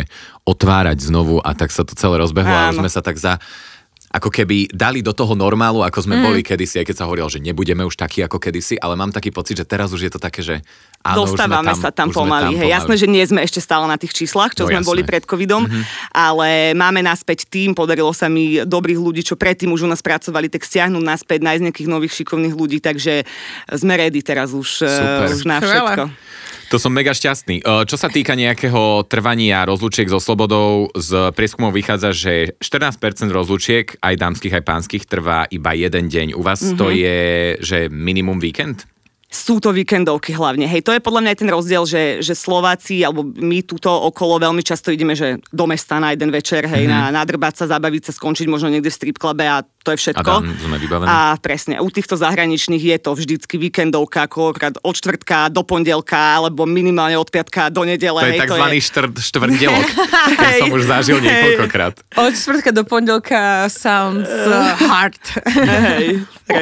otvárať 0.47 1.11
znovu 1.11 1.43
a 1.43 1.51
tak 1.51 1.75
sa 1.75 1.83
to 1.83 1.91
celé 1.97 2.21
rozbehlo 2.21 2.53
a 2.53 2.71
Áno. 2.71 2.79
už 2.79 2.87
sme 2.87 2.89
sa 2.89 3.03
tak 3.03 3.19
za 3.19 3.41
ako 4.11 4.27
keby 4.27 4.67
dali 4.75 4.99
do 4.99 5.15
toho 5.15 5.31
normálu, 5.39 5.87
ako 5.87 6.03
sme 6.03 6.19
mm. 6.19 6.23
boli 6.27 6.41
kedysi, 6.43 6.83
aj 6.83 6.85
keď 6.91 6.95
sa 6.99 7.07
hovorilo, 7.07 7.31
že 7.31 7.39
nebudeme 7.39 7.87
už 7.87 7.95
takí 7.95 8.19
ako 8.19 8.43
kedysi, 8.43 8.75
ale 8.75 8.99
mám 8.99 9.15
taký 9.15 9.31
pocit, 9.31 9.63
že 9.63 9.65
teraz 9.65 9.95
už 9.95 10.03
je 10.03 10.11
to 10.11 10.19
také, 10.19 10.43
že 10.43 10.59
áno, 10.99 11.23
Dostávame 11.23 11.71
už 11.71 11.79
sme 11.79 11.79
tam, 11.79 11.79
sa 11.79 11.89
tam 11.95 12.07
už 12.11 12.15
sme 12.15 12.19
pomaly. 12.27 12.53
Hej. 12.59 12.69
Jasné, 12.75 12.93
že 12.99 13.07
nie 13.07 13.23
sme 13.23 13.39
ešte 13.39 13.63
stále 13.63 13.87
na 13.87 13.95
tých 13.95 14.11
číslach, 14.11 14.51
čo 14.51 14.67
No 14.67 14.75
sme 14.75 14.83
jasné. 14.83 14.91
boli 14.91 15.01
pred 15.07 15.23
covidom, 15.23 15.63
ale 16.11 16.75
máme 16.75 16.99
naspäť 16.99 17.47
tým, 17.47 17.71
podarilo 17.71 18.11
sa 18.11 18.27
mi 18.27 18.59
dobrých 18.59 18.99
ľudí, 18.99 19.23
čo 19.23 19.39
predtým 19.39 19.71
už 19.71 19.87
u 19.87 19.89
nás 19.89 20.03
pracovali, 20.03 20.51
tak 20.51 20.67
stiahnuť 20.67 21.03
naspäť, 21.07 21.39
nájsť 21.47 21.63
nejakých 21.71 21.87
nových 21.87 22.13
šikovných 22.19 22.55
ľudí, 22.55 22.83
takže 22.83 23.23
sme 23.71 23.95
ready 23.95 24.19
teraz 24.19 24.51
už, 24.51 24.83
eh, 24.83 24.91
Super. 24.91 25.27
už 25.31 25.43
na 25.47 25.57
všetko. 25.63 26.03
To 26.71 26.79
som 26.79 26.95
mega 26.95 27.11
šťastný. 27.11 27.59
E, 27.59 27.63
Čo 27.83 27.99
sa 27.99 28.07
týka 28.07 28.31
nejakého 28.31 29.03
trvania 29.11 29.67
rozlučiek 29.67 30.07
so 30.07 30.23
slobodou, 30.23 30.87
z 30.95 31.35
prieskumov 31.35 31.75
vychádza, 31.75 32.15
že 32.15 32.33
14% 32.63 33.27
rozlučiek, 33.27 33.99
aj 33.99 34.15
dámskych, 34.15 34.55
aj 34.55 34.63
pánskych, 34.63 35.03
trvá 35.03 35.51
iba 35.51 35.75
jeden 35.75 36.07
deň. 36.07 36.27
U 36.31 36.39
vás 36.39 36.63
mm-hmm. 36.63 36.79
to 36.79 36.87
je, 36.95 37.19
že 37.59 37.77
minimum 37.91 38.39
víkend? 38.39 38.87
Sú 39.31 39.63
to 39.63 39.71
víkendovky 39.71 40.35
hlavne. 40.35 40.67
Hej, 40.67 40.83
to 40.83 40.91
je 40.95 41.03
podľa 41.03 41.23
mňa 41.23 41.31
aj 41.31 41.39
ten 41.39 41.51
rozdiel, 41.51 41.83
že, 41.87 42.03
že 42.19 42.35
Slováci, 42.35 42.99
alebo 43.03 43.23
my 43.23 43.63
túto 43.63 43.87
okolo 43.87 44.43
veľmi 44.43 44.59
často 44.59 44.91
ideme, 44.91 45.15
že 45.15 45.39
do 45.51 45.67
mesta 45.67 45.99
na 45.99 46.15
jeden 46.15 46.31
večer, 46.31 46.67
hej, 46.67 46.87
mm-hmm. 46.87 47.11
na, 47.11 47.15
nadrbať 47.19 47.63
sa, 47.63 47.79
zabaviť 47.79 48.07
sa, 48.07 48.15
skončiť 48.15 48.47
možno 48.47 48.71
niekde 48.71 48.91
v 48.91 48.95
strip 48.95 49.19
clube 49.19 49.43
a 49.43 49.63
to 49.81 49.89
je 49.91 49.97
všetko. 49.99 50.29
A 50.31 50.41
sme 50.41 50.77
vybavení. 50.77 51.07
A 51.07 51.17
presne, 51.35 51.77
u 51.77 51.87
týchto 51.87 52.13
zahraničných 52.13 52.79
je 52.79 52.97
to 52.97 53.11
vždycky 53.11 53.57
víkendovka, 53.57 54.25
koľkokrát 54.25 54.77
od 54.77 54.93
čtvrtka 54.93 55.49
do 55.49 55.61
pondelka, 55.61 56.37
alebo 56.37 56.63
minimálne 56.63 57.15
od 57.15 57.27
piatka 57.27 57.67
do 57.67 57.81
nedele. 57.81 58.17
To 58.17 58.27
je 58.27 58.35
hej, 58.35 58.41
takzvaný 58.41 58.77
štrt, 58.79 59.13
štvrtdelok. 59.17 59.87
Ten 60.37 60.51
som 60.59 60.69
už 60.69 60.83
zažil 60.85 61.17
niekoľkokrát. 61.17 61.95
Od 62.15 62.31
čtvrtka 62.31 62.69
do 62.69 62.83
pondelka 62.83 63.41
sounds 63.67 64.29
uh, 64.29 64.77
hard. 64.79 65.17
Hej, 65.49 66.21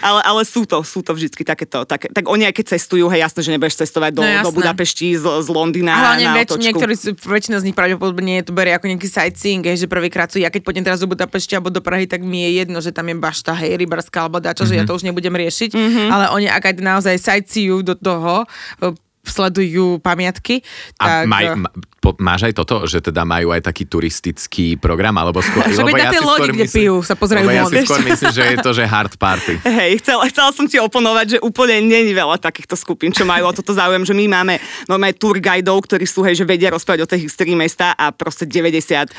ale, 0.00 0.20
ale 0.22 0.40
sú 0.44 0.64
to, 0.64 0.80
sú 0.82 1.00
to 1.00 1.12
vždycky 1.12 1.42
takéto. 1.42 1.82
Také, 1.82 2.08
tak 2.08 2.26
oni 2.26 2.44
aj 2.44 2.54
keď 2.54 2.76
cestujú, 2.76 3.08
hej, 3.08 3.24
jasné, 3.24 3.40
že 3.40 3.50
nebudeš 3.50 3.80
cestovať 3.80 4.12
do, 4.12 4.22
No, 4.22 4.44
do. 4.44 4.52
Budapešti 4.52 5.16
z, 5.16 5.24
z 5.24 5.48
Londýna 5.48 5.92
A 5.92 6.00
hlavne 6.12 6.26
na 6.26 6.34
väč, 6.36 6.52
otočku. 6.52 6.64
niektorí, 6.64 6.94
sú- 6.94 7.16
väčšina 7.16 7.58
z 7.58 7.64
nich 7.64 7.76
pravdepodobne 7.76 8.44
to 8.44 8.52
berie 8.52 8.70
ako 8.70 8.86
nejaký 8.86 9.08
sightseeing, 9.08 9.64
hej, 9.64 9.80
že 9.80 9.88
prvýkrát 9.88 10.28
sú, 10.28 10.36
ja 10.36 10.48
keď 10.48 10.60
pôjdem 10.60 10.84
teraz 10.84 11.00
do 11.00 11.08
Budapešti 11.08 11.56
alebo 11.56 11.72
do 11.72 11.80
Prahy, 11.80 12.04
tak 12.04 12.20
mi 12.28 12.44
je 12.44 12.60
jedno, 12.62 12.78
že 12.84 12.92
tam 12.92 13.08
je 13.08 13.16
bašta, 13.16 13.56
hej, 13.56 13.80
rybarská 13.80 14.28
alebo 14.28 14.38
dačo, 14.38 14.68
mm-hmm. 14.68 14.76
že 14.76 14.78
ja 14.78 14.84
to 14.84 14.92
už 14.92 15.08
nebudem 15.08 15.32
riešiť, 15.32 15.70
mm-hmm. 15.72 16.08
ale 16.12 16.24
oni 16.36 16.46
ak 16.52 16.64
aj 16.68 16.74
naozaj 16.84 17.16
sightseejú 17.16 17.80
do 17.80 17.96
toho, 17.96 18.44
sledujú 19.30 20.00
pamiatky, 20.00 20.64
A 20.98 21.24
tak... 21.24 21.30
maj, 21.30 21.44
e, 21.44 21.56
ma, 21.56 21.68
po, 21.98 22.14
máš 22.22 22.46
aj 22.48 22.54
toto, 22.54 22.86
že 22.86 23.02
teda 23.02 23.26
majú 23.26 23.50
aj 23.50 23.66
taký 23.66 23.84
turistický 23.84 24.78
program, 24.78 25.18
alebo 25.18 25.42
skôr... 25.42 25.66
Že 25.66 25.82
lebo 25.82 25.98
na 25.98 26.14
tej 26.14 26.22
lodi, 26.22 26.48
kde 26.54 26.66
pijú, 26.70 26.94
sa 27.02 27.18
pozerajú 27.18 27.46
ja 27.50 27.66
si 27.66 27.82
skôr 27.82 28.00
myslím, 28.06 28.30
že 28.30 28.42
je 28.54 28.56
to, 28.62 28.70
že 28.70 28.82
hard 28.86 29.14
party. 29.18 29.54
Hej, 29.82 30.00
chcela, 30.00 30.24
chcela 30.30 30.50
som 30.54 30.64
ti 30.70 30.78
oponovať, 30.78 31.26
že 31.36 31.38
úplne 31.42 31.82
není 31.82 32.14
veľa 32.14 32.38
takýchto 32.38 32.78
skupín, 32.78 33.10
čo 33.10 33.26
majú 33.26 33.50
o 33.50 33.52
toto 33.52 33.74
záujem, 33.74 34.06
že 34.06 34.14
my 34.14 34.24
máme 34.30 34.54
normálne 34.86 35.18
tour 35.18 35.42
guidov, 35.42 35.84
ktorí 35.84 36.06
sú, 36.06 36.22
hej, 36.22 36.38
že 36.38 36.44
vedia 36.46 36.70
rozprávať 36.70 37.00
o 37.02 37.10
tej 37.10 37.26
histórii 37.26 37.58
mesta 37.58 37.92
a 37.98 38.14
proste 38.14 38.46
98% 38.46 39.10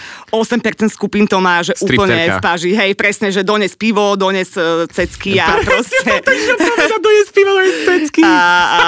skupín 0.87 1.27
to 1.27 1.37
má, 1.43 1.59
že 1.59 1.75
úplne 1.83 2.15
Stripterka. 2.15 2.39
v 2.39 2.39
páži. 2.39 2.69
Hej, 2.73 2.91
presne, 2.95 3.27
že 3.29 3.43
dones 3.43 3.75
pivo, 3.75 4.15
dones 4.15 4.55
uh, 4.55 4.87
cecky 4.87 5.35
a 5.37 5.59
proste... 5.61 6.23
a, 8.23 8.39
a 8.71 8.81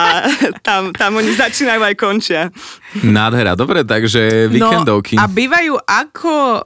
tam, 0.63 0.95
tam 0.95 1.10
oni 1.15 1.31
začínajú 1.35 1.81
aj 1.81 1.95
končia. 1.95 2.41
Nádhera, 3.01 3.55
dobre, 3.55 3.87
takže 3.87 4.51
víkendovky. 4.51 5.15
No, 5.15 5.23
a 5.23 5.31
bývajú 5.31 5.73
ako 5.81 6.33
e, 6.35 6.61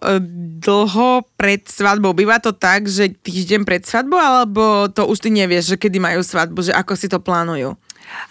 dlho 0.61 1.23
pred 1.37 1.61
svadbou? 1.65 2.17
Býva 2.17 2.41
to 2.41 2.51
tak, 2.51 2.89
že 2.89 3.13
týždeň 3.13 3.61
pred 3.63 3.85
svadbou, 3.85 4.17
alebo 4.17 4.89
to 4.89 5.05
už 5.05 5.21
ty 5.21 5.29
nevieš, 5.29 5.75
že 5.75 5.81
kedy 5.81 6.01
majú 6.01 6.25
svadbu, 6.25 6.59
že 6.65 6.73
ako 6.73 6.93
si 6.97 7.07
to 7.07 7.21
plánujú? 7.21 7.77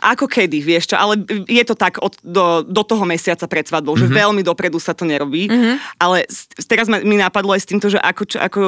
Ako 0.00 0.24
kedy, 0.24 0.60
vieš 0.60 0.86
čo, 0.86 0.96
ale 0.96 1.16
je 1.44 1.62
to 1.62 1.74
tak 1.74 1.96
od, 1.98 2.14
do, 2.20 2.44
do 2.60 2.82
toho 2.82 3.02
mesiaca 3.02 3.44
pred 3.44 3.62
svadbou, 3.62 3.92
Mhm. 3.92 4.00
mm-hmm. 4.00 4.10
že 4.10 4.20
veľmi 4.20 4.42
dopredu 4.42 4.76
sa 4.76 4.90
to 4.90 5.02
nerobí, 5.02 5.46
mm-hmm. 5.46 5.74
ale 5.96 6.24
teraz 6.62 6.86
ma, 6.86 6.98
mi 6.98 7.14
napadlo 7.14 7.50
aj 7.50 7.60
s 7.60 7.66
týmto, 7.66 7.86
že 7.86 7.96
ako, 7.96 8.22
čo, 8.24 8.38
ako 8.38 8.60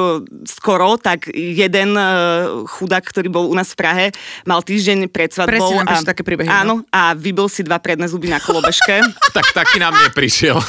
skoro, 0.43 0.95
tak 0.95 1.27
jeden 1.29 1.93
uh, 1.93 2.09
chudák, 2.65 3.01
ktorý 3.01 3.27
bol 3.27 3.45
u 3.45 3.53
nás 3.53 3.69
v 3.69 3.77
Prahe, 3.77 4.05
mal 4.43 4.59
týždeň 4.59 5.07
pred 5.07 5.29
svadbou. 5.29 5.53
Presne, 5.73 5.85
prišli 5.85 6.07
také 6.07 6.21
príbehy, 6.21 6.45
no. 6.45 6.53
Áno, 6.53 6.75
a 6.89 7.13
vybil 7.13 7.45
si 7.45 7.61
dva 7.61 7.77
predné 7.77 8.05
zuby 8.05 8.27
na 8.27 8.37
kolobežke. 8.37 9.01
Tak 9.29 9.53
taký 9.53 9.77
nám 9.77 9.93
neprišiel. 10.01 10.57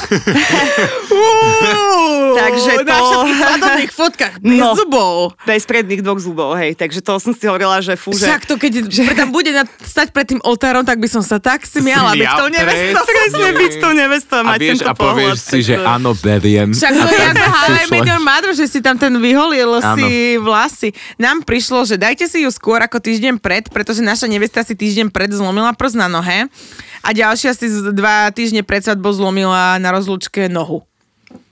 Takže 2.31 2.71
Na 2.79 2.95
to- 2.95 3.25
všetkých 3.25 3.37
svadobných 3.39 3.91
fotkách 3.91 4.33
bez 4.39 4.59
No. 4.59 4.73
zubov. 4.73 5.13
Bez 5.43 5.63
predných 5.63 6.01
dvoch 6.01 6.19
zubov, 6.19 6.53
hej. 6.55 6.73
Takže 6.73 6.99
to 6.99 7.17
som 7.17 7.31
si 7.31 7.43
hovorila, 7.43 7.79
že 7.79 7.95
fú, 7.95 8.11
že... 8.11 8.25
Však 8.25 8.43
to, 8.45 8.55
keď 8.55 8.71
že... 8.93 9.03
tam 9.11 9.29
bude 9.29 9.49
na, 9.49 9.63
stať 9.79 10.11
pred 10.11 10.27
tým 10.27 10.38
oltárom, 10.43 10.83
tak 10.83 10.97
by 10.99 11.07
som 11.07 11.23
sa 11.23 11.37
tak 11.37 11.63
smiala, 11.63 12.17
byť 12.17 12.31
tou 12.35 12.49
nevestou. 12.49 13.03
Presne 13.05 13.49
byť 13.55 13.73
tou 13.77 13.93
nevestou 13.93 14.41
a 14.43 14.51
vieš, 14.57 14.79
a 14.83 14.93
povieš 14.97 15.37
pohľad, 15.37 15.37
si, 15.39 15.59
že 15.61 15.75
áno, 15.77 16.11
beriem. 16.17 16.73
Však 16.73 16.93
to 16.93 17.07
je 17.07 17.25
ako 17.29 17.45
How 17.49 17.67
I. 17.69 17.83
Met 17.89 18.43
že 18.55 18.65
si 18.65 18.79
tam 18.81 18.97
ten 18.97 19.13
vyholil 19.21 19.79
Áno. 19.79 19.95
si 19.95 20.39
vlasy. 20.41 20.89
Nám 21.21 21.45
prišlo, 21.45 21.85
že 21.85 22.01
dajte 22.01 22.25
si 22.25 22.43
ju 22.43 22.49
skôr 22.49 22.81
ako 22.81 22.97
týždeň 22.97 23.37
pred, 23.37 23.69
pretože 23.69 24.01
naša 24.01 24.25
nevesta 24.25 24.65
si 24.65 24.73
týždeň 24.73 25.13
pred 25.13 25.29
zlomila 25.29 25.71
prst 25.77 25.95
na 25.99 26.09
nohe 26.09 26.49
a 27.05 27.09
ďalšia 27.13 27.53
si 27.53 27.69
dva 27.93 28.33
týždne 28.33 28.65
pred 28.65 28.81
svadbou 28.81 29.13
zlomila 29.13 29.77
na 29.77 29.89
rozlúčke 29.93 30.49
nohu. 30.49 30.88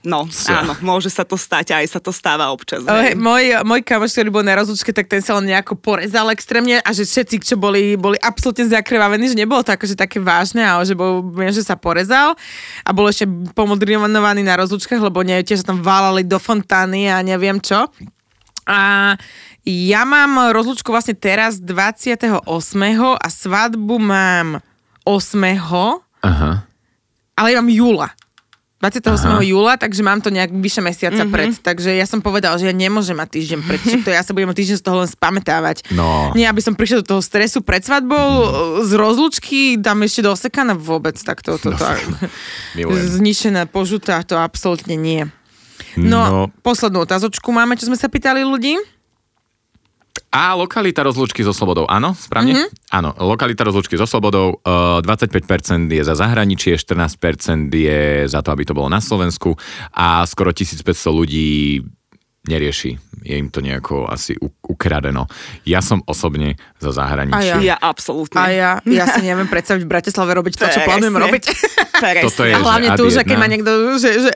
No, 0.08 0.24
áno, 0.24 0.74
môže 0.80 1.12
sa 1.12 1.28
to 1.28 1.36
stať, 1.36 1.76
aj 1.76 1.86
sa 1.91 1.99
to 1.99 2.16
stáva 2.16 2.48
občas. 2.48 2.88
Hej. 2.88 3.20
môj, 3.20 3.60
môj 3.68 3.84
kamoš, 3.84 4.16
ktorý 4.16 4.30
bol 4.32 4.45
na 4.45 4.56
rozlúčke, 4.56 4.95
tak 4.95 5.12
ten 5.12 5.20
sa 5.20 5.36
len 5.36 5.52
nejako 5.52 5.76
porezal 5.76 6.32
extrémne 6.32 6.80
a 6.80 6.90
že 6.95 7.04
všetci, 7.04 7.44
čo 7.44 7.60
boli, 7.60 7.99
boli 7.99 8.16
absolútne 8.24 8.72
zakrvavení, 8.72 9.36
že 9.36 9.36
nebolo 9.36 9.60
to 9.68 9.76
akože 9.76 9.99
také 9.99 10.24
vážne, 10.24 10.64
ale 10.64 10.88
že 10.88 10.95
bol, 10.95 11.28
že 11.52 11.60
sa 11.60 11.76
porezal 11.76 12.40
a 12.88 12.90
bol 12.95 13.12
ešte 13.12 13.28
pomodrinovaný 13.52 14.48
na 14.48 14.56
rozlúčkach, 14.56 15.04
lebo 15.04 15.28
nie, 15.28 15.44
tiež 15.44 15.68
sa 15.68 15.76
tam 15.76 15.84
válali 15.84 16.24
do 16.24 16.40
fontány 16.40 17.12
a 17.12 17.20
neviem 17.20 17.60
čo. 17.60 17.91
A 18.64 19.14
ja 19.68 20.02
mám 20.08 20.56
rozlúčku 20.56 20.88
vlastne 20.88 21.20
teraz 21.20 21.60
28. 21.60 22.48
a 23.12 23.28
svadbu 23.28 23.95
mám 23.99 24.64
8. 25.04 25.99
Aha. 26.24 26.64
ale 27.36 27.48
ja 27.52 27.60
mám 27.60 27.72
júla. 27.72 28.16
28. 28.78 29.10
Aha. 29.26 29.41
júla, 29.41 29.74
takže 29.74 30.06
mám 30.06 30.22
to 30.22 30.30
nejak 30.30 30.54
vyše 30.54 30.86
mesiaca 30.86 31.18
mm-hmm. 31.18 31.34
pred. 31.34 31.49
Takže 31.58 31.98
ja 31.98 32.06
som 32.06 32.22
povedal, 32.22 32.54
že 32.62 32.70
ja 32.70 32.76
nemôžem 32.78 33.18
mať 33.18 33.41
týždeň 33.41 33.60
pred. 33.66 33.82
To 34.06 34.10
ja 34.14 34.22
sa 34.22 34.38
budem 34.38 34.54
týždeň 34.54 34.78
z 34.78 34.84
toho 34.86 35.02
len 35.02 35.10
spamätávať. 35.10 35.90
No. 35.90 36.30
Nie, 36.38 36.45
aby 36.45 36.62
som 36.62 36.78
prišiel 36.78 37.02
do 37.02 37.18
toho 37.18 37.22
stresu 37.26 37.66
pred 37.66 37.82
svadbou, 37.82 38.22
mm. 38.45 38.86
z 38.86 38.91
rozlučky, 38.94 39.60
dám 39.82 40.06
ešte 40.06 40.22
do 40.22 40.30
osekaná 40.30 40.78
vôbec, 40.78 41.18
tak 41.18 41.41
to, 41.41 41.58
to, 41.58 41.74
Milujem. 42.78 43.18
zničená, 43.18 43.66
požutá, 43.66 44.22
to 44.22 44.38
absolútne 44.38 44.94
nie. 44.94 45.26
No, 45.98 46.22
No. 46.30 46.54
poslednú 46.62 47.02
otázočku 47.02 47.49
máme, 47.49 47.74
čo 47.82 47.90
sme 47.90 47.98
sa 47.98 48.06
pýtali 48.06 48.45
ľudí. 48.45 48.78
A 50.38 50.53
lokalita 50.53 51.01
rozlúčky 51.01 51.41
so 51.41 51.49
slobodou, 51.49 51.89
áno, 51.89 52.14
správne? 52.14 52.53
Mhm. 52.53 52.57
Mm-hmm. 52.61 52.93
Áno, 52.93 53.09
lokalita 53.18 53.65
rozlúčky 53.65 53.97
so 53.97 54.05
slobodou, 54.05 54.61
uh, 54.61 55.01
25% 55.01 55.89
je 55.89 56.03
za 56.05 56.14
zahraničie, 56.14 56.77
14% 56.77 57.73
je 57.73 58.30
za 58.30 58.45
to, 58.45 58.53
aby 58.53 58.61
to 58.61 58.77
bolo 58.77 58.85
na 58.85 59.01
Slovensku 59.01 59.57
a 59.97 60.22
skoro 60.30 60.53
1500 60.53 60.85
ľudí 61.09 61.81
nerieši. 62.45 63.07
Je 63.19 63.34
im 63.34 63.48
to 63.48 63.60
nejako 63.60 64.06
asi 64.06 64.35
ukradeno. 64.64 65.26
Ja 65.64 65.80
som 65.80 66.03
osobne 66.03 66.53
za 66.76 66.89
zahraničie. 66.89 67.52
A 67.52 67.61
Ja 67.64 67.76
absolútne. 67.76 68.38
A 68.38 68.45
ja, 68.48 68.72
ja 68.84 69.06
si 69.07 69.22
neviem 69.22 69.45
predstaviť 69.45 69.81
v 69.81 69.89
Bratislave 69.89 70.31
robiť 70.34 70.53
to, 70.53 70.65
čo 70.68 70.80
plánujem 70.81 71.15
robiť. 71.15 71.44
Toto 72.23 72.41
je- 72.41 72.53
A 72.53 72.60
hlavne 72.60 72.94
tu, 72.94 73.07
že 73.07 73.22
keď 73.22 73.35
ma 73.35 73.48
niekto, 73.48 73.69
že, 73.95 74.10
že, 74.19 74.31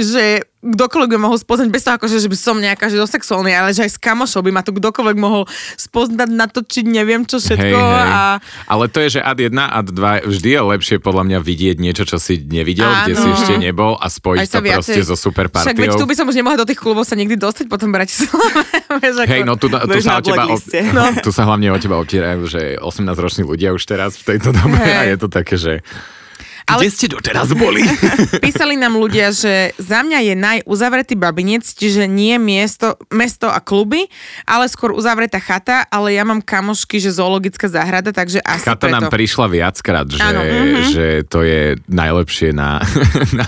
že 0.00 0.24
kdokoľvek 0.60 1.10
by 1.10 1.18
mohol 1.18 1.34
spoznať, 1.34 1.68
bez 1.68 1.82
toho 1.82 1.98
akože, 1.98 2.16
že 2.16 2.30
by 2.30 2.38
som 2.38 2.56
nejaká 2.56 2.86
že 2.86 2.94
dosexuálny, 2.96 3.50
ale 3.50 3.70
že 3.70 3.82
aj 3.82 3.90
s 3.90 3.98
kamošou 3.98 4.40
by 4.40 4.50
ma 4.50 4.62
tu 4.62 4.70
kdokoľvek 4.70 5.16
mohol 5.16 5.44
spoznať, 5.76 6.28
natočiť, 6.30 6.84
neviem 6.86 7.26
čo 7.26 7.36
všetko. 7.36 7.66
Hej, 7.74 7.98
hej. 7.98 8.06
A 8.08 8.38
Ale 8.64 8.86
to 8.86 9.02
je, 9.02 9.08
že 9.12 9.20
ad 9.20 9.36
1, 9.36 9.50
ad 9.50 9.88
2, 9.88 9.98
vždy 10.24 10.48
je 10.48 10.60
lepšie 10.62 10.96
podľa 10.98 11.26
mňa 11.26 11.38
vidieť 11.42 11.76
niečo, 11.76 12.06
čo 12.06 12.16
si 12.16 12.38
nevidel, 12.38 12.86
Áno. 12.86 13.02
kde 13.02 13.14
si 13.14 13.28
ešte 13.28 13.54
nebol 13.58 13.98
a 13.98 14.06
spojiť 14.06 14.38
aj 14.38 14.46
to 14.46 14.54
sa 14.54 14.62
viacej. 14.62 14.76
proste 14.78 15.00
so 15.02 15.16
super 15.16 15.46
Však 15.50 15.74
veď 15.74 15.90
partiou. 15.90 15.98
tu 15.98 16.06
by 16.06 16.14
som 16.14 16.24
už 16.24 16.36
nemohla 16.36 16.56
do 16.56 16.64
tých 16.64 16.78
klubov 16.78 17.02
sa 17.02 17.14
nikdy 17.14 17.34
dostať 17.34 17.66
potom 17.66 17.90
Bratislave. 17.90 18.21
Vieš. 19.02 19.14
Hej, 19.26 19.42
no 19.46 19.56
tu, 19.56 19.68
tu, 19.68 19.98
sa 20.00 20.18
o 20.18 20.22
teba, 20.22 20.44
no. 20.48 21.02
tu 21.26 21.30
sa 21.30 21.42
hlavne 21.48 21.72
o 21.72 21.78
teba 21.78 21.96
obtierajú, 22.00 22.46
že 22.46 22.60
18-roční 22.78 23.42
ľudia 23.48 23.74
už 23.74 23.82
teraz 23.84 24.18
v 24.20 24.34
tejto 24.36 24.54
dobe 24.54 24.78
Hej. 24.78 24.96
a 24.96 25.02
je 25.08 25.16
to 25.18 25.28
také, 25.28 25.54
že 25.58 25.72
Ale... 26.72 26.88
Kde 26.88 26.90
ste 26.90 27.06
doteraz 27.12 27.52
boli? 27.52 27.84
Písali 28.44 28.80
nám 28.80 28.96
ľudia, 28.96 29.28
že 29.28 29.76
za 29.76 30.00
mňa 30.00 30.18
je 30.32 30.34
najuzavretý 30.34 31.14
babinec, 31.20 31.68
čiže 31.68 32.08
nie 32.08 32.40
miesto, 32.40 32.96
mesto 33.12 33.52
a 33.52 33.60
kluby, 33.60 34.08
ale 34.48 34.66
skôr 34.72 34.96
uzavretá 34.96 35.36
chata, 35.36 35.84
ale 35.92 36.16
ja 36.16 36.24
mám 36.24 36.40
kamošky, 36.40 36.96
že 36.96 37.12
zoologická 37.12 37.68
záhrada, 37.68 38.10
takže 38.10 38.40
asi 38.40 38.64
Chata 38.64 38.88
preto. 38.88 38.94
nám 38.96 39.12
prišla 39.12 39.46
viackrát, 39.52 40.06
že, 40.08 40.24
mm-hmm. 40.24 40.84
že 40.88 41.06
to 41.28 41.44
je 41.44 41.76
najlepšie 41.92 42.56
na, 42.56 42.80
na, 43.38 43.46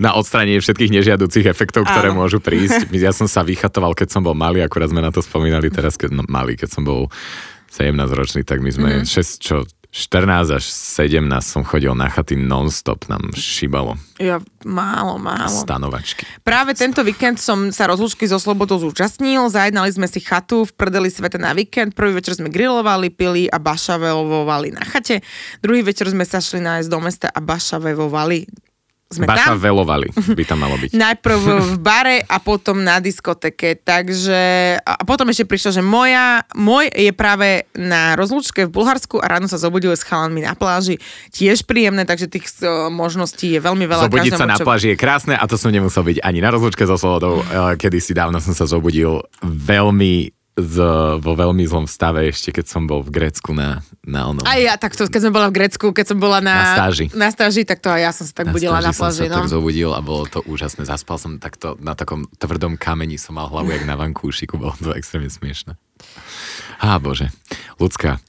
na 0.00 0.10
odstranenie 0.16 0.58
všetkých 0.64 0.94
nežiaducich 0.96 1.44
efektov, 1.44 1.84
ktoré 1.84 2.08
Áno. 2.08 2.24
môžu 2.24 2.40
prísť. 2.40 2.88
Ja 2.96 3.12
som 3.12 3.28
sa 3.28 3.44
vychatoval, 3.44 3.92
keď 3.92 4.08
som 4.16 4.24
bol 4.24 4.32
malý, 4.32 4.64
akurát 4.64 4.88
sme 4.88 5.04
na 5.04 5.12
to 5.12 5.20
spomínali 5.20 5.68
teraz, 5.68 6.00
keď 6.00 6.16
no, 6.16 6.22
malý, 6.24 6.56
keď 6.56 6.80
som 6.80 6.82
bol 6.86 7.12
17 7.72 7.92
ročný, 8.12 8.40
tak 8.44 8.64
my 8.64 8.70
sme 8.72 8.90
mm-hmm. 9.02 9.08
6, 9.08 9.42
čo 9.44 9.68
14 9.92 10.56
až 10.56 10.64
17 10.64 11.20
som 11.44 11.60
chodil 11.68 11.92
na 11.92 12.08
chaty 12.08 12.32
non-stop, 12.32 13.12
nám 13.12 13.28
šibalo. 13.36 14.00
Ja, 14.16 14.40
málo, 14.64 15.20
málo. 15.20 15.52
Stanovačky. 15.52 16.24
Práve 16.40 16.72
tento 16.72 17.04
víkend 17.04 17.36
som 17.36 17.68
sa 17.68 17.92
rozlúčky 17.92 18.24
so 18.24 18.40
Slobodou 18.40 18.80
zúčastnil, 18.80 19.52
zajednali 19.52 19.92
sme 19.92 20.08
si 20.08 20.24
chatu 20.24 20.64
v 20.64 20.72
prdeli 20.72 21.12
sveta 21.12 21.36
na 21.36 21.52
víkend, 21.52 21.92
prvý 21.92 22.16
večer 22.16 22.40
sme 22.40 22.48
grilovali, 22.48 23.12
pili 23.12 23.52
a 23.52 23.60
bašavelovali 23.60 24.72
na 24.72 24.80
chate, 24.80 25.20
druhý 25.60 25.84
večer 25.84 26.08
sme 26.08 26.24
sa 26.24 26.40
šli 26.40 26.64
nájsť 26.64 26.88
do 26.88 26.98
mesta 26.98 27.28
a 27.28 27.44
bašavevovali 27.44 28.71
sme 29.12 29.28
Baša 29.28 29.54
tam. 29.54 29.60
velovali, 29.60 30.08
by 30.12 30.44
tam 30.48 30.58
malo 30.64 30.76
byť. 30.80 30.96
Najprv 31.04 31.38
v 31.40 31.74
bare 31.78 32.24
a 32.26 32.36
potom 32.40 32.80
na 32.82 32.98
diskoteke. 32.98 33.78
Takže, 33.80 34.42
a 34.82 35.02
potom 35.04 35.28
ešte 35.30 35.48
prišlo, 35.48 35.80
že 35.80 35.82
moja, 35.84 36.44
môj 36.56 36.90
je 36.92 37.12
práve 37.14 37.68
na 37.76 38.16
rozlúčke 38.18 38.68
v 38.68 38.70
Bulharsku 38.72 39.20
a 39.20 39.26
ráno 39.28 39.46
sa 39.48 39.56
zobudil 39.56 39.94
s 39.94 40.04
chalanmi 40.04 40.44
na 40.44 40.52
pláži. 40.52 40.98
Tiež 41.32 41.64
príjemné, 41.64 42.04
takže 42.04 42.28
tých 42.28 42.48
uh, 42.64 42.92
možností 42.92 43.56
je 43.56 43.60
veľmi 43.62 43.84
veľa. 43.86 44.08
Zobudiť 44.08 44.32
sa 44.36 44.48
na 44.48 44.58
čo... 44.58 44.66
pláži 44.66 44.92
je 44.92 44.96
krásne 44.98 45.34
a 45.36 45.44
to 45.48 45.56
som 45.56 45.72
nemusel 45.72 46.04
byť 46.04 46.20
ani 46.20 46.42
na 46.42 46.50
rozlúčke 46.52 46.84
so 46.84 46.98
Slobodou. 46.98 47.44
Kedy 47.76 47.98
si 47.98 48.12
dávno 48.12 48.42
som 48.42 48.52
sa 48.52 48.66
zobudil 48.66 49.22
veľmi 49.42 50.41
z, 50.52 50.76
vo 51.16 51.32
veľmi 51.32 51.64
zlom 51.64 51.88
stave 51.88 52.28
ešte, 52.28 52.52
keď 52.52 52.66
som 52.68 52.84
bol 52.84 53.00
v 53.00 53.08
Grécku 53.08 53.56
na, 53.56 53.80
na 54.04 54.28
onom. 54.28 54.44
Aj 54.44 54.60
ja 54.60 54.76
takto, 54.76 55.08
keď 55.08 55.20
som 55.28 55.32
bola 55.32 55.48
v 55.48 55.56
Grécku, 55.56 55.96
keď 55.96 56.12
som 56.12 56.18
bola 56.20 56.44
na, 56.44 56.56
na 56.60 56.74
stáži. 56.76 57.06
Na 57.16 57.28
stáži, 57.32 57.62
tak 57.64 57.80
to 57.80 57.88
aj 57.88 58.00
ja 58.04 58.12
som 58.12 58.28
sa 58.28 58.34
tak 58.36 58.46
na 58.48 58.52
budila 58.52 58.84
na 58.84 58.92
pláži. 58.92 59.00
som 59.00 59.32
sa 59.32 59.32
no. 59.32 59.36
tak 59.40 59.48
zobudil 59.48 59.96
a 59.96 60.00
bolo 60.04 60.28
to 60.28 60.44
úžasné. 60.44 60.84
Zaspal 60.84 61.16
som 61.16 61.40
takto 61.40 61.80
na 61.80 61.96
takom 61.96 62.28
tvrdom 62.36 62.76
kameni, 62.76 63.16
som 63.16 63.40
mal 63.40 63.48
hlavu 63.48 63.72
jak 63.72 63.88
na 63.88 63.96
vankúšiku, 63.96 64.60
bolo 64.60 64.76
to 64.76 64.92
extrémne 64.92 65.32
smiešne. 65.32 65.80
Á, 66.84 67.00
bože. 67.00 67.32
Ľudská, 67.80 68.20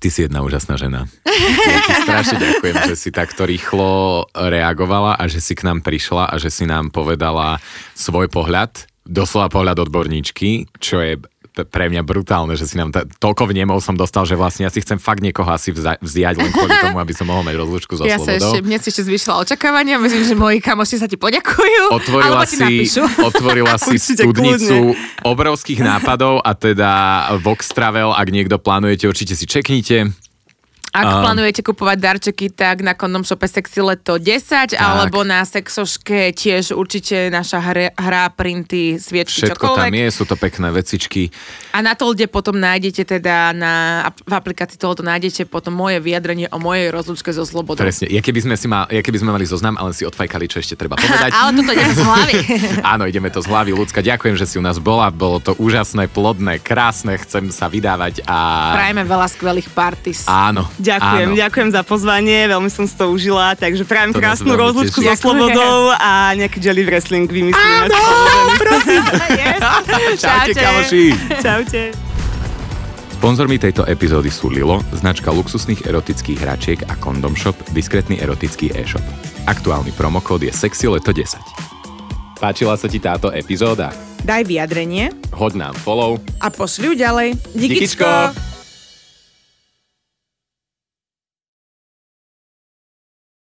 ty 0.00 0.08
si 0.08 0.24
jedna 0.24 0.40
úžasná 0.40 0.80
žena. 0.80 1.04
Ja 1.28 1.78
ti 1.84 1.94
strašne 2.00 2.38
ďakujem, 2.40 2.76
že 2.88 2.96
si 2.96 3.12
takto 3.12 3.44
rýchlo 3.44 4.24
reagovala 4.32 5.20
a 5.20 5.28
že 5.28 5.44
si 5.44 5.52
k 5.52 5.68
nám 5.68 5.84
prišla 5.84 6.32
a 6.32 6.34
že 6.40 6.48
si 6.48 6.64
nám 6.64 6.88
povedala 6.88 7.60
svoj 7.92 8.32
pohľad 8.32 8.89
doslova 9.10 9.50
pohľad 9.50 9.82
odborníčky, 9.90 10.70
čo 10.78 11.02
je 11.02 11.18
pre 11.50 11.90
mňa 11.90 12.06
brutálne, 12.06 12.54
že 12.54 12.64
si 12.64 12.78
nám 12.78 12.94
t- 12.94 13.02
toľko 13.18 13.50
vnemov 13.50 13.82
som 13.82 13.98
dostal, 13.98 14.22
že 14.22 14.38
vlastne 14.38 14.64
ja 14.64 14.70
si 14.70 14.78
chcem 14.80 14.96
fakt 14.96 15.18
niekoho 15.20 15.50
asi 15.50 15.74
vza- 15.74 15.98
vziať 15.98 16.38
len 16.38 16.50
kvôli 16.54 16.72
tomu, 16.78 17.02
aby 17.02 17.10
som 17.10 17.26
mohol 17.26 17.42
mať 17.42 17.58
rozlúčku 17.58 17.98
so 17.98 18.06
ja 18.08 18.16
slobodou. 18.16 18.54
Ešte, 18.54 18.58
mne 18.62 18.78
si 18.78 18.86
ešte 18.94 19.02
zvyšila 19.10 19.34
očakávania, 19.42 19.98
myslím, 19.98 20.24
že 20.24 20.34
moji 20.38 20.58
kamoši 20.62 20.96
sa 21.02 21.10
ti 21.10 21.18
poďakujú. 21.18 21.90
Otvorila 21.98 22.46
si, 22.46 22.86
otvorila 23.18 23.74
si 23.76 23.98
studnicu 23.98 24.94
kľudne. 24.94 25.26
obrovských 25.26 25.80
nápadov 25.82 26.38
a 26.40 26.54
teda 26.54 26.90
Vox 27.42 27.74
Travel, 27.74 28.14
ak 28.14 28.28
niekto 28.30 28.56
plánujete, 28.62 29.10
určite 29.10 29.34
si 29.34 29.44
čeknite. 29.44 30.14
Ak 30.90 31.06
um, 31.06 31.22
plánujete 31.22 31.62
kupovať 31.62 31.98
darčeky, 32.02 32.50
tak 32.50 32.82
na 32.82 32.98
Kondom 32.98 33.22
Shope 33.22 33.46
Sexy 33.46 33.78
Leto 33.78 34.18
10, 34.18 34.74
tak. 34.74 34.82
alebo 34.82 35.22
na 35.22 35.46
Sexoške 35.46 36.34
tiež 36.34 36.74
určite 36.74 37.30
naša 37.30 37.62
hra, 37.62 37.94
hra 37.94 38.26
printy, 38.34 38.98
sviečky, 38.98 39.46
Všetko 39.46 39.70
čokoľvek. 39.70 39.86
tam 39.86 39.94
je, 39.94 40.06
sú 40.10 40.24
to 40.26 40.34
pekné 40.34 40.68
vecičky. 40.74 41.30
A 41.70 41.78
na 41.78 41.94
Tolde 41.94 42.26
potom 42.26 42.58
nájdete 42.58 43.06
teda, 43.06 43.54
na, 43.54 43.72
v 44.10 44.32
aplikácii 44.34 44.82
Toldo 44.82 45.06
nájdete 45.06 45.46
potom 45.46 45.70
moje 45.70 46.02
vyjadrenie 46.02 46.50
o 46.50 46.58
mojej 46.58 46.90
rozlúčke 46.90 47.30
so 47.30 47.46
Slobodou. 47.46 47.86
Presne, 47.86 48.10
ja 48.10 48.18
keby 48.18 48.50
sme, 48.50 48.54
si 48.58 48.66
ma, 48.66 48.90
ja 48.90 48.98
keby 48.98 49.22
sme 49.22 49.30
mali 49.30 49.46
zoznam, 49.46 49.78
ale 49.78 49.94
si 49.94 50.02
odfajkali, 50.02 50.50
čo 50.50 50.58
ešte 50.58 50.74
treba 50.74 50.98
povedať. 50.98 51.30
ale 51.38 51.54
toto 51.54 51.70
ideme 51.70 51.94
z 51.94 52.02
hlavy. 52.02 52.34
Áno, 52.98 53.06
ideme 53.06 53.30
to 53.30 53.38
z 53.38 53.46
hlavy. 53.46 53.70
Ľudská, 53.78 54.02
ďakujem, 54.02 54.34
že 54.34 54.50
si 54.50 54.58
u 54.58 54.62
nás 54.66 54.82
bola, 54.82 55.14
bolo 55.14 55.38
to 55.38 55.54
úžasné, 55.54 56.10
plodné, 56.10 56.58
krásne, 56.58 57.14
chcem 57.22 57.46
sa 57.54 57.70
vydávať 57.70 58.26
a... 58.26 58.74
Prajeme 58.74 59.06
veľa 59.06 59.26
skvelých 59.30 59.70
parties. 59.70 60.26
Áno. 60.26 60.66
Ďakujem, 60.80 61.28
áno. 61.30 61.36
ďakujem 61.36 61.68
za 61.76 61.82
pozvanie, 61.84 62.48
veľmi 62.48 62.70
som 62.72 62.88
si 62.88 62.96
to 62.96 63.12
užila, 63.12 63.52
takže 63.52 63.84
prajem 63.84 64.16
to 64.16 64.18
krásnu 64.18 64.56
rozlúčku 64.56 65.04
so 65.04 65.12
Slobodou 65.12 65.92
a 65.92 66.32
nejaký 66.32 66.56
jelly 66.56 66.88
wrestling 66.88 67.28
vymyslíme. 67.28 67.92
Áno, 67.92 67.96
prosím. 68.56 69.02
Čaute, 70.16 70.50
kamoši. 70.56 71.04
Čaute. 71.44 71.82
Sponzormi 73.20 73.60
tejto 73.60 73.84
epizódy 73.84 74.32
sú 74.32 74.48
Lilo, 74.48 74.80
značka 74.96 75.28
luxusných 75.28 75.84
erotických 75.84 76.40
hračiek 76.40 76.80
a 76.88 76.96
Condom 76.96 77.36
Shop, 77.36 77.52
diskrétny 77.76 78.16
erotický 78.16 78.72
e-shop. 78.72 79.04
Aktuálny 79.44 79.92
promokód 79.92 80.40
je 80.40 80.48
SEXYLETO10. 80.48 81.36
Páčila 82.40 82.80
sa 82.80 82.88
ti 82.88 82.96
táto 82.96 83.28
epizóda? 83.28 83.92
Daj 84.24 84.48
vyjadrenie. 84.48 85.12
Hoď 85.36 85.68
nám 85.68 85.74
follow. 85.84 86.16
A 86.40 86.48
ju 86.56 86.96
ďalej. 86.96 87.36
Díkyčko. 87.52 88.08
Díkyčko. 88.08 88.59